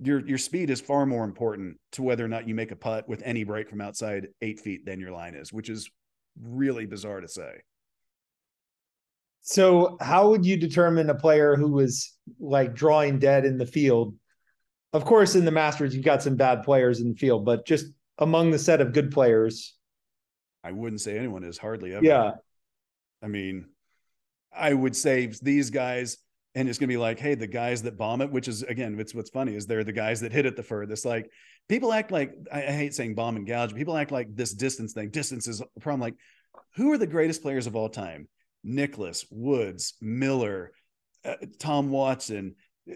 your 0.00 0.26
your 0.26 0.38
speed 0.38 0.70
is 0.70 0.80
far 0.80 1.06
more 1.06 1.24
important 1.24 1.76
to 1.92 2.02
whether 2.02 2.24
or 2.24 2.28
not 2.28 2.48
you 2.48 2.54
make 2.54 2.70
a 2.70 2.76
putt 2.76 3.08
with 3.08 3.22
any 3.24 3.44
break 3.44 3.68
from 3.68 3.80
outside 3.80 4.28
eight 4.40 4.60
feet 4.60 4.86
than 4.86 5.00
your 5.00 5.10
line 5.12 5.34
is, 5.34 5.52
which 5.52 5.68
is 5.68 5.90
really 6.40 6.86
bizarre 6.86 7.20
to 7.20 7.28
say. 7.28 7.62
So, 9.50 9.96
how 10.02 10.28
would 10.28 10.44
you 10.44 10.58
determine 10.58 11.08
a 11.08 11.14
player 11.14 11.56
who 11.56 11.72
was 11.72 12.14
like 12.38 12.74
drawing 12.74 13.18
dead 13.18 13.46
in 13.46 13.56
the 13.56 13.64
field? 13.64 14.14
Of 14.92 15.06
course, 15.06 15.36
in 15.36 15.46
the 15.46 15.50
Masters, 15.50 15.94
you've 15.94 16.04
got 16.04 16.22
some 16.22 16.36
bad 16.36 16.64
players 16.64 17.00
in 17.00 17.12
the 17.12 17.16
field, 17.16 17.46
but 17.46 17.66
just 17.66 17.86
among 18.18 18.50
the 18.50 18.58
set 18.58 18.82
of 18.82 18.92
good 18.92 19.10
players, 19.10 19.74
I 20.62 20.72
wouldn't 20.72 21.00
say 21.00 21.16
anyone 21.16 21.44
is 21.44 21.56
hardly 21.56 21.94
ever. 21.94 22.04
Yeah. 22.04 22.32
I 23.22 23.28
mean, 23.28 23.64
I 24.54 24.74
would 24.74 24.94
say 24.94 25.32
these 25.40 25.70
guys, 25.70 26.18
and 26.54 26.68
it's 26.68 26.78
gonna 26.78 26.88
be 26.88 26.98
like, 26.98 27.18
hey, 27.18 27.34
the 27.34 27.46
guys 27.46 27.80
that 27.84 27.96
bomb 27.96 28.20
it, 28.20 28.30
which 28.30 28.48
is 28.48 28.64
again, 28.64 29.00
it's 29.00 29.14
what's 29.14 29.30
funny 29.30 29.54
is 29.54 29.66
they're 29.66 29.82
the 29.82 29.92
guys 29.92 30.20
that 30.20 30.32
hit 30.32 30.44
it 30.44 30.56
the 30.56 30.62
furthest. 30.62 31.06
Like 31.06 31.30
people 31.70 31.94
act 31.94 32.10
like 32.10 32.34
I, 32.52 32.64
I 32.64 32.72
hate 32.72 32.92
saying 32.92 33.14
bomb 33.14 33.36
and 33.36 33.46
gouge. 33.46 33.74
People 33.74 33.96
act 33.96 34.12
like 34.12 34.28
this 34.36 34.52
distance 34.52 34.92
thing. 34.92 35.08
Distance 35.08 35.48
is 35.48 35.62
a 35.62 35.80
problem. 35.80 36.02
Like, 36.02 36.16
who 36.76 36.92
are 36.92 36.98
the 36.98 37.06
greatest 37.06 37.40
players 37.40 37.66
of 37.66 37.76
all 37.76 37.88
time? 37.88 38.28
Nicklaus, 38.64 39.24
Woods, 39.30 39.94
Miller, 40.00 40.72
uh, 41.24 41.36
Tom 41.58 41.90
Watson, 41.90 42.54
uh, 42.90 42.94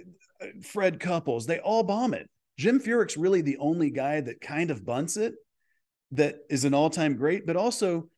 Fred 0.62 1.00
Couples, 1.00 1.46
they 1.46 1.58
all 1.58 1.82
bomb 1.82 2.14
it. 2.14 2.28
Jim 2.58 2.80
Furyk's 2.80 3.16
really 3.16 3.42
the 3.42 3.56
only 3.58 3.90
guy 3.90 4.20
that 4.20 4.40
kind 4.40 4.70
of 4.70 4.84
bunts 4.84 5.16
it 5.16 5.34
that 6.12 6.36
is 6.50 6.64
an 6.64 6.74
all-time 6.74 7.16
great, 7.16 7.46
but 7.46 7.56
also 7.56 8.08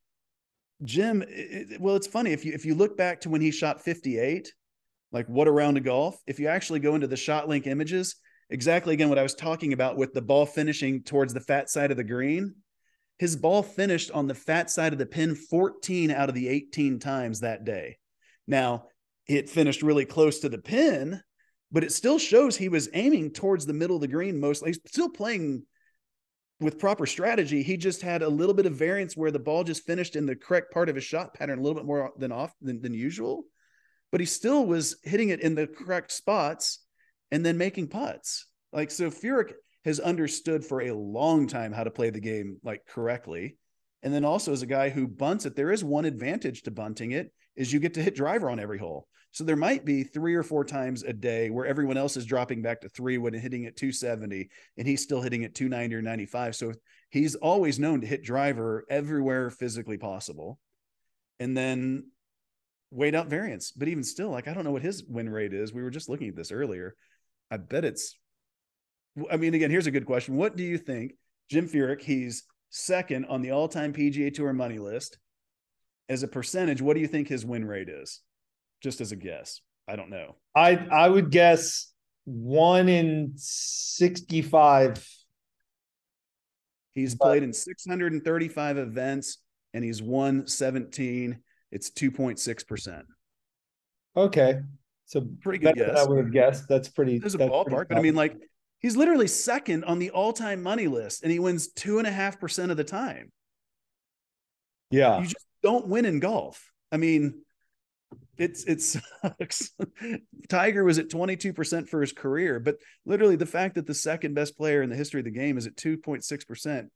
Jim, 0.82 1.24
it, 1.26 1.80
well, 1.80 1.96
it's 1.96 2.06
funny 2.06 2.32
if 2.32 2.44
you 2.44 2.52
if 2.52 2.64
you 2.64 2.74
look 2.74 2.96
back 2.96 3.20
to 3.22 3.30
when 3.30 3.40
he 3.40 3.50
shot 3.50 3.80
58, 3.82 4.52
like 5.12 5.26
what 5.28 5.48
a 5.48 5.52
round 5.52 5.76
of 5.76 5.84
golf. 5.84 6.16
If 6.26 6.40
you 6.40 6.48
actually 6.48 6.80
go 6.80 6.94
into 6.94 7.06
the 7.06 7.14
ShotLink 7.14 7.66
images, 7.66 8.16
exactly 8.50 8.94
again 8.94 9.08
what 9.08 9.18
I 9.18 9.22
was 9.22 9.34
talking 9.34 9.72
about 9.72 9.96
with 9.96 10.12
the 10.12 10.22
ball 10.22 10.46
finishing 10.46 11.02
towards 11.02 11.32
the 11.32 11.40
fat 11.40 11.70
side 11.70 11.90
of 11.90 11.96
the 11.96 12.04
green, 12.04 12.54
his 13.18 13.36
ball 13.36 13.62
finished 13.62 14.10
on 14.10 14.26
the 14.26 14.34
fat 14.34 14.70
side 14.70 14.92
of 14.92 14.98
the 14.98 15.06
pin 15.06 15.34
14 15.34 16.10
out 16.10 16.28
of 16.28 16.34
the 16.34 16.48
18 16.48 16.98
times 16.98 17.40
that 17.40 17.64
day. 17.64 17.98
Now, 18.46 18.86
it 19.26 19.48
finished 19.48 19.82
really 19.82 20.04
close 20.04 20.40
to 20.40 20.48
the 20.48 20.58
pin, 20.58 21.20
but 21.72 21.84
it 21.84 21.92
still 21.92 22.18
shows 22.18 22.56
he 22.56 22.68
was 22.68 22.88
aiming 22.92 23.32
towards 23.32 23.66
the 23.66 23.72
middle 23.72 23.96
of 23.96 24.02
the 24.02 24.08
green 24.08 24.38
mostly. 24.40 24.70
He's 24.70 24.80
still 24.86 25.08
playing 25.08 25.64
with 26.60 26.78
proper 26.78 27.06
strategy, 27.06 27.62
he 27.62 27.76
just 27.76 28.00
had 28.02 28.22
a 28.22 28.28
little 28.28 28.54
bit 28.54 28.66
of 28.66 28.74
variance 28.74 29.16
where 29.16 29.30
the 29.30 29.38
ball 29.38 29.64
just 29.64 29.84
finished 29.86 30.16
in 30.16 30.24
the 30.24 30.36
correct 30.36 30.72
part 30.72 30.88
of 30.88 30.94
his 30.94 31.04
shot 31.04 31.34
pattern 31.34 31.58
a 31.58 31.62
little 31.62 31.74
bit 31.74 31.84
more 31.84 32.12
than 32.16 32.32
off 32.32 32.54
than, 32.62 32.80
than 32.80 32.94
usual. 32.94 33.44
But 34.12 34.20
he 34.20 34.26
still 34.26 34.64
was 34.64 34.96
hitting 35.02 35.30
it 35.30 35.40
in 35.40 35.54
the 35.54 35.66
correct 35.66 36.12
spots 36.12 36.80
and 37.32 37.44
then 37.44 37.58
making 37.58 37.88
putts. 37.88 38.46
Like 38.72 38.90
so 38.90 39.10
Furyk 39.10 39.52
has 39.84 40.00
understood 40.00 40.64
for 40.64 40.82
a 40.82 40.94
long 40.94 41.46
time 41.46 41.72
how 41.72 41.84
to 41.84 41.90
play 41.90 42.10
the 42.10 42.20
game 42.20 42.58
like 42.64 42.86
correctly. 42.86 43.56
And 44.02 44.12
then 44.12 44.24
also 44.24 44.52
as 44.52 44.62
a 44.62 44.66
guy 44.66 44.90
who 44.90 45.06
bunts 45.06 45.46
it, 45.46 45.56
there 45.56 45.72
is 45.72 45.84
one 45.84 46.04
advantage 46.04 46.62
to 46.62 46.70
bunting 46.70 47.12
it 47.12 47.32
is 47.56 47.72
you 47.72 47.80
get 47.80 47.94
to 47.94 48.02
hit 48.02 48.14
driver 48.14 48.50
on 48.50 48.60
every 48.60 48.78
hole. 48.78 49.06
So 49.30 49.42
there 49.42 49.56
might 49.56 49.84
be 49.84 50.04
three 50.04 50.34
or 50.36 50.44
four 50.44 50.64
times 50.64 51.02
a 51.02 51.12
day 51.12 51.50
where 51.50 51.66
everyone 51.66 51.96
else 51.96 52.16
is 52.16 52.24
dropping 52.24 52.62
back 52.62 52.82
to 52.82 52.88
three 52.88 53.18
when 53.18 53.34
hitting 53.34 53.66
at 53.66 53.76
270 53.76 54.48
and 54.78 54.86
he's 54.86 55.02
still 55.02 55.20
hitting 55.20 55.44
at 55.44 55.54
290 55.54 55.96
or 55.96 56.02
95. 56.02 56.54
So 56.54 56.72
he's 57.10 57.34
always 57.34 57.80
known 57.80 58.00
to 58.02 58.06
hit 58.06 58.22
driver 58.22 58.84
everywhere 58.88 59.50
physically 59.50 59.98
possible. 59.98 60.60
And 61.40 61.56
then 61.56 62.10
weight 62.92 63.14
out 63.14 63.26
variance. 63.26 63.72
But 63.72 63.88
even 63.88 64.04
still, 64.04 64.30
like 64.30 64.46
I 64.46 64.54
don't 64.54 64.64
know 64.64 64.70
what 64.70 64.82
his 64.82 65.02
win 65.04 65.28
rate 65.28 65.52
is. 65.52 65.72
We 65.72 65.82
were 65.82 65.90
just 65.90 66.08
looking 66.08 66.28
at 66.28 66.36
this 66.36 66.52
earlier. 66.52 66.94
I 67.50 67.56
bet 67.56 67.84
it's 67.84 68.16
I 69.30 69.36
mean, 69.36 69.54
again, 69.54 69.70
here's 69.70 69.86
a 69.86 69.92
good 69.92 70.06
question. 70.06 70.36
What 70.36 70.56
do 70.56 70.64
you 70.64 70.78
think? 70.78 71.14
Jim 71.50 71.68
Furyk, 71.68 72.02
he's 72.02 72.44
second 72.70 73.26
on 73.26 73.42
the 73.42 73.52
all-time 73.52 73.92
PGA 73.92 74.32
Tour 74.34 74.52
money 74.52 74.78
list. 74.78 75.18
As 76.08 76.22
a 76.22 76.28
percentage, 76.28 76.82
what 76.82 76.94
do 76.94 77.00
you 77.00 77.06
think 77.06 77.28
his 77.28 77.46
win 77.46 77.64
rate 77.64 77.88
is? 77.88 78.20
just 78.84 79.00
as 79.00 79.10
a 79.10 79.16
guess. 79.16 79.60
I 79.88 79.96
don't 79.96 80.10
know. 80.10 80.36
I 80.54 80.76
I 80.76 81.08
would 81.08 81.30
guess 81.30 81.92
one 82.24 82.88
in 82.88 83.32
sixty-five. 83.36 85.04
He's 86.92 87.16
played 87.16 87.42
in 87.42 87.52
six 87.52 87.84
hundred 87.88 88.12
and 88.12 88.24
thirty-five 88.24 88.78
events, 88.78 89.38
and 89.72 89.82
he's 89.82 90.00
won 90.00 90.46
seventeen. 90.46 91.40
It's 91.72 91.90
two 91.90 92.12
point 92.12 92.38
six 92.38 92.62
percent. 92.62 93.06
Okay, 94.16 94.60
so 95.06 95.26
pretty 95.40 95.58
good 95.58 95.74
guess. 95.74 95.98
I 95.98 96.04
would 96.04 96.18
have 96.18 96.32
guessed. 96.32 96.68
That's 96.68 96.88
pretty. 96.88 97.18
There's 97.18 97.34
a 97.34 97.38
ballpark, 97.38 97.88
but 97.88 97.98
I 97.98 98.00
mean, 98.00 98.14
like 98.14 98.36
he's 98.84 98.98
literally 98.98 99.26
second 99.26 99.82
on 99.84 99.98
the 99.98 100.10
all-time 100.10 100.62
money 100.62 100.88
list, 100.88 101.22
and 101.22 101.32
he 101.32 101.38
wins 101.38 101.68
two 101.68 101.98
and 101.98 102.06
a 102.06 102.10
half 102.10 102.38
percent 102.38 102.70
of 102.70 102.76
the 102.76 102.84
time. 102.84 103.32
Yeah, 104.90 105.20
you 105.20 105.24
just 105.24 105.46
don't 105.62 105.88
win 105.88 106.04
in 106.04 106.20
golf. 106.20 106.70
I 106.92 106.98
mean, 106.98 107.40
it's 108.36 108.64
it 108.64 108.82
sucks. 108.82 109.70
Tiger 110.50 110.84
was 110.84 110.98
at 110.98 111.08
22% 111.08 111.88
for 111.88 112.02
his 112.02 112.12
career, 112.12 112.60
but 112.60 112.76
literally 113.06 113.36
the 113.36 113.46
fact 113.46 113.76
that 113.76 113.86
the 113.86 113.94
second 113.94 114.34
best 114.34 114.54
player 114.54 114.82
in 114.82 114.90
the 114.90 114.96
history 114.96 115.20
of 115.20 115.24
the 115.24 115.30
game 115.30 115.56
is 115.56 115.66
at 115.66 115.76
2.6%, 115.76 116.88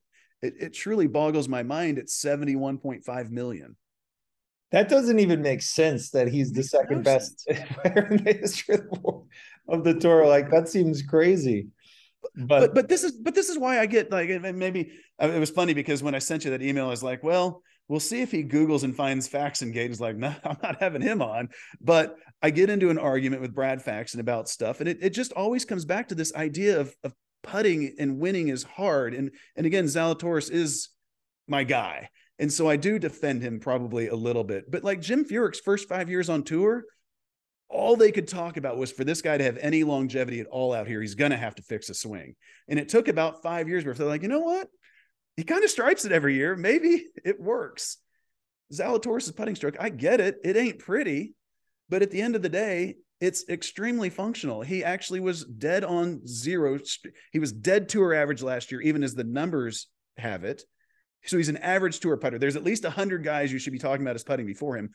it, 0.42 0.54
it 0.60 0.74
truly 0.74 1.06
boggles 1.06 1.48
my 1.48 1.62
mind 1.62 1.98
at 1.98 2.08
71.5 2.08 3.30
million. 3.30 3.76
That 4.72 4.90
doesn't 4.90 5.20
even 5.20 5.40
make 5.40 5.62
sense 5.62 6.10
that 6.10 6.28
he's 6.28 6.52
the 6.52 6.62
second 6.62 7.02
best 7.02 7.46
player 7.70 8.08
in 8.10 8.22
the 8.22 8.34
history 8.34 8.76
of 9.68 9.84
the 9.84 9.94
tour. 9.94 10.26
Like 10.26 10.50
that 10.50 10.68
seems 10.68 11.00
crazy. 11.00 11.68
But, 12.22 12.48
but 12.48 12.74
but 12.74 12.88
this 12.88 13.04
is 13.04 13.12
but 13.12 13.34
this 13.34 13.48
is 13.48 13.58
why 13.58 13.78
I 13.78 13.86
get 13.86 14.10
like 14.10 14.28
maybe 14.54 14.92
uh, 15.22 15.28
it 15.28 15.38
was 15.38 15.50
funny 15.50 15.74
because 15.74 16.02
when 16.02 16.14
I 16.14 16.18
sent 16.18 16.44
you 16.44 16.50
that 16.50 16.62
email, 16.62 16.86
I 16.86 16.90
was 16.90 17.02
like, 17.02 17.22
well, 17.22 17.62
We'll 17.88 18.00
see 18.00 18.20
if 18.20 18.30
he 18.30 18.44
Googles 18.44 18.84
and 18.84 18.94
finds 18.94 19.26
Faxon 19.26 19.72
Gate. 19.72 19.88
He's 19.88 20.00
like, 20.00 20.16
no, 20.18 20.34
I'm 20.44 20.58
not 20.62 20.80
having 20.80 21.02
him 21.02 21.22
on. 21.22 21.48
But 21.80 22.16
I 22.42 22.50
get 22.50 22.70
into 22.70 22.90
an 22.90 22.98
argument 22.98 23.42
with 23.42 23.54
Brad 23.54 23.82
Faxon 23.82 24.20
about 24.20 24.48
stuff. 24.48 24.80
And 24.80 24.88
it, 24.88 24.98
it 25.00 25.10
just 25.10 25.32
always 25.32 25.64
comes 25.64 25.84
back 25.84 26.08
to 26.08 26.14
this 26.14 26.34
idea 26.34 26.80
of, 26.80 26.94
of 27.02 27.14
putting 27.42 27.94
and 27.98 28.18
winning 28.18 28.48
is 28.48 28.62
hard. 28.62 29.14
And, 29.14 29.30
and 29.56 29.66
again, 29.66 29.86
Zalatoris 29.86 30.50
is 30.50 30.90
my 31.48 31.64
guy. 31.64 32.10
And 32.38 32.52
so 32.52 32.68
I 32.68 32.76
do 32.76 32.98
defend 32.98 33.42
him 33.42 33.58
probably 33.58 34.08
a 34.08 34.14
little 34.14 34.44
bit. 34.44 34.70
But 34.70 34.84
like 34.84 35.00
Jim 35.00 35.24
Furyk's 35.24 35.60
first 35.60 35.88
five 35.88 36.08
years 36.08 36.28
on 36.28 36.44
tour, 36.44 36.84
all 37.70 37.96
they 37.96 38.12
could 38.12 38.28
talk 38.28 38.56
about 38.56 38.78
was 38.78 38.90
for 38.90 39.04
this 39.04 39.22
guy 39.22 39.36
to 39.36 39.44
have 39.44 39.58
any 39.58 39.84
longevity 39.84 40.40
at 40.40 40.46
all 40.46 40.72
out 40.72 40.86
here, 40.86 41.00
he's 41.00 41.14
going 41.14 41.32
to 41.32 41.36
have 41.36 41.54
to 41.56 41.62
fix 41.62 41.90
a 41.90 41.94
swing. 41.94 42.34
And 42.66 42.78
it 42.78 42.88
took 42.88 43.08
about 43.08 43.42
five 43.42 43.68
years 43.68 43.84
before 43.84 43.94
they're 43.94 44.06
like, 44.06 44.22
you 44.22 44.28
know 44.28 44.40
what? 44.40 44.68
he 45.38 45.44
kind 45.44 45.62
of 45.62 45.70
stripes 45.70 46.04
it 46.04 46.10
every 46.10 46.34
year. 46.34 46.56
Maybe 46.56 47.06
it 47.24 47.40
works. 47.40 47.98
Zalatoris' 48.74 49.34
putting 49.36 49.54
stroke, 49.54 49.76
I 49.78 49.88
get 49.88 50.20
it. 50.20 50.34
It 50.42 50.56
ain't 50.56 50.80
pretty, 50.80 51.34
but 51.88 52.02
at 52.02 52.10
the 52.10 52.20
end 52.20 52.34
of 52.34 52.42
the 52.42 52.48
day, 52.48 52.96
it's 53.20 53.48
extremely 53.48 54.10
functional. 54.10 54.62
He 54.62 54.82
actually 54.82 55.20
was 55.20 55.44
dead 55.44 55.84
on 55.84 56.26
zero. 56.26 56.80
He 57.30 57.38
was 57.38 57.52
dead 57.52 57.88
tour 57.88 58.14
average 58.14 58.42
last 58.42 58.72
year, 58.72 58.80
even 58.80 59.04
as 59.04 59.14
the 59.14 59.22
numbers 59.22 59.86
have 60.16 60.42
it. 60.42 60.64
So 61.24 61.36
he's 61.36 61.48
an 61.48 61.58
average 61.58 62.00
tour 62.00 62.16
putter. 62.16 62.40
There's 62.40 62.56
at 62.56 62.64
least 62.64 62.82
100 62.82 63.22
guys 63.22 63.52
you 63.52 63.60
should 63.60 63.72
be 63.72 63.78
talking 63.78 64.02
about 64.04 64.16
as 64.16 64.24
putting 64.24 64.44
before 64.44 64.76
him. 64.76 64.90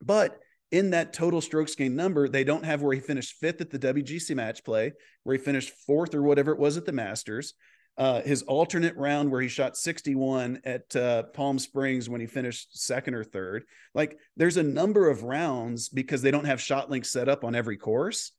But 0.00 0.38
in 0.70 0.90
that 0.90 1.12
total 1.12 1.40
strokes 1.40 1.74
gained 1.74 1.96
number, 1.96 2.28
they 2.28 2.44
don't 2.44 2.64
have 2.64 2.82
where 2.82 2.94
he 2.94 3.00
finished 3.00 3.36
fifth 3.36 3.60
at 3.60 3.70
the 3.70 3.78
WGC 3.78 4.34
match 4.36 4.64
play, 4.64 4.92
where 5.24 5.36
he 5.36 5.42
finished 5.42 5.72
fourth 5.86 6.14
or 6.14 6.22
whatever 6.22 6.52
it 6.52 6.58
was 6.58 6.76
at 6.76 6.86
the 6.86 6.92
Masters 6.92 7.54
uh, 8.00 8.22
his 8.22 8.42
alternate 8.44 8.96
round 8.96 9.30
where 9.30 9.42
he 9.42 9.48
shot 9.48 9.76
61 9.76 10.62
at 10.64 10.96
uh, 10.96 11.24
Palm 11.34 11.58
Springs 11.58 12.08
when 12.08 12.20
he 12.20 12.26
finished 12.26 12.82
second 12.82 13.14
or 13.14 13.24
third. 13.24 13.64
Like 13.94 14.18
there's 14.38 14.56
a 14.56 14.62
number 14.62 15.10
of 15.10 15.22
rounds 15.22 15.90
because 15.90 16.22
they 16.22 16.30
don't 16.30 16.46
have 16.46 16.60
ShotLink 16.60 17.04
set 17.04 17.28
up 17.28 17.44
on 17.44 17.54
every 17.54 17.76
course. 17.76 18.32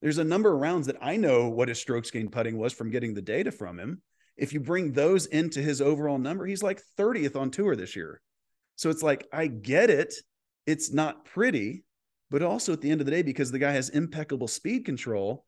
There's 0.00 0.18
a 0.18 0.24
number 0.24 0.54
of 0.54 0.60
rounds 0.60 0.86
that 0.86 0.98
I 1.02 1.16
know 1.16 1.48
what 1.48 1.68
his 1.68 1.80
strokes 1.80 2.12
gained 2.12 2.30
putting 2.30 2.56
was 2.56 2.72
from 2.72 2.90
getting 2.90 3.14
the 3.14 3.20
data 3.20 3.50
from 3.50 3.80
him. 3.80 4.00
If 4.36 4.52
you 4.52 4.60
bring 4.60 4.92
those 4.92 5.26
into 5.26 5.60
his 5.60 5.80
overall 5.82 6.18
number, 6.18 6.46
he's 6.46 6.62
like 6.62 6.80
30th 6.96 7.34
on 7.34 7.50
tour 7.50 7.74
this 7.74 7.96
year. 7.96 8.22
So 8.76 8.90
it's 8.90 9.02
like, 9.02 9.26
I 9.32 9.48
get 9.48 9.90
it. 9.90 10.14
It's 10.66 10.92
not 10.92 11.24
pretty, 11.24 11.84
but 12.30 12.42
also 12.42 12.72
at 12.72 12.80
the 12.80 12.90
end 12.90 13.00
of 13.00 13.06
the 13.06 13.12
day, 13.12 13.22
because 13.22 13.50
the 13.50 13.58
guy 13.58 13.72
has 13.72 13.88
impeccable 13.88 14.48
speed 14.48 14.84
control, 14.84 15.44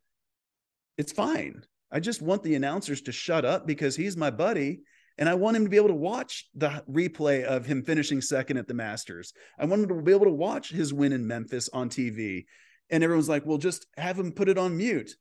it's 0.98 1.12
fine. 1.12 1.62
I 1.90 2.00
just 2.00 2.22
want 2.22 2.42
the 2.42 2.54
announcers 2.54 3.02
to 3.02 3.12
shut 3.12 3.44
up 3.44 3.66
because 3.66 3.96
he's 3.96 4.16
my 4.16 4.30
buddy. 4.30 4.80
And 5.18 5.28
I 5.28 5.34
want 5.34 5.56
him 5.56 5.64
to 5.64 5.70
be 5.70 5.76
able 5.76 5.88
to 5.88 5.94
watch 5.94 6.48
the 6.54 6.82
replay 6.90 7.44
of 7.44 7.66
him 7.66 7.82
finishing 7.82 8.22
second 8.22 8.56
at 8.56 8.66
the 8.66 8.74
Masters. 8.74 9.34
I 9.58 9.66
want 9.66 9.82
him 9.82 9.88
to 9.88 10.02
be 10.02 10.12
able 10.12 10.24
to 10.24 10.32
watch 10.32 10.70
his 10.70 10.94
win 10.94 11.12
in 11.12 11.26
Memphis 11.26 11.68
on 11.72 11.90
TV. 11.90 12.46
And 12.90 13.04
everyone's 13.04 13.28
like, 13.28 13.44
well, 13.44 13.58
just 13.58 13.86
have 13.98 14.18
him 14.18 14.32
put 14.32 14.48
it 14.48 14.56
on 14.56 14.76
mute. 14.76 15.14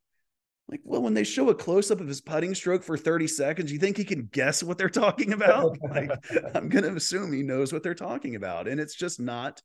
Like, 0.69 0.79
well, 0.85 1.01
when 1.01 1.13
they 1.13 1.25
show 1.25 1.49
a 1.49 1.55
close 1.55 1.91
up 1.91 1.99
of 1.99 2.07
his 2.07 2.21
putting 2.21 2.55
stroke 2.55 2.83
for 2.83 2.97
30 2.97 3.27
seconds, 3.27 3.71
you 3.71 3.79
think 3.79 3.97
he 3.97 4.05
can 4.05 4.29
guess 4.31 4.63
what 4.63 4.77
they're 4.77 4.89
talking 4.89 5.33
about? 5.33 5.77
like, 5.89 6.09
I'm 6.55 6.69
going 6.69 6.85
to 6.85 6.95
assume 6.95 7.33
he 7.33 7.43
knows 7.43 7.73
what 7.73 7.83
they're 7.83 7.93
talking 7.93 8.35
about. 8.35 8.69
And 8.69 8.79
it's 8.79 8.95
just 8.95 9.19
not, 9.19 9.61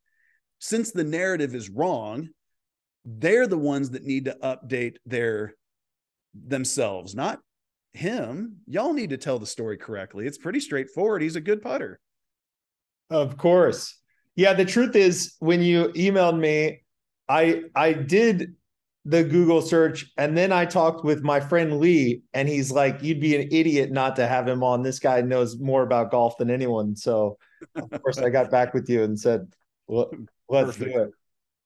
since 0.58 0.90
the 0.90 1.04
narrative 1.04 1.54
is 1.54 1.68
wrong, 1.68 2.28
they're 3.04 3.46
the 3.46 3.58
ones 3.58 3.90
that 3.90 4.04
need 4.04 4.24
to 4.26 4.36
update 4.42 4.96
their 5.06 5.54
themselves, 6.34 7.14
not 7.14 7.40
him. 7.92 8.56
Y'all 8.66 8.92
need 8.92 9.10
to 9.10 9.16
tell 9.16 9.38
the 9.38 9.46
story 9.46 9.76
correctly. 9.76 10.26
It's 10.26 10.38
pretty 10.38 10.60
straightforward. 10.60 11.22
He's 11.22 11.36
a 11.36 11.40
good 11.40 11.62
putter. 11.62 12.00
Of 13.10 13.36
course. 13.36 13.98
Yeah, 14.34 14.52
the 14.52 14.64
truth 14.64 14.96
is 14.96 15.34
when 15.38 15.62
you 15.62 15.88
emailed 15.96 16.38
me, 16.38 16.82
I 17.28 17.64
I 17.74 17.92
did 17.92 18.54
the 19.04 19.22
Google 19.22 19.62
search 19.62 20.12
and 20.18 20.36
then 20.36 20.50
I 20.50 20.64
talked 20.64 21.04
with 21.04 21.22
my 21.22 21.38
friend 21.38 21.78
Lee 21.78 22.22
and 22.34 22.48
he's 22.48 22.72
like 22.72 23.02
you'd 23.02 23.20
be 23.20 23.36
an 23.36 23.48
idiot 23.52 23.92
not 23.92 24.16
to 24.16 24.26
have 24.26 24.48
him 24.48 24.64
on. 24.64 24.82
This 24.82 24.98
guy 24.98 25.20
knows 25.20 25.58
more 25.58 25.84
about 25.84 26.10
golf 26.10 26.36
than 26.38 26.50
anyone. 26.50 26.96
So 26.96 27.38
of 27.76 28.02
course 28.02 28.18
I 28.18 28.30
got 28.30 28.50
back 28.50 28.74
with 28.74 28.90
you 28.90 29.04
and 29.04 29.18
said, 29.18 29.46
well, 29.86 30.10
let's 30.48 30.76
Perfect. 30.76 30.94
do 30.94 31.02
it. 31.02 31.10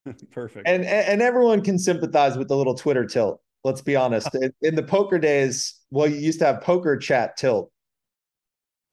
Perfect. 0.30 0.68
And 0.68 0.84
and 0.84 1.20
everyone 1.22 1.62
can 1.62 1.78
sympathize 1.78 2.36
with 2.36 2.48
the 2.48 2.56
little 2.56 2.74
Twitter 2.74 3.04
tilt. 3.04 3.40
Let's 3.64 3.82
be 3.82 3.96
honest. 3.96 4.28
in, 4.62 4.74
the 4.74 4.82
poker 4.82 5.18
days, 5.18 5.74
well, 5.90 6.06
you 6.06 6.16
used 6.16 6.38
to 6.38 6.46
have 6.46 6.62
poker 6.62 6.96
chat 6.96 7.36
tilt. 7.36 7.70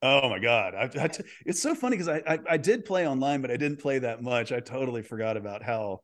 Oh 0.01 0.29
my 0.29 0.39
god, 0.39 0.75
I, 0.75 0.83
I, 1.01 1.09
it's 1.45 1.61
so 1.61 1.73
funny 1.73 1.97
because 1.97 2.09
I, 2.09 2.21
I 2.27 2.39
I 2.51 2.57
did 2.57 2.85
play 2.85 3.07
online, 3.07 3.41
but 3.41 3.49
I 3.49 3.57
didn't 3.57 3.79
play 3.79 3.99
that 3.99 4.21
much. 4.21 4.51
I 4.51 4.59
totally 4.59 5.01
forgot 5.01 5.37
about 5.37 5.63
how 5.63 6.01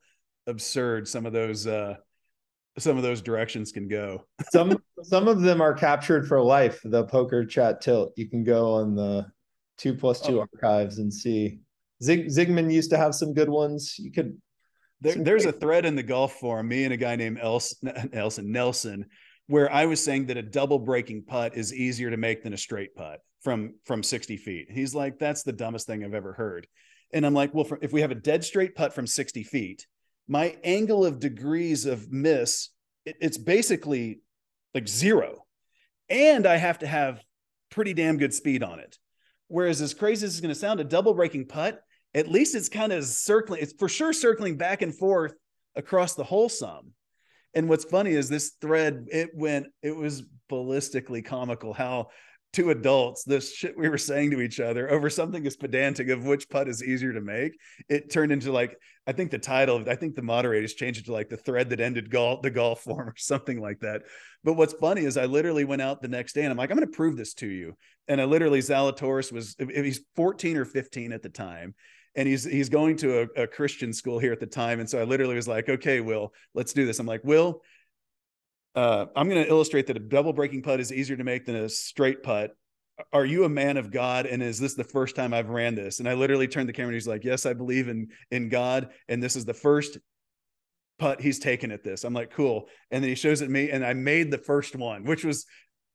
absurd 0.48 1.08
some 1.08 1.26
of 1.26 1.34
those 1.34 1.68
uh 1.68 1.96
some 2.80 2.98
of 2.98 3.04
those 3.04 3.22
directions 3.22 3.72
can 3.72 3.88
go. 3.88 4.26
some 4.52 4.82
some 5.04 5.28
of 5.28 5.42
them 5.42 5.62
are 5.62 5.74
captured 5.74 6.28
for 6.28 6.42
life. 6.42 6.80
The 6.84 7.04
poker 7.06 7.46
chat 7.46 7.82
tilt. 7.82 8.14
You 8.16 8.30
can 8.30 8.44
go 8.44 8.74
on 8.74 8.96
the 8.96 9.28
two 9.78 9.94
plus 9.94 10.22
two 10.22 10.40
oh. 10.40 10.48
archives 10.54 10.98
and 11.00 11.14
see. 11.14 11.60
Zig 12.04 12.28
Zigman 12.28 12.72
used 12.72 12.90
to 12.92 12.98
have 12.98 13.16
some 13.16 13.34
good 13.34 13.50
ones. 13.50 13.96
You 13.98 14.12
could 14.12 14.38
there, 15.04 15.16
there's 15.16 15.46
a 15.46 15.52
thread 15.52 15.86
in 15.86 15.96
the 15.96 16.04
golf 16.04 16.40
forum, 16.40 16.70
me 16.70 16.86
and 16.86 16.94
a 16.94 16.98
guy 16.98 17.16
named 17.16 17.38
Elson, 17.42 18.10
Elson 18.14 18.52
Nelson, 18.52 19.06
where 19.48 19.72
I 19.72 19.86
was 19.86 20.04
saying 20.04 20.28
that 20.28 20.38
a 20.38 20.42
double 20.42 20.80
breaking 20.80 21.26
putt 21.26 21.58
is 21.58 21.74
easier 21.74 22.10
to 22.10 22.18
make 22.18 22.44
than 22.44 22.54
a 22.54 22.58
straight 22.58 22.96
putt 22.96 23.20
from 23.42 23.76
from 23.86 24.02
60 24.02 24.38
feet. 24.38 24.68
He's 24.72 24.96
like, 24.96 25.20
that's 25.20 25.44
the 25.44 25.52
dumbest 25.52 25.86
thing 25.86 26.04
I've 26.04 26.14
ever 26.14 26.34
heard. 26.34 26.68
And 27.14 27.26
I'm 27.26 27.34
like, 27.34 27.54
well, 27.54 27.66
for, 27.66 27.78
if 27.82 27.92
we 27.92 28.02
have 28.02 28.12
a 28.12 28.16
dead 28.16 28.44
straight 28.44 28.76
putt 28.76 28.94
from 28.94 29.06
60 29.06 29.44
feet, 29.44 29.86
my 30.28 30.56
angle 30.64 31.06
of 31.06 31.20
degrees 31.20 31.86
of 31.86 32.12
miss, 32.12 32.70
it, 33.06 33.16
it's 33.20 33.38
basically 33.38 34.22
like 34.74 34.88
zero. 34.88 35.46
And 36.10 36.48
I 36.48 36.56
have 36.56 36.80
to 36.80 36.88
have 36.88 37.22
pretty 37.70 37.94
damn 37.94 38.18
good 38.18 38.34
speed 38.34 38.64
on 38.64 38.80
it. 38.80 38.98
Whereas 39.50 39.82
as 39.82 39.94
crazy 39.94 40.26
as 40.26 40.34
it's 40.34 40.42
going 40.42 40.54
to 40.54 40.60
sound, 40.60 40.80
a 40.80 40.86
double 40.86 41.14
breaking 41.14 41.48
putt, 41.48 41.82
at 42.14 42.30
least 42.30 42.56
it's 42.56 42.70
kind 42.70 42.92
of 42.92 43.04
circling, 43.06 43.62
it's 43.62 43.74
for 43.74 43.90
sure 43.90 44.14
circling 44.14 44.58
back 44.58 44.82
and 44.82 44.96
forth 44.96 45.34
across 45.76 46.16
the 46.16 46.24
whole 46.24 46.50
sum. 46.50 46.92
And 47.54 47.70
what's 47.70 47.86
funny 47.86 48.12
is 48.12 48.30
this 48.30 48.54
thread, 48.62 49.08
it 49.12 49.30
went, 49.34 49.68
it 49.82 49.96
was 49.96 50.24
ballistically 50.52 51.24
comical 51.24 51.74
how 51.74 52.08
two 52.52 52.70
adults, 52.70 53.24
this 53.24 53.54
shit 53.54 53.76
we 53.78 53.90
were 53.90 53.98
saying 53.98 54.30
to 54.32 54.40
each 54.40 54.60
other 54.60 54.90
over 54.92 55.10
something 55.10 55.46
as 55.46 55.58
pedantic 55.58 56.10
of 56.10 56.24
which 56.24 56.50
putt 56.50 56.68
is 56.68 56.84
easier 56.84 57.12
to 57.12 57.22
make, 57.22 57.54
it 57.90 58.12
turned 58.12 58.32
into 58.32 58.52
like, 58.52 58.78
I 59.08 59.12
think 59.12 59.32
the 59.32 59.40
title, 59.40 59.84
I 59.90 59.96
think 59.96 60.16
the 60.16 60.22
moderators 60.22 60.76
changed 60.76 61.02
it 61.02 61.06
to 61.06 61.14
like 61.14 61.30
the 61.30 61.38
thread 61.38 61.72
that 61.72 61.80
ended 61.80 62.12
golf, 62.12 62.44
the 62.44 62.52
golf 62.52 62.82
form 62.84 63.10
or 63.10 63.16
something 63.18 63.60
like 63.60 63.80
that. 63.80 64.04
But 64.44 64.54
what's 64.54 64.74
funny 64.74 65.04
is 65.04 65.18
I 65.18 65.26
literally 65.26 65.66
went 65.66 65.82
out 65.82 66.02
the 66.02 66.08
next 66.08 66.34
day 66.34 66.44
and 66.44 66.52
I'm 66.52 66.58
like, 66.58 66.70
I'm 66.70 66.78
going 66.78 66.90
to 66.90 66.96
prove 66.96 67.18
this 67.18 67.34
to 67.36 67.48
you. 67.48 67.76
And 68.08 68.22
I 68.22 68.26
literally, 68.26 68.60
Zalatoris 68.60 69.32
was, 69.32 69.56
he's 69.58 70.02
14 70.16 70.58
or 70.58 70.66
15 70.66 71.12
at 71.12 71.24
the 71.24 71.30
time 71.30 71.74
and 72.16 72.28
he's 72.28 72.44
he's 72.44 72.70
going 72.70 72.98
to 72.98 73.22
a, 73.22 73.44
a, 73.44 73.48
Christian 73.48 73.94
school 73.94 74.20
here 74.20 74.32
at 74.32 74.40
the 74.40 74.46
time. 74.46 74.80
And 74.80 74.90
so 74.90 75.00
I 75.00 75.04
literally 75.04 75.36
was 75.36 75.48
like, 75.48 75.70
okay, 75.70 76.00
Will, 76.00 76.34
let's 76.54 76.74
do 76.74 76.86
this. 76.86 77.00
I'm 77.00 77.06
like, 77.06 77.24
Will, 77.24 77.62
uh, 78.76 79.08
I'm 79.16 79.30
going 79.30 79.44
to 79.44 79.50
illustrate 79.50 79.88
that 79.88 79.98
a 79.98 80.02
double 80.02 80.34
breaking 80.34 80.62
putt 80.62 80.80
is 80.80 80.92
easier 80.92 81.18
to 81.18 81.24
make 81.24 81.46
than 81.46 81.56
a 81.56 81.70
straight 81.70 82.24
putt. 82.24 82.52
Are 83.12 83.26
you 83.26 83.46
a 83.46 83.50
man 83.50 83.78
of 83.78 83.92
God? 83.92 84.28
And 84.28 84.44
is 84.44 84.60
this 84.60 84.76
the 84.76 84.84
first 84.84 85.16
time 85.16 85.34
I've 85.34 85.50
ran 85.50 85.74
this? 85.74 86.00
And 86.00 86.08
I 86.08 86.14
literally 86.14 86.48
turned 86.48 86.70
the 86.70 86.74
camera 86.74 86.90
and 86.90 86.96
he's 86.96 87.08
like, 87.08 87.24
Yes, 87.24 87.46
I 87.46 87.54
believe 87.54 87.88
in 87.88 88.10
in 88.32 88.50
God. 88.50 88.90
And 89.08 89.22
this 89.22 89.36
is 89.36 89.46
the 89.46 89.54
first 89.54 89.98
putt 91.00 91.22
he's 91.22 91.40
taken 91.40 91.72
at 91.72 91.84
this. 91.84 92.04
I'm 92.04 92.14
like, 92.14 92.32
cool. 92.32 92.70
And 92.92 93.04
then 93.04 93.10
he 93.10 93.16
shows 93.16 93.42
it 93.42 93.50
me, 93.50 93.72
and 93.72 93.86
I 93.86 93.94
made 93.94 94.32
the 94.32 94.38
first 94.38 94.76
one, 94.76 95.04
which 95.04 95.26
was 95.26 95.46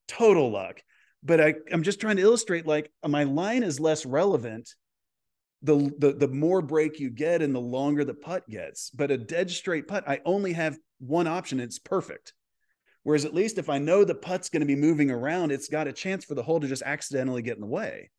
total 0.07 0.51
luck. 0.51 0.83
But 1.23 1.41
I, 1.41 1.55
I'm 1.73 1.83
just 1.83 2.01
trying 2.01 2.17
to 2.17 2.23
illustrate 2.23 2.67
like 2.67 2.91
my 3.07 3.25
line 3.25 3.63
is 3.63 3.81
less 3.81 4.07
relevant 4.07 4.75
the, 5.63 5.93
the 5.99 6.13
the 6.13 6.29
more 6.29 6.63
break 6.63 7.01
you 7.01 7.11
get 7.11 7.43
and 7.43 7.55
the 7.55 7.61
longer 7.61 8.05
the 8.05 8.15
putt 8.15 8.49
gets. 8.49 8.91
But 8.91 9.11
a 9.11 9.19
dead 9.19 9.51
straight 9.51 9.89
putt, 9.89 10.09
I 10.09 10.21
only 10.25 10.53
have 10.53 10.79
one 10.99 11.27
option. 11.27 11.61
It's 11.61 11.79
perfect. 11.79 12.33
Whereas 13.03 13.25
at 13.25 13.35
least 13.35 13.59
if 13.59 13.69
I 13.69 13.79
know 13.79 14.05
the 14.05 14.15
putt's 14.15 14.51
going 14.51 14.61
to 14.61 14.67
be 14.67 14.77
moving 14.77 15.11
around, 15.11 15.51
it's 15.51 15.69
got 15.69 15.89
a 15.89 15.93
chance 15.93 16.25
for 16.25 16.35
the 16.35 16.43
hole 16.43 16.61
to 16.61 16.69
just 16.69 16.83
accidentally 16.83 17.43
get 17.43 17.57
in 17.57 17.61
the 17.61 17.67
way. 17.67 18.11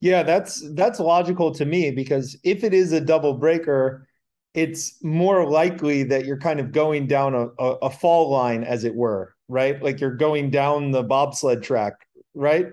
Yeah, 0.00 0.22
that's 0.24 0.64
that's 0.74 0.98
logical 0.98 1.52
to 1.54 1.64
me 1.64 1.90
because 1.90 2.36
if 2.42 2.64
it 2.64 2.74
is 2.74 2.92
a 2.92 3.00
double 3.00 3.34
breaker, 3.34 4.08
it's 4.54 5.02
more 5.02 5.48
likely 5.48 6.02
that 6.04 6.24
you're 6.24 6.38
kind 6.38 6.60
of 6.60 6.72
going 6.72 7.06
down 7.06 7.34
a, 7.34 7.48
a, 7.58 7.72
a 7.82 7.90
fall 7.90 8.30
line, 8.30 8.64
as 8.64 8.84
it 8.84 8.94
were, 8.94 9.34
right? 9.48 9.80
Like 9.82 10.00
you're 10.00 10.16
going 10.16 10.50
down 10.50 10.90
the 10.90 11.02
bobsled 11.02 11.62
track, 11.62 11.94
right? 12.34 12.66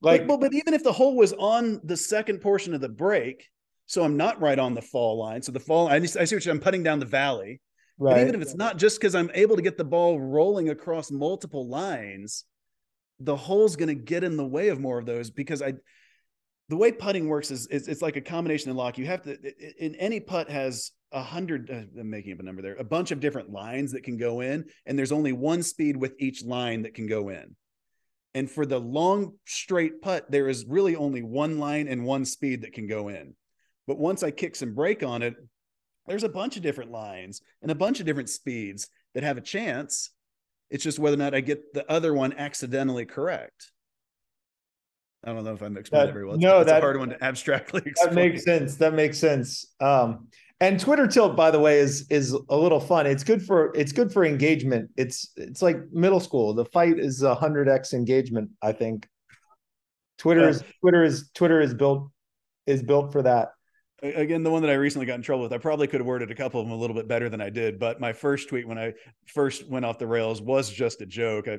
Like, 0.00 0.26
but, 0.26 0.40
but 0.40 0.52
even 0.52 0.74
if 0.74 0.82
the 0.82 0.92
hole 0.92 1.16
was 1.16 1.32
on 1.32 1.80
the 1.84 1.96
second 1.96 2.40
portion 2.40 2.74
of 2.74 2.80
the 2.80 2.88
break, 2.88 3.48
so 3.92 4.02
I'm 4.02 4.16
not 4.16 4.40
right 4.40 4.58
on 4.58 4.72
the 4.72 4.80
fall 4.80 5.18
line. 5.18 5.42
So 5.42 5.52
the 5.52 5.60
fall, 5.60 5.86
I, 5.86 5.96
I 5.96 6.00
see 6.06 6.34
what 6.34 6.46
you're, 6.46 6.54
I'm 6.54 6.60
putting 6.60 6.82
down 6.82 6.98
the 6.98 7.04
valley. 7.04 7.60
Right. 7.98 8.14
But 8.14 8.20
even 8.22 8.34
if 8.34 8.40
it's 8.40 8.54
not 8.54 8.78
just 8.78 8.98
because 8.98 9.14
I'm 9.14 9.30
able 9.34 9.54
to 9.54 9.60
get 9.60 9.76
the 9.76 9.84
ball 9.84 10.18
rolling 10.18 10.70
across 10.70 11.10
multiple 11.10 11.68
lines, 11.68 12.46
the 13.20 13.36
hole's 13.36 13.76
going 13.76 13.90
to 13.90 13.94
get 13.94 14.24
in 14.24 14.38
the 14.38 14.46
way 14.46 14.68
of 14.68 14.80
more 14.80 14.98
of 14.98 15.04
those 15.04 15.30
because 15.30 15.60
I, 15.60 15.74
the 16.70 16.76
way 16.78 16.90
putting 16.90 17.28
works 17.28 17.50
is, 17.50 17.66
is 17.66 17.86
it's 17.86 18.00
like 18.00 18.16
a 18.16 18.22
combination 18.22 18.70
in 18.70 18.78
lock. 18.78 18.96
You 18.96 19.04
have 19.04 19.24
to, 19.24 19.36
in 19.78 19.94
any 19.96 20.20
putt 20.20 20.48
has 20.48 20.92
a 21.12 21.22
hundred, 21.22 21.70
uh, 21.70 22.00
I'm 22.00 22.08
making 22.08 22.32
up 22.32 22.40
a 22.40 22.44
number 22.44 22.62
there, 22.62 22.76
a 22.76 22.84
bunch 22.84 23.10
of 23.10 23.20
different 23.20 23.50
lines 23.50 23.92
that 23.92 24.04
can 24.04 24.16
go 24.16 24.40
in, 24.40 24.64
and 24.86 24.98
there's 24.98 25.12
only 25.12 25.34
one 25.34 25.62
speed 25.62 25.98
with 25.98 26.14
each 26.18 26.42
line 26.42 26.80
that 26.84 26.94
can 26.94 27.06
go 27.06 27.28
in. 27.28 27.54
And 28.32 28.50
for 28.50 28.64
the 28.64 28.80
long 28.80 29.34
straight 29.44 30.00
putt, 30.00 30.30
there 30.30 30.48
is 30.48 30.64
really 30.66 30.96
only 30.96 31.22
one 31.22 31.58
line 31.58 31.88
and 31.88 32.06
one 32.06 32.24
speed 32.24 32.62
that 32.62 32.72
can 32.72 32.86
go 32.86 33.08
in. 33.08 33.34
But 33.86 33.98
once 33.98 34.22
I 34.22 34.30
kick 34.30 34.56
some 34.56 34.74
break 34.74 35.02
on 35.02 35.22
it, 35.22 35.34
there's 36.06 36.24
a 36.24 36.28
bunch 36.28 36.56
of 36.56 36.62
different 36.62 36.90
lines 36.90 37.40
and 37.62 37.70
a 37.70 37.74
bunch 37.74 38.00
of 38.00 38.06
different 38.06 38.28
speeds 38.28 38.88
that 39.14 39.22
have 39.22 39.38
a 39.38 39.42
chance. 39.42 40.10
It's 40.70 40.84
just 40.84 40.98
whether 40.98 41.14
or 41.14 41.18
not 41.18 41.34
I 41.34 41.40
get 41.40 41.74
the 41.74 41.90
other 41.90 42.14
one 42.14 42.32
accidentally 42.32 43.04
correct. 43.04 43.70
I 45.24 45.32
don't 45.32 45.44
know 45.44 45.52
if 45.52 45.62
I'm 45.62 45.76
explaining 45.76 46.08
that, 46.08 46.12
very 46.12 46.24
well. 46.24 46.34
It's, 46.34 46.42
no, 46.42 46.64
that's 46.64 46.78
a 46.78 46.80
hard 46.80 46.98
one 46.98 47.10
to 47.10 47.24
abstractly 47.24 47.82
explain. 47.86 48.08
That 48.14 48.14
makes 48.14 48.44
sense. 48.44 48.76
That 48.76 48.94
makes 48.94 49.18
sense. 49.18 49.66
Um, 49.80 50.28
and 50.60 50.80
Twitter 50.80 51.06
tilt, 51.06 51.36
by 51.36 51.50
the 51.50 51.60
way, 51.60 51.78
is 51.78 52.06
is 52.08 52.32
a 52.32 52.56
little 52.56 52.80
fun. 52.80 53.06
It's 53.06 53.22
good 53.22 53.42
for 53.42 53.72
it's 53.76 53.92
good 53.92 54.12
for 54.12 54.24
engagement. 54.24 54.90
It's 54.96 55.32
it's 55.36 55.62
like 55.62 55.76
middle 55.92 56.20
school. 56.20 56.54
The 56.54 56.64
fight 56.66 56.98
is 56.98 57.22
a 57.22 57.34
hundred 57.34 57.68
x 57.68 57.94
engagement. 57.94 58.50
I 58.62 58.72
think. 58.72 59.08
Twitter 60.18 60.42
yeah. 60.42 60.48
is 60.48 60.64
Twitter 60.80 61.04
is 61.04 61.30
Twitter 61.34 61.60
is 61.60 61.74
built 61.74 62.10
is 62.66 62.82
built 62.82 63.12
for 63.12 63.22
that 63.22 63.48
again 64.02 64.42
the 64.42 64.50
one 64.50 64.62
that 64.62 64.70
i 64.70 64.74
recently 64.74 65.06
got 65.06 65.14
in 65.14 65.22
trouble 65.22 65.44
with 65.44 65.52
i 65.52 65.58
probably 65.58 65.86
could 65.86 66.00
have 66.00 66.06
worded 66.06 66.30
a 66.30 66.34
couple 66.34 66.60
of 66.60 66.66
them 66.66 66.76
a 66.76 66.78
little 66.78 66.94
bit 66.94 67.08
better 67.08 67.28
than 67.28 67.40
i 67.40 67.48
did 67.48 67.78
but 67.78 68.00
my 68.00 68.12
first 68.12 68.48
tweet 68.48 68.66
when 68.66 68.78
i 68.78 68.92
first 69.26 69.68
went 69.68 69.84
off 69.84 69.98
the 69.98 70.06
rails 70.06 70.40
was 70.40 70.70
just 70.70 71.00
a 71.00 71.06
joke. 71.06 71.48
I, 71.48 71.58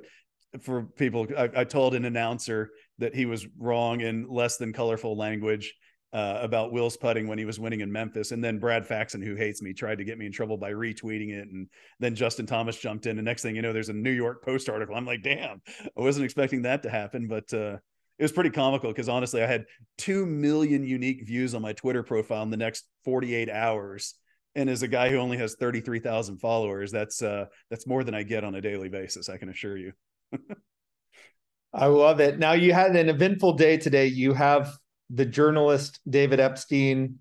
for 0.61 0.83
people 0.83 1.27
I, 1.35 1.49
I, 1.55 1.63
told 1.63 1.95
an 1.95 2.05
announcer 2.05 2.69
that 2.99 3.15
he 3.15 3.25
was 3.25 3.47
wrong 3.57 4.01
in 4.01 4.27
less 4.29 4.57
than 4.57 4.71
colorful 4.71 5.17
language 5.17 5.73
uh, 6.11 6.37
about 6.41 6.71
will's 6.71 6.95
putting 6.95 7.27
when 7.27 7.39
he 7.39 7.45
was 7.45 7.59
winning 7.59 7.81
in 7.81 7.91
memphis 7.91 8.31
and 8.31 8.43
then 8.43 8.59
brad 8.59 8.85
faxon 8.85 9.23
who 9.23 9.33
hates 9.33 9.63
me 9.63 9.73
tried 9.73 9.97
to 9.97 10.03
get 10.03 10.19
me 10.19 10.27
in 10.27 10.31
trouble 10.31 10.57
by 10.57 10.71
retweeting 10.71 11.29
it 11.31 11.47
and 11.47 11.67
then 11.99 12.13
justin 12.13 12.45
thomas 12.45 12.77
jumped 12.77 13.07
in 13.07 13.17
and 13.17 13.25
next 13.25 13.41
thing 13.41 13.55
you 13.55 13.63
know 13.63 13.73
there's 13.73 13.89
a 13.89 13.93
new 13.93 14.11
york 14.11 14.43
post 14.43 14.69
article. 14.69 14.95
I'm 14.95 15.07
like 15.07 15.23
damn 15.23 15.59
i 15.79 16.01
wasn't 16.01 16.25
expecting 16.25 16.61
that 16.63 16.83
to 16.83 16.89
happen 16.89 17.27
but 17.27 17.51
uh, 17.51 17.77
it 18.20 18.24
was 18.24 18.32
pretty 18.32 18.51
comical 18.51 18.89
because 18.91 19.09
honestly, 19.09 19.41
I 19.43 19.47
had 19.47 19.66
2 19.97 20.26
million 20.26 20.84
unique 20.84 21.26
views 21.26 21.55
on 21.55 21.61
my 21.61 21.74
Twitter 21.74 22.03
profile 22.03 22.43
in 22.43 22.49
the 22.49 22.57
next 22.57 22.86
48 23.05 23.49
hours. 23.49 24.16
And 24.55 24.70
as 24.70 24.84
a 24.84 24.88
guy 24.88 25.09
who 25.09 25.18
only 25.18 25.38
has 25.38 25.55
33,000 25.55 26.38
followers, 26.38 26.91
that's, 26.91 27.22
uh, 27.24 27.45
that's 27.72 27.88
more 27.88 28.03
than 28.03 28.14
I 28.14 28.24
get 28.24 28.43
on 28.43 28.53
a 28.53 28.61
daily 28.61 28.89
basis. 28.89 29.30
I 29.30 29.38
can 29.38 29.49
assure 29.49 29.78
you. 29.78 29.93
I 31.74 31.88
love 31.88 32.20
it. 32.20 32.38
Now 32.38 32.53
you 32.53 32.72
had 32.72 32.95
an 32.95 33.09
eventful 33.09 33.53
day 33.53 33.78
today. 33.78 34.05
You 34.05 34.34
have 34.34 34.78
the 35.09 35.26
journalist 35.26 35.99
David 36.07 36.39
Epstein, 36.39 37.18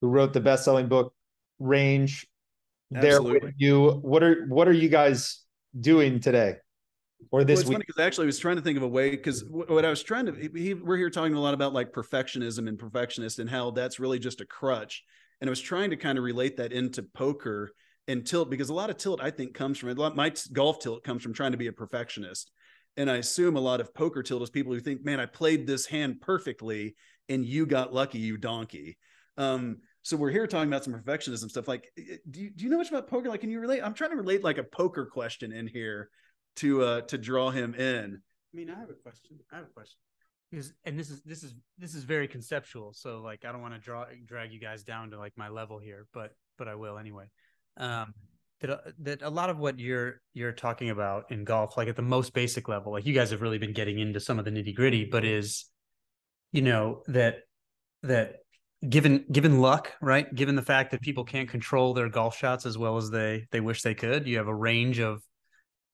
who 0.00 0.08
wrote 0.08 0.32
the 0.32 0.40
best-selling 0.40 0.88
book 0.88 1.12
Range, 1.58 2.26
Absolutely. 2.94 3.32
there 3.32 3.40
with 3.40 3.54
you. 3.56 3.90
What 3.90 4.22
are 4.22 4.44
what 4.46 4.68
are 4.68 4.72
you 4.72 4.88
guys 4.88 5.42
doing 5.78 6.20
today? 6.20 6.56
Or 7.30 7.44
this 7.44 7.64
well, 7.64 7.70
week? 7.70 7.86
because 7.86 7.98
actually 8.00 8.24
I 8.24 8.26
was 8.26 8.38
trying 8.38 8.56
to 8.56 8.62
think 8.62 8.76
of 8.76 8.82
a 8.82 8.88
way 8.88 9.10
because 9.10 9.44
what 9.48 9.84
I 9.84 9.90
was 9.90 10.02
trying 10.02 10.26
to 10.26 10.32
he, 10.54 10.74
we're 10.74 10.96
here 10.96 11.10
talking 11.10 11.34
a 11.34 11.40
lot 11.40 11.54
about 11.54 11.72
like 11.72 11.92
perfectionism 11.92 12.68
and 12.68 12.78
perfectionist 12.78 13.38
and 13.38 13.48
how 13.48 13.70
that's 13.70 13.98
really 13.98 14.18
just 14.18 14.40
a 14.40 14.46
crutch, 14.46 15.04
and 15.40 15.48
I 15.48 15.50
was 15.50 15.60
trying 15.60 15.90
to 15.90 15.96
kind 15.96 16.18
of 16.18 16.24
relate 16.24 16.56
that 16.58 16.72
into 16.72 17.02
poker 17.02 17.70
and 18.08 18.26
tilt 18.26 18.50
because 18.50 18.68
a 18.68 18.74
lot 18.74 18.90
of 18.90 18.96
tilt 18.96 19.20
I 19.20 19.30
think 19.30 19.54
comes 19.54 19.78
from 19.78 19.90
a 19.90 19.94
lot 19.94 20.16
my 20.16 20.32
golf 20.52 20.78
tilt 20.80 21.04
comes 21.04 21.22
from 21.22 21.32
trying 21.32 21.52
to 21.52 21.58
be 21.58 21.66
a 21.66 21.72
perfectionist, 21.72 22.50
and 22.96 23.10
I 23.10 23.16
assume 23.16 23.56
a 23.56 23.60
lot 23.60 23.80
of 23.80 23.94
poker 23.94 24.22
tilt 24.22 24.42
is 24.42 24.50
people 24.50 24.72
who 24.72 24.80
think, 24.80 25.04
man, 25.04 25.20
I 25.20 25.26
played 25.26 25.66
this 25.66 25.86
hand 25.86 26.20
perfectly 26.20 26.96
and 27.28 27.44
you 27.44 27.66
got 27.66 27.92
lucky, 27.92 28.18
you 28.18 28.36
donkey. 28.36 28.96
Um, 29.36 29.78
so 30.02 30.16
we're 30.16 30.30
here 30.30 30.46
talking 30.46 30.68
about 30.68 30.84
some 30.84 30.94
perfectionism 30.94 31.50
stuff. 31.50 31.68
Like, 31.68 31.90
do 32.30 32.40
you, 32.40 32.50
do 32.50 32.64
you 32.64 32.70
know 32.70 32.78
much 32.78 32.90
about 32.90 33.08
poker? 33.08 33.28
Like, 33.28 33.40
can 33.40 33.50
you 33.50 33.60
relate? 33.60 33.82
I'm 33.82 33.92
trying 33.92 34.10
to 34.10 34.16
relate 34.16 34.44
like 34.44 34.58
a 34.58 34.62
poker 34.62 35.04
question 35.04 35.52
in 35.52 35.66
here 35.66 36.10
to 36.56 36.82
uh 36.82 37.00
to 37.02 37.18
draw 37.18 37.50
him 37.50 37.74
in. 37.74 38.20
I 38.52 38.56
mean, 38.56 38.70
I 38.70 38.78
have 38.78 38.90
a 38.90 38.94
question. 38.94 39.38
I 39.52 39.56
have 39.56 39.66
a 39.66 39.68
question. 39.68 39.98
Because 40.50 40.72
and 40.84 40.98
this 40.98 41.10
is 41.10 41.22
this 41.22 41.42
is 41.42 41.54
this 41.78 41.94
is 41.94 42.04
very 42.04 42.28
conceptual. 42.28 42.92
So 42.92 43.20
like 43.20 43.44
I 43.44 43.52
don't 43.52 43.62
want 43.62 43.74
to 43.74 43.80
draw 43.80 44.06
drag 44.24 44.52
you 44.52 44.60
guys 44.60 44.84
down 44.84 45.10
to 45.10 45.18
like 45.18 45.32
my 45.36 45.48
level 45.48 45.78
here, 45.78 46.06
but 46.12 46.32
but 46.56 46.68
I 46.68 46.74
will 46.74 46.98
anyway. 46.98 47.24
Um 47.76 48.14
that 48.60 48.80
that 49.00 49.22
a 49.22 49.28
lot 49.30 49.50
of 49.50 49.58
what 49.58 49.78
you're 49.78 50.20
you're 50.32 50.52
talking 50.52 50.90
about 50.90 51.30
in 51.30 51.44
golf, 51.44 51.76
like 51.76 51.88
at 51.88 51.96
the 51.96 52.02
most 52.02 52.32
basic 52.32 52.68
level, 52.68 52.92
like 52.92 53.06
you 53.06 53.12
guys 53.12 53.30
have 53.30 53.42
really 53.42 53.58
been 53.58 53.72
getting 53.72 53.98
into 53.98 54.20
some 54.20 54.38
of 54.38 54.44
the 54.44 54.50
nitty 54.50 54.74
gritty, 54.74 55.04
but 55.04 55.24
is 55.24 55.66
you 56.52 56.62
know 56.62 57.02
that 57.08 57.40
that 58.02 58.36
given 58.88 59.24
given 59.30 59.60
luck, 59.60 59.92
right? 60.00 60.32
Given 60.34 60.54
the 60.54 60.62
fact 60.62 60.92
that 60.92 61.02
people 61.02 61.24
can't 61.24 61.48
control 61.48 61.92
their 61.92 62.08
golf 62.08 62.36
shots 62.36 62.66
as 62.66 62.78
well 62.78 62.96
as 62.96 63.10
they 63.10 63.46
they 63.50 63.60
wish 63.60 63.82
they 63.82 63.94
could, 63.94 64.26
you 64.26 64.38
have 64.38 64.48
a 64.48 64.54
range 64.54 65.00
of 65.00 65.22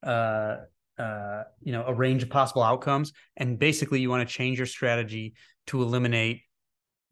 uh, 0.02 0.56
uh, 0.98 1.42
you 1.60 1.72
know, 1.72 1.84
a 1.86 1.94
range 1.94 2.22
of 2.22 2.30
possible 2.30 2.62
outcomes, 2.62 3.12
and 3.36 3.58
basically 3.58 4.00
you 4.00 4.10
want 4.10 4.26
to 4.26 4.34
change 4.34 4.58
your 4.58 4.66
strategy 4.66 5.34
to 5.68 5.82
eliminate 5.82 6.42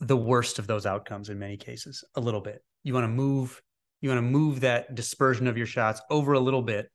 the 0.01 0.17
worst 0.17 0.59
of 0.59 0.67
those 0.67 0.87
outcomes 0.87 1.29
in 1.29 1.39
many 1.39 1.57
cases 1.57 2.05
a 2.15 2.21
little 2.21 2.41
bit. 2.41 2.63
You 2.83 2.95
want 2.95 3.05
to 3.05 3.09
move 3.09 3.61
you 4.01 4.09
want 4.09 4.19
to 4.19 4.23
move 4.23 4.61
that 4.61 4.95
dispersion 4.95 5.47
of 5.47 5.57
your 5.57 5.67
shots 5.67 6.01
over 6.11 6.33
a 6.33 6.41
little 6.41 6.63
bit 6.63 6.91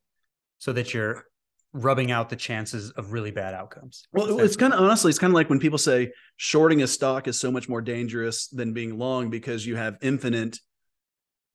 so 0.58 0.72
that 0.72 0.92
you're 0.92 1.24
rubbing 1.72 2.10
out 2.10 2.30
the 2.30 2.36
chances 2.36 2.90
of 2.92 3.12
really 3.12 3.30
bad 3.30 3.54
outcomes. 3.54 4.08
Well, 4.12 4.40
it's 4.40 4.56
kind 4.56 4.72
of 4.72 4.80
honestly, 4.80 5.10
it's 5.10 5.18
kind 5.18 5.30
of 5.30 5.34
like 5.34 5.50
when 5.50 5.60
people 5.60 5.78
say 5.78 6.12
shorting 6.36 6.82
a 6.82 6.86
stock 6.86 7.28
is 7.28 7.38
so 7.38 7.52
much 7.52 7.68
more 7.68 7.82
dangerous 7.82 8.48
than 8.48 8.72
being 8.72 8.98
long 8.98 9.30
because 9.30 9.66
you 9.66 9.76
have 9.76 9.98
infinite 10.02 10.58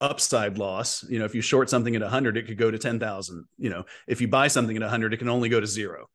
upside 0.02 0.58
loss. 0.58 1.04
You 1.08 1.20
know, 1.20 1.26
if 1.26 1.36
you 1.36 1.42
short 1.42 1.70
something 1.70 1.96
at 1.96 2.02
100, 2.02 2.36
it 2.36 2.48
could 2.48 2.58
go 2.58 2.72
to 2.72 2.78
10,000. 2.78 3.46
You 3.58 3.70
know, 3.70 3.86
if 4.08 4.20
you 4.20 4.28
buy 4.28 4.48
something 4.48 4.76
at 4.76 4.82
100, 4.82 5.14
it 5.14 5.18
can 5.18 5.30
only 5.30 5.48
go 5.48 5.60
to 5.60 5.68
zero. 5.68 6.08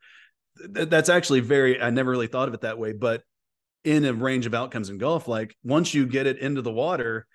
th- 0.74 0.88
that's 0.88 1.08
actually 1.08 1.40
very. 1.40 1.80
I 1.80 1.90
never 1.90 2.10
really 2.10 2.26
thought 2.26 2.48
of 2.48 2.54
it 2.54 2.62
that 2.62 2.78
way, 2.78 2.92
but 2.92 3.22
in 3.84 4.04
a 4.04 4.12
range 4.12 4.46
of 4.46 4.54
outcomes 4.54 4.90
in 4.90 4.98
golf, 4.98 5.28
like 5.28 5.56
once 5.62 5.94
you 5.94 6.06
get 6.06 6.26
it 6.26 6.38
into 6.38 6.60
the 6.60 6.72
water, 6.72 7.26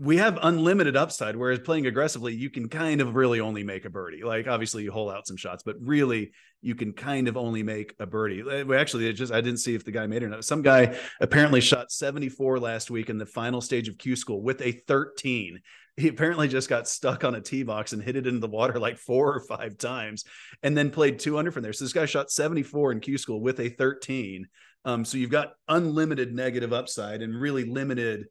we 0.00 0.16
have 0.16 0.38
unlimited 0.42 0.96
upside. 0.96 1.36
Whereas 1.36 1.58
playing 1.58 1.86
aggressively, 1.86 2.34
you 2.34 2.48
can 2.48 2.70
kind 2.70 3.02
of 3.02 3.14
really 3.14 3.38
only 3.38 3.62
make 3.62 3.84
a 3.84 3.90
birdie. 3.90 4.22
Like 4.24 4.48
obviously 4.48 4.82
you 4.82 4.90
hole 4.90 5.10
out 5.10 5.26
some 5.26 5.36
shots, 5.36 5.62
but 5.62 5.76
really 5.78 6.32
you 6.62 6.74
can 6.74 6.94
kind 6.94 7.28
of 7.28 7.36
only 7.36 7.62
make 7.62 7.94
a 7.98 8.06
birdie. 8.06 8.42
We 8.42 8.76
actually 8.76 9.08
it 9.08 9.12
just 9.12 9.30
I 9.30 9.42
didn't 9.42 9.58
see 9.58 9.74
if 9.74 9.84
the 9.84 9.90
guy 9.90 10.06
made 10.06 10.22
it 10.22 10.26
or 10.26 10.30
not. 10.30 10.44
Some 10.46 10.62
guy 10.62 10.98
apparently 11.20 11.60
shot 11.60 11.92
74 11.92 12.58
last 12.58 12.90
week 12.90 13.10
in 13.10 13.18
the 13.18 13.26
final 13.26 13.60
stage 13.60 13.88
of 13.88 13.98
Q 13.98 14.16
school 14.16 14.40
with 14.42 14.62
a 14.62 14.72
13. 14.72 15.60
He 15.98 16.08
apparently 16.08 16.48
just 16.48 16.70
got 16.70 16.88
stuck 16.88 17.22
on 17.22 17.34
a 17.34 17.40
tee 17.42 17.62
box 17.62 17.92
and 17.92 18.02
hit 18.02 18.16
it 18.16 18.26
into 18.26 18.40
the 18.40 18.48
water 18.48 18.78
like 18.78 18.96
four 18.96 19.34
or 19.34 19.40
five 19.40 19.76
times, 19.76 20.24
and 20.62 20.74
then 20.74 20.88
played 20.88 21.18
200 21.18 21.52
from 21.52 21.62
there. 21.62 21.74
So 21.74 21.84
this 21.84 21.92
guy 21.92 22.06
shot 22.06 22.30
74 22.30 22.92
in 22.92 23.00
Q 23.00 23.18
school 23.18 23.42
with 23.42 23.60
a 23.60 23.68
13. 23.68 24.48
Um, 24.86 25.04
so 25.04 25.18
you've 25.18 25.28
got 25.28 25.52
unlimited 25.68 26.34
negative 26.34 26.72
upside 26.72 27.20
and 27.20 27.38
really 27.38 27.64
limited 27.64 28.28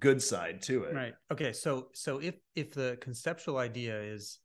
good 0.00 0.22
side 0.22 0.62
to 0.62 0.84
it. 0.84 0.94
Right. 0.94 1.14
Okay. 1.32 1.52
So 1.52 1.88
so 1.92 2.18
if 2.18 2.34
if 2.54 2.72
the 2.72 2.98
conceptual 3.00 3.58
idea 3.58 4.00
is 4.00 4.38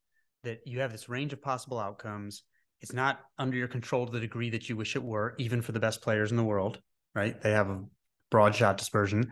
that 0.44 0.62
you 0.66 0.80
have 0.80 0.92
this 0.92 1.10
range 1.10 1.34
of 1.34 1.42
possible 1.42 1.80
outcomes, 1.80 2.44
it's 2.82 2.94
not 2.94 3.20
under 3.38 3.58
your 3.58 3.68
control 3.68 4.06
to 4.06 4.12
the 4.12 4.20
degree 4.20 4.50
that 4.50 4.68
you 4.70 4.76
wish 4.76 4.96
it 4.96 5.04
were, 5.04 5.36
even 5.38 5.62
for 5.62 5.72
the 5.72 5.80
best 5.80 6.02
players 6.02 6.32
in 6.32 6.38
the 6.38 6.44
world, 6.44 6.80
right? 7.16 7.42
They 7.42 7.52
have 7.52 7.70
a 7.70 7.84
broad 8.30 8.56
shot 8.56 8.78
dispersion. 8.78 9.32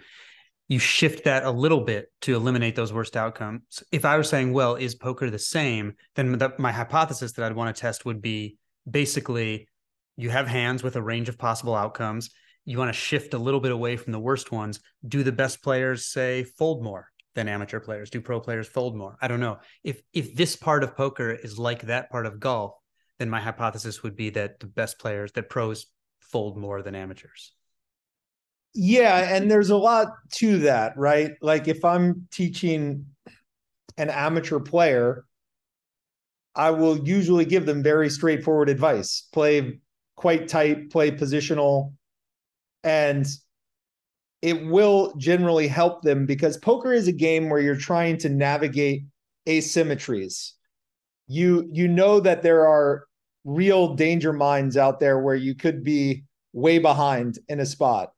You 0.69 0.79
shift 0.79 1.25
that 1.25 1.43
a 1.43 1.51
little 1.51 1.81
bit 1.81 2.05
to 2.21 2.33
eliminate 2.33 2.75
those 2.77 2.93
worst 2.93 3.17
outcomes. 3.17 3.83
If 3.91 4.05
I 4.05 4.15
was 4.15 4.29
saying, 4.29 4.53
well, 4.53 4.75
is 4.75 4.95
poker 4.95 5.29
the 5.29 5.39
same? 5.39 5.95
Then 6.15 6.37
the, 6.37 6.53
my 6.57 6.71
hypothesis 6.71 7.33
that 7.33 7.45
I'd 7.45 7.55
want 7.55 7.75
to 7.75 7.81
test 7.81 8.05
would 8.05 8.21
be 8.21 8.57
basically 8.89 9.67
you 10.15 10.29
have 10.29 10.47
hands 10.47 10.81
with 10.81 10.95
a 10.95 11.01
range 11.01 11.27
of 11.27 11.37
possible 11.37 11.75
outcomes 11.75 12.29
you 12.65 12.77
want 12.77 12.89
to 12.89 12.99
shift 12.99 13.33
a 13.33 13.37
little 13.37 13.59
bit 13.59 13.71
away 13.71 13.97
from 13.97 14.11
the 14.11 14.19
worst 14.19 14.51
ones. 14.51 14.79
Do 15.07 15.23
the 15.23 15.31
best 15.31 15.63
players 15.63 16.05
say 16.05 16.43
fold 16.43 16.83
more 16.83 17.07
than 17.35 17.47
amateur 17.47 17.79
players? 17.79 18.09
Do 18.09 18.21
pro 18.21 18.39
players 18.39 18.67
fold 18.67 18.95
more? 18.95 19.17
I 19.21 19.27
don't 19.27 19.39
know. 19.39 19.59
If 19.83 20.01
if 20.13 20.35
this 20.35 20.55
part 20.55 20.83
of 20.83 20.95
poker 20.95 21.31
is 21.31 21.57
like 21.57 21.83
that 21.83 22.09
part 22.11 22.25
of 22.25 22.39
golf, 22.39 22.73
then 23.19 23.29
my 23.29 23.39
hypothesis 23.39 24.03
would 24.03 24.15
be 24.15 24.29
that 24.31 24.59
the 24.59 24.67
best 24.67 24.99
players, 24.99 25.31
that 25.33 25.49
pros 25.49 25.87
fold 26.19 26.57
more 26.57 26.81
than 26.81 26.95
amateurs. 26.95 27.53
Yeah, 28.73 29.35
and 29.35 29.51
there's 29.51 29.69
a 29.69 29.77
lot 29.77 30.07
to 30.35 30.59
that, 30.59 30.97
right? 30.97 31.31
Like 31.41 31.67
if 31.67 31.83
I'm 31.83 32.27
teaching 32.31 33.05
an 33.97 34.09
amateur 34.09 34.59
player, 34.59 35.25
I 36.55 36.71
will 36.71 36.97
usually 37.07 37.45
give 37.45 37.65
them 37.65 37.83
very 37.83 38.09
straightforward 38.09 38.69
advice. 38.69 39.27
Play 39.33 39.79
quite 40.15 40.47
tight, 40.47 40.89
play 40.89 41.11
positional, 41.11 41.93
and 42.83 43.25
it 44.41 44.65
will 44.65 45.13
generally 45.17 45.67
help 45.67 46.01
them 46.01 46.25
because 46.25 46.57
poker 46.57 46.93
is 46.93 47.07
a 47.07 47.11
game 47.11 47.49
where 47.49 47.59
you're 47.59 47.75
trying 47.75 48.17
to 48.17 48.29
navigate 48.29 49.03
asymmetries. 49.47 50.51
You 51.27 51.69
you 51.71 51.87
know 51.87 52.19
that 52.19 52.41
there 52.41 52.67
are 52.67 53.05
real 53.45 53.95
danger 53.95 54.33
mines 54.33 54.77
out 54.77 54.99
there 54.99 55.19
where 55.19 55.35
you 55.35 55.55
could 55.55 55.83
be 55.83 56.23
way 56.53 56.79
behind 56.79 57.39
in 57.47 57.59
a 57.59 57.65
spot. 57.65 58.11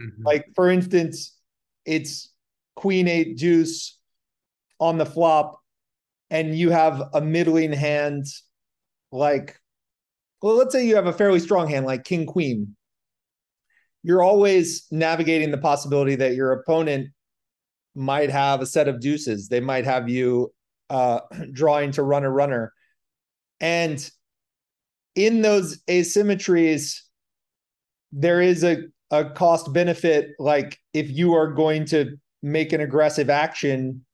Mm-hmm. 0.00 0.22
Like 0.24 0.46
for 0.54 0.68
instance, 0.68 1.36
it's 1.84 2.32
queen 2.76 3.08
eight 3.08 3.36
deuce 3.36 3.98
on 4.80 4.98
the 4.98 5.06
flop 5.06 5.60
and 6.30 6.56
you 6.56 6.70
have 6.70 7.02
a 7.14 7.20
middling 7.20 7.72
hand 7.72 8.24
like 9.10 9.60
well 10.42 10.54
let's 10.54 10.72
say 10.72 10.86
you 10.86 10.94
have 10.94 11.06
a 11.06 11.12
fairly 11.12 11.40
strong 11.40 11.68
hand 11.68 11.84
like 11.86 12.04
king 12.04 12.26
queen 12.26 12.76
you're 14.08 14.22
always 14.22 14.86
navigating 14.90 15.50
the 15.50 15.58
possibility 15.58 16.14
that 16.14 16.34
your 16.34 16.52
opponent 16.52 17.10
might 17.94 18.30
have 18.30 18.62
a 18.62 18.66
set 18.66 18.88
of 18.88 19.00
deuces. 19.00 19.48
They 19.48 19.60
might 19.60 19.84
have 19.84 20.08
you 20.08 20.50
uh, 20.88 21.20
drawing 21.52 21.90
to 21.92 22.02
runner 22.02 22.30
runner. 22.30 22.72
And 23.60 24.10
in 25.14 25.42
those 25.42 25.82
asymmetries, 25.90 27.00
there 28.10 28.40
is 28.40 28.64
a, 28.64 28.84
a 29.10 29.26
cost 29.26 29.74
benefit. 29.74 30.30
Like 30.38 30.78
if 30.94 31.10
you 31.10 31.34
are 31.34 31.52
going 31.52 31.84
to 31.86 32.16
make 32.42 32.72
an 32.72 32.80
aggressive 32.80 33.28
action, 33.28 34.06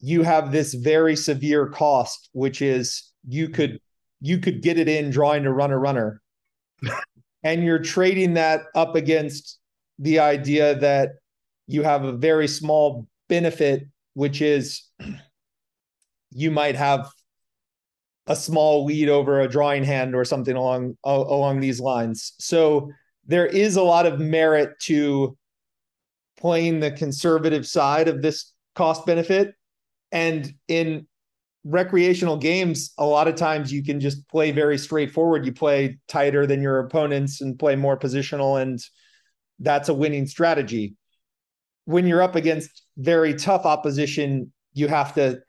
you 0.00 0.24
have 0.24 0.52
this 0.52 0.74
very 0.74 1.16
severe 1.16 1.70
cost, 1.70 2.28
which 2.32 2.60
is 2.60 3.10
you 3.26 3.48
could 3.48 3.80
you 4.20 4.36
could 4.36 4.60
get 4.60 4.78
it 4.78 4.88
in 4.88 5.08
drawing 5.08 5.44
to 5.44 5.52
runner 5.54 5.80
runner 5.80 6.20
and 7.44 7.62
you're 7.62 7.78
trading 7.78 8.34
that 8.34 8.62
up 8.74 8.96
against 8.96 9.58
the 9.98 10.18
idea 10.18 10.74
that 10.76 11.10
you 11.66 11.82
have 11.82 12.04
a 12.04 12.12
very 12.12 12.48
small 12.48 13.06
benefit 13.28 13.86
which 14.14 14.40
is 14.40 14.82
you 16.30 16.50
might 16.50 16.74
have 16.76 17.08
a 18.26 18.34
small 18.34 18.84
lead 18.84 19.08
over 19.08 19.40
a 19.40 19.48
drawing 19.48 19.84
hand 19.84 20.14
or 20.14 20.24
something 20.24 20.56
along 20.56 20.96
along 21.04 21.60
these 21.60 21.78
lines. 21.78 22.32
So 22.38 22.90
there 23.26 23.46
is 23.46 23.76
a 23.76 23.82
lot 23.82 24.06
of 24.06 24.18
merit 24.18 24.78
to 24.82 25.36
playing 26.38 26.80
the 26.80 26.90
conservative 26.90 27.66
side 27.66 28.08
of 28.08 28.22
this 28.22 28.52
cost 28.74 29.04
benefit. 29.04 29.54
And 30.10 30.54
in 30.68 31.06
recreational 31.64 32.36
games, 32.36 32.92
a 32.98 33.04
lot 33.04 33.26
of 33.26 33.36
times 33.36 33.72
you 33.72 33.82
can 33.82 33.98
just 33.98 34.28
play 34.28 34.50
very 34.50 34.78
straightforward. 34.78 35.46
You 35.46 35.52
play 35.52 35.98
tighter 36.08 36.46
than 36.46 36.62
your 36.62 36.78
opponents 36.80 37.40
and 37.40 37.58
play 37.58 37.74
more 37.74 37.98
positional, 37.98 38.60
and 38.60 38.78
that's 39.58 39.88
a 39.88 39.94
winning 39.94 40.26
strategy. 40.26 40.94
When 41.86 42.06
you're 42.06 42.22
up 42.22 42.36
against 42.36 42.82
very 42.96 43.34
tough 43.34 43.64
opposition, 43.64 44.52
you 44.74 44.88
have 44.88 45.14
to 45.14 45.40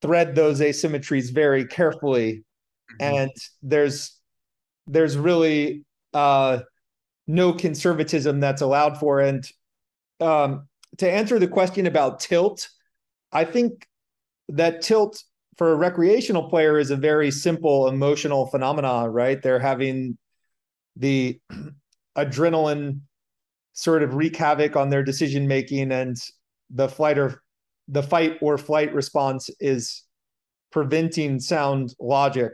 thread 0.00 0.34
those 0.34 0.60
asymmetries 0.60 1.32
very 1.32 1.64
carefully. 1.66 2.44
Mm-hmm. 3.00 3.14
And 3.14 3.30
there's 3.62 4.18
there's 4.86 5.16
really 5.16 5.84
uh, 6.12 6.60
no 7.26 7.52
conservatism 7.52 8.40
that's 8.40 8.60
allowed 8.60 8.98
for. 8.98 9.20
And 9.20 9.48
um, 10.20 10.68
to 10.98 11.10
answer 11.10 11.38
the 11.38 11.48
question 11.48 11.86
about 11.86 12.20
tilt, 12.20 12.68
I 13.32 13.44
think 13.44 13.86
that 14.50 14.82
tilt 14.82 15.22
for 15.56 15.72
a 15.72 15.76
recreational 15.76 16.48
player 16.48 16.78
is 16.78 16.90
a 16.90 16.96
very 16.96 17.30
simple 17.30 17.88
emotional 17.88 18.46
phenomenon, 18.46 19.10
right? 19.10 19.40
They're 19.40 19.58
having 19.58 20.18
the 20.96 21.40
adrenaline 22.18 23.00
sort 23.72 24.02
of 24.02 24.14
wreak 24.14 24.36
havoc 24.36 24.76
on 24.76 24.90
their 24.90 25.02
decision 25.02 25.48
making 25.48 25.92
and 25.92 26.16
the 26.70 26.88
flight 26.88 27.18
or 27.18 27.42
the 27.88 28.02
fight 28.02 28.38
or 28.40 28.56
flight 28.56 28.94
response 28.94 29.50
is 29.60 30.04
preventing 30.70 31.38
sound 31.38 31.94
logic. 32.00 32.52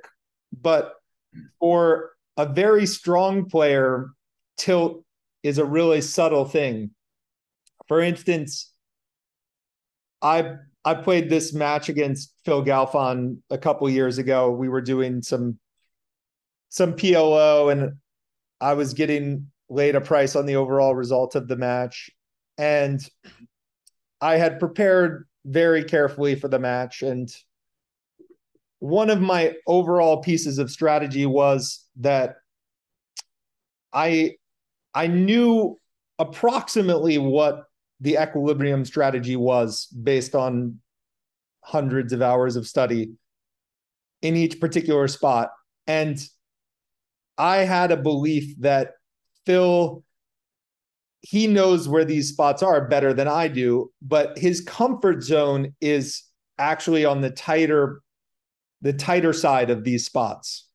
But 0.61 0.95
for 1.59 2.13
a 2.37 2.47
very 2.47 2.87
strong 2.87 3.49
player, 3.49 4.09
tilt 4.57 5.05
is 5.43 5.59
a 5.59 5.65
really 5.65 6.01
subtle 6.01 6.45
thing. 6.45 6.91
For 7.87 8.01
instance, 8.01 8.73
I 10.23 10.57
I 10.85 10.95
played 10.95 11.29
this 11.29 11.53
match 11.53 11.89
against 11.89 12.33
Phil 12.45 12.65
Galfond 12.65 13.39
a 13.51 13.59
couple 13.59 13.89
years 13.91 14.19
ago. 14.19 14.51
We 14.51 14.69
were 14.69 14.81
doing 14.81 15.23
some 15.23 15.59
some 16.71 16.95
PLO 16.95 17.71
and 17.71 17.95
I 18.61 18.75
was 18.75 18.95
getting 18.95 19.51
laid 19.69 19.97
a 19.97 20.01
price 20.01 20.37
on 20.37 20.47
the 20.47 20.57
overall 20.57 20.95
result 20.95 21.35
of 21.35 21.49
the 21.49 21.57
match. 21.57 22.11
And 22.59 23.01
I 24.21 24.37
had 24.37 24.61
prepared 24.61 25.27
very 25.45 25.85
carefully 25.85 26.35
for 26.35 26.49
the 26.49 26.59
match. 26.59 27.03
And 27.03 27.29
one 28.79 29.11
of 29.11 29.21
my 29.21 29.55
overall 29.67 30.19
pieces 30.19 30.59
of 30.59 30.71
strategy 30.71 31.27
was 31.27 31.85
that 31.97 32.37
I 33.93 34.37
I 34.95 35.07
knew 35.07 35.79
approximately 36.19 37.19
what 37.19 37.65
the 38.01 38.17
equilibrium 38.21 38.85
strategy 38.85 39.37
was 39.37 39.87
based 39.87 40.35
on 40.35 40.81
hundreds 41.63 42.13
of 42.13 42.23
hours 42.23 42.57
of 42.57 42.67
study 42.67 43.13
in 44.23 44.37
each 44.37 44.61
particular 44.61 45.09
spot. 45.09 45.51
And 45.87 46.19
I 47.37 47.59
had 47.59 47.91
a 47.91 47.97
belief 47.97 48.55
that 48.61 48.93
Phil, 49.47 50.05
he 51.21 51.47
knows 51.47 51.89
where 51.89 52.05
these 52.05 52.29
spots 52.29 52.63
are 52.63 52.89
better 52.89 53.13
than 53.13 53.29
I 53.29 53.49
do, 53.49 53.93
but 54.01 54.39
his 54.39 54.61
comfort 54.61 55.23
zone 55.23 55.75
is 55.81 56.23
actually 56.59 57.05
on 57.05 57.21
the 57.21 57.31
tighter, 57.31 58.03
the 58.83 58.93
tighter 58.93 59.33
side 59.33 59.71
of 59.71 59.85
these 59.85 60.05
spots. 60.05 60.69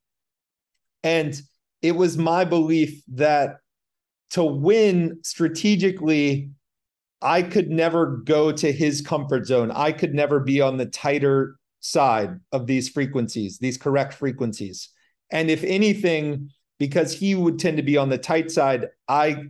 And 1.02 1.40
it 1.82 1.92
was 1.92 2.18
my 2.18 2.44
belief 2.44 3.02
that 3.08 3.58
to 4.30 4.42
win 4.44 5.20
strategically 5.22 6.50
I 7.22 7.42
could 7.42 7.70
never 7.70 8.18
go 8.18 8.52
to 8.52 8.72
his 8.72 9.00
comfort 9.00 9.46
zone. 9.46 9.70
I 9.70 9.92
could 9.92 10.14
never 10.14 10.40
be 10.40 10.60
on 10.60 10.76
the 10.76 10.86
tighter 10.86 11.56
side 11.80 12.40
of 12.52 12.66
these 12.66 12.88
frequencies, 12.88 13.58
these 13.58 13.78
correct 13.78 14.14
frequencies. 14.14 14.90
And 15.30 15.50
if 15.50 15.64
anything, 15.64 16.50
because 16.78 17.12
he 17.12 17.34
would 17.34 17.58
tend 17.58 17.78
to 17.78 17.82
be 17.82 17.96
on 17.96 18.08
the 18.08 18.18
tight 18.18 18.50
side, 18.50 18.88
I 19.08 19.44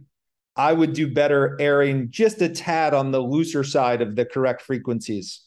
I 0.56 0.72
would 0.72 0.94
do 0.94 1.12
better 1.12 1.56
airing 1.60 2.10
just 2.10 2.40
a 2.40 2.48
tad 2.48 2.94
on 2.94 3.10
the 3.10 3.20
looser 3.20 3.62
side 3.62 4.00
of 4.00 4.16
the 4.16 4.24
correct 4.24 4.62
frequencies. 4.62 5.42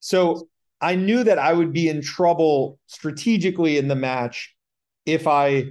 So 0.00 0.48
I 0.80 0.96
knew 0.96 1.22
that 1.22 1.38
I 1.38 1.52
would 1.52 1.72
be 1.72 1.88
in 1.88 2.02
trouble 2.02 2.80
strategically 2.86 3.78
in 3.78 3.86
the 3.86 3.94
match 3.94 4.54
if 5.04 5.28
I 5.28 5.66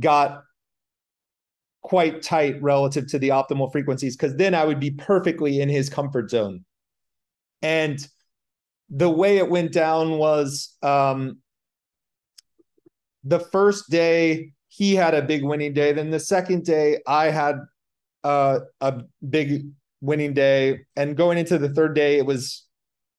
got 0.00 0.42
quite 1.84 2.22
tight 2.22 2.60
relative 2.62 3.06
to 3.06 3.18
the 3.18 3.28
optimal 3.28 3.70
frequencies, 3.70 4.16
because 4.16 4.34
then 4.36 4.54
I 4.54 4.64
would 4.64 4.80
be 4.80 4.90
perfectly 4.90 5.60
in 5.60 5.68
his 5.68 5.90
comfort 5.90 6.30
zone. 6.30 6.64
And 7.60 7.98
the 8.88 9.10
way 9.10 9.36
it 9.36 9.50
went 9.50 9.72
down 9.72 10.18
was 10.18 10.76
um, 10.82 11.40
the 13.22 13.38
first 13.38 13.90
day 13.90 14.52
he 14.68 14.94
had 14.94 15.14
a 15.14 15.22
big 15.22 15.44
winning 15.44 15.74
day. 15.74 15.92
Then 15.92 16.10
the 16.10 16.18
second 16.18 16.64
day 16.64 16.98
I 17.06 17.26
had 17.26 17.56
uh, 18.24 18.60
a 18.80 19.02
big 19.28 19.66
winning 20.00 20.32
day, 20.32 20.80
and 20.96 21.16
going 21.16 21.36
into 21.36 21.58
the 21.58 21.68
third 21.68 21.94
day, 21.94 22.16
it 22.16 22.24
was 22.24 22.66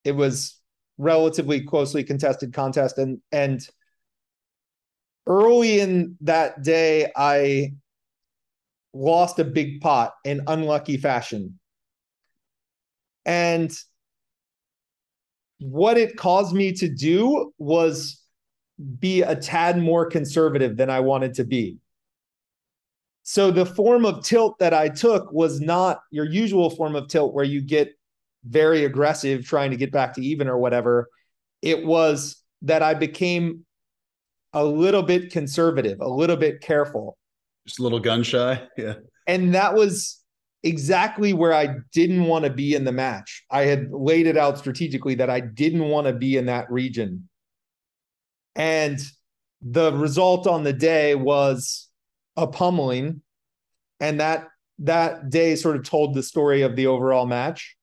it 0.04 0.14
was 0.14 0.60
relatively 0.98 1.62
closely 1.62 2.04
contested 2.04 2.52
contest, 2.52 2.98
and 2.98 3.20
and 3.32 3.62
early 5.28 5.80
in 5.80 6.18
that 6.22 6.64
day, 6.64 7.12
I 7.16 7.74
lost 8.96 9.38
a 9.38 9.44
big 9.44 9.82
pot 9.82 10.14
in 10.24 10.42
unlucky 10.48 10.98
fashion, 10.98 11.60
and 13.26 13.72
what 15.60 15.98
it 15.98 16.18
caused 16.18 16.56
me 16.56 16.72
to 16.74 16.90
do 16.90 17.54
was 17.58 18.22
be 19.00 19.22
a 19.22 19.36
tad 19.36 19.78
more 19.78 20.06
conservative 20.06 20.78
than 20.78 20.90
I 20.90 21.00
wanted 21.00 21.36
to 21.36 21.44
be. 21.44 21.78
So 23.24 23.50
the 23.50 23.66
form 23.66 24.06
of 24.06 24.24
tilt 24.24 24.60
that 24.60 24.74
I 24.74 24.90
took 24.90 25.32
was 25.32 25.60
not 25.60 26.02
your 26.12 26.26
usual 26.26 26.70
form 26.70 26.96
of 26.96 27.08
tilt 27.08 27.34
where 27.34 27.46
you 27.46 27.62
get 27.62 27.90
very 28.44 28.86
aggressive 28.86 29.46
trying 29.46 29.72
to 29.72 29.78
get 29.78 29.92
back 29.92 30.14
to 30.14 30.22
even 30.22 30.48
or 30.48 30.58
whatever. 30.58 31.10
It 31.62 31.86
was 31.86 32.36
that 32.62 32.84
I 32.84 32.94
became 32.94 33.66
a 34.54 34.64
little 34.64 35.02
bit 35.02 35.32
conservative, 35.32 36.02
a 36.02 36.08
little 36.08 36.38
bit 36.38 36.62
careful. 36.62 37.18
Just 37.68 37.80
a 37.80 37.84
little 37.84 38.00
gun 38.00 38.24
shy. 38.24 38.62
Yeah. 38.78 38.96
And 39.28 39.56
that 39.56 39.74
was 39.74 40.22
exactly 40.64 41.34
where 41.34 41.54
I 41.54 41.78
didn't 41.94 42.26
want 42.26 42.46
to 42.46 42.52
be 42.52 42.76
in 42.76 42.84
the 42.84 42.92
match. 42.92 43.44
I 43.50 43.62
had 43.62 43.92
laid 43.92 44.28
it 44.28 44.38
out 44.38 44.58
strategically 44.58 45.16
that 45.16 45.30
I 45.30 45.40
didn't 45.40 45.88
want 45.88 46.08
to 46.08 46.14
be 46.14 46.38
in 46.38 46.48
that 46.48 46.72
region. 46.72 47.30
And 48.56 49.00
the 49.62 49.94
result 49.94 50.48
on 50.48 50.64
the 50.64 50.74
day 50.74 51.16
was 51.16 51.90
a 52.38 52.48
pummeling. 52.48 53.22
And 54.00 54.20
that 54.20 54.48
that 54.80 55.30
day 55.30 55.56
sort 55.56 55.76
of 55.76 55.84
told 55.84 56.14
the 56.14 56.24
story 56.24 56.62
of 56.62 56.76
the 56.76 56.88
overall 56.88 57.26
match. 57.26 57.76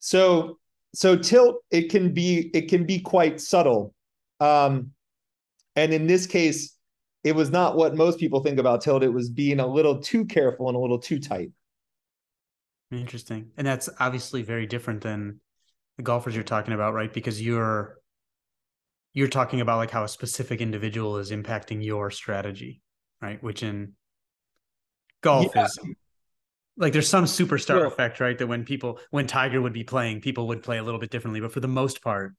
So 0.00 0.58
so 0.94 1.16
tilt 1.16 1.62
it 1.70 1.90
can 1.90 2.12
be 2.12 2.50
it 2.52 2.68
can 2.68 2.84
be 2.84 3.00
quite 3.00 3.40
subtle. 3.40 3.94
Um 4.40 4.90
and 5.76 5.92
in 5.92 6.06
this 6.06 6.26
case 6.26 6.76
it 7.24 7.34
was 7.34 7.50
not 7.50 7.76
what 7.76 7.94
most 7.94 8.18
people 8.18 8.40
think 8.40 8.58
about 8.58 8.80
tilt 8.80 9.02
it 9.02 9.12
was 9.12 9.30
being 9.30 9.60
a 9.60 9.66
little 9.66 10.00
too 10.00 10.24
careful 10.24 10.68
and 10.68 10.76
a 10.76 10.80
little 10.80 10.98
too 10.98 11.18
tight. 11.18 11.50
Interesting. 12.90 13.50
And 13.56 13.66
that's 13.66 13.88
obviously 14.00 14.42
very 14.42 14.66
different 14.66 15.02
than 15.02 15.40
the 15.96 16.02
golfers 16.02 16.34
you're 16.34 16.44
talking 16.44 16.74
about, 16.74 16.94
right? 16.94 17.12
Because 17.12 17.40
you're 17.40 17.96
you're 19.14 19.28
talking 19.28 19.60
about 19.60 19.76
like 19.76 19.90
how 19.90 20.04
a 20.04 20.08
specific 20.08 20.60
individual 20.60 21.18
is 21.18 21.30
impacting 21.30 21.84
your 21.84 22.10
strategy, 22.10 22.80
right? 23.20 23.42
Which 23.42 23.62
in 23.62 23.92
golf 25.22 25.52
yeah. 25.54 25.64
is 25.64 25.78
like 26.76 26.92
there's 26.92 27.08
some 27.08 27.24
superstar 27.24 27.86
effect, 27.86 28.20
right? 28.20 28.36
That 28.36 28.46
when 28.46 28.64
people 28.64 28.98
when 29.10 29.26
Tiger 29.26 29.60
would 29.60 29.72
be 29.72 29.84
playing, 29.84 30.20
people 30.20 30.48
would 30.48 30.62
play 30.62 30.78
a 30.78 30.82
little 30.82 31.00
bit 31.00 31.10
differently, 31.10 31.40
but 31.40 31.52
for 31.52 31.60
the 31.60 31.68
most 31.68 32.02
part, 32.02 32.34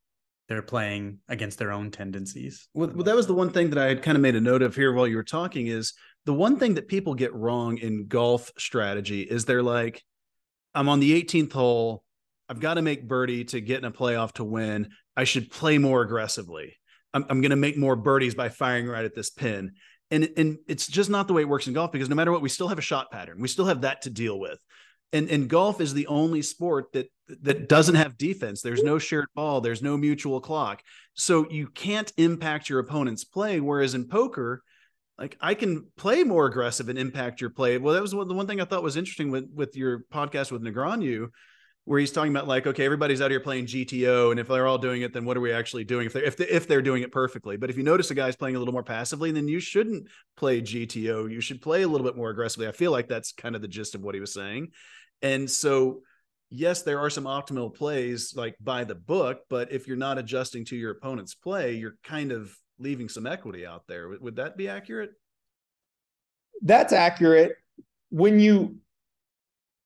they're 0.54 0.62
playing 0.62 1.18
against 1.28 1.58
their 1.58 1.72
own 1.72 1.90
tendencies. 1.90 2.68
Well, 2.76 2.92
well, 2.94 3.04
that 3.04 3.16
was 3.16 3.26
the 3.26 3.34
one 3.34 3.50
thing 3.50 3.72
that 3.72 3.80
I 3.80 3.88
had 3.88 4.04
kind 4.04 4.16
of 4.16 4.22
made 4.22 4.36
a 4.36 4.42
note 4.42 4.62
of 4.62 4.76
here 4.76 4.94
while 4.94 5.08
you 5.08 5.16
were 5.16 5.24
talking 5.24 5.66
is 5.66 5.94
the 6.26 6.34
one 6.34 6.60
thing 6.60 6.76
that 6.76 6.88
people 6.88 7.16
get 7.16 7.34
wrong 7.34 7.80
in 7.80 8.06
golf 8.06 8.52
strategy 8.58 9.22
is 9.24 9.46
they're 9.46 9.64
like, 9.64 10.04
I'm 10.76 10.90
on 10.90 11.00
the 11.00 11.20
18th 11.22 11.54
hole. 11.54 12.04
I've 12.48 12.60
got 12.60 12.76
to 12.76 12.84
make 12.84 13.08
birdie 13.08 13.46
to 13.46 13.62
get 13.62 13.80
in 13.80 13.86
a 13.86 13.92
playoff 13.92 14.34
to 14.34 14.44
win. 14.44 14.90
I 15.18 15.24
should 15.24 15.50
play 15.50 15.80
more 15.80 16.04
aggressively. 16.04 16.78
I'm, 17.16 17.26
I'm 17.30 17.42
going 17.42 17.50
to 17.50 17.56
make 17.56 17.78
more 17.78 17.96
birdies 17.96 18.36
by 18.36 18.50
firing 18.50 18.88
right 18.88 19.06
at 19.06 19.16
this 19.16 19.32
pin. 19.32 19.72
And, 20.12 20.30
and 20.38 20.58
it's 20.68 20.86
just 20.86 21.10
not 21.10 21.28
the 21.28 21.34
way 21.34 21.42
it 21.42 21.50
works 21.50 21.66
in 21.66 21.74
golf 21.74 21.92
because 21.92 22.10
no 22.10 22.16
matter 22.16 22.32
what, 22.32 22.44
we 22.44 22.50
still 22.50 22.68
have 22.68 22.78
a 22.78 22.84
shot 22.84 23.12
pattern. 23.12 23.42
We 23.42 23.48
still 23.48 23.66
have 23.66 23.82
that 23.82 24.04
to 24.04 24.12
deal 24.12 24.40
with. 24.40 24.60
And, 25.14 25.30
and 25.30 25.48
golf 25.48 25.80
is 25.80 25.94
the 25.94 26.08
only 26.08 26.42
sport 26.42 26.92
that 26.94 27.08
that 27.42 27.70
doesn't 27.70 27.96
have 27.96 28.18
defense. 28.18 28.62
There's 28.62 28.84
no 28.84 29.00
shared 29.00 29.28
ball. 29.34 29.62
There's 29.62 29.82
no 29.82 29.96
mutual 29.96 30.42
clock. 30.42 30.84
So 31.14 31.50
you 31.50 31.68
can't 31.68 32.12
impact 32.18 32.68
your 32.68 32.80
opponent's 32.80 33.24
play. 33.24 33.62
Whereas 33.62 33.94
in 33.94 34.08
poker, 34.08 34.62
like 35.18 35.38
I 35.40 35.54
can 35.54 35.88
play 35.96 36.24
more 36.24 36.48
aggressive 36.48 36.90
and 36.90 37.00
impact 37.00 37.40
your 37.40 37.52
play. 37.52 37.78
Well, 37.78 37.94
that 37.94 38.02
was 38.02 38.14
one, 38.14 38.28
the 38.28 38.34
one 38.34 38.48
thing 38.48 38.60
I 38.60 38.66
thought 38.66 38.84
was 38.84 38.98
interesting 38.98 39.32
with 39.32 39.50
with 39.54 39.78
your 39.78 40.04
podcast 40.12 40.52
with 40.52 40.64
Negreanu 40.64 41.30
where 41.86 42.00
he's 42.00 42.12
talking 42.12 42.32
about 42.32 42.48
like, 42.48 42.66
okay, 42.66 42.86
everybody's 42.86 43.22
out 43.22 43.30
here 43.30 43.42
playing 43.42 43.66
GTO, 43.66 44.32
and 44.32 44.40
if 44.40 44.48
they're 44.48 44.68
all 44.68 44.78
doing 44.78 45.02
it, 45.02 45.12
then 45.14 45.26
what 45.26 45.36
are 45.36 45.42
we 45.42 45.52
actually 45.52 45.84
doing? 45.84 46.06
If 46.06 46.14
they 46.14 46.24
if 46.24 46.38
they, 46.38 46.48
if 46.48 46.68
they're 46.68 46.82
doing 46.82 47.04
it 47.04 47.12
perfectly, 47.12 47.58
but 47.58 47.70
if 47.70 47.78
you 47.78 47.84
notice 47.84 48.10
a 48.12 48.16
guy's 48.16 48.36
playing 48.36 48.56
a 48.56 48.60
little 48.60 48.74
more 48.74 48.84
passively, 48.84 49.32
then 49.32 49.48
you 49.48 49.60
shouldn't 49.60 50.08
play 50.38 50.62
GTO. 50.62 51.30
You 51.30 51.42
should 51.42 51.62
play 51.62 51.82
a 51.82 51.88
little 51.88 52.06
bit 52.06 52.16
more 52.16 52.30
aggressively. 52.30 52.68
I 52.68 52.72
feel 52.72 52.92
like 52.92 53.10
that's 53.10 53.34
kind 53.34 53.56
of 53.56 53.62
the 53.62 53.68
gist 53.68 53.96
of 53.96 54.02
what 54.02 54.16
he 54.16 54.22
was 54.22 54.34
saying, 54.34 54.70
and 55.24 55.50
so 55.50 56.02
yes, 56.54 56.84
there 56.84 57.00
are 57.00 57.10
some 57.10 57.24
optimal 57.24 57.74
plays 57.74 58.34
like 58.36 58.56
by 58.62 58.84
the 58.84 58.96
book, 58.96 59.40
but 59.50 59.72
if 59.72 59.88
you're 59.88 59.98
not 59.98 60.20
adjusting 60.20 60.64
to 60.66 60.76
your 60.76 60.92
opponent's 60.92 61.34
play, 61.34 61.74
you're 61.74 61.98
kind 62.04 62.32
of 62.32 62.56
leaving 62.78 63.10
some 63.10 63.26
equity 63.26 63.66
out 63.66 63.84
there. 63.88 64.08
Would, 64.10 64.22
would 64.22 64.36
that 64.36 64.56
be 64.56 64.70
accurate? 64.70 65.12
That's 66.62 66.94
accurate. 66.94 67.54
When 68.10 68.40
you 68.40 68.78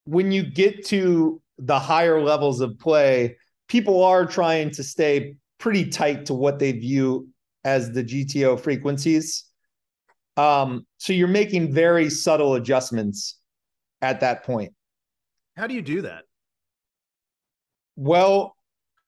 when 0.03 0.31
you 0.31 0.43
get 0.43 0.85
to 0.87 1.41
the 1.57 1.79
higher 1.79 2.21
levels 2.21 2.61
of 2.61 2.77
play, 2.79 3.37
people 3.67 4.03
are 4.03 4.25
trying 4.25 4.71
to 4.71 4.83
stay 4.83 5.35
pretty 5.57 5.89
tight 5.89 6.25
to 6.25 6.33
what 6.33 6.59
they 6.59 6.71
view 6.71 7.27
as 7.63 7.91
the 7.91 8.03
GTO 8.03 8.59
frequencies. 8.59 9.45
Um, 10.37 10.85
so 10.97 11.13
you're 11.13 11.27
making 11.27 11.73
very 11.73 12.09
subtle 12.09 12.55
adjustments 12.55 13.39
at 14.01 14.19
that 14.19 14.43
point. 14.43 14.71
How 15.57 15.65
do 15.65 15.73
you 15.73 15.81
do 15.81 16.03
that? 16.03 16.25
Well, 17.95 18.55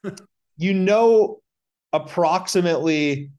you 0.57 0.73
know 0.73 1.41
approximately 1.93 3.31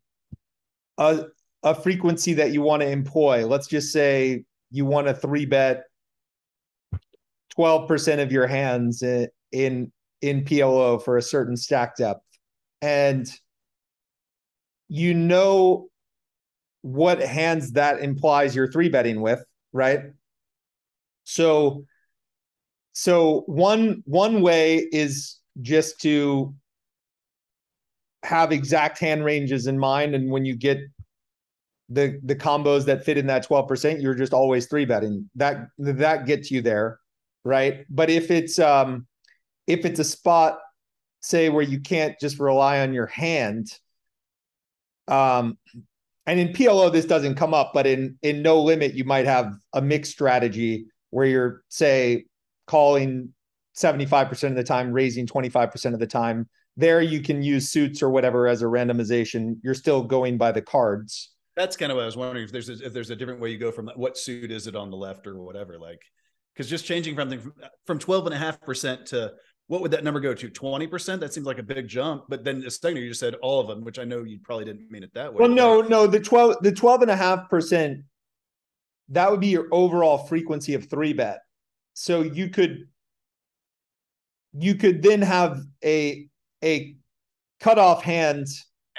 a, 0.96 1.24
a 1.64 1.74
frequency 1.74 2.34
that 2.34 2.52
you 2.52 2.62
want 2.62 2.82
to 2.82 2.88
employ. 2.88 3.46
Let's 3.46 3.66
just 3.66 3.92
say 3.92 4.44
you 4.70 4.86
want 4.86 5.08
to 5.08 5.14
three 5.14 5.44
bet 5.44 5.84
12% 7.58 8.22
of 8.22 8.30
your 8.30 8.46
hands 8.46 9.02
in, 9.02 9.28
in 9.50 9.92
in 10.22 10.44
PLO 10.44 11.02
for 11.02 11.16
a 11.16 11.22
certain 11.22 11.56
stack 11.56 11.96
depth. 11.96 12.20
And 12.82 13.28
you 14.88 15.14
know 15.14 15.88
what 16.82 17.20
hands 17.20 17.72
that 17.72 18.00
implies 18.00 18.54
you're 18.54 18.70
three 18.70 18.88
betting 18.88 19.20
with, 19.20 19.42
right? 19.72 20.00
So 21.24 21.86
so 22.92 23.42
one 23.46 24.02
one 24.06 24.40
way 24.42 24.88
is 24.92 25.38
just 25.60 26.00
to 26.00 26.54
have 28.22 28.52
exact 28.52 28.98
hand 28.98 29.24
ranges 29.24 29.66
in 29.66 29.78
mind 29.78 30.14
and 30.14 30.30
when 30.30 30.44
you 30.44 30.54
get 30.54 30.78
the 31.88 32.20
the 32.22 32.36
combos 32.36 32.84
that 32.84 33.04
fit 33.04 33.18
in 33.18 33.26
that 33.26 33.48
12% 33.48 34.02
you're 34.02 34.14
just 34.14 34.32
always 34.32 34.66
three 34.66 34.84
betting 34.84 35.28
that 35.34 35.68
that 35.78 36.26
gets 36.26 36.50
you 36.50 36.60
there 36.60 37.00
right? 37.44 37.84
But 37.88 38.10
if 38.10 38.30
it's 38.30 38.58
um 38.58 39.06
if 39.66 39.84
it's 39.84 40.00
a 40.00 40.04
spot, 40.04 40.58
say 41.20 41.48
where 41.48 41.62
you 41.62 41.80
can't 41.80 42.18
just 42.20 42.38
rely 42.38 42.80
on 42.80 42.92
your 42.92 43.06
hand, 43.06 43.68
um, 45.08 45.58
and 46.26 46.40
in 46.40 46.48
PLO 46.48 46.92
this 46.92 47.04
doesn't 47.04 47.36
come 47.36 47.54
up, 47.54 47.72
but 47.74 47.86
in 47.86 48.18
in 48.22 48.42
no 48.42 48.60
limit 48.62 48.94
you 48.94 49.04
might 49.04 49.26
have 49.26 49.52
a 49.72 49.82
mixed 49.82 50.12
strategy 50.12 50.86
where 51.10 51.26
you're 51.26 51.62
say 51.68 52.24
calling 52.70 53.34
75% 53.76 54.44
of 54.44 54.54
the 54.54 54.62
time, 54.62 54.92
raising 54.92 55.26
25% 55.26 55.92
of 55.92 55.98
the 55.98 56.06
time. 56.06 56.48
There 56.76 57.02
you 57.02 57.20
can 57.20 57.42
use 57.42 57.68
suits 57.68 58.00
or 58.00 58.10
whatever 58.10 58.46
as 58.46 58.62
a 58.62 58.66
randomization. 58.66 59.56
You're 59.64 59.74
still 59.74 60.04
going 60.04 60.38
by 60.38 60.52
the 60.52 60.62
cards. 60.62 61.32
That's 61.56 61.76
kind 61.76 61.90
of 61.90 61.96
what 61.96 62.02
I 62.02 62.06
was 62.06 62.16
wondering 62.16 62.44
if 62.44 62.52
there's 62.52 62.68
a, 62.68 62.74
if 62.86 62.92
there's 62.92 63.10
a 63.10 63.16
different 63.16 63.40
way 63.40 63.50
you 63.50 63.58
go 63.58 63.72
from 63.72 63.90
what 63.96 64.16
suit 64.16 64.52
is 64.52 64.68
it 64.68 64.76
on 64.76 64.90
the 64.90 64.96
left 64.96 65.26
or 65.26 65.42
whatever. 65.42 65.78
Like 65.80 66.00
because 66.54 66.70
just 66.70 66.84
changing 66.84 67.16
from 67.16 67.52
from 67.86 67.98
12 67.98 68.26
and 68.26 68.34
a 68.34 68.38
half 68.38 68.60
percent 68.60 69.06
to 69.06 69.32
what 69.66 69.82
would 69.82 69.90
that 69.90 70.04
number 70.04 70.20
go 70.20 70.32
to? 70.32 70.48
20%? 70.48 71.20
That 71.20 71.32
seems 71.32 71.46
like 71.46 71.58
a 71.58 71.62
big 71.62 71.88
jump. 71.88 72.24
But 72.28 72.44
then 72.44 72.60
the 72.60 72.70
second 72.70 72.98
you 72.98 73.08
just 73.08 73.20
said 73.20 73.34
all 73.42 73.60
of 73.60 73.66
them, 73.68 73.84
which 73.84 73.98
I 73.98 74.04
know 74.04 74.22
you 74.22 74.38
probably 74.42 74.64
didn't 74.64 74.90
mean 74.90 75.02
it 75.02 75.14
that 75.14 75.32
way. 75.32 75.40
Well, 75.40 75.48
no, 75.48 75.80
no, 75.80 76.06
the 76.06 76.20
12, 76.20 76.56
the 76.62 76.72
12 76.72 77.02
and 77.02 77.10
a 77.10 77.16
half 77.16 77.48
percent, 77.48 77.98
that 79.10 79.30
would 79.30 79.40
be 79.40 79.48
your 79.48 79.68
overall 79.70 80.18
frequency 80.18 80.74
of 80.74 80.88
three 80.88 81.12
bet. 81.12 81.40
So 81.94 82.22
you 82.22 82.48
could, 82.48 82.88
you 84.52 84.74
could 84.74 85.02
then 85.02 85.22
have 85.22 85.60
a, 85.84 86.28
a 86.62 86.96
cutoff 87.60 88.02
hand 88.02 88.46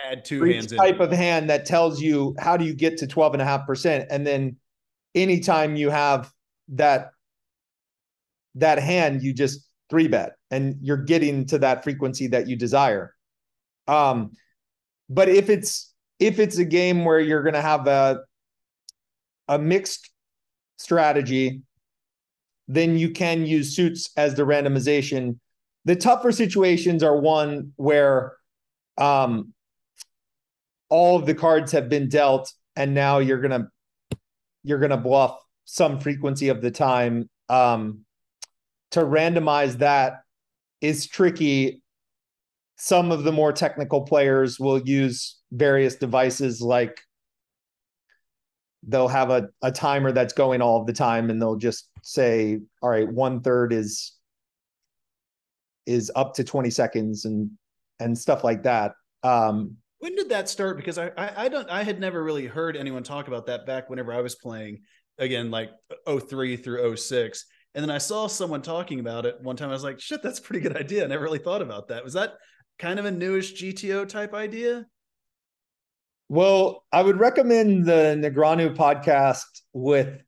add 0.03 0.25
two 0.25 0.43
hands 0.43 0.71
type 0.71 0.95
in. 0.95 1.01
of 1.01 1.11
hand 1.11 1.49
that 1.49 1.65
tells 1.65 2.01
you 2.01 2.35
how 2.39 2.57
do 2.57 2.65
you 2.65 2.73
get 2.73 2.97
to 2.97 3.07
12 3.07 3.33
and 3.33 3.41
a 3.41 3.45
half 3.45 3.65
percent. 3.65 4.07
And 4.09 4.25
then 4.25 4.57
anytime 5.15 5.75
you 5.75 5.89
have 5.89 6.31
that, 6.69 7.11
that 8.55 8.79
hand, 8.79 9.21
you 9.21 9.33
just 9.33 9.67
three 9.89 10.07
bet 10.07 10.33
and 10.49 10.77
you're 10.81 10.97
getting 10.97 11.45
to 11.47 11.59
that 11.59 11.83
frequency 11.83 12.27
that 12.27 12.47
you 12.47 12.55
desire. 12.55 13.13
Um, 13.87 14.31
but 15.09 15.29
if 15.29 15.49
it's 15.49 15.93
if 16.19 16.39
it's 16.39 16.57
a 16.57 16.65
game 16.65 17.03
where 17.03 17.19
you're 17.19 17.43
going 17.43 17.55
to 17.55 17.61
have 17.61 17.87
a 17.87 18.21
a 19.47 19.59
mixed 19.59 20.09
strategy, 20.77 21.61
then 22.73 22.97
you 22.97 23.09
can 23.09 23.45
use 23.45 23.75
suits 23.75 24.11
as 24.15 24.35
the 24.35 24.43
randomization. 24.43 25.37
The 25.83 25.95
tougher 25.95 26.31
situations 26.31 27.03
are 27.03 27.19
one 27.19 27.73
where 27.75 28.37
um, 28.97 29.53
all 30.89 31.17
of 31.17 31.25
the 31.25 31.35
cards 31.35 31.73
have 31.73 31.89
been 31.89 32.07
dealt, 32.07 32.53
and 32.75 32.93
now 32.93 33.19
you're 33.19 33.41
gonna 33.41 33.69
you're 34.63 34.79
gonna 34.79 34.97
bluff 34.97 35.37
some 35.65 35.99
frequency 35.99 36.47
of 36.47 36.61
the 36.61 36.71
time. 36.71 37.29
Um, 37.49 38.05
to 38.91 39.01
randomize 39.01 39.79
that 39.79 40.21
is 40.79 41.07
tricky. 41.07 41.81
Some 42.77 43.11
of 43.11 43.23
the 43.23 43.31
more 43.31 43.51
technical 43.51 44.01
players 44.01 44.59
will 44.59 44.79
use 44.79 45.39
various 45.51 45.95
devices 45.95 46.61
like 46.61 47.01
they'll 48.87 49.07
have 49.07 49.29
a, 49.29 49.49
a 49.61 49.71
timer 49.71 50.11
that's 50.11 50.33
going 50.33 50.61
all 50.61 50.79
of 50.79 50.87
the 50.87 50.93
time 50.93 51.29
and 51.29 51.41
they'll 51.41 51.57
just 51.57 51.90
say, 52.01 52.59
all 52.81 52.89
right, 52.89 53.07
one 53.07 53.41
third 53.41 53.73
is 53.73 54.13
is 55.85 56.11
up 56.15 56.35
to 56.35 56.43
20 56.43 56.69
seconds 56.69 57.25
and 57.25 57.51
and 57.99 58.17
stuff 58.17 58.43
like 58.43 58.63
that. 58.63 58.93
Um 59.23 59.77
when 59.99 60.15
did 60.15 60.29
that 60.29 60.49
start? 60.49 60.77
Because 60.77 60.97
I, 60.97 61.11
I 61.17 61.45
I 61.45 61.49
don't 61.49 61.69
I 61.69 61.83
had 61.83 61.99
never 61.99 62.23
really 62.23 62.47
heard 62.47 62.75
anyone 62.75 63.03
talk 63.03 63.27
about 63.27 63.47
that 63.47 63.65
back 63.65 63.89
whenever 63.89 64.13
I 64.13 64.21
was 64.21 64.35
playing 64.35 64.81
again 65.17 65.51
like 65.51 65.71
03 66.07 66.57
through 66.57 66.95
06 66.95 67.45
and 67.73 67.83
then 67.83 67.91
I 67.91 67.99
saw 67.99 68.27
someone 68.27 68.61
talking 68.61 68.99
about 68.99 69.25
it 69.25 69.39
one 69.41 69.55
time. 69.55 69.69
I 69.69 69.73
was 69.73 69.83
like, 69.83 69.99
shit, 69.99 70.21
that's 70.21 70.39
a 70.39 70.41
pretty 70.41 70.59
good 70.61 70.75
idea. 70.75 71.05
I 71.05 71.07
never 71.07 71.23
really 71.23 71.39
thought 71.39 71.61
about 71.61 71.87
that. 71.87 72.03
Was 72.03 72.13
that 72.13 72.33
kind 72.79 72.99
of 72.99 73.05
a 73.05 73.11
newish 73.11 73.61
GTO 73.61 74.07
type 74.07 74.33
idea? 74.33 74.85
Well, 76.27 76.83
I 76.91 77.01
would 77.01 77.19
recommend 77.19 77.85
the 77.85 78.17
Negreanu 78.17 78.75
podcast 78.75 79.43
with 79.73 80.21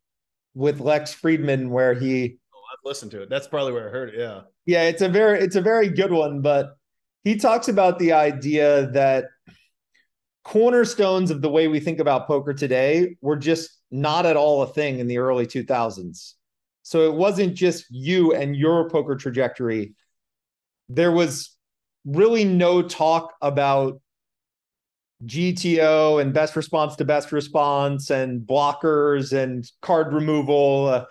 with 0.53 0.79
Lex 0.79 1.13
Fridman, 1.13 1.69
where 1.69 1.93
he 1.93 2.37
oh, 2.53 2.61
I've 2.71 2.85
listened 2.85 3.11
to 3.11 3.21
it. 3.21 3.29
That's 3.29 3.47
probably 3.47 3.73
where 3.73 3.87
I 3.87 3.91
heard 3.91 4.09
it. 4.09 4.19
Yeah. 4.19 4.41
Yeah, 4.65 4.83
it's 4.83 5.01
a 5.01 5.09
very 5.09 5.39
it's 5.39 5.55
a 5.55 5.61
very 5.61 5.89
good 5.89 6.11
one, 6.11 6.41
but 6.41 6.77
he 7.23 7.35
talks 7.35 7.67
about 7.67 7.99
the 7.99 8.13
idea 8.13 8.87
that 8.91 9.25
cornerstones 10.43 11.31
of 11.31 11.41
the 11.41 11.49
way 11.49 11.67
we 11.67 11.79
think 11.79 11.99
about 11.99 12.27
poker 12.27 12.53
today 12.53 13.15
were 13.21 13.37
just 13.37 13.79
not 13.91 14.25
at 14.25 14.35
all 14.35 14.61
a 14.61 14.67
thing 14.67 14.99
in 14.99 15.07
the 15.07 15.17
early 15.17 15.45
2000s. 15.45 16.33
So 16.81 17.09
it 17.09 17.15
wasn't 17.15 17.53
just 17.53 17.85
you 17.89 18.33
and 18.33 18.55
your 18.55 18.89
poker 18.89 19.15
trajectory. 19.15 19.93
There 20.89 21.11
was 21.11 21.55
really 22.05 22.43
no 22.43 22.81
talk 22.81 23.33
about 23.41 24.01
GTO 25.25 26.21
and 26.21 26.33
best 26.33 26.55
response 26.55 26.95
to 26.97 27.05
best 27.05 27.31
response 27.31 28.09
and 28.09 28.41
blockers 28.41 29.33
and 29.33 29.69
card 29.81 30.13
removal. 30.13 30.87
Uh, 30.87 31.05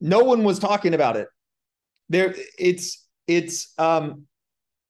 no 0.00 0.20
one 0.20 0.44
was 0.44 0.58
talking 0.58 0.94
about 0.94 1.16
it. 1.16 1.28
There, 2.08 2.34
it's 2.58 3.06
it's 3.26 3.72
um, 3.78 4.26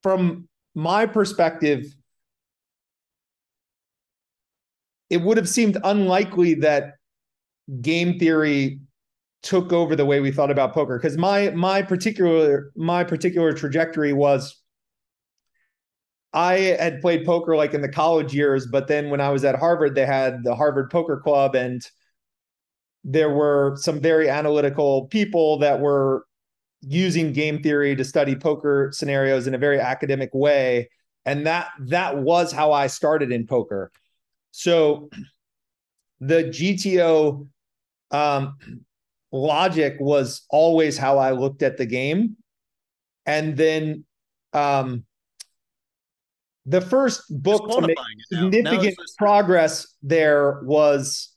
from 0.03 0.49
my 0.75 1.07
perspective, 1.07 1.85
it 5.11 5.21
would 5.21 5.37
have 5.37 5.49
seemed 5.49 5.77
unlikely 5.83 6.55
that 6.55 6.95
game 7.83 8.19
theory 8.19 8.81
took 9.43 9.73
over 9.73 9.97
the 9.97 10.05
way 10.05 10.21
we 10.21 10.31
thought 10.31 10.51
about 10.51 10.75
poker 10.75 10.99
because 10.99 11.17
my 11.17 11.51
my 11.51 11.81
particular 11.83 12.73
my 12.77 13.03
particular 13.03 13.53
trajectory 13.53 14.13
was 14.13 14.60
I 16.33 16.55
had 16.79 17.01
played 17.01 17.25
poker 17.27 17.57
like 17.57 17.75
in 17.75 17.83
the 17.83 17.89
college 17.89 18.33
years, 18.33 18.67
but 18.67 18.87
then 18.87 19.11
when 19.11 19.21
I 19.21 19.31
was 19.31 19.45
at 19.45 19.59
Harvard, 19.59 19.95
they 19.95 20.07
had 20.07 20.45
the 20.45 20.55
Harvard 20.55 20.91
Poker 20.91 21.19
Club, 21.19 21.57
and 21.57 21.83
there 23.03 23.31
were 23.31 23.77
some 23.77 24.01
very 24.01 24.29
analytical 24.29 25.07
people 25.07 25.59
that 25.59 25.81
were 25.81 26.25
using 26.83 27.33
game 27.33 27.63
theory 27.63 27.97
to 27.97 28.05
study 28.05 28.37
poker 28.37 28.91
scenarios 28.93 29.47
in 29.47 29.55
a 29.55 29.59
very 29.59 29.81
academic 29.81 30.31
way. 30.33 30.89
And 31.27 31.47
that 31.47 31.69
that 31.87 32.19
was 32.19 32.53
how 32.53 32.73
I 32.73 32.87
started 32.87 33.33
in 33.33 33.47
poker. 33.47 33.91
So 34.53 35.11
the 36.21 36.45
GTO 36.45 37.49
um, 38.11 38.59
logic 39.33 39.97
was 40.01 40.43
always 40.51 40.97
how 40.97 41.19
I 41.19 41.33
looked 41.33 41.63
at 41.63 41.77
the 41.77 41.87
game. 41.87 42.37
And 43.27 43.57
then 43.57 44.05
um, 44.53 45.05
the 46.71 46.81
first 46.81 47.23
book 47.31 47.69
to 47.69 47.81
make 47.81 47.99
significant 48.33 48.97
progress 49.19 49.89
there 50.03 50.61
was 50.63 51.35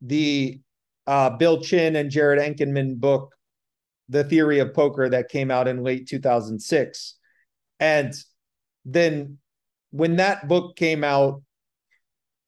the 0.00 0.60
uh, 1.08 1.30
Bill 1.30 1.60
Chen 1.60 1.96
and 1.96 2.08
Jerrod 2.08 2.38
Ankenman 2.38 3.00
book, 3.00 3.34
The 4.08 4.22
Theory 4.22 4.60
of 4.60 4.72
Poker, 4.72 5.08
that 5.08 5.28
came 5.28 5.50
out 5.50 5.66
in 5.66 5.82
late 5.82 6.06
2006. 6.06 7.16
And 7.80 8.14
then 8.84 9.38
when 9.90 10.16
that 10.16 10.46
book 10.46 10.76
came 10.76 11.02
out, 11.02 11.42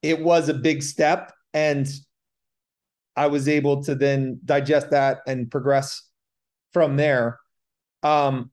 it 0.00 0.22
was 0.22 0.48
a 0.48 0.54
big 0.54 0.84
step. 0.84 1.32
And 1.52 1.88
I 3.16 3.26
was 3.26 3.48
able 3.48 3.82
to 3.82 3.96
then 3.96 4.38
digest 4.44 4.90
that 4.90 5.22
and 5.26 5.50
progress 5.50 6.08
from 6.72 6.96
there. 6.96 7.40
Um, 8.04 8.52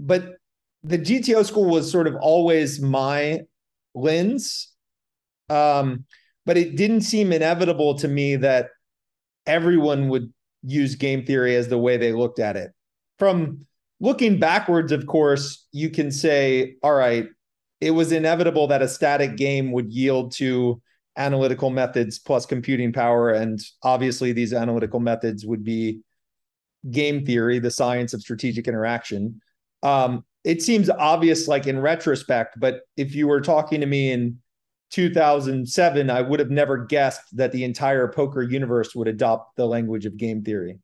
but 0.00 0.36
the 0.84 0.98
GTO 0.98 1.44
school 1.44 1.70
was 1.70 1.90
sort 1.90 2.06
of 2.06 2.16
always 2.16 2.80
my 2.80 3.40
lens. 3.94 4.68
Um, 5.48 6.04
but 6.44 6.56
it 6.56 6.76
didn't 6.76 7.02
seem 7.02 7.32
inevitable 7.32 7.96
to 7.98 8.08
me 8.08 8.36
that 8.36 8.70
everyone 9.46 10.08
would 10.08 10.32
use 10.62 10.94
game 10.94 11.24
theory 11.24 11.56
as 11.56 11.68
the 11.68 11.78
way 11.78 11.96
they 11.96 12.12
looked 12.12 12.38
at 12.38 12.56
it. 12.56 12.72
From 13.18 13.66
looking 14.00 14.38
backwards, 14.40 14.92
of 14.92 15.06
course, 15.06 15.66
you 15.72 15.90
can 15.90 16.10
say, 16.10 16.76
all 16.82 16.94
right, 16.94 17.26
it 17.80 17.90
was 17.92 18.12
inevitable 18.12 18.68
that 18.68 18.82
a 18.82 18.88
static 18.88 19.36
game 19.36 19.72
would 19.72 19.92
yield 19.92 20.32
to 20.32 20.80
analytical 21.16 21.70
methods 21.70 22.18
plus 22.18 22.46
computing 22.46 22.92
power. 22.92 23.30
And 23.30 23.60
obviously, 23.82 24.32
these 24.32 24.52
analytical 24.52 25.00
methods 25.00 25.44
would 25.44 25.64
be 25.64 26.00
game 26.90 27.24
theory, 27.24 27.58
the 27.58 27.70
science 27.70 28.14
of 28.14 28.20
strategic 28.20 28.66
interaction. 28.66 29.40
Um, 29.82 30.24
it 30.44 30.62
seems 30.62 30.90
obvious, 30.90 31.46
like 31.48 31.66
in 31.66 31.80
retrospect, 31.80 32.58
but 32.58 32.80
if 32.96 33.14
you 33.14 33.28
were 33.28 33.40
talking 33.40 33.80
to 33.80 33.86
me 33.86 34.10
in 34.12 34.38
2007, 34.90 36.10
I 36.10 36.20
would 36.20 36.40
have 36.40 36.50
never 36.50 36.84
guessed 36.84 37.36
that 37.36 37.52
the 37.52 37.64
entire 37.64 38.08
poker 38.08 38.42
universe 38.42 38.94
would 38.94 39.08
adopt 39.08 39.56
the 39.56 39.66
language 39.66 40.04
of 40.04 40.16
game 40.16 40.42
theory. 40.42 40.78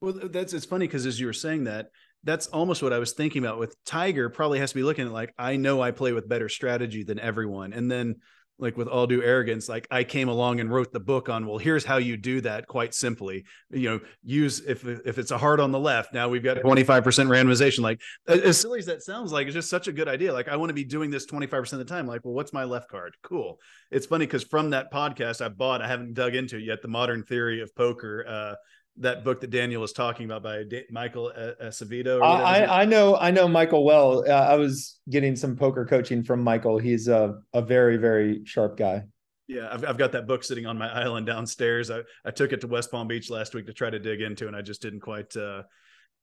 Well, 0.00 0.12
that's 0.12 0.52
it's 0.52 0.66
funny 0.66 0.86
because 0.86 1.06
as 1.06 1.18
you 1.18 1.26
were 1.26 1.32
saying 1.32 1.64
that, 1.64 1.88
that's 2.24 2.46
almost 2.48 2.82
what 2.82 2.92
I 2.92 2.98
was 2.98 3.12
thinking 3.12 3.42
about 3.44 3.58
with 3.58 3.74
Tiger. 3.84 4.28
Probably 4.28 4.58
has 4.58 4.70
to 4.70 4.76
be 4.76 4.82
looking 4.82 5.06
at 5.06 5.12
like 5.12 5.34
I 5.38 5.56
know 5.56 5.82
I 5.82 5.90
play 5.90 6.12
with 6.12 6.28
better 6.28 6.48
strategy 6.48 7.02
than 7.02 7.18
everyone, 7.18 7.72
and 7.72 7.90
then 7.90 8.16
like 8.58 8.76
with 8.76 8.86
all 8.86 9.06
due 9.06 9.22
arrogance 9.22 9.68
like 9.68 9.86
i 9.90 10.04
came 10.04 10.28
along 10.28 10.60
and 10.60 10.72
wrote 10.72 10.92
the 10.92 11.00
book 11.00 11.28
on 11.28 11.46
well 11.46 11.58
here's 11.58 11.84
how 11.84 11.96
you 11.96 12.16
do 12.16 12.40
that 12.40 12.66
quite 12.66 12.94
simply. 12.94 13.44
You 13.70 13.90
know 13.90 14.00
use 14.22 14.60
if 14.60 14.86
if 14.86 15.18
it's 15.18 15.30
a 15.30 15.38
heart 15.38 15.60
on 15.60 15.72
the 15.72 15.78
left 15.78 16.14
now 16.14 16.28
we've 16.28 16.42
got 16.42 16.58
25% 16.58 17.02
randomization 17.02 17.80
like 17.80 18.00
as 18.28 18.60
silly 18.60 18.78
as 18.78 18.86
that 18.86 19.02
sounds 19.02 19.32
like 19.32 19.46
it's 19.46 19.54
just 19.54 19.70
such 19.70 19.88
a 19.88 19.92
good 19.92 20.08
idea. 20.08 20.32
Like 20.32 20.48
i 20.48 20.56
want 20.56 20.70
to 20.70 20.74
be 20.74 20.84
doing 20.84 21.10
this 21.10 21.26
25% 21.26 21.72
of 21.72 21.78
the 21.78 21.84
time. 21.84 22.06
Like 22.06 22.24
well 22.24 22.34
what's 22.34 22.52
my 22.52 22.64
left 22.64 22.88
card? 22.88 23.16
Cool. 23.22 23.58
It's 23.90 24.06
funny 24.06 24.26
because 24.26 24.44
from 24.44 24.70
that 24.70 24.92
podcast 24.92 25.40
i 25.44 25.48
bought 25.48 25.82
i 25.82 25.88
haven't 25.88 26.14
dug 26.14 26.34
into 26.34 26.58
yet 26.58 26.82
the 26.82 26.88
modern 26.88 27.22
theory 27.24 27.60
of 27.60 27.74
poker 27.74 28.24
uh 28.28 28.54
that 28.98 29.24
book 29.24 29.40
that 29.40 29.50
Daniel 29.50 29.80
was 29.80 29.92
talking 29.92 30.24
about 30.26 30.42
by 30.42 30.64
Michael 30.90 31.32
Acevedo. 31.62 32.22
I, 32.22 32.82
I 32.82 32.84
know 32.84 33.16
I 33.16 33.30
know 33.30 33.48
Michael 33.48 33.84
well. 33.84 34.24
Uh, 34.26 34.32
I 34.32 34.54
was 34.54 35.00
getting 35.10 35.34
some 35.34 35.56
poker 35.56 35.84
coaching 35.84 36.22
from 36.22 36.42
Michael. 36.42 36.78
He's 36.78 37.08
a 37.08 37.40
a 37.52 37.62
very 37.62 37.96
very 37.96 38.44
sharp 38.44 38.76
guy. 38.76 39.04
Yeah, 39.46 39.68
I've, 39.70 39.84
I've 39.84 39.98
got 39.98 40.12
that 40.12 40.26
book 40.26 40.42
sitting 40.42 40.64
on 40.64 40.78
my 40.78 40.88
island 40.88 41.26
downstairs. 41.26 41.90
I, 41.90 42.00
I 42.24 42.30
took 42.30 42.52
it 42.52 42.62
to 42.62 42.66
West 42.66 42.90
Palm 42.90 43.06
Beach 43.08 43.28
last 43.28 43.54
week 43.54 43.66
to 43.66 43.74
try 43.74 43.90
to 43.90 43.98
dig 43.98 44.22
into, 44.22 44.46
and 44.46 44.56
I 44.56 44.62
just 44.62 44.80
didn't 44.80 45.00
quite 45.00 45.36
uh, 45.36 45.64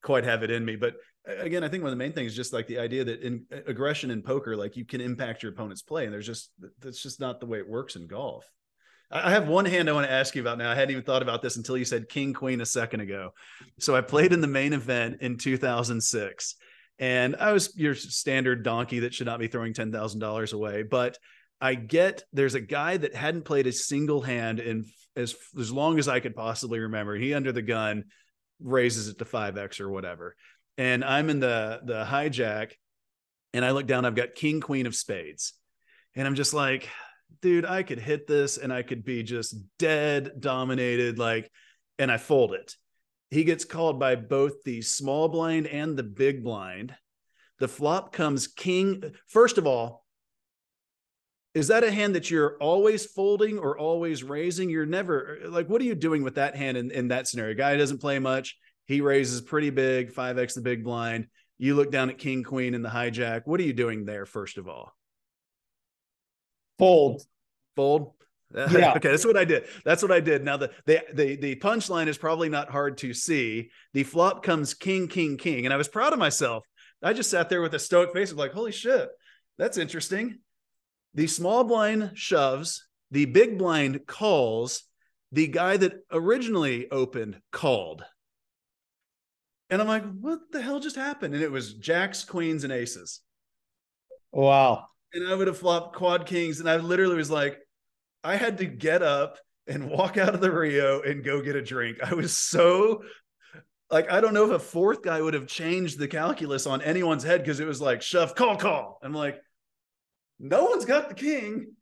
quite 0.01 0.23
have 0.23 0.41
it 0.43 0.49
in 0.49 0.65
me. 0.65 0.75
But 0.75 0.95
again, 1.25 1.63
I 1.63 1.67
think 1.67 1.83
one 1.83 1.91
of 1.91 1.97
the 1.97 2.03
main 2.03 2.13
things 2.13 2.31
is 2.31 2.37
just 2.37 2.53
like 2.53 2.67
the 2.67 2.79
idea 2.79 3.03
that 3.03 3.21
in 3.21 3.45
aggression 3.67 4.11
in 4.11 4.23
poker, 4.23 4.55
like 4.55 4.75
you 4.75 4.85
can 4.85 5.01
impact 5.01 5.43
your 5.43 5.51
opponent's 5.51 5.83
play, 5.83 6.05
and 6.05 6.13
there's 6.13 6.25
just 6.25 6.51
that's 6.79 7.03
just 7.03 7.19
not 7.19 7.39
the 7.39 7.45
way 7.45 7.59
it 7.59 7.69
works 7.69 7.95
in 7.95 8.07
golf. 8.07 8.45
I 9.11 9.31
have 9.31 9.47
one 9.47 9.65
hand 9.65 9.89
I 9.89 9.93
want 9.93 10.07
to 10.07 10.13
ask 10.13 10.35
you 10.35 10.41
about 10.41 10.57
now. 10.57 10.71
I 10.71 10.75
hadn't 10.75 10.91
even 10.91 11.03
thought 11.03 11.21
about 11.21 11.41
this 11.41 11.57
until 11.57 11.77
you 11.77 11.83
said 11.85 12.07
King 12.07 12.33
Queen 12.33 12.61
a 12.61 12.65
second 12.65 13.01
ago. 13.01 13.33
So 13.79 13.95
I 13.95 14.01
played 14.01 14.31
in 14.31 14.39
the 14.39 14.47
main 14.47 14.73
event 14.73 15.17
in 15.21 15.37
2006, 15.37 16.55
and 16.99 17.35
I 17.35 17.51
was 17.51 17.75
your 17.75 17.93
standard 17.95 18.63
donkey 18.63 18.99
that 18.99 19.13
should 19.13 19.27
not 19.27 19.39
be 19.39 19.47
throwing 19.47 19.73
ten 19.73 19.91
thousand 19.91 20.21
dollars 20.21 20.53
away, 20.53 20.83
but 20.83 21.17
I 21.59 21.75
get 21.75 22.23
there's 22.33 22.55
a 22.55 22.61
guy 22.61 22.97
that 22.97 23.13
hadn't 23.13 23.43
played 23.43 23.67
a 23.67 23.71
single 23.71 24.21
hand 24.21 24.59
in 24.59 24.85
as 25.15 25.35
as 25.59 25.71
long 25.71 25.99
as 25.99 26.07
I 26.07 26.19
could 26.19 26.35
possibly 26.35 26.79
remember. 26.79 27.15
He 27.15 27.33
under 27.33 27.51
the 27.51 27.61
gun 27.61 28.05
raises 28.59 29.07
it 29.07 29.17
to 29.17 29.25
5x 29.25 29.79
or 29.79 29.89
whatever. 29.89 30.35
And 30.77 31.03
I'm 31.03 31.29
in 31.29 31.39
the 31.39 31.81
the 31.83 32.05
hijack 32.05 32.73
and 33.53 33.65
I 33.65 33.71
look 33.71 33.87
down 33.87 34.05
I've 34.05 34.15
got 34.15 34.35
king 34.35 34.61
queen 34.61 34.85
of 34.85 34.95
spades. 34.95 35.53
And 36.15 36.27
I'm 36.27 36.35
just 36.35 36.53
like, 36.53 36.89
dude, 37.41 37.65
I 37.65 37.83
could 37.83 37.99
hit 37.99 38.27
this 38.27 38.57
and 38.57 38.71
I 38.71 38.81
could 38.81 39.03
be 39.03 39.23
just 39.23 39.55
dead 39.77 40.33
dominated 40.39 41.17
like 41.17 41.51
and 41.97 42.11
I 42.11 42.17
fold 42.17 42.53
it. 42.53 42.75
He 43.29 43.43
gets 43.43 43.63
called 43.63 43.99
by 43.99 44.15
both 44.15 44.63
the 44.63 44.81
small 44.81 45.29
blind 45.29 45.67
and 45.67 45.97
the 45.97 46.03
big 46.03 46.43
blind. 46.43 46.93
The 47.59 47.67
flop 47.67 48.11
comes 48.11 48.47
king. 48.47 49.13
First 49.27 49.57
of 49.57 49.65
all, 49.65 50.05
is 51.53 51.67
that 51.67 51.83
a 51.83 51.91
hand 51.91 52.15
that 52.15 52.31
you're 52.31 52.57
always 52.59 53.05
folding 53.05 53.57
or 53.59 53.77
always 53.77 54.23
raising? 54.23 54.69
You're 54.69 54.85
never 54.85 55.39
like, 55.45 55.69
what 55.69 55.81
are 55.81 55.85
you 55.85 55.95
doing 55.95 56.23
with 56.23 56.35
that 56.35 56.55
hand 56.55 56.77
in, 56.77 56.91
in 56.91 57.09
that 57.09 57.27
scenario? 57.27 57.55
Guy 57.55 57.77
doesn't 57.77 57.99
play 57.99 58.19
much. 58.19 58.57
He 58.85 59.01
raises 59.01 59.41
pretty 59.41 59.69
big, 59.69 60.13
5x 60.13 60.55
the 60.55 60.61
big 60.61 60.83
blind. 60.83 61.27
You 61.57 61.75
look 61.75 61.91
down 61.91 62.09
at 62.09 62.17
king, 62.17 62.43
queen, 62.43 62.73
and 62.73 62.83
the 62.83 62.89
hijack. 62.89 63.41
What 63.45 63.59
are 63.59 63.63
you 63.63 63.73
doing 63.73 64.05
there, 64.05 64.25
first 64.25 64.57
of 64.57 64.67
all? 64.67 64.93
Fold. 66.81 67.21
Fold. 67.75 68.13
Yeah. 68.53 68.95
okay, 68.97 69.11
that's 69.11 69.25
what 69.25 69.37
I 69.37 69.45
did. 69.45 69.63
That's 69.85 70.01
what 70.01 70.11
I 70.11 70.19
did. 70.19 70.43
Now 70.43 70.57
the 70.57 70.71
the 70.85 71.01
the, 71.13 71.35
the 71.37 71.55
punchline 71.55 72.07
is 72.07 72.17
probably 72.17 72.49
not 72.49 72.69
hard 72.69 72.97
to 72.97 73.13
see. 73.13 73.69
The 73.93 74.03
flop 74.03 74.43
comes 74.43 74.73
king, 74.73 75.07
king, 75.07 75.37
king, 75.37 75.63
and 75.63 75.73
I 75.73 75.77
was 75.77 75.87
proud 75.87 76.11
of 76.11 76.19
myself. 76.19 76.65
I 77.01 77.13
just 77.13 77.29
sat 77.29 77.47
there 77.47 77.61
with 77.61 77.73
a 77.75 77.79
stoic 77.79 78.11
face 78.11 78.29
of 78.33 78.37
like, 78.37 78.51
holy 78.51 78.73
shit, 78.73 79.07
that's 79.57 79.77
interesting. 79.77 80.39
The 81.13 81.27
small 81.27 81.63
blind 81.63 82.11
shoves, 82.15 82.85
the 83.09 83.23
big 83.23 83.57
blind 83.57 84.01
calls, 84.05 84.83
the 85.31 85.47
guy 85.47 85.77
that 85.77 85.93
originally 86.11 86.91
opened 86.91 87.39
called. 87.53 88.03
And 89.69 89.81
I'm 89.81 89.87
like, 89.87 90.03
what 90.19 90.39
the 90.51 90.61
hell 90.61 90.81
just 90.81 90.97
happened? 90.97 91.35
And 91.35 91.43
it 91.43 91.51
was 91.51 91.73
jacks, 91.75 92.25
queens, 92.25 92.65
and 92.65 92.73
aces. 92.73 93.21
Wow. 94.33 94.87
And 95.13 95.27
I 95.27 95.35
would 95.35 95.47
have 95.47 95.57
flopped 95.57 95.95
quad 95.95 96.25
kings. 96.25 96.59
And 96.59 96.69
I 96.69 96.77
literally 96.77 97.15
was 97.15 97.29
like, 97.29 97.59
I 98.23 98.35
had 98.35 98.59
to 98.59 98.65
get 98.65 99.03
up 99.03 99.37
and 99.67 99.89
walk 99.89 100.17
out 100.17 100.33
of 100.33 100.41
the 100.41 100.51
Rio 100.51 101.01
and 101.01 101.23
go 101.23 101.41
get 101.41 101.55
a 101.55 101.61
drink. 101.61 101.97
I 102.03 102.13
was 102.13 102.37
so 102.37 103.03
like, 103.91 104.09
I 104.09 104.21
don't 104.21 104.33
know 104.33 104.45
if 104.45 104.51
a 104.51 104.59
fourth 104.59 105.01
guy 105.01 105.21
would 105.21 105.33
have 105.33 105.47
changed 105.47 105.99
the 105.99 106.07
calculus 106.07 106.65
on 106.65 106.81
anyone's 106.81 107.23
head 107.23 107.41
because 107.41 107.59
it 107.59 107.67
was 107.67 107.81
like 107.81 108.01
shove, 108.01 108.35
call, 108.35 108.55
call. 108.55 108.99
I'm 109.03 109.13
like, 109.13 109.41
no 110.39 110.65
one's 110.65 110.85
got 110.85 111.09
the 111.09 111.15
king. 111.15 111.67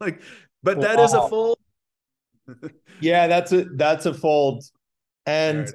Like, 0.00 0.22
but 0.62 0.76
wow. 0.76 0.82
that 0.84 1.00
is 1.00 1.12
a 1.12 1.28
fold. 1.28 1.58
yeah, 3.00 3.26
that's 3.26 3.50
a 3.50 3.64
that's 3.64 4.06
a 4.06 4.14
fold. 4.14 4.62
And 5.26 5.64
right. 5.64 5.74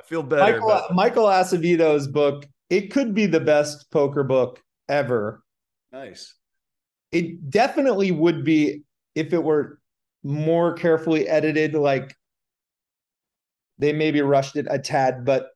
I 0.00 0.02
feel 0.02 0.24
better. 0.24 0.60
Michael. 0.60 0.86
Michael 0.92 1.26
Acevedo's 1.26 2.08
book, 2.08 2.48
it 2.68 2.90
could 2.90 3.14
be 3.14 3.26
the 3.26 3.38
best 3.38 3.88
poker 3.92 4.24
book 4.24 4.60
ever. 4.88 5.44
Nice. 5.92 6.34
It 7.12 7.50
definitely 7.50 8.10
would 8.12 8.44
be 8.44 8.82
if 9.14 9.32
it 9.32 9.42
were 9.42 9.78
more 10.22 10.74
carefully 10.74 11.28
edited, 11.28 11.74
like 11.74 12.14
they 13.78 13.92
maybe 13.92 14.20
rushed 14.20 14.56
it 14.56 14.66
a 14.70 14.78
tad, 14.78 15.24
but 15.24 15.48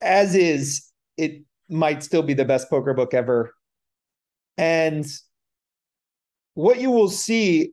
as 0.00 0.34
is, 0.34 0.90
it 1.16 1.42
might 1.68 2.02
still 2.02 2.22
be 2.22 2.34
the 2.34 2.44
best 2.44 2.68
poker 2.68 2.94
book 2.94 3.14
ever. 3.14 3.54
And 4.56 5.04
what 6.54 6.80
you 6.80 6.90
will 6.90 7.08
see 7.08 7.72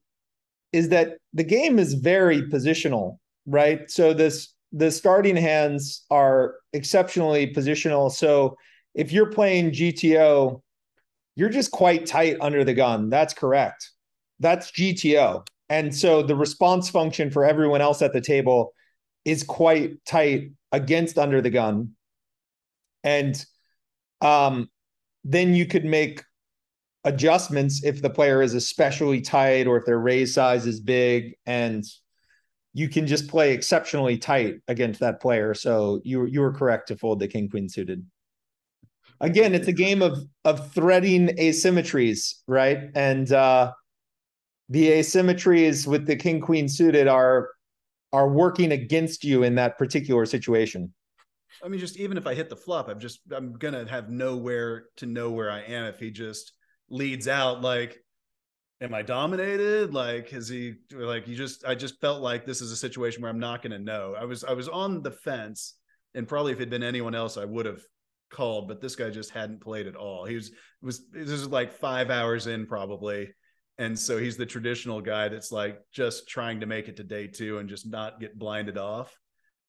is 0.72 0.90
that 0.90 1.18
the 1.34 1.44
game 1.44 1.78
is 1.78 1.94
very 1.94 2.44
positional, 2.44 3.18
right? 3.46 3.90
So 3.92 4.14
this 4.14 4.54
the 4.72 4.90
starting 4.90 5.36
hands 5.36 6.06
are 6.10 6.56
exceptionally 6.72 7.54
positional. 7.54 8.10
So 8.10 8.56
if 8.96 9.12
you're 9.12 9.30
playing 9.30 9.72
GTO, 9.72 10.62
you're 11.36 11.50
just 11.50 11.72
quite 11.72 12.06
tight 12.06 12.38
under 12.42 12.64
the 12.64 12.74
gun. 12.74 13.10
That's 13.10 13.34
correct. 13.34 13.92
That's 14.40 14.72
GTO. 14.72 15.46
And 15.70 15.96
so 15.96 16.22
the 16.22 16.36
response 16.36 16.90
function 16.90 17.32
for 17.32 17.46
everyone 17.46 17.82
else 17.82 18.02
at 18.02 18.14
the 18.14 18.22
table 18.22 18.74
is 19.24 19.44
quite 19.44 20.04
tight 20.06 20.52
against 20.72 21.18
under 21.18 21.42
the 21.42 21.50
gun. 21.50 21.92
And 23.04 23.44
um, 24.20 24.70
then 25.24 25.54
you 25.54 25.66
could 25.66 25.86
make 25.86 26.24
adjustments 27.04 27.84
if 27.84 28.02
the 28.02 28.10
player 28.10 28.42
is 28.42 28.54
especially 28.54 29.22
tight 29.22 29.68
or 29.68 29.78
if 29.78 29.86
their 29.86 30.00
raise 30.00 30.34
size 30.34 30.68
is 30.68 30.80
big 30.80 31.36
and 31.46 31.84
you 32.74 32.88
can 32.88 33.08
just 33.08 33.28
play 33.28 33.54
exceptionally 33.54 34.18
tight 34.18 34.56
against 34.68 35.00
that 35.00 35.20
player 35.20 35.56
so 35.56 36.00
you 36.04 36.26
you 36.26 36.42
were 36.42 36.54
correct 36.54 36.88
to 36.88 36.96
fold 36.96 37.20
the 37.20 37.28
king 37.28 37.50
queen 37.50 37.68
suited 37.68 38.06
again 39.22 39.56
it's 39.56 39.68
a 39.68 39.74
game 39.74 40.02
of 40.02 40.18
of 40.44 40.72
threading 40.74 41.30
asymmetries 41.38 42.36
right? 42.48 42.90
And 42.96 43.32
uh 43.32 43.72
the 44.70 44.90
asymmetries 44.90 45.88
with 45.88 46.06
the 46.06 46.16
king 46.16 46.42
queen 46.42 46.68
suited 46.68 47.08
are 47.08 47.50
are 48.14 48.30
working 48.30 48.74
against 48.74 49.24
you 49.24 49.44
in 49.44 49.56
that 49.56 49.78
particular 49.78 50.26
situation. 50.26 50.94
I 51.64 51.68
mean 51.68 51.80
just 51.80 51.98
even 51.98 52.18
if 52.18 52.26
i 52.28 52.34
hit 52.34 52.50
the 52.50 52.56
flop 52.56 52.90
i'm 52.90 53.00
just 53.00 53.20
i'm 53.32 53.54
gonna 53.54 53.88
have 53.90 54.10
nowhere 54.10 54.86
to 54.98 55.06
know 55.06 55.30
where 55.30 55.52
i 55.52 55.62
am 55.62 55.86
if 55.86 56.00
he 56.00 56.10
just 56.10 56.54
leads 56.90 57.28
out 57.28 57.62
like 57.62 57.98
am 58.82 58.94
i 58.94 59.02
dominated? 59.02 59.94
Like 59.94 60.34
is 60.34 60.48
he 60.48 60.74
like 60.92 61.28
you 61.28 61.36
just 61.36 61.66
i 61.66 61.76
just 61.76 62.00
felt 62.02 62.22
like 62.22 62.46
this 62.46 62.62
is 62.62 62.72
a 62.72 62.76
situation 62.76 63.22
where 63.22 63.30
i'm 63.30 63.40
not 63.40 63.62
going 63.62 63.72
to 63.72 63.80
know. 63.80 64.16
I 64.18 64.26
was 64.26 64.44
i 64.44 64.54
was 64.54 64.68
on 64.68 65.04
the 65.04 65.12
fence 65.12 65.76
and 66.16 66.28
probably 66.28 66.52
if 66.52 66.58
it'd 66.58 66.70
been 66.70 66.84
anyone 66.84 67.16
else 67.16 67.38
i 67.38 67.46
would 67.46 67.66
have 67.66 67.82
called 68.32 68.68
but 68.68 68.82
this 68.82 68.96
guy 68.96 69.10
just 69.10 69.32
hadn't 69.32 69.62
played 69.62 69.88
at 69.88 69.96
all. 69.96 70.26
He 70.26 70.36
was 70.36 70.52
was 70.82 71.08
this 71.12 71.30
is 71.30 71.48
like 71.48 71.72
five 71.74 72.10
hours 72.10 72.48
in 72.48 72.66
probably. 72.66 73.34
And 73.78 73.98
so 73.98 74.18
he's 74.18 74.38
the 74.38 74.46
traditional 74.46 75.02
guy 75.02 75.28
that's 75.30 75.52
like 75.52 75.80
just 75.92 76.28
trying 76.28 76.60
to 76.60 76.66
make 76.66 76.88
it 76.88 76.98
to 76.98 77.04
day 77.04 77.28
two 77.28 77.58
and 77.58 77.70
just 77.70 77.90
not 77.90 78.20
get 78.20 78.38
blinded 78.38 78.78
off. 78.78 79.18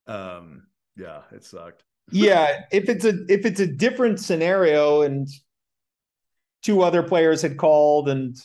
Um 0.06 0.64
yeah 0.97 1.22
it 1.32 1.44
sucked. 1.44 1.84
Yeah 2.10 2.62
if 2.70 2.89
it's 2.89 3.05
a 3.05 3.14
if 3.28 3.47
it's 3.47 3.60
a 3.60 3.66
different 3.66 4.20
scenario 4.20 5.02
and 5.02 5.28
two 6.62 6.82
other 6.82 7.02
players 7.02 7.43
had 7.43 7.56
called 7.56 8.09
and 8.09 8.36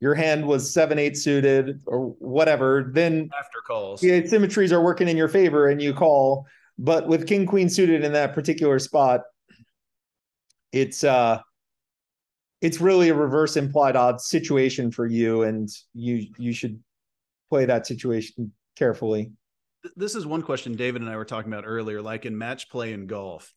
your 0.00 0.14
hand 0.14 0.46
was 0.46 0.72
seven 0.72 0.98
eight 0.98 1.16
suited 1.16 1.80
or 1.86 2.10
whatever, 2.20 2.90
then 2.92 3.30
after 3.38 3.58
calls, 3.66 4.00
the 4.00 4.26
symmetries 4.26 4.72
are 4.72 4.82
working 4.82 5.08
in 5.08 5.16
your 5.16 5.28
favor 5.28 5.68
and 5.68 5.82
you 5.82 5.92
call. 5.92 6.46
But 6.78 7.08
with 7.08 7.26
king 7.26 7.46
queen 7.46 7.68
suited 7.68 8.04
in 8.04 8.12
that 8.12 8.34
particular 8.34 8.78
spot, 8.78 9.22
it's 10.72 11.04
uh 11.04 11.40
it's 12.60 12.80
really 12.80 13.08
a 13.08 13.14
reverse 13.14 13.56
implied 13.56 13.96
odds 13.96 14.28
situation 14.28 14.90
for 14.90 15.06
you, 15.06 15.42
and 15.42 15.68
you 15.94 16.26
you 16.38 16.52
should 16.52 16.82
play 17.48 17.64
that 17.64 17.86
situation 17.86 18.52
carefully. 18.76 19.32
This 19.96 20.14
is 20.14 20.26
one 20.26 20.42
question 20.42 20.74
David 20.74 21.02
and 21.02 21.10
I 21.10 21.16
were 21.16 21.24
talking 21.24 21.52
about 21.52 21.64
earlier, 21.66 22.02
like 22.02 22.26
in 22.26 22.36
match 22.36 22.68
play 22.68 22.92
in 22.92 23.06
golf 23.06 23.52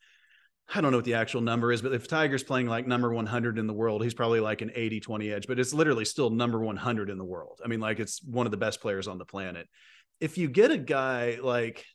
I 0.74 0.80
don't 0.80 0.92
know 0.92 1.00
what 1.00 1.06
the 1.06 1.16
actual 1.16 1.42
number 1.42 1.72
is, 1.72 1.82
but 1.82 1.94
if 1.94 2.08
Tiger's 2.08 2.44
playing 2.44 2.68
like 2.68 2.88
number 2.88 3.14
100 3.14 3.58
in 3.58 3.68
the 3.68 3.74
world, 3.74 4.04
he's 4.04 4.14
probably 4.14 4.40
like 4.40 4.62
an 4.62 4.72
80 4.74 5.02
20 5.02 5.32
edge, 5.32 5.48
but 5.48 5.60
it's 5.60 5.74
literally 5.74 6.06
still 6.06 6.30
number 6.30 6.60
100 6.60 7.10
in 7.10 7.18
the 7.18 7.26
world. 7.26 7.60
I 7.64 7.68
mean, 7.68 7.82
like 7.82 8.00
it's 8.00 8.24
one 8.24 8.48
of 8.48 8.52
the 8.52 8.58
best 8.58 8.82
players 8.82 9.08
on 9.08 9.18
the 9.18 9.26
planet. 9.26 9.68
If 10.22 10.38
you 10.38 10.48
get 10.48 10.72
a 10.72 10.78
guy 10.78 11.40
like 11.42 11.86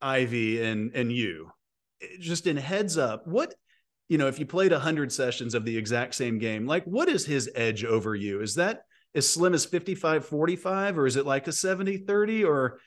Ivey 0.00 0.62
and 0.62 0.94
and 0.94 1.10
you 1.10 1.50
just 2.20 2.46
in 2.46 2.56
heads 2.56 2.96
up, 2.96 3.26
what 3.26 3.54
you 4.10 4.18
know, 4.18 4.26
if 4.26 4.40
you 4.40 4.44
played 4.44 4.72
100 4.72 5.12
sessions 5.12 5.54
of 5.54 5.64
the 5.64 5.78
exact 5.78 6.16
same 6.16 6.38
game, 6.38 6.66
like 6.66 6.84
what 6.84 7.08
is 7.08 7.24
his 7.24 7.48
edge 7.54 7.84
over 7.84 8.16
you? 8.16 8.42
Is 8.42 8.56
that 8.56 8.82
as 9.14 9.28
slim 9.28 9.54
as 9.54 9.64
55 9.64 10.24
45 10.26 10.98
or 10.98 11.06
is 11.06 11.16
it 11.16 11.26
like 11.26 11.48
a 11.48 11.52
70 11.52 11.98
30 11.98 12.44
or 12.44 12.78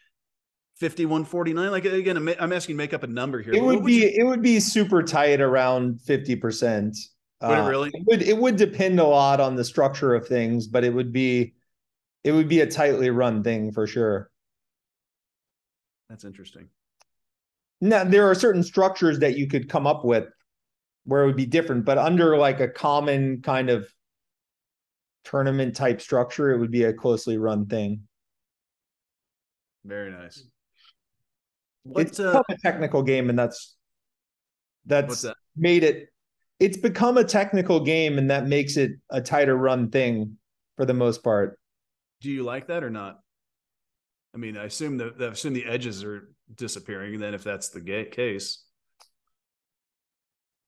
5149 0.80 1.70
like 1.70 1.86
again 1.86 2.18
i'm 2.40 2.54
asking 2.54 2.78
make 2.78 2.94
up 2.94 3.04
a 3.04 3.08
number 3.08 3.42
here. 3.42 3.54
It 3.54 3.62
would 3.62 3.84
be 3.84 3.96
you... 3.96 4.12
it 4.16 4.24
would 4.24 4.42
be 4.42 4.62
super 4.62 5.04
tight 5.04 5.42
around 5.42 6.00
50% 6.00 6.98
would 7.42 7.50
uh, 7.50 7.54
it 7.54 7.70
really? 7.70 7.92
it 7.94 8.04
would 8.06 8.22
it 8.22 8.38
would 8.38 8.56
depend 8.56 9.02
a 9.02 9.04
lot 9.04 9.42
on 9.42 9.56
the 9.56 9.66
structure 9.66 10.16
of 10.16 10.26
things 10.28 10.68
but 10.68 10.86
it 10.86 10.94
would 10.94 11.12
be 11.12 11.54
it 12.24 12.32
would 12.32 12.48
be 12.48 12.62
a 12.62 12.68
tightly 12.68 13.10
run 13.10 13.44
thing 13.44 13.74
for 13.74 13.86
sure. 13.86 14.30
That's 16.10 16.24
interesting. 16.24 16.70
Now 17.82 18.06
there 18.06 18.30
are 18.30 18.36
certain 18.36 18.64
structures 18.64 19.20
that 19.20 19.38
you 19.38 19.48
could 19.48 19.68
come 19.68 19.86
up 19.86 20.06
with 20.06 20.30
where 21.06 21.24
it 21.24 21.28
would 21.28 21.36
be 21.36 21.46
different, 21.46 21.86
but 21.86 21.98
under 21.98 22.38
like 22.38 22.60
a 22.60 22.68
common 22.68 23.42
kind 23.42 23.70
of 23.70 23.88
tournament 25.24 25.76
type 25.76 26.02
structure, 26.02 26.52
it 26.52 26.60
would 26.60 26.72
be 26.72 26.84
a 26.84 26.94
closely 26.94 27.38
run 27.38 27.66
thing. 27.66 28.02
Very 29.86 30.12
nice. 30.12 30.38
it's 30.38 30.50
What's 31.84 32.20
uh, 32.20 32.32
become 32.32 32.44
a 32.50 32.58
technical 32.58 33.04
game, 33.04 33.30
and 33.30 33.38
that's 33.38 33.76
that's 34.86 35.22
that? 35.24 35.36
made 35.56 35.84
it. 35.84 36.10
It's 36.60 36.78
become 36.78 37.18
a 37.18 37.24
technical 37.24 37.82
game, 37.82 38.18
and 38.18 38.30
that 38.32 38.48
makes 38.48 38.78
it 38.78 38.92
a 39.10 39.22
tighter 39.22 39.56
run 39.56 39.90
thing 39.90 40.38
for 40.78 40.86
the 40.86 40.94
most 40.94 41.24
part. 41.24 41.60
Do 42.22 42.32
you 42.32 42.44
like 42.44 42.68
that 42.68 42.84
or 42.84 42.90
not? 42.90 43.20
I 44.34 44.38
mean, 44.38 44.58
I 44.58 44.66
assume 44.66 44.98
that 44.98 45.16
I 45.20 45.26
assume 45.26 45.54
the 45.54 45.66
edges 45.66 46.04
are 46.04 46.30
disappearing. 46.56 47.16
And 47.16 47.24
then, 47.24 47.34
if 47.34 47.44
that's 47.44 47.70
the 47.70 47.82
case, 48.06 48.64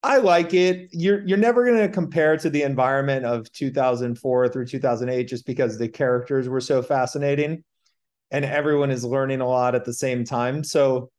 I 0.06 0.18
like 0.18 0.54
it. 0.54 0.90
You're 0.92 1.26
you're 1.26 1.36
never 1.36 1.66
going 1.66 1.80
to 1.80 1.90
compare 1.90 2.38
to 2.38 2.48
the 2.48 2.62
environment 2.62 3.26
of 3.26 3.52
2004 3.54 4.50
through 4.50 4.68
2008 4.68 5.24
just 5.24 5.48
because 5.48 5.80
the 5.80 5.90
characters 5.90 6.48
were 6.48 6.62
so 6.62 6.84
fascinating 6.84 7.64
and 8.30 8.46
everyone 8.46 8.92
is 8.92 9.04
learning 9.04 9.42
a 9.42 9.48
lot 9.48 9.74
at 9.74 9.84
the 9.84 9.94
same 9.94 10.24
time. 10.24 10.64
So 10.64 11.10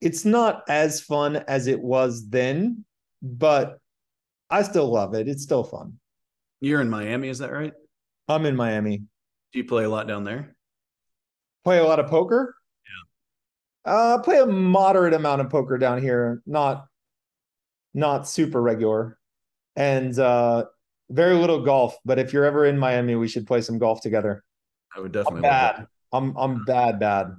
it's 0.00 0.24
not 0.24 0.62
as 0.66 1.02
fun 1.02 1.44
as 1.46 1.66
it 1.66 1.78
was 1.78 2.26
then, 2.30 2.86
but 3.20 3.76
I 4.48 4.62
still 4.62 4.90
love 4.90 5.12
it. 5.12 5.28
It's 5.28 5.42
still 5.42 5.62
fun. 5.62 5.98
you're 6.62 6.80
in 6.80 6.88
Miami, 6.88 7.28
is 7.28 7.40
that 7.40 7.52
right? 7.52 7.74
I'm 8.28 8.46
in 8.46 8.56
Miami. 8.56 8.96
Do 9.52 9.58
you 9.58 9.64
play 9.64 9.84
a 9.84 9.90
lot 9.90 10.08
down 10.08 10.24
there? 10.24 10.56
Play 11.64 11.76
a 11.76 11.84
lot 11.84 12.00
of 12.00 12.06
poker? 12.06 12.54
Yeah. 13.84 13.92
Uh 13.92 14.22
play 14.22 14.38
a 14.38 14.46
moderate 14.46 15.12
amount 15.12 15.42
of 15.42 15.50
poker 15.50 15.76
down 15.76 16.00
here, 16.00 16.40
not 16.46 16.86
not 17.94 18.28
super 18.28 18.60
regular. 18.60 19.18
And 19.76 20.18
uh 20.18 20.66
very 21.10 21.34
little 21.34 21.62
golf, 21.62 21.96
but 22.04 22.18
if 22.18 22.32
you're 22.32 22.44
ever 22.44 22.66
in 22.66 22.78
Miami, 22.78 23.16
we 23.16 23.28
should 23.28 23.46
play 23.46 23.60
some 23.60 23.78
golf 23.78 24.00
together. 24.00 24.44
I 24.96 25.00
would 25.00 25.14
I'm 25.16 25.22
definitely. 25.24 25.42
bad. 25.42 25.86
I'm 26.12 26.36
I'm 26.36 26.64
bad 26.64 27.00
bad. 27.00 27.36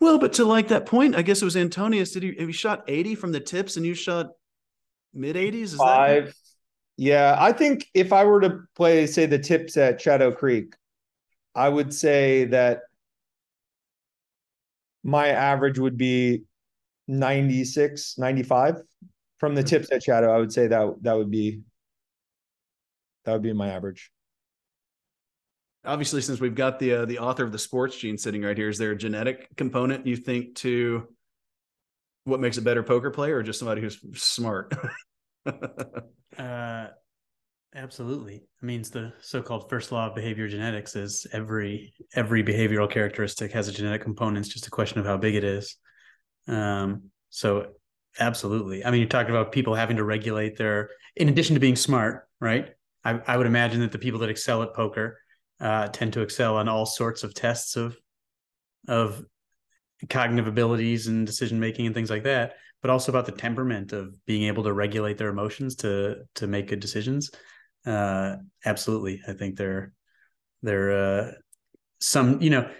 Well, 0.00 0.18
but 0.18 0.34
to 0.34 0.44
like 0.44 0.68
that 0.68 0.86
point, 0.86 1.16
I 1.16 1.22
guess 1.22 1.40
it 1.40 1.44
was 1.44 1.56
Antonius. 1.56 2.12
Did 2.12 2.22
he? 2.22 2.32
He 2.32 2.52
shot 2.52 2.84
eighty 2.88 3.14
from 3.14 3.32
the 3.32 3.40
tips, 3.40 3.76
and 3.76 3.86
you 3.86 3.94
shot 3.94 4.30
mid 5.14 5.36
eighties. 5.36 5.72
Is 5.72 5.78
that 5.78 5.84
Five. 5.84 6.34
Yeah, 6.96 7.36
I 7.38 7.52
think 7.52 7.86
if 7.92 8.12
I 8.12 8.24
were 8.24 8.40
to 8.40 8.60
play, 8.74 9.06
say, 9.06 9.26
the 9.26 9.38
tips 9.38 9.76
at 9.76 10.00
Shadow 10.00 10.32
Creek, 10.32 10.74
I 11.54 11.68
would 11.68 11.92
say 11.92 12.46
that 12.46 12.80
my 15.04 15.28
average 15.28 15.78
would 15.78 15.98
be 15.98 16.44
96, 17.06 18.16
95 18.18 18.82
from 19.38 19.54
the 19.54 19.62
tips 19.62 19.90
at 19.92 20.02
Shadow. 20.02 20.32
I 20.34 20.38
would 20.38 20.52
say 20.52 20.66
that 20.68 20.94
that 21.02 21.16
would 21.16 21.30
be 21.30 21.60
that 23.24 23.32
would 23.32 23.42
be 23.42 23.52
my 23.52 23.68
average. 23.68 24.10
obviously 25.84 26.20
since 26.20 26.40
we've 26.40 26.54
got 26.54 26.78
the 26.78 26.92
uh, 26.94 27.04
the 27.04 27.18
author 27.18 27.44
of 27.44 27.52
the 27.52 27.58
sports 27.58 27.96
gene 27.96 28.18
sitting 28.18 28.42
right 28.42 28.56
here? 28.56 28.68
Is 28.68 28.78
there 28.78 28.92
a 28.92 28.96
genetic 28.96 29.54
component 29.56 30.06
you 30.06 30.16
think 30.16 30.56
to 30.56 31.08
what 32.24 32.40
makes 32.40 32.58
a 32.58 32.62
better 32.62 32.82
poker 32.82 33.10
player, 33.10 33.36
or 33.36 33.42
just 33.42 33.58
somebody 33.58 33.80
who's 33.80 34.00
smart? 34.20 34.74
Uh, 36.36 36.88
absolutely. 37.74 38.42
I 38.62 38.66
mean, 38.66 38.82
the 38.82 39.12
so-called 39.20 39.70
first 39.70 39.90
law 39.90 40.08
of 40.08 40.14
behavior 40.14 40.48
genetics 40.48 40.96
is 40.96 41.26
every 41.32 41.94
every 42.14 42.42
behavioral 42.42 42.90
characteristic 42.90 43.52
has 43.52 43.68
a 43.68 43.72
genetic 43.72 44.02
component. 44.02 44.44
It's 44.44 44.52
just 44.52 44.66
a 44.66 44.70
question 44.70 44.98
of 44.98 45.06
how 45.06 45.16
big 45.16 45.34
it 45.34 45.44
is. 45.44 45.76
Um, 46.46 47.04
so 47.30 47.68
absolutely. 48.18 48.84
I 48.84 48.90
mean, 48.90 49.00
you're 49.00 49.08
talking 49.08 49.30
about 49.30 49.52
people 49.52 49.74
having 49.74 49.96
to 49.96 50.04
regulate 50.04 50.56
their, 50.56 50.90
in 51.16 51.28
addition 51.28 51.54
to 51.54 51.60
being 51.60 51.76
smart, 51.76 52.28
right? 52.40 52.70
I, 53.04 53.20
I 53.26 53.36
would 53.36 53.46
imagine 53.46 53.80
that 53.80 53.92
the 53.92 53.98
people 53.98 54.20
that 54.20 54.30
excel 54.30 54.62
at 54.62 54.74
poker 54.74 55.18
uh, 55.60 55.88
tend 55.88 56.12
to 56.14 56.20
excel 56.20 56.56
on 56.56 56.68
all 56.68 56.86
sorts 56.86 57.22
of 57.22 57.34
tests 57.34 57.76
of 57.76 57.96
of 58.88 59.24
cognitive 60.10 60.46
abilities 60.46 61.06
and 61.06 61.26
decision 61.26 61.58
making 61.58 61.86
and 61.86 61.94
things 61.94 62.10
like 62.10 62.24
that 62.24 62.56
but 62.82 62.90
also 62.90 63.10
about 63.10 63.26
the 63.26 63.32
temperament 63.32 63.92
of 63.92 64.14
being 64.26 64.44
able 64.44 64.62
to 64.62 64.72
regulate 64.72 65.16
their 65.16 65.30
emotions 65.30 65.74
to 65.74 66.18
to 66.34 66.46
make 66.46 66.68
good 66.68 66.80
decisions 66.80 67.30
uh 67.86 68.36
absolutely 68.64 69.20
i 69.26 69.32
think 69.32 69.56
they're 69.56 69.92
they're 70.62 70.92
uh 70.92 71.32
some 72.00 72.40
you 72.42 72.50
know 72.50 72.70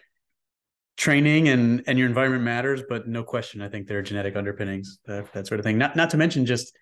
training 0.97 1.49
and 1.49 1.83
and 1.87 1.99
your 1.99 2.09
environment 2.09 2.43
matters 2.43 2.83
but 2.89 3.07
no 3.07 3.23
question 3.23 3.61
i 3.61 3.69
think 3.69 3.87
there 3.87 3.99
are 3.99 4.03
genetic 4.03 4.35
underpinnings 4.35 4.99
uh, 5.09 5.23
that 5.35 5.47
sort 5.47 5.61
of 5.61 5.65
thing 5.65 5.77
not 5.77 5.95
not 5.95 6.09
to 6.11 6.17
mention 6.17 6.47
just 6.47 6.75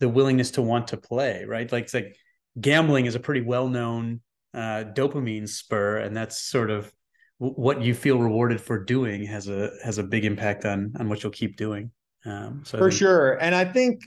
the 0.00 0.08
willingness 0.08 0.50
to 0.50 0.60
want 0.62 0.86
to 0.88 0.96
play 0.96 1.44
right 1.46 1.72
like 1.72 1.84
it's 1.84 1.94
like 1.94 2.14
gambling 2.60 3.06
is 3.06 3.14
a 3.14 3.20
pretty 3.20 3.40
well-known 3.40 4.20
uh 4.52 4.84
dopamine 4.94 5.48
spur 5.48 5.96
and 5.98 6.14
that's 6.14 6.42
sort 6.42 6.70
of 6.70 6.92
w- 7.40 7.54
what 7.54 7.80
you 7.80 7.94
feel 7.94 8.18
rewarded 8.18 8.60
for 8.60 8.78
doing 8.84 9.24
has 9.24 9.48
a 9.48 9.70
has 9.82 9.96
a 9.96 10.02
big 10.02 10.26
impact 10.26 10.66
on 10.66 10.92
on 10.98 11.08
what 11.08 11.22
you'll 11.22 11.32
keep 11.32 11.56
doing 11.56 11.90
um 12.26 12.60
so 12.64 12.76
For 12.76 12.90
think- 12.90 12.98
sure. 12.98 13.32
And 13.40 13.54
I 13.54 13.64
think 13.64 14.02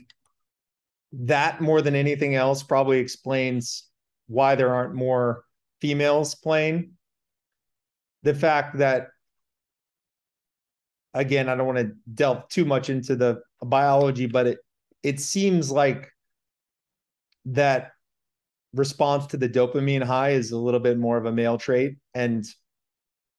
that 1.12 1.60
more 1.60 1.82
than 1.82 1.94
anything 1.94 2.34
else 2.34 2.62
probably 2.62 2.98
explains 2.98 3.84
why 4.28 4.54
there 4.54 4.74
aren't 4.74 4.94
more 4.94 5.44
females 5.80 6.34
playing. 6.34 6.92
The 8.22 8.34
fact 8.34 8.78
that, 8.78 9.08
again, 11.16 11.48
I 11.48 11.56
don't 11.56 11.66
want 11.66 11.78
to 11.78 11.92
delve 12.14 12.48
too 12.48 12.64
much 12.64 12.90
into 12.90 13.16
the 13.16 13.40
biology, 13.62 14.26
but 14.26 14.46
it 14.46 14.58
it 15.02 15.20
seems 15.20 15.70
like 15.70 16.08
that 17.46 17.92
response 18.74 19.26
to 19.28 19.36
the 19.36 19.48
dopamine 19.48 20.02
high 20.02 20.30
is 20.30 20.50
a 20.50 20.58
little 20.58 20.80
bit 20.80 20.98
more 20.98 21.16
of 21.16 21.24
a 21.24 21.32
male 21.32 21.58
trait. 21.58 21.96
And 22.14 22.44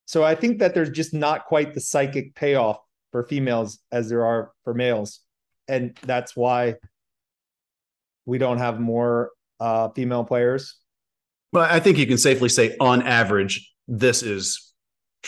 so 0.06 0.24
I 0.24 0.36
think 0.36 0.60
that 0.60 0.74
there's 0.74 0.90
just 0.90 1.14
not 1.14 1.46
quite 1.46 1.74
the 1.74 1.82
psychic 1.82 2.34
payoff 2.36 2.80
for 3.12 3.24
females 3.24 3.80
as 3.92 4.10
there 4.10 4.26
are 4.26 4.52
for 4.64 4.74
males. 4.74 5.20
And 5.68 5.98
that's 6.04 6.36
why 6.36 6.76
we 8.26 8.38
don't 8.38 8.58
have 8.58 8.80
more 8.80 9.32
uh, 9.60 9.90
female 9.90 10.24
players. 10.24 10.78
But 11.52 11.72
I 11.72 11.80
think 11.80 11.98
you 11.98 12.08
can 12.08 12.18
safely 12.18 12.50
say, 12.50 12.76
on 12.80 13.02
average, 13.02 13.74
this 13.88 14.24
is 14.24 14.67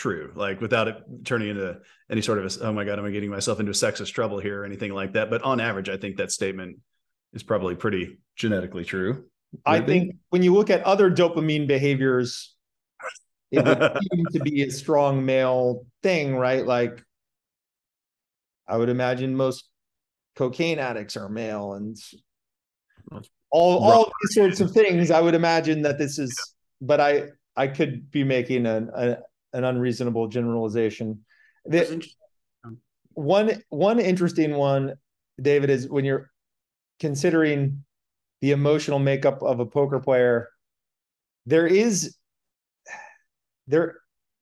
true. 0.00 0.32
Like 0.34 0.62
without 0.62 0.88
it 0.88 0.96
turning 1.24 1.50
into 1.50 1.78
any 2.10 2.22
sort 2.22 2.38
of 2.38 2.46
a, 2.46 2.64
oh 2.64 2.72
my 2.72 2.84
god, 2.84 2.98
am 2.98 3.04
I 3.04 3.10
getting 3.10 3.28
myself 3.28 3.60
into 3.60 3.72
sexist 3.72 4.14
trouble 4.14 4.38
here 4.38 4.62
or 4.62 4.64
anything 4.64 4.94
like 4.94 5.12
that? 5.12 5.28
But 5.28 5.42
on 5.42 5.60
average, 5.60 5.90
I 5.90 5.98
think 5.98 6.16
that 6.16 6.32
statement 6.32 6.78
is 7.34 7.42
probably 7.42 7.74
pretty 7.74 8.18
genetically 8.34 8.84
true. 8.84 9.26
I 9.66 9.80
think 9.80 10.16
when 10.30 10.42
you 10.42 10.54
look 10.54 10.70
at 10.70 10.82
other 10.84 11.10
dopamine 11.10 11.66
behaviors, 11.66 12.54
it 13.50 13.62
would 13.62 13.98
seem 14.14 14.24
to 14.32 14.40
be 14.40 14.62
a 14.62 14.70
strong 14.70 15.26
male 15.26 15.84
thing, 16.02 16.34
right? 16.34 16.64
Like, 16.64 17.04
I 18.66 18.78
would 18.78 18.88
imagine 18.88 19.36
most 19.36 19.68
cocaine 20.34 20.78
addicts 20.78 21.16
are 21.16 21.28
male, 21.28 21.74
and 21.74 21.98
all 23.50 23.78
all 23.78 24.12
these 24.22 24.34
sorts 24.34 24.60
of 24.60 24.70
things. 24.70 25.10
I 25.10 25.20
would 25.20 25.34
imagine 25.34 25.82
that 25.82 25.98
this 25.98 26.18
is, 26.18 26.32
but 26.80 27.00
I 27.00 27.24
I 27.56 27.66
could 27.66 28.10
be 28.10 28.24
making 28.24 28.66
an 28.66 28.88
a, 28.94 29.18
an 29.52 29.64
unreasonable 29.64 30.28
generalization. 30.28 31.24
The, 31.64 32.06
one 33.14 33.62
one 33.68 33.98
interesting 33.98 34.54
one, 34.54 34.94
David, 35.40 35.70
is 35.70 35.88
when 35.88 36.04
you're 36.04 36.30
considering 37.00 37.84
the 38.40 38.52
emotional 38.52 38.98
makeup 38.98 39.42
of 39.42 39.60
a 39.60 39.66
poker 39.66 40.00
player, 40.00 40.48
there 41.46 41.66
is 41.66 42.16
there 43.66 43.98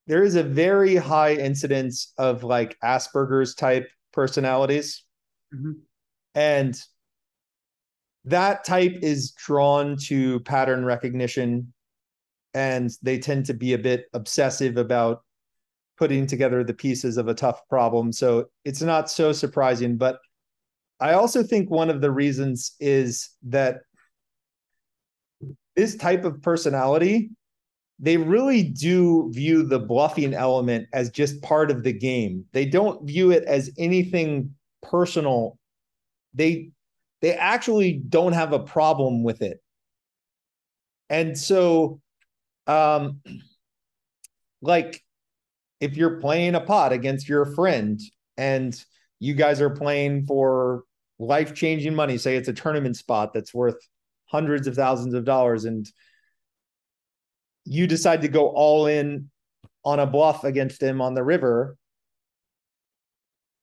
there 0.06 0.22
is 0.22 0.36
a 0.36 0.42
very 0.42 0.96
high 0.96 1.34
incidence 1.34 2.12
of 2.16 2.44
like 2.44 2.78
Asperger's 2.82 3.54
type 3.54 3.88
personalities. 4.12 5.04
Mhm. 5.54 5.80
And 6.34 6.80
that 8.24 8.64
type 8.64 8.98
is 9.02 9.32
drawn 9.32 9.96
to 10.04 10.40
pattern 10.40 10.84
recognition 10.84 11.72
and 12.54 12.90
they 13.02 13.18
tend 13.18 13.46
to 13.46 13.54
be 13.54 13.72
a 13.72 13.78
bit 13.78 14.06
obsessive 14.12 14.76
about 14.76 15.22
putting 15.98 16.26
together 16.26 16.62
the 16.62 16.74
pieces 16.74 17.16
of 17.16 17.28
a 17.28 17.34
tough 17.34 17.60
problem. 17.68 18.12
So 18.12 18.46
it's 18.64 18.82
not 18.82 19.10
so 19.10 19.32
surprising. 19.32 19.96
But 19.96 20.18
I 21.00 21.12
also 21.12 21.42
think 21.42 21.70
one 21.70 21.90
of 21.90 22.00
the 22.00 22.10
reasons 22.10 22.74
is 22.80 23.30
that 23.44 23.80
this 25.76 25.96
type 25.96 26.24
of 26.24 26.40
personality, 26.42 27.30
they 27.98 28.16
really 28.16 28.62
do 28.62 29.30
view 29.32 29.64
the 29.64 29.78
bluffing 29.78 30.34
element 30.34 30.88
as 30.92 31.10
just 31.10 31.42
part 31.42 31.70
of 31.70 31.82
the 31.82 31.92
game. 31.92 32.44
They 32.52 32.64
don't 32.64 33.06
view 33.06 33.32
it 33.32 33.44
as 33.44 33.70
anything 33.78 34.54
personal. 34.82 35.58
They 36.34 36.70
they 37.20 37.34
actually 37.34 38.00
don't 38.08 38.32
have 38.32 38.52
a 38.52 38.60
problem 38.60 39.24
with 39.24 39.42
it. 39.42 39.60
And 41.10 41.36
so 41.36 42.00
um 42.68 43.20
like 44.62 45.02
if 45.80 45.96
you're 45.96 46.20
playing 46.20 46.54
a 46.54 46.60
pot 46.60 46.92
against 46.92 47.28
your 47.28 47.44
friend 47.44 48.00
and 48.36 48.84
you 49.20 49.34
guys 49.34 49.60
are 49.60 49.70
playing 49.70 50.26
for 50.26 50.84
life 51.18 51.54
changing 51.54 51.94
money. 51.94 52.18
Say 52.18 52.36
it's 52.36 52.48
a 52.48 52.52
tournament 52.52 52.96
spot 52.96 53.32
that's 53.32 53.52
worth 53.52 53.76
hundreds 54.26 54.66
of 54.66 54.74
thousands 54.74 55.14
of 55.14 55.24
dollars, 55.24 55.64
and 55.64 55.86
you 57.64 57.86
decide 57.86 58.22
to 58.22 58.28
go 58.28 58.48
all 58.48 58.86
in 58.86 59.30
on 59.84 59.98
a 59.98 60.06
bluff 60.06 60.44
against 60.44 60.82
him 60.82 61.00
on 61.00 61.14
the 61.14 61.24
river. 61.24 61.76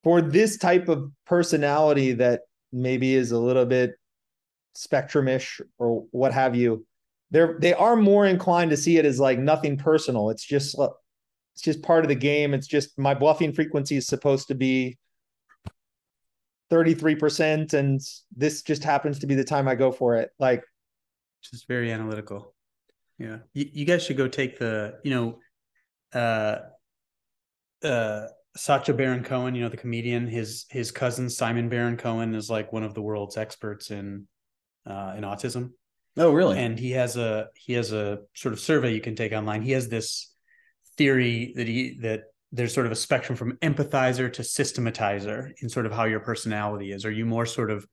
For 0.03 0.21
this 0.21 0.57
type 0.57 0.87
of 0.87 1.11
personality 1.25 2.13
that 2.13 2.41
maybe 2.71 3.15
is 3.15 3.31
a 3.31 3.39
little 3.39 3.65
bit 3.65 3.95
spectrumish 4.77 5.61
or 5.79 6.05
what 6.11 6.33
have 6.33 6.55
you, 6.55 6.85
they're 7.35 7.57
they 7.59 7.73
are 7.73 7.97
more 7.97 8.25
inclined 8.25 8.71
to 8.71 8.77
see 8.77 8.97
it 8.97 9.03
as 9.03 9.19
like 9.19 9.37
nothing 9.37 9.75
personal. 9.75 10.29
It's 10.29 10.45
just 10.45 10.73
it's 10.79 11.61
just 11.61 11.81
part 11.81 12.05
of 12.05 12.07
the 12.07 12.15
game. 12.15 12.53
It's 12.53 12.65
just 12.65 12.97
my 12.97 13.13
bluffing 13.13 13.51
frequency 13.51 13.97
is 13.97 14.07
supposed 14.07 14.47
to 14.47 14.55
be 14.55 14.97
33% 16.71 17.73
and 17.73 17.99
this 18.33 18.61
just 18.61 18.85
happens 18.85 19.19
to 19.19 19.27
be 19.27 19.35
the 19.35 19.43
time 19.43 19.67
I 19.67 19.75
go 19.75 19.91
for 19.91 20.15
it. 20.15 20.29
Like 20.39 20.63
just 21.43 21.67
very 21.67 21.91
analytical. 21.91 22.55
Yeah. 23.17 23.39
You, 23.53 23.69
you 23.69 23.85
guys 23.85 24.05
should 24.05 24.15
go 24.15 24.29
take 24.29 24.57
the, 24.57 24.99
you 25.03 25.11
know, 25.11 25.39
uh 26.17 26.59
uh 27.85 28.27
Sacha 28.55 28.93
Baron 28.93 29.25
Cohen, 29.25 29.55
you 29.55 29.61
know, 29.61 29.69
the 29.69 29.75
comedian, 29.75 30.25
his 30.27 30.67
his 30.69 30.89
cousin 30.89 31.29
Simon 31.29 31.67
Baron 31.67 31.97
Cohen 31.97 32.33
is 32.33 32.49
like 32.49 32.71
one 32.71 32.83
of 32.83 32.93
the 32.93 33.01
world's 33.01 33.35
experts 33.35 33.91
in 33.91 34.25
uh 34.87 35.15
in 35.17 35.25
autism. 35.25 35.71
Oh, 36.17 36.31
really? 36.31 36.57
And 36.59 36.79
he 36.79 36.91
has 36.91 37.17
a 37.17 37.47
he 37.55 37.73
has 37.73 37.91
a 37.91 38.19
sort 38.33 38.53
of 38.53 38.59
survey 38.59 38.93
you 38.93 39.01
can 39.01 39.15
take 39.15 39.33
online. 39.33 39.61
He 39.61 39.71
has 39.71 39.89
this 39.89 40.33
theory 40.97 41.53
that 41.57 41.67
he 41.67 41.97
that 42.01 42.23
there's 42.51 42.73
sort 42.73 42.85
of 42.85 42.91
a 42.91 42.95
spectrum 42.95 43.35
from 43.35 43.57
empathizer 43.57 44.31
to 44.31 44.41
systematizer 44.41 45.51
in 45.61 45.67
sort 45.67 45.85
of 45.85 45.91
how 45.91 46.05
your 46.05 46.21
personality 46.21 46.91
is. 46.93 47.03
Are 47.05 47.11
you 47.11 47.25
more 47.25 47.45
sort 47.45 47.69
of 47.69 47.85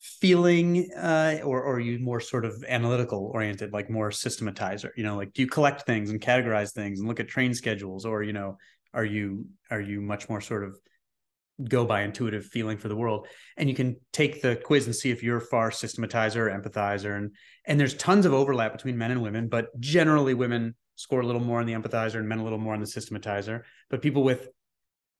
feeling 0.00 0.88
uh, 0.96 1.40
or, 1.44 1.62
or 1.62 1.74
are 1.74 1.80
you 1.80 1.98
more 1.98 2.20
sort 2.20 2.44
of 2.44 2.64
analytical 2.68 3.30
oriented, 3.34 3.72
like 3.72 3.90
more 3.90 4.10
systematizer? 4.10 4.90
You 4.96 5.02
know, 5.04 5.16
like 5.16 5.34
do 5.34 5.42
you 5.42 5.48
collect 5.48 5.82
things 5.82 6.08
and 6.10 6.20
categorize 6.20 6.72
things 6.72 7.00
and 7.00 7.08
look 7.08 7.20
at 7.20 7.28
train 7.28 7.52
schedules, 7.52 8.06
or 8.06 8.22
you 8.22 8.32
know, 8.32 8.56
are 8.94 9.04
you 9.04 9.44
are 9.70 9.80
you 9.80 10.00
much 10.00 10.30
more 10.30 10.40
sort 10.40 10.64
of 10.64 10.78
go 11.66 11.84
by 11.84 12.02
intuitive 12.02 12.46
feeling 12.46 12.78
for 12.78 12.88
the 12.88 12.96
world? 12.96 13.26
And 13.56 13.68
you 13.68 13.74
can 13.74 13.96
take 14.12 14.42
the 14.42 14.56
quiz 14.56 14.86
and 14.86 14.94
see 14.94 15.10
if 15.10 15.22
you're 15.22 15.40
far 15.40 15.70
systematizer 15.70 16.36
or 16.36 16.50
empathizer, 16.50 17.16
and 17.16 17.34
and 17.66 17.78
there's 17.78 17.94
tons 17.94 18.26
of 18.26 18.32
overlap 18.32 18.72
between 18.72 18.98
men 18.98 19.10
and 19.10 19.22
women, 19.22 19.48
but 19.48 19.68
generally 19.80 20.34
women 20.34 20.74
score 20.96 21.20
a 21.20 21.26
little 21.26 21.40
more 21.40 21.60
on 21.60 21.66
the 21.66 21.74
empathizer 21.74 22.16
and 22.16 22.28
men 22.28 22.38
a 22.38 22.44
little 22.44 22.58
more 22.58 22.74
on 22.74 22.80
the 22.80 22.86
systematizer. 22.86 23.62
But 23.88 24.02
people 24.02 24.22
with 24.24 24.48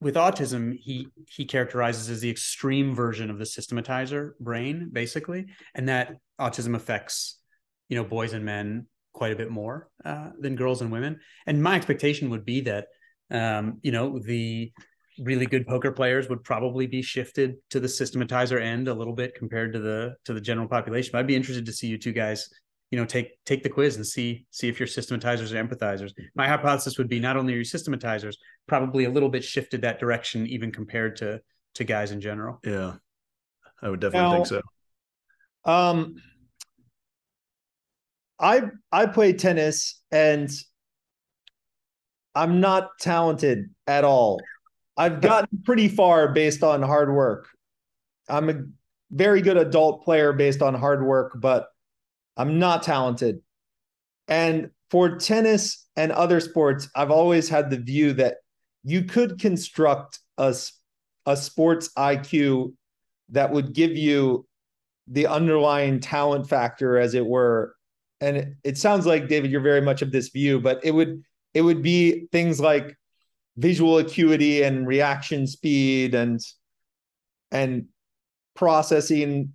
with 0.00 0.14
autism, 0.14 0.76
he 0.78 1.08
he 1.28 1.44
characterizes 1.44 2.08
as 2.08 2.20
the 2.20 2.30
extreme 2.30 2.94
version 2.94 3.30
of 3.30 3.38
the 3.38 3.44
systematizer 3.44 4.32
brain, 4.40 4.90
basically, 4.92 5.46
and 5.74 5.88
that 5.88 6.16
autism 6.40 6.74
affects 6.74 7.40
you 7.88 7.96
know 7.96 8.04
boys 8.04 8.32
and 8.32 8.44
men 8.44 8.86
quite 9.12 9.32
a 9.32 9.36
bit 9.36 9.50
more 9.50 9.88
uh, 10.04 10.30
than 10.38 10.54
girls 10.54 10.80
and 10.80 10.92
women. 10.92 11.18
And 11.46 11.62
my 11.62 11.74
expectation 11.74 12.30
would 12.30 12.44
be 12.44 12.62
that 12.62 12.86
um, 13.30 13.78
you 13.82 13.92
know 13.92 14.18
the 14.18 14.72
really 15.20 15.46
good 15.46 15.66
poker 15.66 15.92
players 15.92 16.28
would 16.28 16.44
probably 16.44 16.86
be 16.86 17.02
shifted 17.02 17.56
to 17.70 17.80
the 17.80 17.88
systematizer 17.88 18.60
end 18.60 18.88
a 18.88 18.94
little 18.94 19.14
bit 19.14 19.34
compared 19.34 19.72
to 19.72 19.78
the 19.78 20.14
to 20.24 20.34
the 20.34 20.40
general 20.40 20.68
population. 20.68 21.10
But 21.12 21.20
I'd 21.20 21.26
be 21.26 21.36
interested 21.36 21.66
to 21.66 21.72
see 21.72 21.86
you 21.86 21.98
two 21.98 22.12
guys 22.12 22.48
you 22.90 22.98
know 22.98 23.04
take 23.04 23.32
take 23.44 23.62
the 23.62 23.68
quiz 23.68 23.96
and 23.96 24.06
see 24.06 24.46
see 24.50 24.68
if 24.68 24.80
you're 24.80 24.86
systematizers 24.86 25.52
or 25.52 25.62
empathizers. 25.62 26.12
My 26.34 26.48
hypothesis 26.48 26.98
would 26.98 27.08
be 27.08 27.20
not 27.20 27.36
only 27.36 27.54
are 27.54 27.58
you 27.58 27.64
systematizers 27.64 28.38
probably 28.66 29.04
a 29.04 29.10
little 29.10 29.28
bit 29.28 29.44
shifted 29.44 29.82
that 29.82 29.98
direction 30.00 30.46
even 30.46 30.72
compared 30.72 31.16
to 31.16 31.40
to 31.74 31.84
guys 31.84 32.10
in 32.10 32.20
general. 32.20 32.60
Yeah. 32.64 32.94
I 33.80 33.88
would 33.88 34.00
definitely 34.00 34.28
now, 34.28 34.34
think 34.34 34.46
so. 34.46 34.60
um 35.64 36.16
i 38.40 38.62
i 38.90 39.06
play 39.06 39.32
tennis 39.32 40.00
and 40.10 40.50
i'm 42.34 42.60
not 42.60 42.88
talented 43.00 43.70
at 43.86 44.04
all 44.04 44.40
i've 44.98 45.20
gotten 45.22 45.62
pretty 45.64 45.88
far 45.88 46.28
based 46.28 46.62
on 46.62 46.82
hard 46.82 47.12
work 47.12 47.48
i'm 48.28 48.50
a 48.50 48.62
very 49.10 49.40
good 49.40 49.56
adult 49.56 50.04
player 50.04 50.34
based 50.34 50.60
on 50.60 50.74
hard 50.74 51.02
work 51.02 51.32
but 51.36 51.68
I'm 52.38 52.60
not 52.60 52.84
talented. 52.84 53.40
And 54.28 54.70
for 54.90 55.18
tennis 55.18 55.86
and 55.96 56.12
other 56.12 56.40
sports, 56.40 56.88
I've 56.94 57.10
always 57.10 57.48
had 57.48 57.68
the 57.68 57.76
view 57.76 58.12
that 58.14 58.36
you 58.84 59.02
could 59.04 59.40
construct 59.40 60.20
a, 60.38 60.54
a 61.26 61.36
sports 61.36 61.90
IQ 61.98 62.74
that 63.30 63.50
would 63.50 63.74
give 63.74 63.96
you 63.96 64.46
the 65.08 65.26
underlying 65.26 66.00
talent 66.00 66.48
factor, 66.48 66.96
as 66.96 67.14
it 67.14 67.26
were. 67.26 67.74
And 68.20 68.36
it, 68.36 68.48
it 68.62 68.78
sounds 68.78 69.04
like 69.04 69.28
David, 69.28 69.50
you're 69.50 69.60
very 69.60 69.80
much 69.80 70.00
of 70.00 70.12
this 70.12 70.28
view, 70.28 70.60
but 70.60 70.80
it 70.84 70.92
would 70.92 71.22
it 71.54 71.62
would 71.62 71.82
be 71.82 72.28
things 72.30 72.60
like 72.60 72.96
visual 73.58 73.98
acuity 73.98 74.62
and 74.62 74.86
reaction 74.86 75.46
speed 75.46 76.14
and 76.14 76.40
and 77.50 77.86
processing 78.54 79.52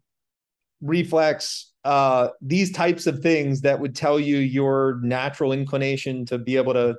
reflex 0.81 1.71
uh, 1.85 2.29
these 2.41 2.71
types 2.71 3.07
of 3.07 3.19
things 3.19 3.61
that 3.61 3.79
would 3.79 3.95
tell 3.95 4.19
you 4.19 4.37
your 4.37 4.99
natural 5.03 5.51
inclination 5.51 6.25
to 6.25 6.37
be 6.37 6.55
able 6.55 6.73
to 6.73 6.95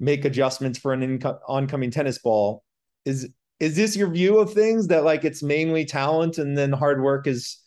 make 0.00 0.24
adjustments 0.24 0.78
for 0.78 0.92
an 0.92 1.18
inco- 1.18 1.38
oncoming 1.46 1.90
tennis 1.90 2.18
ball. 2.18 2.64
Is 3.04 3.28
is 3.60 3.76
this 3.76 3.96
your 3.96 4.10
view 4.10 4.38
of 4.38 4.52
things 4.52 4.88
that 4.88 5.04
like 5.04 5.24
it's 5.24 5.42
mainly 5.42 5.84
talent 5.84 6.38
and 6.38 6.56
then 6.56 6.72
hard 6.72 7.02
work 7.02 7.26
is 7.26 7.58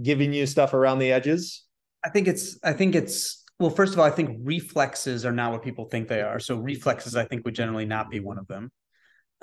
giving 0.00 0.32
you 0.32 0.46
stuff 0.46 0.74
around 0.74 0.98
the 0.98 1.10
edges? 1.10 1.64
I 2.04 2.08
think 2.08 2.28
it's 2.28 2.58
i 2.64 2.72
think 2.72 2.94
it's 2.94 3.41
well 3.62 3.70
first 3.70 3.92
of 3.92 3.98
all 3.98 4.04
i 4.04 4.10
think 4.10 4.40
reflexes 4.42 5.24
are 5.24 5.32
not 5.32 5.52
what 5.52 5.62
people 5.62 5.86
think 5.86 6.08
they 6.08 6.20
are. 6.20 6.38
So 6.38 6.56
reflexes 6.56 7.16
i 7.16 7.24
think 7.24 7.44
would 7.44 7.54
generally 7.54 7.86
not 7.86 8.10
be 8.10 8.20
one 8.20 8.38
of 8.38 8.46
them. 8.48 8.70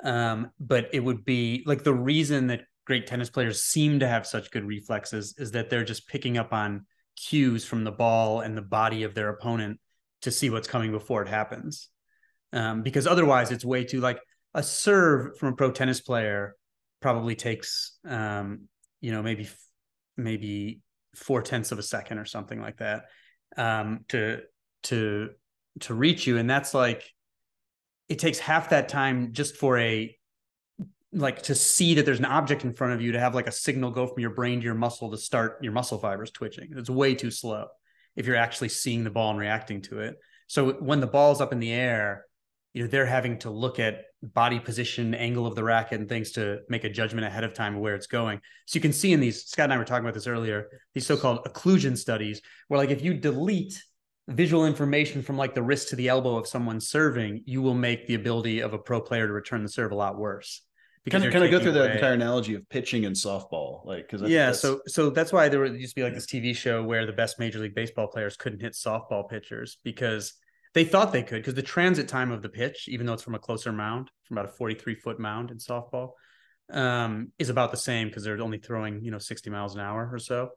Um, 0.02 0.50
but 0.58 0.88
it 0.92 1.00
would 1.00 1.24
be 1.24 1.62
like 1.66 1.84
the 1.84 1.94
reason 1.94 2.46
that 2.48 2.62
great 2.86 3.06
tennis 3.06 3.30
players 3.30 3.62
seem 3.62 4.00
to 4.00 4.08
have 4.08 4.26
such 4.26 4.50
good 4.50 4.64
reflexes 4.64 5.34
is 5.38 5.50
that 5.52 5.68
they're 5.68 5.84
just 5.84 6.08
picking 6.08 6.38
up 6.38 6.52
on 6.52 6.86
cues 7.16 7.64
from 7.64 7.84
the 7.84 7.92
ball 7.92 8.40
and 8.40 8.56
the 8.56 8.62
body 8.62 9.02
of 9.02 9.14
their 9.14 9.28
opponent 9.28 9.78
to 10.22 10.30
see 10.30 10.50
what's 10.50 10.68
coming 10.68 10.90
before 10.90 11.22
it 11.22 11.28
happens. 11.28 11.88
Um, 12.52 12.82
because 12.82 13.06
otherwise, 13.06 13.50
it's 13.50 13.64
way 13.64 13.84
too 13.84 14.00
like 14.00 14.20
a 14.54 14.62
serve 14.62 15.38
from 15.38 15.52
a 15.52 15.56
pro 15.56 15.70
tennis 15.70 16.00
player 16.00 16.56
probably 17.00 17.36
takes, 17.36 17.98
um, 18.06 18.68
you 19.00 19.12
know, 19.12 19.22
maybe 19.22 19.48
maybe 20.16 20.80
four 21.14 21.42
tenths 21.42 21.72
of 21.72 21.78
a 21.78 21.82
second 21.82 22.18
or 22.18 22.24
something 22.24 22.60
like 22.60 22.78
that 22.78 23.04
um, 23.56 24.04
to 24.08 24.40
to 24.84 25.30
to 25.80 25.94
reach 25.94 26.26
you, 26.26 26.38
and 26.38 26.48
that's 26.48 26.74
like 26.74 27.04
it 28.08 28.18
takes 28.18 28.38
half 28.38 28.70
that 28.70 28.88
time 28.88 29.32
just 29.32 29.56
for 29.56 29.78
a 29.78 30.16
like 31.12 31.42
to 31.42 31.54
see 31.54 31.94
that 31.94 32.04
there's 32.04 32.18
an 32.18 32.24
object 32.24 32.64
in 32.64 32.72
front 32.72 32.92
of 32.92 33.00
you 33.00 33.12
to 33.12 33.20
have 33.20 33.34
like 33.34 33.48
a 33.48 33.52
signal 33.52 33.90
go 33.90 34.06
from 34.06 34.20
your 34.20 34.30
brain 34.30 34.60
to 34.60 34.64
your 34.64 34.74
muscle 34.74 35.10
to 35.10 35.16
start 35.16 35.58
your 35.62 35.72
muscle 35.72 35.98
fibers 35.98 36.30
twitching. 36.30 36.72
It's 36.76 36.90
way 36.90 37.14
too 37.14 37.30
slow 37.30 37.66
if 38.16 38.26
you're 38.26 38.36
actually 38.36 38.68
seeing 38.68 39.04
the 39.04 39.10
ball 39.10 39.30
and 39.30 39.38
reacting 39.38 39.82
to 39.82 40.00
it. 40.00 40.18
So 40.46 40.72
when 40.72 41.00
the 41.00 41.06
ball's 41.06 41.40
up 41.40 41.52
in 41.52 41.60
the 41.60 41.72
air, 41.72 42.26
you 42.74 42.82
know, 42.82 42.88
they're 42.88 43.06
having 43.06 43.38
to 43.40 43.50
look 43.50 43.78
at 43.78 44.04
body 44.22 44.60
position, 44.60 45.14
angle 45.14 45.46
of 45.46 45.54
the 45.54 45.64
racket, 45.64 46.00
and 46.00 46.08
things 46.08 46.32
to 46.32 46.60
make 46.68 46.84
a 46.84 46.90
judgment 46.90 47.26
ahead 47.26 47.44
of 47.44 47.54
time 47.54 47.74
of 47.74 47.80
where 47.80 47.94
it's 47.94 48.06
going. 48.06 48.40
So 48.66 48.76
you 48.76 48.80
can 48.80 48.92
see 48.92 49.12
in 49.12 49.20
these, 49.20 49.44
Scott 49.44 49.64
and 49.64 49.72
I 49.72 49.78
were 49.78 49.84
talking 49.84 50.04
about 50.04 50.14
this 50.14 50.26
earlier, 50.26 50.68
these 50.94 51.06
so-called 51.06 51.44
occlusion 51.44 51.96
studies, 51.96 52.40
where 52.68 52.78
like 52.78 52.90
if 52.90 53.02
you 53.02 53.14
delete 53.14 53.82
visual 54.28 54.66
information 54.66 55.22
from 55.22 55.36
like 55.36 55.54
the 55.54 55.62
wrist 55.62 55.88
to 55.88 55.96
the 55.96 56.08
elbow 56.08 56.36
of 56.36 56.46
someone 56.46 56.80
serving, 56.80 57.42
you 57.46 57.62
will 57.62 57.74
make 57.74 58.06
the 58.06 58.14
ability 58.14 58.60
of 58.60 58.74
a 58.74 58.78
pro 58.78 59.00
player 59.00 59.26
to 59.26 59.32
return 59.32 59.62
the 59.62 59.68
serve 59.68 59.92
a 59.92 59.96
lot 59.96 60.18
worse 60.18 60.62
because 61.04 61.22
can, 61.22 61.32
can 61.32 61.42
I 61.42 61.48
go 61.48 61.58
through 61.58 61.70
away. 61.70 61.88
the 61.88 61.94
entire 61.94 62.12
analogy 62.12 62.54
of 62.54 62.68
pitching 62.68 63.06
and 63.06 63.16
softball? 63.16 63.84
Like, 63.86 64.08
because 64.08 64.28
yeah, 64.28 64.52
so 64.52 64.80
so 64.86 65.10
that's 65.10 65.32
why 65.32 65.48
there 65.48 65.64
used 65.64 65.94
to 65.94 66.00
be 66.00 66.04
like 66.04 66.14
this 66.14 66.26
TV 66.26 66.54
show 66.54 66.82
where 66.82 67.06
the 67.06 67.12
best 67.12 67.38
Major 67.38 67.58
League 67.58 67.74
Baseball 67.74 68.06
players 68.06 68.36
couldn't 68.36 68.60
hit 68.60 68.74
softball 68.74 69.28
pitchers 69.28 69.78
because 69.82 70.34
they 70.74 70.84
thought 70.84 71.12
they 71.12 71.22
could 71.22 71.38
because 71.38 71.54
the 71.54 71.62
transit 71.62 72.08
time 72.08 72.30
of 72.30 72.42
the 72.42 72.48
pitch, 72.48 72.88
even 72.88 73.06
though 73.06 73.14
it's 73.14 73.22
from 73.22 73.34
a 73.34 73.40
closer 73.40 73.72
mound, 73.72 74.10
from 74.24 74.38
about 74.38 74.50
a 74.50 74.52
43 74.52 74.94
foot 74.94 75.18
mound 75.18 75.50
in 75.50 75.58
softball, 75.58 76.12
um, 76.72 77.32
is 77.38 77.48
about 77.48 77.70
the 77.70 77.76
same 77.76 78.08
because 78.08 78.22
they're 78.22 78.40
only 78.40 78.58
throwing 78.58 79.02
you 79.02 79.10
know 79.10 79.18
60 79.18 79.50
miles 79.50 79.74
an 79.74 79.80
hour 79.80 80.08
or 80.12 80.18
so, 80.18 80.50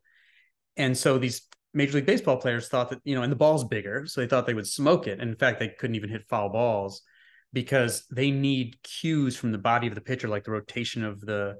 and 0.78 0.98
so 0.98 1.18
these 1.18 1.48
Major 1.74 1.96
League 1.96 2.06
Baseball 2.06 2.38
players 2.38 2.68
thought 2.68 2.92
that 2.92 3.00
you 3.04 3.16
know, 3.16 3.24
and 3.24 3.32
the 3.32 3.38
ball's 3.38 3.64
bigger, 3.64 4.06
so 4.06 4.22
they 4.22 4.28
thought 4.28 4.46
they 4.46 4.54
would 4.54 4.68
smoke 4.68 5.08
it. 5.08 5.20
And 5.20 5.30
in 5.30 5.36
fact, 5.36 5.60
they 5.60 5.70
couldn't 5.70 5.96
even 5.96 6.10
hit 6.10 6.28
foul 6.30 6.50
balls 6.50 7.02
because 7.52 8.06
they 8.12 8.32
need 8.32 8.82
cues 8.84 9.36
from 9.36 9.52
the 9.52 9.58
body 9.58 9.88
of 9.88 9.96
the 9.96 10.02
pitcher, 10.02 10.28
like 10.28 10.44
the 10.44 10.52
rotation 10.52 11.04
of 11.04 11.22
the 11.22 11.56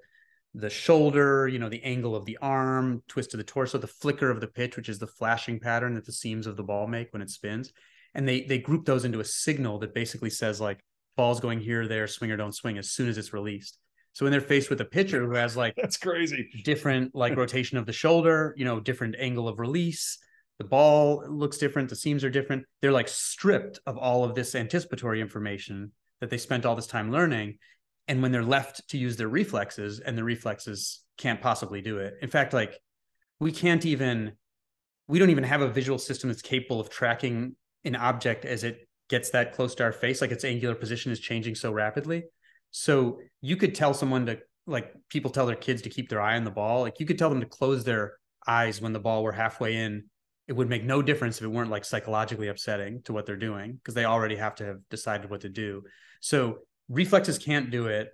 the 0.56 0.70
shoulder, 0.70 1.48
you 1.48 1.58
know, 1.58 1.70
the 1.70 1.84
angle 1.84 2.16
of 2.16 2.26
the 2.26 2.38
arm, 2.38 3.02
twist 3.08 3.34
of 3.34 3.40
the 3.40 3.44
torso, 3.44 3.80
the 3.80 3.88
flicker 3.88 4.30
of 4.30 4.40
the 4.40 4.48
pitch, 4.48 4.78
which 4.78 4.88
is 4.88 5.00
the 5.00 5.08
flashing 5.08 5.60
pattern 5.60 5.96
that 5.96 6.06
the 6.06 6.12
seams 6.12 6.46
of 6.46 6.56
the 6.56 6.64
ball 6.64 6.86
make 6.86 7.12
when 7.12 7.24
it 7.24 7.30
spins. 7.32 7.74
And 8.16 8.28
they 8.28 8.42
they 8.42 8.60
group 8.60 8.86
those 8.86 9.06
into 9.06 9.20
a 9.20 9.26
signal 9.26 9.80
that 9.80 9.94
basically 9.94 10.30
says 10.30 10.62
like 10.62 10.80
ball's 11.16 11.40
going 11.40 11.60
here, 11.60 11.88
there, 11.88 12.08
swing 12.08 12.32
or 12.32 12.38
don't 12.38 12.56
swing 12.56 12.78
as 12.78 12.92
soon 12.92 13.10
as 13.10 13.18
it's 13.18 13.34
released. 13.34 13.80
So 14.14 14.26
when 14.26 14.32
they're 14.32 14.42
faced 14.42 14.70
with 14.70 14.80
a 14.82 14.86
pitcher 14.86 15.26
who 15.26 15.34
has 15.34 15.58
like 15.58 15.74
That's 15.78 15.98
crazy. 15.98 16.50
different 16.64 17.16
like 17.16 17.36
rotation 17.36 17.78
of 17.78 17.86
the 17.86 17.94
shoulder, 17.94 18.54
you 18.58 18.66
know, 18.66 18.80
different 18.80 19.16
angle 19.18 19.48
of 19.48 19.60
release, 19.60 20.20
the 20.60 20.64
ball 20.64 21.26
looks 21.28 21.58
different, 21.58 21.90
the 21.90 21.96
seams 21.96 22.24
are 22.24 22.30
different. 22.30 22.66
They're 22.82 22.92
like 22.92 23.08
stripped 23.08 23.80
of 23.86 23.98
all 23.98 24.24
of 24.24 24.36
this 24.36 24.56
anticipatory 24.56 25.20
information 25.20 25.92
that 26.22 26.30
they 26.30 26.38
spent 26.38 26.66
all 26.66 26.76
this 26.76 26.88
time 26.88 27.12
learning. 27.12 27.58
And 28.08 28.22
when 28.22 28.32
they're 28.32 28.44
left 28.44 28.88
to 28.90 28.98
use 28.98 29.18
their 29.18 29.30
reflexes, 29.30 30.00
and 30.00 30.18
the 30.18 30.24
reflexes 30.24 31.02
can't 31.18 31.42
possibly 31.42 31.82
do 31.82 31.98
it. 31.98 32.16
In 32.22 32.30
fact, 32.30 32.54
like 32.54 32.78
we 33.40 33.52
can't 33.52 33.86
even, 33.86 34.34
we 35.08 35.20
don't 35.20 35.30
even 35.30 35.44
have 35.44 35.62
a 35.62 35.70
visual 35.70 35.98
system 35.98 36.30
that's 36.30 36.42
capable 36.42 36.80
of 36.80 36.90
tracking 36.90 37.56
an 37.86 37.96
object 37.96 38.46
as 38.46 38.64
it 38.64 38.88
gets 39.10 39.32
that 39.32 39.54
close 39.54 39.76
to 39.76 39.84
our 39.84 39.92
face, 39.92 40.22
like 40.22 40.32
its 40.32 40.46
angular 40.46 40.76
position 40.76 41.12
is 41.12 41.20
changing 41.20 41.56
so 41.56 41.72
rapidly. 41.72 42.24
So 42.72 43.20
you 43.42 43.58
could 43.58 43.76
tell 43.76 43.94
someone 43.94 44.26
to 44.26 44.40
like 44.66 44.94
people 45.10 45.30
tell 45.30 45.46
their 45.46 45.56
kids 45.56 45.82
to 45.84 45.90
keep 45.90 46.10
their 46.10 46.22
eye 46.22 46.36
on 46.36 46.44
the 46.44 46.52
ball. 46.52 46.82
Like 46.82 47.00
you 47.00 47.06
could 47.06 47.20
tell 47.20 47.30
them 47.30 47.42
to 47.42 47.46
close 47.46 47.84
their 47.84 48.14
eyes 48.48 48.82
when 48.82 48.94
the 48.94 49.00
ball 49.00 49.24
were 49.24 49.32
halfway 49.32 49.76
in. 49.76 50.06
It 50.48 50.54
would 50.54 50.70
make 50.70 50.84
no 50.84 51.02
difference 51.02 51.38
if 51.38 51.44
it 51.44 51.50
weren't 51.50 51.70
like 51.70 51.86
psychologically 51.86 52.48
upsetting 52.48 53.02
to 53.04 53.14
what 53.14 53.26
they're 53.26 53.38
doing 53.38 53.74
because 53.74 53.94
they 53.94 54.06
already 54.06 54.36
have 54.36 54.56
to 54.56 54.66
have 54.66 54.78
decided 54.90 55.30
what 55.30 55.42
to 55.42 55.50
do. 55.50 55.84
So 56.20 56.60
reflexes 56.90 57.38
can't 57.38 57.70
do 57.70 57.88
it. 57.88 58.10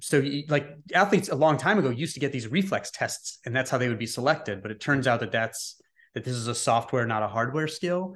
So 0.00 0.22
like 0.48 0.68
athletes 0.94 1.28
a 1.28 1.34
long 1.34 1.56
time 1.56 1.78
ago 1.78 1.90
used 1.90 2.14
to 2.14 2.20
get 2.20 2.30
these 2.30 2.46
reflex 2.46 2.90
tests 2.92 3.38
and 3.44 3.54
that's 3.54 3.70
how 3.70 3.78
they 3.78 3.88
would 3.88 3.98
be 3.98 4.06
selected, 4.06 4.62
but 4.62 4.70
it 4.70 4.80
turns 4.80 5.06
out 5.06 5.20
that 5.20 5.32
that's 5.32 5.80
that 6.14 6.24
this 6.24 6.34
is 6.34 6.46
a 6.46 6.54
software 6.54 7.06
not 7.06 7.22
a 7.22 7.28
hardware 7.28 7.68
skill, 7.68 8.14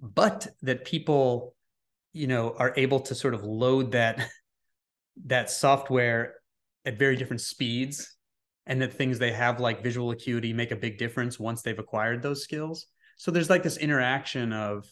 but 0.00 0.46
that 0.62 0.84
people 0.84 1.54
you 2.12 2.26
know 2.26 2.54
are 2.58 2.72
able 2.76 3.00
to 3.00 3.14
sort 3.14 3.34
of 3.34 3.44
load 3.44 3.92
that 3.92 4.28
that 5.26 5.50
software 5.50 6.34
at 6.84 6.98
very 6.98 7.16
different 7.16 7.40
speeds 7.40 8.16
and 8.66 8.80
that 8.82 8.92
things 8.92 9.18
they 9.18 9.32
have 9.32 9.60
like 9.60 9.82
visual 9.82 10.10
acuity 10.10 10.52
make 10.52 10.70
a 10.70 10.76
big 10.76 10.98
difference 10.98 11.38
once 11.38 11.62
they've 11.62 11.78
acquired 11.78 12.22
those 12.22 12.42
skills. 12.42 12.86
So 13.16 13.30
there's 13.30 13.50
like 13.50 13.62
this 13.62 13.78
interaction 13.78 14.52
of 14.52 14.86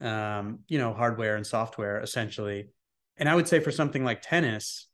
um, 0.00 0.60
you 0.68 0.78
know 0.78 0.92
hardware 0.92 1.36
and 1.36 1.46
software 1.46 2.00
essentially. 2.00 2.68
And 3.16 3.28
i 3.28 3.34
would 3.34 3.46
say 3.46 3.60
for 3.60 3.70
something 3.70 4.04
like 4.04 4.22
tennis 4.22 4.88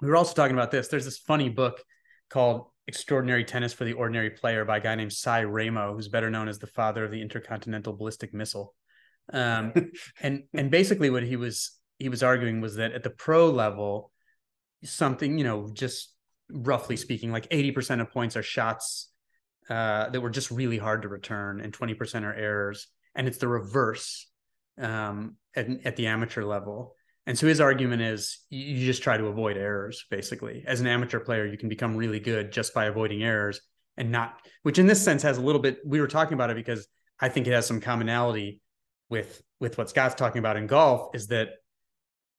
we 0.00 0.08
were 0.08 0.16
also 0.16 0.34
talking 0.34 0.56
about 0.56 0.70
this. 0.70 0.88
There's 0.88 1.04
this 1.04 1.18
funny 1.18 1.48
book 1.48 1.82
called 2.30 2.66
extraordinary 2.88 3.44
tennis 3.44 3.72
for 3.72 3.84
the 3.84 3.92
ordinary 3.92 4.30
player 4.30 4.64
by 4.64 4.78
a 4.78 4.80
guy 4.80 4.96
named 4.96 5.12
Si 5.12 5.44
Ramo 5.44 5.94
who's 5.94 6.08
better 6.08 6.30
known 6.30 6.48
as 6.48 6.58
the 6.58 6.66
father 6.66 7.04
of 7.04 7.12
the 7.12 7.22
intercontinental 7.22 7.92
ballistic 7.92 8.34
missile 8.34 8.74
um, 9.32 9.72
and 10.20 10.44
and 10.54 10.70
basically 10.70 11.10
what 11.10 11.22
he 11.22 11.36
was 11.36 11.78
he 11.98 12.08
was 12.08 12.22
arguing 12.22 12.60
was 12.60 12.76
that 12.76 12.92
at 12.92 13.02
the 13.02 13.10
pro 13.10 13.50
level, 13.50 14.12
something, 14.84 15.36
you 15.38 15.44
know, 15.44 15.68
just 15.72 16.14
roughly 16.50 16.96
speaking, 16.96 17.32
like 17.32 17.48
80% 17.50 18.00
of 18.00 18.10
points 18.10 18.36
are 18.36 18.42
shots 18.42 19.10
uh, 19.68 20.08
that 20.10 20.20
were 20.20 20.30
just 20.30 20.50
really 20.50 20.78
hard 20.78 21.02
to 21.02 21.08
return 21.08 21.60
and 21.60 21.76
20% 21.76 22.22
are 22.22 22.34
errors. 22.34 22.86
And 23.14 23.26
it's 23.26 23.38
the 23.38 23.48
reverse 23.48 24.30
um, 24.80 25.36
at, 25.56 25.66
at 25.84 25.96
the 25.96 26.06
amateur 26.06 26.44
level. 26.44 26.94
And 27.28 27.38
so 27.38 27.46
his 27.46 27.60
argument 27.60 28.00
is 28.00 28.38
you 28.48 28.86
just 28.86 29.02
try 29.02 29.18
to 29.18 29.26
avoid 29.26 29.58
errors, 29.58 30.06
basically. 30.10 30.64
As 30.66 30.80
an 30.80 30.86
amateur 30.86 31.20
player, 31.20 31.44
you 31.44 31.58
can 31.58 31.68
become 31.68 31.94
really 31.94 32.20
good 32.20 32.50
just 32.50 32.72
by 32.72 32.86
avoiding 32.86 33.22
errors 33.22 33.60
and 33.98 34.10
not, 34.10 34.40
which 34.62 34.78
in 34.78 34.86
this 34.86 35.04
sense 35.04 35.22
has 35.24 35.36
a 35.36 35.42
little 35.42 35.60
bit, 35.60 35.80
we 35.84 36.00
were 36.00 36.06
talking 36.06 36.32
about 36.32 36.48
it 36.48 36.56
because 36.56 36.88
I 37.20 37.28
think 37.28 37.46
it 37.46 37.52
has 37.52 37.66
some 37.66 37.82
commonality 37.82 38.62
with 39.10 39.42
with 39.60 39.76
what 39.76 39.90
Scott's 39.90 40.14
talking 40.14 40.38
about 40.38 40.56
in 40.56 40.66
golf 40.66 41.14
is 41.14 41.26
that 41.26 41.48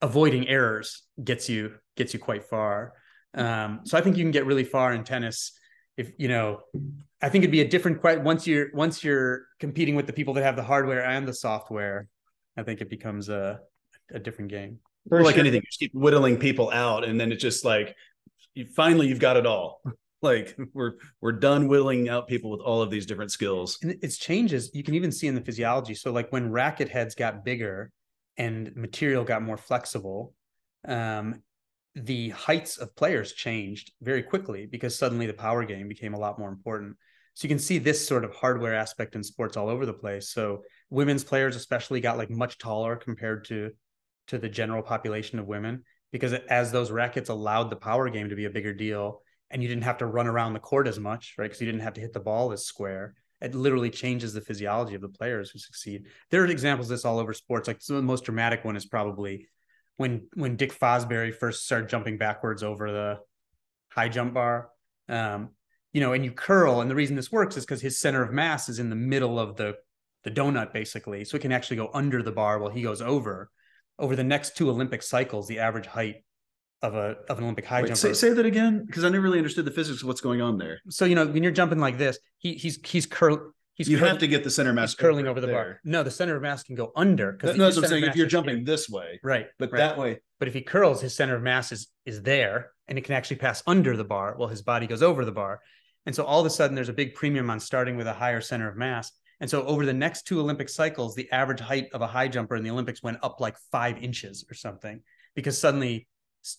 avoiding 0.02 0.48
errors 0.48 1.04
gets 1.24 1.48
you 1.50 1.76
gets 1.96 2.16
you 2.16 2.20
quite 2.20 2.46
far. 2.46 2.94
Um, 3.36 3.82
so 3.84 3.96
I 3.96 4.02
think 4.02 4.18
you 4.18 4.24
can 4.24 4.32
get 4.32 4.48
really 4.48 4.64
far 4.64 4.92
in 4.94 5.04
tennis 5.04 5.52
if 5.98 6.14
you 6.18 6.30
know. 6.30 6.62
I 7.22 7.30
think 7.30 7.44
it'd 7.44 7.52
be 7.52 7.62
a 7.62 7.68
different 7.68 8.02
question 8.02 8.24
once 8.24 8.48
you're 8.48 8.70
once 8.74 9.04
you're 9.04 9.44
competing 9.60 9.94
with 9.94 10.08
the 10.08 10.14
people 10.14 10.34
that 10.34 10.44
have 10.44 10.56
the 10.56 10.64
hardware 10.64 11.06
and 11.06 11.28
the 11.28 11.34
software. 11.34 12.08
I 12.58 12.64
think 12.64 12.82
it 12.82 12.90
becomes 12.90 13.30
a 13.30 13.60
a 14.14 14.20
different 14.20 14.52
game. 14.52 14.80
For 15.08 15.24
like 15.24 15.36
sure. 15.36 15.42
anything, 15.42 15.62
you 15.62 15.68
just 15.68 15.80
keep 15.80 15.94
whittling 15.94 16.38
people 16.38 16.70
out, 16.72 17.04
and 17.04 17.20
then 17.20 17.32
it's 17.32 17.42
just 17.42 17.66
like 17.66 17.96
you 18.54 18.66
finally 18.66 19.08
you've 19.08 19.20
got 19.20 19.38
it 19.38 19.46
all. 19.46 19.82
like 20.22 20.58
we're 20.74 20.94
we're 21.22 21.32
done 21.32 21.68
whittling 21.68 22.10
out 22.10 22.28
people 22.28 22.52
with 22.52 22.60
all 22.60 22.82
of 22.82 22.92
these 22.92 23.06
different 23.06 23.32
skills. 23.32 23.80
And 23.82 23.98
it's 24.02 24.18
changes 24.18 24.70
you 24.74 24.84
can 24.84 24.96
even 24.96 25.12
see 25.12 25.28
in 25.28 25.36
the 25.36 25.42
physiology. 25.42 25.96
So 25.96 26.12
like 26.12 26.32
when 26.32 26.52
racket 26.52 26.90
heads 26.90 27.16
got 27.16 27.46
bigger, 27.46 27.92
and 28.40 28.74
material 28.76 29.24
got 29.24 29.44
more 29.44 29.58
flexible, 29.58 30.34
um, 30.88 31.44
the 31.94 32.30
heights 32.30 32.78
of 32.78 32.96
players 32.96 33.34
changed 33.34 33.92
very 34.02 34.24
quickly 34.24 34.66
because 34.66 34.98
suddenly 34.98 35.28
the 35.28 35.34
power 35.34 35.66
game 35.66 35.88
became 35.90 36.14
a 36.14 36.20
lot 36.20 36.40
more 36.40 36.50
important. 36.50 36.96
So 37.34 37.46
you 37.46 37.50
can 37.50 37.60
see 37.60 37.78
this 37.78 38.06
sort 38.08 38.24
of 38.24 38.34
hardware 38.34 38.74
aspect 38.74 39.16
in 39.16 39.24
sports 39.24 39.58
all 39.58 39.70
over 39.70 39.86
the 39.86 39.94
place. 39.94 40.30
So 40.30 40.64
women's 40.90 41.24
players 41.24 41.56
especially 41.56 42.00
got 42.00 42.18
like 42.18 42.30
much 42.30 42.58
taller 42.58 42.96
compared 42.96 43.46
to 43.46 43.72
to 44.30 44.38
the 44.38 44.50
general 44.50 44.82
population 44.82 45.40
of 45.40 45.48
women 45.48 45.84
because 46.12 46.34
as 46.34 46.72
those 46.72 46.92
rackets 46.92 47.30
allowed 47.30 47.70
the 47.70 47.76
power 47.76 48.10
game 48.10 48.30
to 48.30 48.36
be 48.36 48.46
a 48.46 48.50
bigger 48.50 48.74
deal 48.74 49.22
and 49.52 49.62
you 49.62 49.68
didn't 49.68 49.84
have 49.84 49.98
to 49.98 50.06
run 50.06 50.28
around 50.28 50.54
the 50.54 50.60
court 50.60 50.88
as 50.88 51.00
much, 51.00 51.36
right? 51.38 51.46
Because 51.46 51.62
you 51.62 51.68
didn't 51.68 51.82
have 51.82 51.94
to 51.94 52.02
hit 52.02 52.14
the 52.14 52.20
ball 52.20 52.52
as 52.52 52.66
square 52.66 53.16
it 53.42 53.56
literally 53.56 53.90
changes 53.90 54.34
the 54.34 54.42
physiology 54.42 54.96
of 54.96 55.02
the 55.02 55.10
players 55.10 55.50
who 55.50 55.60
succeed. 55.60 56.06
There 56.30 56.44
are 56.44 56.48
examples 56.48 56.88
of 56.88 56.98
this 56.98 57.06
all 57.06 57.20
over 57.20 57.34
sports. 57.34 57.68
Like 57.68 57.80
the 57.80 58.02
most 58.02 58.26
dramatic 58.26 58.66
one 58.66 58.76
is 58.76 58.86
probably 58.86 59.48
when 59.98 60.28
when 60.34 60.56
Dick 60.56 60.78
Fosbury 60.78 61.34
first 61.34 61.66
started 61.66 61.90
jumping 61.90 62.18
backwards 62.18 62.64
over 62.64 62.92
the 62.92 63.20
high 63.92 64.10
jump 64.10 64.34
bar. 64.34 64.70
Um, 65.08 65.50
you 65.94 66.02
know, 66.02 66.14
and 66.14 66.24
you 66.24 66.32
curl, 66.32 66.82
and 66.82 66.92
the 66.92 66.96
reason 66.96 67.16
this 67.16 67.32
works 67.32 67.58
is 67.58 67.66
because 67.66 67.82
his 67.82 68.00
center 68.00 68.22
of 68.22 68.32
mass 68.32 68.70
is 68.70 68.80
in 68.80 68.90
the 68.90 68.96
middle 68.96 69.40
of 69.40 69.56
the 69.56 69.76
the 70.24 70.32
donut, 70.32 70.74
basically, 70.74 71.24
so 71.24 71.38
it 71.38 71.42
can 71.42 71.54
actually 71.54 71.78
go 71.78 71.90
under 71.94 72.22
the 72.22 72.32
bar 72.32 72.60
while 72.60 72.70
he 72.70 72.82
goes 72.82 73.02
over. 73.02 73.50
Over 74.00 74.16
the 74.16 74.24
next 74.24 74.58
two 74.58 74.70
Olympic 74.70 75.04
cycles, 75.04 75.48
the 75.48 75.60
average 75.60 75.86
height 75.86 76.24
of 76.82 76.96
a 76.96 77.18
of 77.30 77.38
an 77.38 77.44
Olympic 77.44 77.66
high 77.66 77.82
Wait, 77.82 77.90
jumper. 77.90 77.98
Say, 77.98 78.14
say 78.14 78.34
that 78.34 78.46
again, 78.46 78.86
because 78.86 79.04
I 79.04 79.10
never 79.10 79.22
really 79.22 79.38
understood 79.38 79.66
the 79.66 79.72
physics 79.72 80.02
of 80.02 80.08
what's 80.08 80.22
going 80.22 80.42
on 80.42 80.58
there. 80.58 80.80
So 80.90 81.06
you 81.06 81.16
know, 81.16 81.26
when 81.28 81.44
you're 81.44 81.52
jumping 81.52 81.80
like 81.80 81.98
this, 81.98 82.18
he 82.38 82.54
he's 82.54 82.80
he's 82.86 83.06
curl. 83.06 83.54
He's 83.74 83.88
you 83.88 83.98
curling, 83.98 84.12
have 84.12 84.20
to 84.20 84.28
get 84.28 84.44
the 84.44 84.52
center 84.52 84.74
mass 84.74 84.94
curling 84.94 85.28
over 85.28 85.40
the 85.40 85.48
there. 85.48 85.56
bar. 85.56 85.82
No, 85.86 86.04
the 86.04 86.12
center 86.12 86.36
of 86.36 86.42
mass 86.42 86.64
can 86.64 86.76
go 86.76 86.92
under. 86.98 87.32
Because 87.32 87.56
no, 87.56 87.66
that's 87.66 87.78
what 87.78 87.86
I'm 87.86 87.90
saying. 87.90 88.04
If 88.06 88.16
you're 88.16 88.28
jumping 88.28 88.58
here. 88.58 88.66
this 88.66 88.90
way, 88.90 89.20
right, 89.24 89.48
but 89.58 89.72
right. 89.72 89.80
that 89.80 89.98
way. 89.98 90.20
But 90.38 90.50
if 90.50 90.54
he 90.54 90.62
curls, 90.62 91.02
his 91.02 91.16
center 91.16 91.36
of 91.36 91.42
mass 91.42 91.72
is 91.72 91.88
is 92.06 92.22
there, 92.22 92.72
and 92.88 92.98
it 92.98 93.04
can 93.04 93.16
actually 93.16 93.38
pass 93.38 93.64
under 93.68 93.96
the 93.96 94.04
bar 94.04 94.34
while 94.36 94.50
his 94.50 94.62
body 94.62 94.88
goes 94.88 95.02
over 95.02 95.24
the 95.24 95.32
bar. 95.32 95.62
And 96.06 96.16
so 96.16 96.24
all 96.24 96.40
of 96.40 96.46
a 96.46 96.50
sudden, 96.50 96.76
there's 96.76 96.90
a 96.90 96.94
big 96.94 97.14
premium 97.14 97.50
on 97.50 97.60
starting 97.60 97.98
with 97.98 98.08
a 98.08 98.14
higher 98.14 98.42
center 98.42 98.68
of 98.68 98.76
mass. 98.76 99.12
And 99.42 99.50
so 99.50 99.64
over 99.66 99.86
the 99.86 99.94
next 99.94 100.28
two 100.28 100.40
Olympic 100.40 100.70
cycles, 100.70 101.16
the 101.16 101.30
average 101.32 101.60
height 101.60 101.88
of 101.94 102.02
a 102.02 102.08
high 102.08 102.28
jumper 102.28 102.56
in 102.56 102.64
the 102.64 102.70
Olympics 102.70 103.02
went 103.02 103.18
up 103.24 103.40
like 103.40 103.58
five 103.72 103.98
inches 103.98 104.46
or 104.50 104.54
something 104.54 105.02
because 105.36 105.58
suddenly 105.58 106.08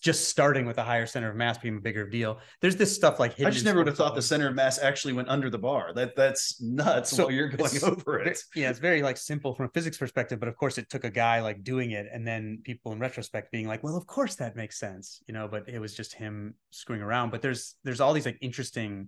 just 0.01 0.29
starting 0.29 0.65
with 0.65 0.77
a 0.77 0.83
higher 0.83 1.05
center 1.05 1.29
of 1.29 1.35
mass 1.35 1.57
being 1.57 1.77
a 1.77 1.81
bigger 1.81 2.07
deal. 2.07 2.39
There's 2.61 2.75
this 2.75 2.93
stuff 2.93 3.19
like 3.19 3.39
I 3.41 3.49
just 3.49 3.65
never 3.65 3.79
would 3.79 3.87
have 3.87 3.97
thought 3.97 4.15
the 4.15 4.21
center 4.21 4.47
of 4.47 4.55
mass 4.55 4.79
actually 4.79 5.13
went 5.13 5.27
under 5.27 5.49
the 5.49 5.57
bar. 5.57 5.91
That 5.93 6.15
that's 6.15 6.61
nuts. 6.61 7.09
So 7.11 7.23
while 7.23 7.31
you're 7.31 7.49
going 7.49 7.71
over 7.83 8.19
it. 8.19 8.39
Yeah, 8.55 8.69
it's 8.69 8.79
very 8.79 9.01
like 9.01 9.17
simple 9.17 9.55
from 9.55 9.65
a 9.65 9.69
physics 9.69 9.97
perspective, 9.97 10.39
but 10.39 10.47
of 10.47 10.55
course 10.55 10.77
it 10.77 10.89
took 10.89 11.03
a 11.03 11.09
guy 11.09 11.41
like 11.41 11.63
doing 11.63 11.91
it, 11.91 12.07
and 12.11 12.27
then 12.27 12.59
people 12.63 12.91
in 12.91 12.99
retrospect 12.99 13.51
being 13.51 13.67
like, 13.67 13.83
"Well, 13.83 13.97
of 13.97 14.05
course 14.05 14.35
that 14.35 14.55
makes 14.55 14.79
sense," 14.79 15.21
you 15.27 15.33
know. 15.33 15.47
But 15.47 15.67
it 15.67 15.79
was 15.79 15.95
just 15.95 16.13
him 16.13 16.53
screwing 16.69 17.01
around. 17.01 17.31
But 17.31 17.41
there's 17.41 17.75
there's 17.83 18.01
all 18.01 18.13
these 18.13 18.25
like 18.25 18.37
interesting. 18.41 19.07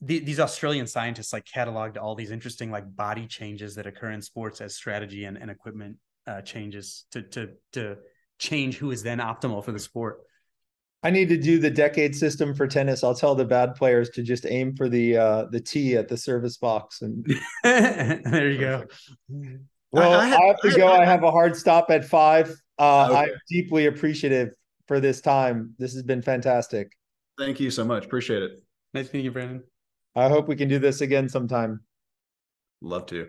The, 0.00 0.20
these 0.20 0.38
Australian 0.38 0.86
scientists 0.86 1.32
like 1.32 1.44
cataloged 1.44 1.96
all 1.96 2.14
these 2.14 2.30
interesting 2.30 2.70
like 2.70 2.84
body 2.94 3.26
changes 3.26 3.74
that 3.74 3.86
occur 3.86 4.10
in 4.10 4.22
sports 4.22 4.60
as 4.60 4.76
strategy 4.76 5.24
and, 5.24 5.36
and 5.36 5.50
equipment 5.50 5.96
uh, 6.26 6.42
changes 6.42 7.06
to 7.10 7.22
to 7.22 7.48
to 7.72 7.96
change 8.38 8.76
who 8.76 8.90
is 8.90 9.02
then 9.02 9.18
optimal 9.18 9.64
for 9.64 9.72
the 9.72 9.78
sport. 9.78 10.20
I 11.02 11.10
need 11.10 11.28
to 11.28 11.36
do 11.36 11.58
the 11.58 11.70
decade 11.70 12.14
system 12.14 12.54
for 12.54 12.66
tennis. 12.66 13.04
I'll 13.04 13.14
tell 13.14 13.34
the 13.34 13.44
bad 13.44 13.76
players 13.76 14.10
to 14.10 14.22
just 14.22 14.44
aim 14.46 14.74
for 14.74 14.88
the 14.88 15.16
uh 15.16 15.44
the 15.50 15.60
tee 15.60 15.96
at 15.96 16.08
the 16.08 16.16
service 16.16 16.56
box 16.56 17.02
and 17.02 17.26
there 17.64 18.50
you 18.50 18.58
go. 18.58 18.84
Well, 19.90 20.12
I, 20.12 20.24
I, 20.24 20.26
have, 20.26 20.40
I 20.40 20.46
have, 20.48 20.60
to 20.60 20.70
go. 20.76 20.92
I, 20.92 21.04
have 21.06 21.22
a 21.22 21.30
hard 21.30 21.56
stop 21.56 21.90
at 21.90 22.04
five. 22.04 22.54
Uh 22.78 23.06
okay. 23.06 23.16
I'm 23.16 23.30
deeply 23.48 23.86
appreciative 23.86 24.50
for 24.86 25.00
this 25.00 25.22
time. 25.22 25.74
This 25.78 25.94
has 25.94 26.02
been 26.02 26.20
fantastic. 26.20 26.92
Thank 27.38 27.58
you 27.58 27.70
so 27.70 27.86
much. 27.86 28.04
Appreciate 28.04 28.42
it. 28.42 28.62
Nice 28.92 29.06
meeting 29.06 29.24
you, 29.24 29.30
Brandon. 29.30 29.62
I 30.18 30.28
hope 30.28 30.48
we 30.48 30.56
can 30.56 30.68
do 30.68 30.80
this 30.80 31.00
again 31.00 31.28
sometime. 31.28 31.80
Love 32.80 33.06
to. 33.06 33.28